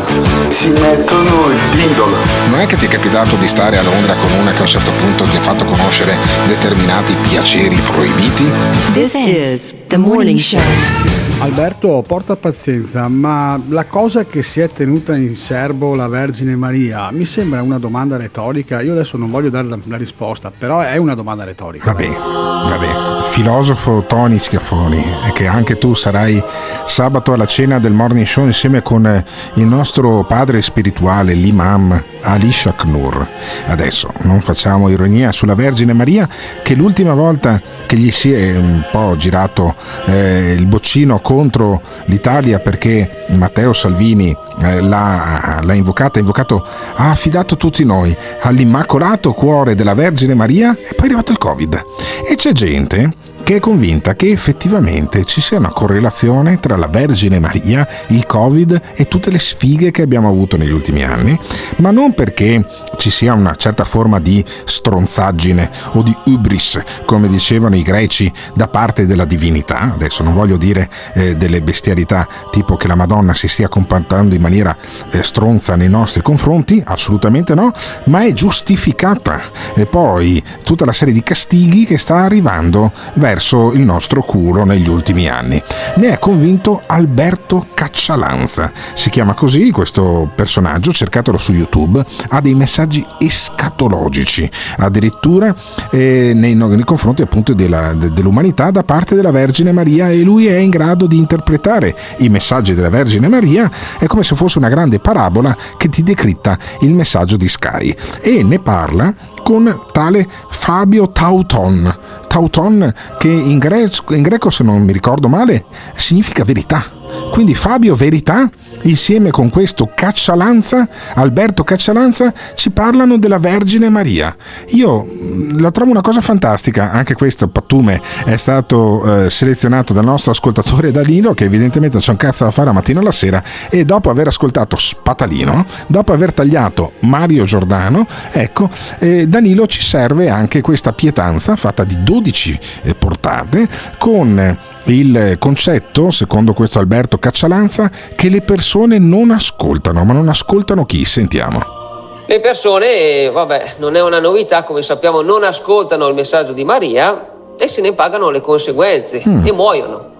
si 0.49 0.69
mettono 0.71 1.49
il 1.51 1.59
dindolo. 1.71 2.17
Non 2.49 2.59
è 2.59 2.65
che 2.65 2.76
ti 2.76 2.85
è 2.85 2.89
capitato 2.89 3.35
di 3.38 3.47
stare 3.47 3.77
a 3.77 3.81
Londra 3.81 4.15
con 4.15 4.31
una 4.31 4.51
che 4.51 4.59
a 4.59 4.61
un 4.61 4.67
certo 4.67 4.91
punto 4.91 5.23
ti 5.26 5.38
ha 5.38 5.41
fatto 5.41 5.63
conoscere 5.63 6.17
determinati 6.47 7.15
piaceri 7.15 7.80
proibiti? 7.81 8.51
This 8.93 9.13
is 9.13 9.73
the 9.88 9.97
morning 9.97 10.38
show. 10.38 11.19
Alberto, 11.41 12.03
porta 12.06 12.36
pazienza, 12.36 13.07
ma 13.07 13.60
la 13.70 13.86
cosa 13.86 14.26
che 14.26 14.44
si 14.44 14.60
è 14.60 14.70
tenuta 14.70 15.16
in 15.16 15.38
serbo 15.38 15.95
la 15.95 16.07
Vergine 16.07 16.56
Maria 16.57 17.11
mi 17.11 17.24
sembra 17.24 17.61
una 17.61 17.80
domanda 17.80 18.18
retorica. 18.18 18.82
Io 18.82 18.91
adesso 18.91 19.16
non 19.16 19.32
voglio 19.32 19.49
dare 19.49 19.68
la, 19.68 19.80
la 19.86 19.95
risposta, 19.95 20.52
però 20.56 20.82
è 20.82 20.98
una 20.98 21.16
domanda 21.16 21.45
retorica. 21.45 21.94
Vabbè, 21.94 22.10
vabbè. 22.10 23.24
Filosofo 23.24 24.03
Tony 24.06 24.38
Schiaffoni, 24.38 25.02
che 25.34 25.48
anche 25.48 25.78
tu 25.78 25.94
sarai 25.94 26.44
sabato 26.86 27.32
alla 27.32 27.45
cena 27.45 27.80
del 27.80 27.94
morning 27.94 28.26
show 28.26 28.45
insieme 28.45 28.82
con 28.82 29.06
eh, 29.06 29.24
il 29.56 29.66
nostro 29.66 30.26
padre 30.26 30.61
spirituale, 30.61 31.34
l'imam 31.34 32.03
Ali 32.22 32.52
Shaknur. 32.52 33.28
Adesso 33.68 34.11
non 34.24 34.41
facciamo 34.41 34.90
ironia 34.90 35.32
sulla 35.32 35.56
Vergine 35.56 35.94
Maria, 35.94 36.28
che 36.64 36.76
l'ultima 36.76 37.14
volta 37.14 37.61
che 37.86 37.95
gli 37.95 38.11
si 38.11 38.34
è 38.34 38.57
un 38.57 38.86
po' 38.91 39.16
girato 39.16 39.76
eh, 40.06 40.53
il 40.57 40.66
boccino 40.66 41.20
contro 41.30 41.80
l'Italia 42.06 42.57
perché 42.57 43.27
Matteo 43.27 43.72
Salvini 43.72 44.35
eh, 44.64 44.81
l'ha, 44.81 45.60
l'ha 45.61 45.73
invocata, 45.76 46.18
ha 46.18 46.22
invocato, 46.22 46.65
ha 46.95 47.11
affidato 47.11 47.56
tutti 47.56 47.84
noi 47.85 48.18
all'immacolato 48.41 49.34
cuore 49.34 49.76
della 49.76 49.93
Vergine 49.93 50.34
Maria 50.34 50.72
e 50.72 50.95
poi 50.95 51.01
è 51.01 51.03
arrivato 51.03 51.31
il 51.31 51.38
Covid. 51.38 51.84
E 52.27 52.34
c'è 52.34 52.51
gente 52.51 53.14
che 53.49 53.55
è 53.55 53.59
convinta 53.59 54.13
che 54.13 54.30
effettivamente 54.30 55.26
ci 55.26 55.41
sia 55.41 55.57
una 55.57 55.71
correlazione 55.71 56.59
tra 56.59 56.77
la 56.77 56.85
Vergine 56.85 57.39
Maria, 57.39 57.88
il 58.09 58.27
Covid 58.27 58.80
e 58.93 59.07
tutte 59.07 59.31
le 59.31 59.39
sfighe 59.39 59.89
che 59.89 60.03
abbiamo 60.03 60.27
avuto 60.27 60.55
negli 60.55 60.69
ultimi 60.69 61.03
anni, 61.03 61.35
ma 61.77 61.89
non 61.89 62.13
perché 62.13 62.63
ci 62.97 63.09
sia 63.09 63.34
una 63.34 63.55
certa 63.55 63.85
forma 63.85 64.19
di 64.19 64.45
stronzaggine 64.65 65.67
o 65.93 66.03
di 66.03 66.15
ubris, 66.26 66.80
come 67.05 67.27
dicevano 67.27 67.76
i 67.76 67.81
greci, 67.81 68.31
da 68.53 68.67
parte 68.67 69.07
della 69.07 69.26
divinità. 69.26 69.93
Adesso 69.95 70.21
non 70.21 70.35
voglio 70.35 70.57
dire 70.57 70.88
eh, 71.15 71.35
delle 71.35 71.63
bestialità 71.63 72.27
tipo 72.51 72.76
che 72.76 72.88
la 72.88 72.93
Madonna 72.93 73.34
si 73.34 73.47
stia 73.47 73.67
comportando 73.67 74.35
in 74.35 74.41
maniera 74.41 74.77
eh, 75.09 75.23
stronza 75.23 75.76
nei 75.76 75.89
nostri 75.89 76.21
confronti, 76.21 76.84
assolutamente 76.85 77.55
no, 77.55 77.71
ma 78.05 78.23
è 78.23 78.31
giustificata. 78.31 79.41
E 79.73 79.88
poi 79.88 80.39
tutta 80.63 80.85
la 80.85 80.93
serie 80.93 81.15
di 81.15 81.23
castighi 81.23 81.85
che 81.85 81.97
sta 81.97 82.17
arrivando 82.17 82.91
verso 83.15 83.38
il 83.74 83.82
nostro 83.82 84.22
culo 84.22 84.66
negli 84.66 84.88
ultimi 84.88 85.30
anni. 85.30 85.61
Ne 85.95 86.10
è 86.10 86.20
convinto 86.20 86.82
Alberto 86.86 87.68
Caccialanza. 87.74 88.72
Si 88.94 89.10
chiama 89.10 89.34
così 89.34 89.72
questo 89.72 90.30
personaggio, 90.36 90.91
cercatelo 90.91 91.38
su 91.38 91.53
YouTube, 91.53 92.03
ha 92.30 92.41
dei 92.41 92.53
messaggi 92.53 93.06
escatologici, 93.18 94.49
addirittura 94.78 95.56
eh, 95.90 96.34
nei, 96.36 96.53
nei, 96.53 96.84
confronti 96.84 97.22
appunto 97.22 97.53
della, 97.53 97.94
de, 97.94 98.11
dell'umanità 98.11 98.72
da 98.72 98.84
parte 98.84 99.16
della 99.16 99.32
Vergine 99.32 99.72
Maria 99.72 100.10
e 100.10 100.20
lui 100.22 100.48
è 100.48 100.57
in 100.57 100.70
grado 100.70 101.07
di 101.07 101.18
interpretare 101.18 101.95
i 102.20 102.30
messaggi 102.30 102.74
della 102.74 102.90
Vergine 102.90 103.30
Maria, 103.30 103.72
è 103.98 104.06
come 104.06 104.24
se 104.24 104.36
fosse 104.36 104.57
una 104.57 104.70
grande 104.70 104.99
parabola 104.99 105.56
che 105.78 105.90
ti 105.90 106.03
decritta 106.03 106.57
il 106.82 106.94
messaggio 106.94 107.38
di 107.38 107.48
Sky 107.48 107.95
e 108.22 108.44
ne 108.44 108.60
parla 108.60 109.14
con 109.49 109.85
tale 109.91 110.30
Fabio 110.47 111.09
Tauton. 111.09 111.97
Tauton 112.27 112.93
che 113.17 113.30
in 113.30 113.57
greco, 113.57 114.13
in 114.13 114.21
greco, 114.21 114.51
se 114.51 114.63
non 114.63 114.84
mi 114.84 114.93
ricordo 114.93 115.27
male, 115.27 115.65
significa 115.95 116.43
verità. 116.43 116.98
Quindi 117.31 117.56
Fabio 117.56 117.95
Verità 117.95 118.49
insieme 118.84 119.31
con 119.31 119.49
questo 119.49 119.91
Caccialanza, 119.94 120.88
Alberto 121.15 121.64
Caccialanza, 121.64 122.34
ci 122.53 122.72
parlano 122.72 123.18
della 123.18 123.40
Vergine 123.40 123.90
Maria. 123.90 124.36
Io 124.69 125.06
mm, 125.06 125.60
la 125.60 125.72
trovo 125.72 125.91
una 125.91 126.02
cosa 126.02 126.22
fantastica, 126.22 126.91
anche 126.91 127.14
questo 127.14 127.48
pattume 127.48 128.02
è 128.26 128.38
stato 128.38 129.26
eh, 129.26 129.30
selezionato 129.30 129.94
dal 129.94 130.06
nostro 130.06 130.31
ascoltatore 130.31 130.91
Danilo, 130.91 131.34
che 131.34 131.45
evidentemente 131.45 131.98
c'è 131.99 132.11
un 132.11 132.18
cazzo 132.18 132.44
da 132.44 132.52
fare 132.52 132.68
la 132.68 132.73
mattina 132.73 132.99
alla 132.99 133.11
sera, 133.11 133.44
e 133.69 133.86
dopo 133.86 134.10
aver 134.10 134.27
ascoltato 134.27 134.76
Spatalino, 134.76 135.65
dopo 135.88 136.14
aver 136.14 136.34
tagliato 136.34 136.94
Mario 137.02 137.45
Giordano, 137.45 138.06
ecco, 138.31 138.69
eh, 138.99 139.27
Danilo 139.27 139.68
ci 139.68 139.81
serve 139.81 140.30
anche 140.30 140.61
questa 140.61 140.94
pietanza 140.94 141.56
fatta 141.56 141.84
di 141.84 142.02
12 142.03 142.60
eh, 142.84 142.95
portate 142.95 143.68
con 143.98 144.57
il 144.86 145.36
concetto, 145.38 146.11
secondo 146.11 146.53
questo 146.53 146.80
Alberto 146.80 146.98
Caccialanza, 147.07 147.89
che 148.15 148.30
le 148.30 148.41
persone 148.41 148.57
persone 148.59 148.99
non 148.99 149.31
ascoltano, 149.31 150.03
ma 150.03 150.11
non 150.11 150.27
ascoltano 150.27 150.84
chi? 150.84 151.05
Sentiamo. 151.05 152.23
Le 152.27 152.39
persone, 152.41 153.30
vabbè, 153.30 153.76
non 153.77 153.95
è 153.95 154.01
una 154.01 154.19
novità, 154.19 154.63
come 154.63 154.81
sappiamo, 154.81 155.21
non 155.21 155.43
ascoltano 155.43 156.07
il 156.07 156.13
messaggio 156.13 156.51
di 156.51 156.65
Maria 156.65 157.27
e 157.57 157.67
se 157.67 157.81
ne 157.81 157.93
pagano 157.93 158.30
le 158.30 158.41
conseguenze 158.41 159.23
mm. 159.26 159.47
e 159.47 159.51
muoiono. 159.53 160.11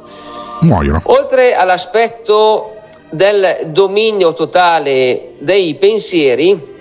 Muoiono. 0.62 1.02
Oltre 1.06 1.54
all'aspetto 1.54 2.76
del 3.10 3.68
dominio 3.68 4.34
totale 4.34 5.34
dei 5.40 5.76
pensieri, 5.76 6.78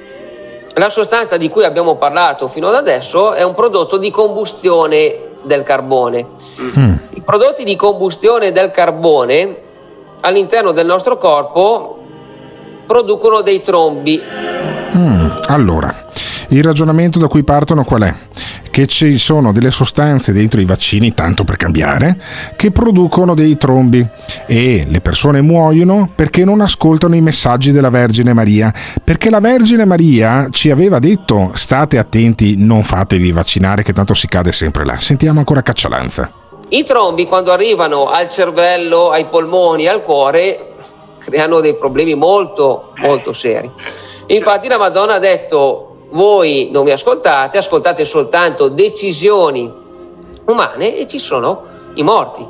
la 0.74 0.90
sostanza 0.90 1.36
di 1.36 1.48
cui 1.48 1.64
abbiamo 1.64 1.96
parlato 1.96 2.46
fino 2.46 2.68
ad 2.68 2.76
adesso 2.76 3.32
è 3.32 3.42
un 3.42 3.54
prodotto 3.54 3.96
di 3.98 4.10
combustione 4.10 5.18
del 5.42 5.64
carbone. 5.64 6.26
Mm. 6.78 6.94
I 7.14 7.20
prodotti 7.20 7.64
di 7.64 7.74
combustione 7.76 8.52
del 8.52 8.70
carbone 8.70 9.66
all'interno 10.20 10.72
del 10.72 10.86
nostro 10.86 11.18
corpo 11.18 11.96
producono 12.86 13.42
dei 13.42 13.60
trombi. 13.60 14.20
Mm, 14.96 15.28
allora, 15.46 16.06
il 16.48 16.64
ragionamento 16.64 17.18
da 17.18 17.26
cui 17.26 17.44
partono 17.44 17.84
qual 17.84 18.02
è? 18.02 18.14
Che 18.70 18.86
ci 18.86 19.18
sono 19.18 19.52
delle 19.52 19.70
sostanze 19.70 20.32
dentro 20.32 20.60
i 20.60 20.64
vaccini, 20.64 21.12
tanto 21.12 21.44
per 21.44 21.56
cambiare, 21.56 22.18
che 22.56 22.70
producono 22.70 23.34
dei 23.34 23.58
trombi 23.58 24.06
e 24.46 24.86
le 24.88 25.00
persone 25.00 25.42
muoiono 25.42 26.10
perché 26.14 26.44
non 26.44 26.60
ascoltano 26.60 27.16
i 27.16 27.20
messaggi 27.20 27.72
della 27.72 27.90
Vergine 27.90 28.32
Maria, 28.32 28.72
perché 29.02 29.30
la 29.30 29.40
Vergine 29.40 29.84
Maria 29.84 30.48
ci 30.50 30.70
aveva 30.70 30.98
detto 30.98 31.50
state 31.54 31.98
attenti, 31.98 32.56
non 32.56 32.82
fatevi 32.82 33.32
vaccinare 33.32 33.82
che 33.82 33.92
tanto 33.92 34.14
si 34.14 34.28
cade 34.28 34.52
sempre 34.52 34.84
là. 34.84 34.98
Sentiamo 34.98 35.40
ancora 35.40 35.62
Caccialanza. 35.62 36.47
I 36.70 36.84
trombi 36.84 37.26
quando 37.26 37.50
arrivano 37.50 38.10
al 38.10 38.28
cervello, 38.28 39.08
ai 39.10 39.26
polmoni, 39.26 39.86
al 39.86 40.02
cuore, 40.02 40.74
creano 41.18 41.60
dei 41.60 41.74
problemi 41.74 42.14
molto, 42.14 42.92
molto 42.96 43.32
seri. 43.32 43.70
Infatti 44.26 44.68
la 44.68 44.76
Madonna 44.76 45.14
ha 45.14 45.18
detto, 45.18 45.96
voi 46.10 46.68
non 46.70 46.84
mi 46.84 46.90
ascoltate, 46.90 47.56
ascoltate 47.56 48.04
soltanto 48.04 48.68
decisioni 48.68 49.72
umane 50.44 50.96
e 50.96 51.06
ci 51.06 51.18
sono 51.18 51.64
i 51.94 52.02
morti. 52.02 52.46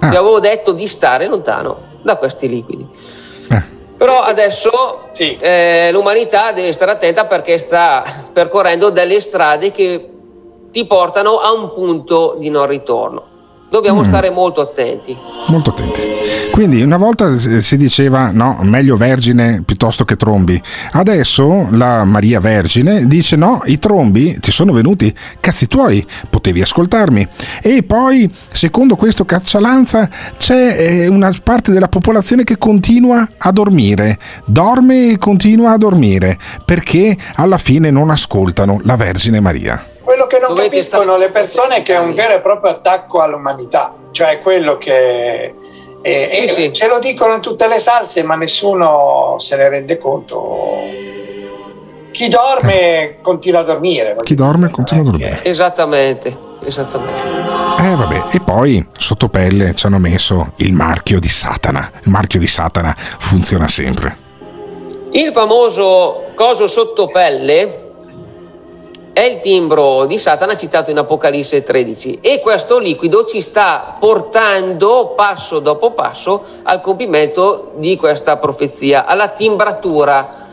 Ah. 0.00 0.08
Vi 0.08 0.16
avevo 0.16 0.40
detto 0.40 0.72
di 0.72 0.88
stare 0.88 1.28
lontano 1.28 2.00
da 2.02 2.16
questi 2.16 2.48
liquidi. 2.48 2.88
Eh. 3.48 3.62
Però 3.96 4.18
adesso 4.22 5.02
sì. 5.12 5.36
eh, 5.36 5.90
l'umanità 5.92 6.50
deve 6.50 6.72
stare 6.72 6.90
attenta 6.90 7.26
perché 7.26 7.58
sta 7.58 8.26
percorrendo 8.32 8.90
delle 8.90 9.20
strade 9.20 9.70
che 9.70 10.10
ti 10.72 10.84
portano 10.84 11.38
a 11.38 11.52
un 11.52 11.72
punto 11.72 12.34
di 12.38 12.50
non 12.50 12.66
ritorno 12.66 13.30
dobbiamo 13.72 14.02
mm. 14.02 14.04
stare 14.04 14.30
molto 14.30 14.60
attenti. 14.60 15.16
Molto 15.46 15.70
attenti. 15.70 16.00
Quindi 16.52 16.82
una 16.82 16.98
volta 16.98 17.34
si 17.38 17.78
diceva 17.78 18.30
no, 18.30 18.58
meglio 18.60 18.98
vergine 18.98 19.62
piuttosto 19.64 20.04
che 20.04 20.16
trombi. 20.16 20.60
Adesso 20.92 21.68
la 21.70 22.04
Maria 22.04 22.38
Vergine 22.38 23.06
dice 23.06 23.36
no, 23.36 23.62
i 23.64 23.78
trombi 23.78 24.38
ti 24.38 24.52
sono 24.52 24.72
venuti, 24.72 25.12
cazzi 25.40 25.66
tuoi, 25.66 26.06
potevi 26.28 26.60
ascoltarmi. 26.60 27.26
E 27.62 27.82
poi, 27.82 28.30
secondo 28.52 28.94
questo 28.94 29.24
caccialanza, 29.24 30.06
c'è 30.36 30.76
eh, 30.78 31.06
una 31.06 31.34
parte 31.42 31.72
della 31.72 31.88
popolazione 31.88 32.44
che 32.44 32.58
continua 32.58 33.26
a 33.38 33.50
dormire, 33.52 34.18
dorme 34.44 35.12
e 35.12 35.18
continua 35.18 35.72
a 35.72 35.78
dormire, 35.78 36.36
perché 36.66 37.16
alla 37.36 37.58
fine 37.58 37.90
non 37.90 38.10
ascoltano 38.10 38.80
la 38.84 38.96
Vergine 38.96 39.40
Maria. 39.40 39.91
Quello 40.02 40.26
che 40.26 40.38
non 40.38 40.48
Dovete 40.48 40.68
capiscono 40.70 41.16
le 41.16 41.30
persone 41.30 41.76
è 41.76 41.82
che 41.82 41.94
è 41.94 41.98
un 41.98 42.12
vero 42.12 42.34
e 42.34 42.40
proprio 42.40 42.72
attacco 42.72 43.20
all'umanità, 43.20 43.94
cioè 44.10 44.40
quello 44.40 44.76
che... 44.78 45.54
E, 46.04 46.44
sì, 46.48 46.48
sì. 46.48 46.72
Ce 46.72 46.88
lo 46.88 46.98
dicono 46.98 47.34
in 47.34 47.40
tutte 47.40 47.68
le 47.68 47.78
salse, 47.78 48.24
ma 48.24 48.34
nessuno 48.34 49.36
se 49.38 49.54
ne 49.54 49.68
rende 49.68 49.98
conto. 49.98 50.80
Chi 52.10 52.28
dorme 52.28 53.02
eh. 53.02 53.20
continua 53.22 53.60
a 53.60 53.62
dormire. 53.62 54.16
Chi 54.22 54.34
dorme 54.34 54.70
continua 54.70 55.02
a 55.02 55.10
dormire. 55.10 55.44
Esattamente, 55.44 56.36
esattamente. 56.64 57.20
Eh 57.78 57.94
vabbè, 57.94 58.24
e 58.32 58.40
poi 58.40 58.86
sotto 58.98 59.28
pelle 59.28 59.74
ci 59.74 59.86
hanno 59.86 59.98
messo 59.98 60.52
il 60.56 60.72
marchio 60.72 61.20
di 61.20 61.28
Satana. 61.28 61.90
Il 62.02 62.10
marchio 62.10 62.40
di 62.40 62.46
Satana 62.48 62.94
funziona 62.96 63.68
sempre. 63.68 64.16
Il 65.12 65.30
famoso 65.32 66.32
coso 66.34 66.66
sotto 66.66 67.06
pelle 67.06 67.81
è 69.12 69.20
il 69.20 69.40
timbro 69.40 70.06
di 70.06 70.18
Satana 70.18 70.56
citato 70.56 70.90
in 70.90 70.98
Apocalisse 70.98 71.62
13 71.62 72.20
e 72.20 72.40
questo 72.40 72.78
liquido 72.78 73.24
ci 73.24 73.42
sta 73.42 73.96
portando 73.98 75.12
passo 75.14 75.58
dopo 75.58 75.92
passo 75.92 76.42
al 76.62 76.80
compimento 76.80 77.72
di 77.76 77.96
questa 77.96 78.38
profezia, 78.38 79.04
alla 79.04 79.28
timbratura 79.28 80.46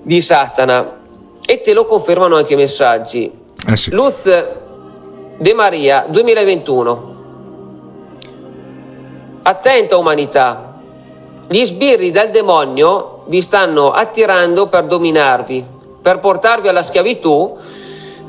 di 0.00 0.20
Satana 0.20 1.00
e 1.44 1.60
te 1.60 1.72
lo 1.72 1.84
confermano 1.86 2.36
anche 2.36 2.52
i 2.52 2.56
messaggi. 2.56 3.30
Eh 3.66 3.76
sì. 3.76 3.90
Luz 3.90 4.24
De 5.38 5.54
Maria 5.54 6.06
2021 6.08 7.10
Attenta 9.44 9.96
umanità, 9.96 10.78
gli 11.48 11.64
sbirri 11.64 12.12
del 12.12 12.30
demonio 12.30 13.24
vi 13.26 13.42
stanno 13.42 13.90
attirando 13.90 14.68
per 14.68 14.84
dominarvi, 14.84 15.66
per 16.02 16.18
portarvi 16.18 16.68
alla 16.68 16.82
schiavitù, 16.82 17.56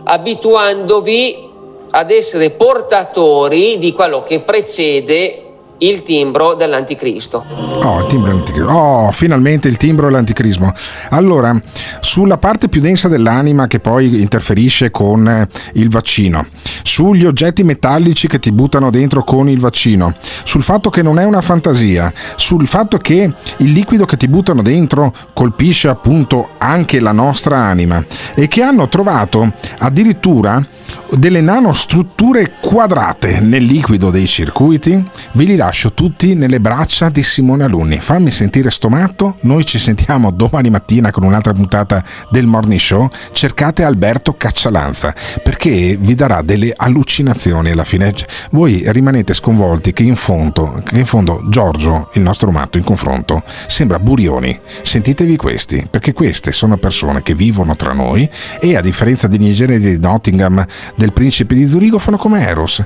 abituandovi 0.04 1.50
ad 1.90 2.12
essere 2.12 2.52
portatori 2.52 3.78
di 3.78 3.92
quello 3.92 4.24
che 4.24 4.42
precede 4.42 5.53
il 5.88 6.04
timbro 6.04 6.54
dell'anticristo. 6.54 7.44
Oh, 7.48 8.00
il 8.00 8.06
timbro 8.08 8.30
dell'anticristo. 8.30 8.72
Oh, 8.72 9.12
finalmente 9.12 9.68
il 9.68 9.78
timbro 9.78 10.06
dell'anticrismo. 10.06 10.72
Allora, 11.10 11.60
sulla 12.00 12.38
parte 12.38 12.70
più 12.70 12.80
densa 12.80 13.08
dell'anima 13.08 13.68
che 13.68 13.80
poi 13.80 14.22
interferisce 14.22 14.92
con 14.92 15.48
il 15.74 15.90
vaccino, 15.90 16.46
sugli 16.84 17.26
oggetti 17.26 17.64
metallici 17.64 18.28
che 18.28 18.40
ti 18.40 18.52
buttano 18.52 18.90
dentro 18.90 19.24
con 19.24 19.50
il 19.50 19.60
vaccino, 19.60 20.16
sul 20.44 20.64
fatto 20.64 20.90
che 20.90 21.02
non 21.02 21.20
è 21.20 21.26
una 21.26 21.42
fantasia, 21.42 22.12
sul 22.36 22.68
fatto 22.68 22.98
che 22.98 23.34
il 23.58 23.72
liquido 23.72 24.06
che 24.06 24.16
ti 24.18 24.28
buttano 24.28 24.62
dentro 24.62 25.14
colpisce 25.34 25.90
appunto 25.90 26.52
anche 26.58 27.00
la 27.00 27.12
nostra 27.12 27.58
anima 27.58 28.04
e 28.36 28.48
che 28.48 28.62
hanno 28.62 28.88
trovato 28.88 29.52
addirittura 29.80 30.66
delle 31.12 31.42
nanostrutture 31.42 32.54
quadrate 32.62 33.40
nel 33.42 33.64
liquido 33.64 34.10
dei 34.10 34.28
circuiti, 34.28 35.10
ve 35.34 35.44
li 35.44 35.56
lascio 35.56 35.73
tutti 35.94 36.36
nelle 36.36 36.60
braccia 36.60 37.10
di 37.10 37.24
Simone 37.24 37.64
Alunni. 37.64 37.98
Fammi 37.98 38.30
sentire 38.32 38.70
sto 38.70 38.90
matto, 38.90 39.38
noi 39.42 39.66
ci 39.66 39.80
sentiamo 39.80 40.32
domani 40.32 40.70
mattina 40.70 41.10
con 41.10 41.24
un'altra 41.24 41.52
puntata 41.52 42.04
del 42.30 42.46
Morning 42.46 42.80
Show. 42.80 43.10
Cercate 43.32 43.84
Alberto 43.84 44.36
Caccialanza 44.38 45.14
perché 45.42 45.98
vi 46.00 46.14
darà 46.14 46.42
delle 46.44 46.72
allucinazioni 46.76 47.72
alla 47.72 47.84
fine. 47.84 48.14
Voi 48.52 48.84
rimanete 48.88 49.34
sconvolti 49.34 49.94
che 49.94 50.04
in 50.04 50.16
fondo, 50.16 50.82
che 50.86 51.00
in 51.00 51.06
fondo 51.06 51.42
Giorgio, 51.50 52.10
il 52.14 52.22
nostro 52.22 52.52
matto 52.52 52.78
in 52.78 52.84
confronto, 52.84 53.42
sembra 53.66 54.00
Burioni. 54.00 54.58
Sentitevi 54.84 55.36
questi, 55.38 55.88
perché 55.90 56.14
queste 56.14 56.52
sono 56.52 56.78
persone 56.78 57.24
che 57.24 57.34
vivono 57.34 57.76
tra 57.76 57.94
noi 57.94 58.30
e 58.60 58.76
a 58.76 58.82
differenza 58.82 59.28
di 59.28 59.40
Nigeria 59.40 59.80
di 59.80 59.98
Nottingham, 60.00 60.64
del 60.96 61.14
principe 61.14 61.56
di 61.56 61.68
Zurigo, 61.68 61.98
fanno 61.98 62.18
come 62.18 62.48
Eros. 62.48 62.80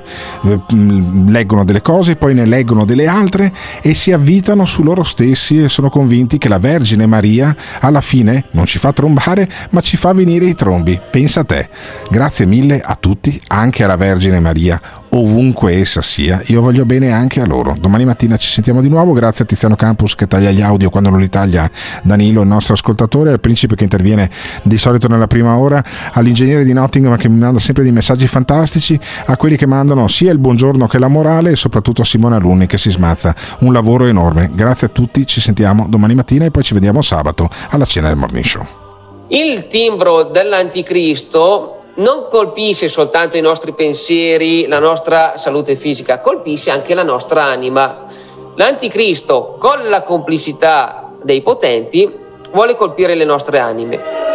Eh, 0.46 0.60
leggono 1.28 1.66
delle 1.66 1.82
cose, 1.82 2.16
poi 2.16 2.34
ne 2.34 2.46
leggono 2.46 2.67
delle 2.86 3.08
altre 3.08 3.52
e 3.82 3.94
si 3.94 4.12
avvitano 4.12 4.66
su 4.66 4.84
loro 4.84 5.04
stessi 5.04 5.64
e 5.64 5.70
sono 5.70 5.90
convinti 5.90 6.38
che 6.38 6.50
la 6.50 6.60
Vergine 6.60 7.06
Maria 7.06 7.56
alla 7.80 8.02
fine 8.02 8.46
non 8.52 8.66
ci 8.66 8.80
fa 8.80 8.92
trombare, 8.92 9.50
ma 9.72 9.82
ci 9.82 9.98
fa 9.98 10.14
venire 10.14 10.46
i 10.46 10.56
trombi. 10.56 11.00
Pensa 11.10 11.42
a 11.42 11.44
te. 11.44 11.70
Grazie 12.10 12.46
mille 12.46 12.82
a 12.82 12.96
tutti, 13.00 13.40
anche 13.48 13.84
alla 13.84 13.96
Vergine 13.96 14.40
Maria 14.40 14.80
ovunque 15.10 15.74
essa 15.74 16.02
sia, 16.02 16.42
io 16.48 16.62
voglio 16.62 16.86
bene 16.86 17.12
anche 17.12 17.42
a 17.42 17.46
loro. 17.46 17.76
Domani 17.80 18.06
mattina 18.06 18.38
ci 18.38 18.50
sentiamo 18.50 18.82
di 18.82 18.90
nuovo, 18.90 19.14
grazie 19.14 19.44
a 19.44 19.48
Tiziano 19.48 19.76
Campus 19.76 20.16
che 20.16 20.28
taglia 20.28 20.52
gli 20.52 20.62
audio 20.62 20.90
quando 20.90 21.10
non 21.10 21.20
li 21.20 21.30
taglia 21.30 21.70
Danilo, 22.04 22.42
il 22.42 22.48
nostro 22.48 22.74
ascoltatore, 22.74 23.32
al 23.32 23.40
principe 23.40 23.76
che 23.76 23.84
interviene 23.84 24.30
di 24.64 24.78
solito 24.78 25.08
nella 25.08 25.28
prima 25.28 25.58
ora, 25.58 25.84
all'ingegnere 26.14 26.64
di 26.64 26.74
Nottingham 26.74 27.16
che 27.18 27.30
mi 27.30 27.40
manda 27.40 27.60
sempre 27.60 27.84
dei 27.84 27.92
messaggi 27.92 28.28
fantastici, 28.28 29.00
a 29.26 29.38
quelli 29.38 29.58
che 29.58 29.66
mandano 29.66 30.08
sia 30.08 30.32
il 30.32 30.40
buongiorno 30.40 30.88
che 30.88 31.00
la 31.00 31.08
morale 31.08 31.52
e 31.52 31.56
soprattutto 31.56 32.02
a 32.02 32.06
Simone 32.06 32.36
Alunni 32.36 32.66
che 32.66 32.78
si 32.78 32.92
smazza. 32.92 33.36
Un 33.60 33.74
lavoro 33.74 34.06
enorme. 34.06 34.50
Grazie 34.54 34.88
a 34.88 34.90
tutti, 34.90 35.26
ci 35.26 35.42
sentiamo 35.42 35.88
domani 35.88 36.16
mattina 36.16 36.46
e 36.46 36.52
poi 36.52 36.64
ci 36.64 36.74
vediamo 36.74 37.02
sabato 37.02 37.50
alla 37.70 37.86
cena 37.86 38.08
del 38.08 38.18
Morning 38.18 38.46
Show. 38.46 38.66
Il 39.30 39.68
timbro 39.68 40.24
dell'anticristo 40.24 41.78
non 41.98 42.28
colpisce 42.30 42.90
soltanto 42.90 43.38
i 43.38 43.42
nostri 43.42 43.74
pensieri, 43.74 44.68
la 44.68 44.80
nostra 44.80 45.38
salute 45.38 45.76
fisica, 45.76 46.20
colpisce 46.20 46.70
anche 46.70 46.94
la 46.94 47.04
nostra 47.04 47.44
anima. 47.44 48.06
L'anticristo, 48.56 49.56
con 49.60 49.88
la 49.90 50.04
complicità 50.04 51.12
dei 51.22 51.42
potenti, 51.42 52.12
vuole 52.52 52.76
colpire 52.76 53.16
le 53.16 53.26
nostre 53.26 53.60
anime. 53.60 54.26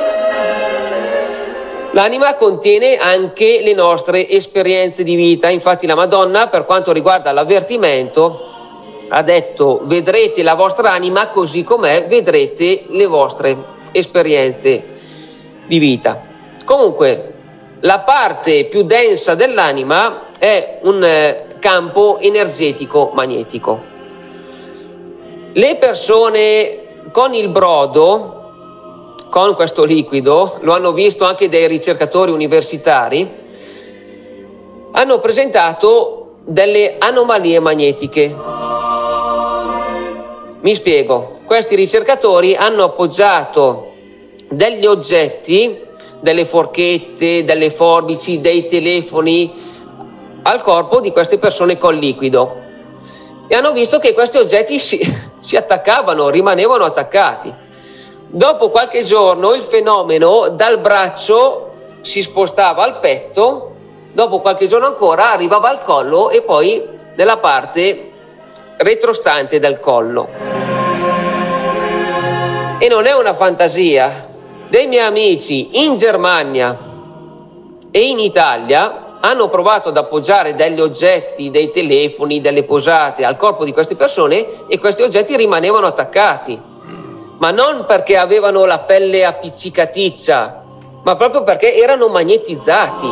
L'anima 1.92 2.34
contiene 2.36 2.96
anche 2.96 3.60
le 3.62 3.74
nostre 3.74 4.28
esperienze 4.28 5.02
di 5.02 5.14
vita, 5.14 5.48
infatti 5.48 5.86
la 5.86 5.94
Madonna, 5.94 6.48
per 6.48 6.64
quanto 6.64 6.90
riguarda 6.90 7.32
l'avvertimento, 7.32 8.50
ha 9.08 9.22
detto 9.22 9.82
vedrete 9.84 10.42
la 10.42 10.54
vostra 10.54 10.92
anima 10.92 11.28
così 11.28 11.62
com'è, 11.62 12.06
vedrete 12.06 12.84
le 12.88 13.06
vostre 13.06 13.56
esperienze 13.92 14.84
di 15.66 15.78
vita. 15.78 16.24
Comunque, 16.64 17.31
la 17.82 18.00
parte 18.00 18.66
più 18.66 18.82
densa 18.82 19.34
dell'anima 19.34 20.30
è 20.38 20.78
un 20.82 21.02
eh, 21.02 21.56
campo 21.58 22.18
energetico 22.18 23.10
magnetico. 23.12 23.90
Le 25.52 25.76
persone 25.76 26.78
con 27.10 27.34
il 27.34 27.48
brodo, 27.48 29.24
con 29.30 29.54
questo 29.54 29.84
liquido, 29.84 30.58
lo 30.60 30.74
hanno 30.74 30.92
visto 30.92 31.24
anche 31.24 31.48
dei 31.48 31.66
ricercatori 31.66 32.30
universitari, 32.30 33.40
hanno 34.92 35.18
presentato 35.18 36.36
delle 36.44 36.96
anomalie 36.98 37.58
magnetiche. 37.58 38.34
Mi 40.60 40.74
spiego, 40.74 41.40
questi 41.44 41.74
ricercatori 41.74 42.54
hanno 42.54 42.84
appoggiato 42.84 43.90
degli 44.48 44.86
oggetti 44.86 45.90
delle 46.22 46.46
forchette, 46.46 47.42
delle 47.42 47.70
forbici, 47.70 48.40
dei 48.40 48.66
telefoni 48.66 49.52
al 50.42 50.62
corpo 50.62 51.00
di 51.00 51.10
queste 51.10 51.36
persone 51.36 51.76
con 51.76 51.96
liquido 51.96 52.60
e 53.48 53.54
hanno 53.56 53.72
visto 53.72 53.98
che 53.98 54.14
questi 54.14 54.38
oggetti 54.38 54.78
si, 54.78 54.98
si 55.38 55.56
attaccavano, 55.56 56.30
rimanevano 56.30 56.84
attaccati. 56.84 57.52
Dopo 58.28 58.70
qualche 58.70 59.02
giorno 59.02 59.52
il 59.52 59.62
fenomeno 59.64 60.48
dal 60.48 60.78
braccio 60.78 61.72
si 62.00 62.22
spostava 62.22 62.82
al 62.82 62.98
petto, 63.00 63.74
dopo 64.12 64.40
qualche 64.40 64.68
giorno 64.68 64.86
ancora 64.86 65.32
arrivava 65.32 65.68
al 65.68 65.82
collo 65.82 66.30
e 66.30 66.40
poi 66.40 66.82
nella 67.14 67.36
parte 67.36 68.10
retrostante 68.78 69.58
del 69.58 69.80
collo. 69.80 70.28
E 72.78 72.88
non 72.88 73.04
è 73.04 73.12
una 73.12 73.34
fantasia, 73.34 74.31
dei 74.72 74.86
miei 74.86 75.04
amici 75.04 75.84
in 75.84 75.96
Germania 75.96 76.78
e 77.90 78.08
in 78.08 78.18
Italia 78.18 79.18
hanno 79.20 79.50
provato 79.50 79.90
ad 79.90 79.98
appoggiare 79.98 80.54
degli 80.54 80.80
oggetti, 80.80 81.50
dei 81.50 81.70
telefoni, 81.70 82.40
delle 82.40 82.64
posate 82.64 83.22
al 83.22 83.36
corpo 83.36 83.66
di 83.66 83.72
queste 83.74 83.96
persone 83.96 84.66
e 84.68 84.78
questi 84.78 85.02
oggetti 85.02 85.36
rimanevano 85.36 85.86
attaccati. 85.86 86.58
Ma 87.36 87.50
non 87.50 87.84
perché 87.86 88.16
avevano 88.16 88.64
la 88.64 88.78
pelle 88.78 89.26
appiccicaticcia, 89.26 90.64
ma 91.02 91.16
proprio 91.16 91.42
perché 91.42 91.76
erano 91.76 92.08
magnetizzati. 92.08 93.08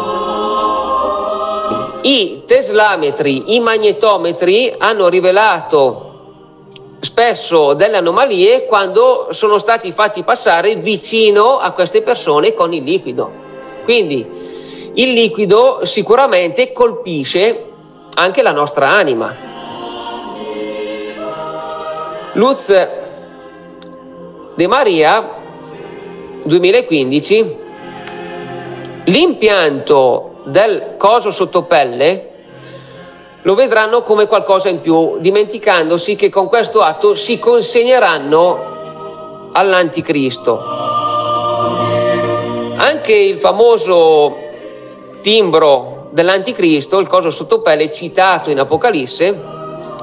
I 2.08 2.42
teslametri, 2.46 3.54
i 3.54 3.60
magnetometri 3.60 4.76
hanno 4.78 5.08
rivelato 5.08 6.09
spesso 7.00 7.72
delle 7.74 7.96
anomalie 7.96 8.66
quando 8.66 9.28
sono 9.30 9.58
stati 9.58 9.90
fatti 9.92 10.22
passare 10.22 10.76
vicino 10.76 11.58
a 11.58 11.72
queste 11.72 12.02
persone 12.02 12.54
con 12.54 12.72
il 12.72 12.84
liquido. 12.84 13.32
Quindi 13.84 14.26
il 14.94 15.12
liquido 15.12 15.80
sicuramente 15.84 16.72
colpisce 16.72 17.64
anche 18.14 18.42
la 18.42 18.52
nostra 18.52 18.88
anima. 18.88 19.48
Luz 22.34 22.88
De 24.54 24.66
Maria 24.66 25.38
2015 26.44 27.56
l'impianto 29.04 30.42
del 30.44 30.94
coso 30.96 31.30
sottopelle 31.30 32.29
lo 33.42 33.54
vedranno 33.54 34.02
come 34.02 34.26
qualcosa 34.26 34.68
in 34.68 34.80
più, 34.80 35.18
dimenticandosi 35.18 36.16
che 36.16 36.28
con 36.28 36.46
questo 36.46 36.82
atto 36.82 37.14
si 37.14 37.38
consegneranno 37.38 39.50
all'anticristo. 39.52 40.62
Anche 42.76 43.14
il 43.14 43.38
famoso 43.38 44.36
timbro 45.22 46.08
dell'anticristo, 46.10 46.98
il 46.98 47.06
coso 47.06 47.30
sottopelle 47.30 47.90
citato 47.90 48.50
in 48.50 48.58
Apocalisse, 48.58 49.58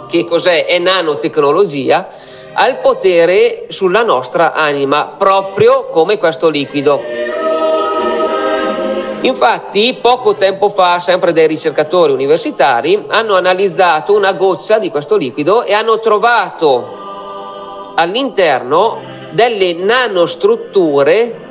che 0.07 0.25
cos'è? 0.25 0.65
È 0.65 0.79
nanotecnologia, 0.79 2.07
ha 2.53 2.67
il 2.67 2.77
potere 2.77 3.65
sulla 3.67 4.03
nostra 4.03 4.53
anima, 4.53 5.13
proprio 5.17 5.89
come 5.89 6.17
questo 6.17 6.49
liquido. 6.49 7.01
Infatti, 9.27 9.97
poco 10.01 10.35
tempo 10.35 10.69
fa, 10.69 10.99
sempre 10.99 11.33
dei 11.33 11.47
ricercatori 11.47 12.13
universitari, 12.13 13.03
hanno 13.09 13.35
analizzato 13.35 14.15
una 14.15 14.31
goccia 14.31 14.79
di 14.79 14.89
questo 14.89 15.17
liquido 15.17 15.63
e 15.63 15.73
hanno 15.73 15.99
trovato 15.99 17.93
all'interno 17.95 19.01
delle 19.31 19.73
nanostrutture 19.73 21.45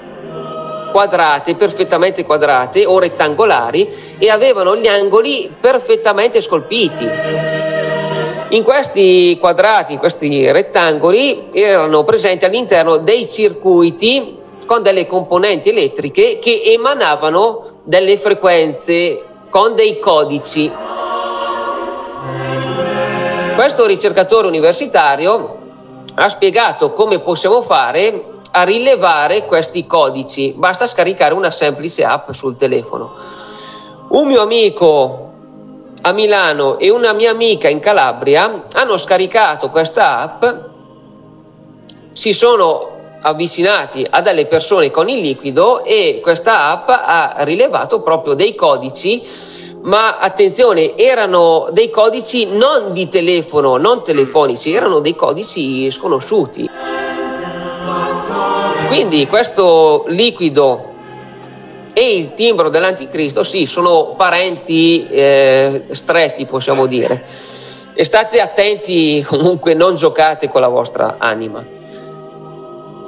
quadrate, 0.90 1.54
perfettamente 1.54 2.24
quadrate 2.24 2.86
o 2.86 2.98
rettangolari 2.98 4.16
e 4.16 4.30
avevano 4.30 4.74
gli 4.74 4.86
angoli 4.86 5.54
perfettamente 5.60 6.40
scolpiti. 6.40 7.06
In 8.50 8.62
questi 8.62 9.36
quadrati, 9.38 9.92
in 9.92 9.98
questi 9.98 10.50
rettangoli, 10.50 11.48
erano 11.52 12.04
presenti 12.04 12.46
all'interno 12.46 12.96
dei 12.96 13.28
circuiti 13.28 14.35
con 14.66 14.82
delle 14.82 15.06
componenti 15.06 15.70
elettriche 15.70 16.38
che 16.38 16.60
emanavano 16.64 17.80
delle 17.84 18.18
frequenze 18.18 19.24
con 19.48 19.74
dei 19.74 19.98
codici. 19.98 20.70
Questo 23.54 23.86
ricercatore 23.86 24.46
universitario 24.48 25.58
ha 26.14 26.28
spiegato 26.28 26.92
come 26.92 27.20
possiamo 27.20 27.62
fare 27.62 28.34
a 28.50 28.62
rilevare 28.64 29.46
questi 29.46 29.86
codici. 29.86 30.52
Basta 30.56 30.86
scaricare 30.86 31.32
una 31.32 31.50
semplice 31.50 32.04
app 32.04 32.30
sul 32.32 32.56
telefono. 32.56 33.14
un 34.08 34.26
mio 34.26 34.42
amico 34.42 35.30
a 36.02 36.12
Milano 36.12 36.78
e 36.78 36.90
una 36.90 37.12
mia 37.12 37.30
amica 37.30 37.68
in 37.68 37.80
Calabria 37.80 38.66
hanno 38.72 38.96
scaricato 38.96 39.70
questa 39.70 40.20
app, 40.20 40.44
si 42.12 42.32
sono 42.32 42.95
avvicinati 43.20 44.06
a 44.08 44.20
delle 44.20 44.46
persone 44.46 44.90
con 44.90 45.08
il 45.08 45.20
liquido 45.20 45.84
e 45.84 46.20
questa 46.22 46.70
app 46.70 46.88
ha 46.88 47.34
rilevato 47.38 48.00
proprio 48.00 48.34
dei 48.34 48.54
codici 48.54 49.44
ma 49.86 50.18
attenzione, 50.18 50.96
erano 50.96 51.68
dei 51.70 51.90
codici 51.90 52.46
non 52.46 52.92
di 52.92 53.08
telefono, 53.08 53.76
non 53.76 54.02
telefonici, 54.02 54.74
erano 54.74 54.98
dei 54.98 55.14
codici 55.14 55.88
sconosciuti. 55.92 56.68
Quindi 58.88 59.26
questo 59.28 60.04
liquido 60.08 60.94
e 61.92 62.16
il 62.16 62.34
timbro 62.34 62.68
dell'anticristo, 62.68 63.44
sì, 63.44 63.66
sono 63.66 64.14
parenti 64.16 65.06
eh, 65.08 65.84
stretti, 65.90 66.46
possiamo 66.46 66.86
dire. 66.86 67.24
E 67.94 68.04
state 68.04 68.40
attenti, 68.40 69.22
comunque 69.26 69.74
non 69.74 69.94
giocate 69.94 70.48
con 70.48 70.60
la 70.60 70.68
vostra 70.68 71.14
anima. 71.18 71.64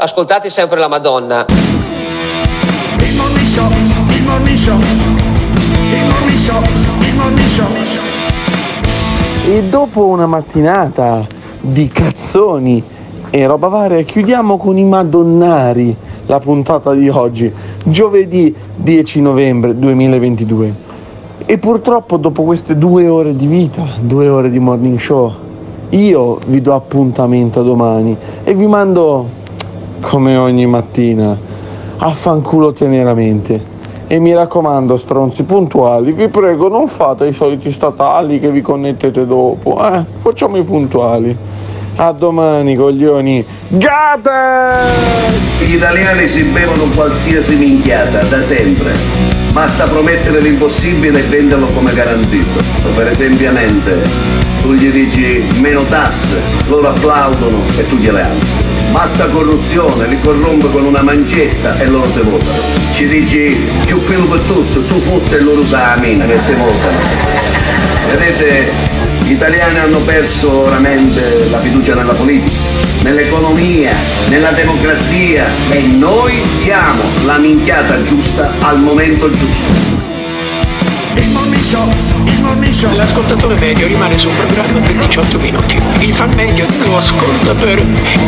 Ascoltate 0.00 0.48
sempre 0.48 0.78
la 0.78 0.86
Madonna. 0.86 1.44
Il 1.48 3.16
morning 3.16 3.46
show, 3.48 3.68
il 3.68 4.22
morning 4.22 4.56
show, 4.56 4.78
il 4.78 6.06
morning 6.08 6.38
show, 6.38 6.62
il 7.00 7.16
morning 7.16 7.48
show. 7.48 7.66
E 9.48 9.64
dopo 9.64 10.06
una 10.06 10.28
mattinata 10.28 11.26
di 11.60 11.88
cazzoni 11.88 12.80
e 13.28 13.46
roba 13.48 13.66
varia, 13.66 14.00
chiudiamo 14.02 14.56
con 14.56 14.78
i 14.78 14.84
Madonnari 14.84 15.96
la 16.26 16.38
puntata 16.38 16.94
di 16.94 17.08
oggi, 17.08 17.52
giovedì 17.82 18.54
10 18.76 19.20
novembre 19.20 19.76
2022. 19.76 20.74
E 21.44 21.58
purtroppo 21.58 22.18
dopo 22.18 22.44
queste 22.44 22.78
due 22.78 23.08
ore 23.08 23.34
di 23.34 23.48
vita, 23.48 23.82
due 23.98 24.28
ore 24.28 24.48
di 24.48 24.60
morning 24.60 24.96
show, 25.00 25.34
io 25.90 26.38
vi 26.46 26.60
do 26.60 26.74
appuntamento 26.74 27.62
domani 27.62 28.16
e 28.44 28.52
vi 28.52 28.66
mando, 28.66 29.26
come 30.00 30.36
ogni 30.36 30.66
mattina, 30.66 31.36
a 31.96 32.14
fanculo 32.14 32.72
teneramente. 32.72 33.76
E 34.06 34.18
mi 34.18 34.32
raccomando, 34.32 34.96
stronzi 34.96 35.42
puntuali, 35.42 36.12
vi 36.12 36.28
prego 36.28 36.68
non 36.68 36.88
fate 36.88 37.26
i 37.26 37.32
soliti 37.32 37.70
statali 37.70 38.40
che 38.40 38.50
vi 38.50 38.62
connettete 38.62 39.26
dopo, 39.26 39.82
eh? 39.86 40.02
Facciamo 40.20 40.56
i 40.56 40.62
puntuali. 40.62 41.36
A 41.96 42.12
domani, 42.12 42.76
coglioni. 42.76 43.44
Gate! 43.68 44.30
Gli 45.66 45.74
italiani 45.74 46.26
si 46.26 46.44
bevono 46.44 46.84
qualsiasi 46.94 47.56
minchiata, 47.56 48.22
da 48.22 48.40
sempre. 48.40 48.92
Basta 49.52 49.84
promettere 49.88 50.40
l'impossibile 50.40 51.18
e 51.18 51.22
venderlo 51.22 51.66
come 51.74 51.92
garantito. 51.92 52.60
Per 52.94 53.08
esempio, 53.08 53.50
tu 54.62 54.72
gli 54.74 54.90
dici 54.90 55.44
meno 55.60 55.82
tasse, 55.84 56.40
loro 56.68 56.88
applaudono 56.88 57.58
e 57.76 57.88
tu 57.88 57.96
gliele 57.96 58.22
alzi. 58.22 58.57
Basta 58.90 59.26
corruzione, 59.28 60.06
li 60.08 60.18
corrompe 60.20 60.70
con 60.70 60.84
una 60.84 61.02
mancetta 61.02 61.78
e 61.78 61.86
loro 61.86 62.08
te 62.10 62.20
votano. 62.22 62.60
Ci 62.92 63.06
dici 63.06 63.56
più 63.84 64.02
pelo 64.04 64.24
per 64.24 64.40
tutto, 64.40 64.82
tu 64.82 65.00
fotte 65.00 65.36
e 65.36 65.40
loro 65.40 65.60
usa 65.60 65.94
la 65.94 66.00
mina 66.00 66.26
che 66.26 66.38
te 66.44 66.54
votano. 66.54 66.98
Vedete, 68.08 68.72
gli 69.22 69.32
italiani 69.32 69.78
hanno 69.78 69.98
perso 69.98 70.64
veramente 70.64 71.48
la 71.50 71.60
fiducia 71.60 71.94
nella 71.94 72.14
politica, 72.14 72.56
nell'economia, 73.02 73.94
nella 74.28 74.52
democrazia 74.52 75.46
e 75.68 75.80
noi 75.82 76.42
siamo 76.58 77.02
la 77.24 77.36
minchiata 77.38 78.02
giusta 78.04 78.52
al 78.60 78.80
momento 78.80 79.30
giusto. 79.30 79.98
Il 82.52 82.66
il 82.66 82.74
show. 82.74 82.94
L'ascoltatore 82.94 83.54
medio 83.56 83.86
rimane 83.86 84.16
sul 84.16 84.30
programma 84.32 84.80
per 84.80 84.94
18 84.94 85.38
minuti. 85.38 85.80
Il 86.00 86.14
fan 86.14 86.30
medio 86.34 86.66
lo 86.84 86.96
ascolta 86.96 87.54
per 87.54 87.84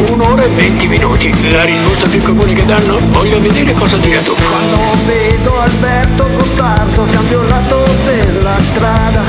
un'ora 0.09 0.43
e 0.43 0.49
20 0.49 0.87
minuti. 0.87 1.51
La 1.51 1.65
risposta 1.65 2.07
più 2.09 2.23
comune 2.23 2.53
che 2.53 2.65
danno? 2.65 2.99
Voglio 3.11 3.41
vedere 3.41 3.73
cosa 3.75 3.97
dirà 3.97 4.21
tu. 4.21 4.35
Quando 4.35 4.79
vedo 5.07 5.61
Alberto 5.61 6.29
Gottardo 6.37 7.07
cambio 7.11 7.43
lato 7.45 7.85
della 8.05 8.59
strada. 8.61 9.23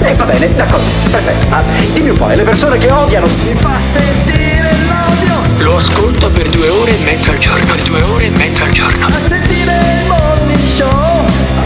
E 0.00 0.14
va 0.14 0.24
bene, 0.24 0.54
d'accordo, 0.54 0.86
perfetto. 1.10 1.54
Ah, 1.54 1.62
dimmi 1.92 2.10
un 2.10 2.16
po', 2.16 2.28
le 2.28 2.42
persone 2.42 2.78
che 2.78 2.90
odiano? 2.90 3.26
Mi 3.42 3.54
fa 3.54 3.78
sentire 3.80 4.70
l'odio. 4.86 5.64
Lo 5.64 5.76
ascolta 5.76 6.28
per 6.28 6.48
due 6.48 6.68
ore 6.68 6.90
e 6.96 7.04
mezza 7.04 7.32
al 7.32 7.38
giorno. 7.38 7.64
Per 7.64 7.82
due 7.82 8.02
ore 8.02 8.24
e 8.24 8.30
mezza 8.30 8.64
al 8.64 8.70
giorno. 8.70 9.06
A 9.06 9.10
sentire 9.26 9.72
il 9.72 10.06
morning 10.08 10.66
show. 10.68 11.07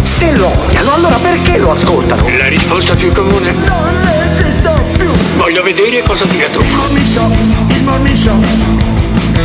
Se 0.03 0.31
lo 0.37 0.49
odiano, 0.49 0.95
allora 0.95 1.17
perché 1.17 1.59
lo 1.59 1.73
ascoltano? 1.73 2.29
La 2.37 2.49
risposta 2.49 2.95
più 2.95 3.13
comune? 3.13 3.53
Non 3.53 4.09
esisto 4.37 4.73
più. 4.97 5.11
Voglio 5.37 5.63
vedere 5.63 6.03
cosa 6.03 6.25
dirà 6.25 6.49
tu. 6.49 6.61
Il 6.61 6.73
morning 6.75 7.07
show, 7.07 7.31
il 7.69 7.83
morning 7.83 8.17
show. 8.17 8.41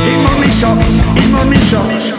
Il 0.06 0.18
morning 0.20 0.52
show, 0.52 0.78
il 1.16 1.30
morning 1.30 1.62
show. 1.62 2.17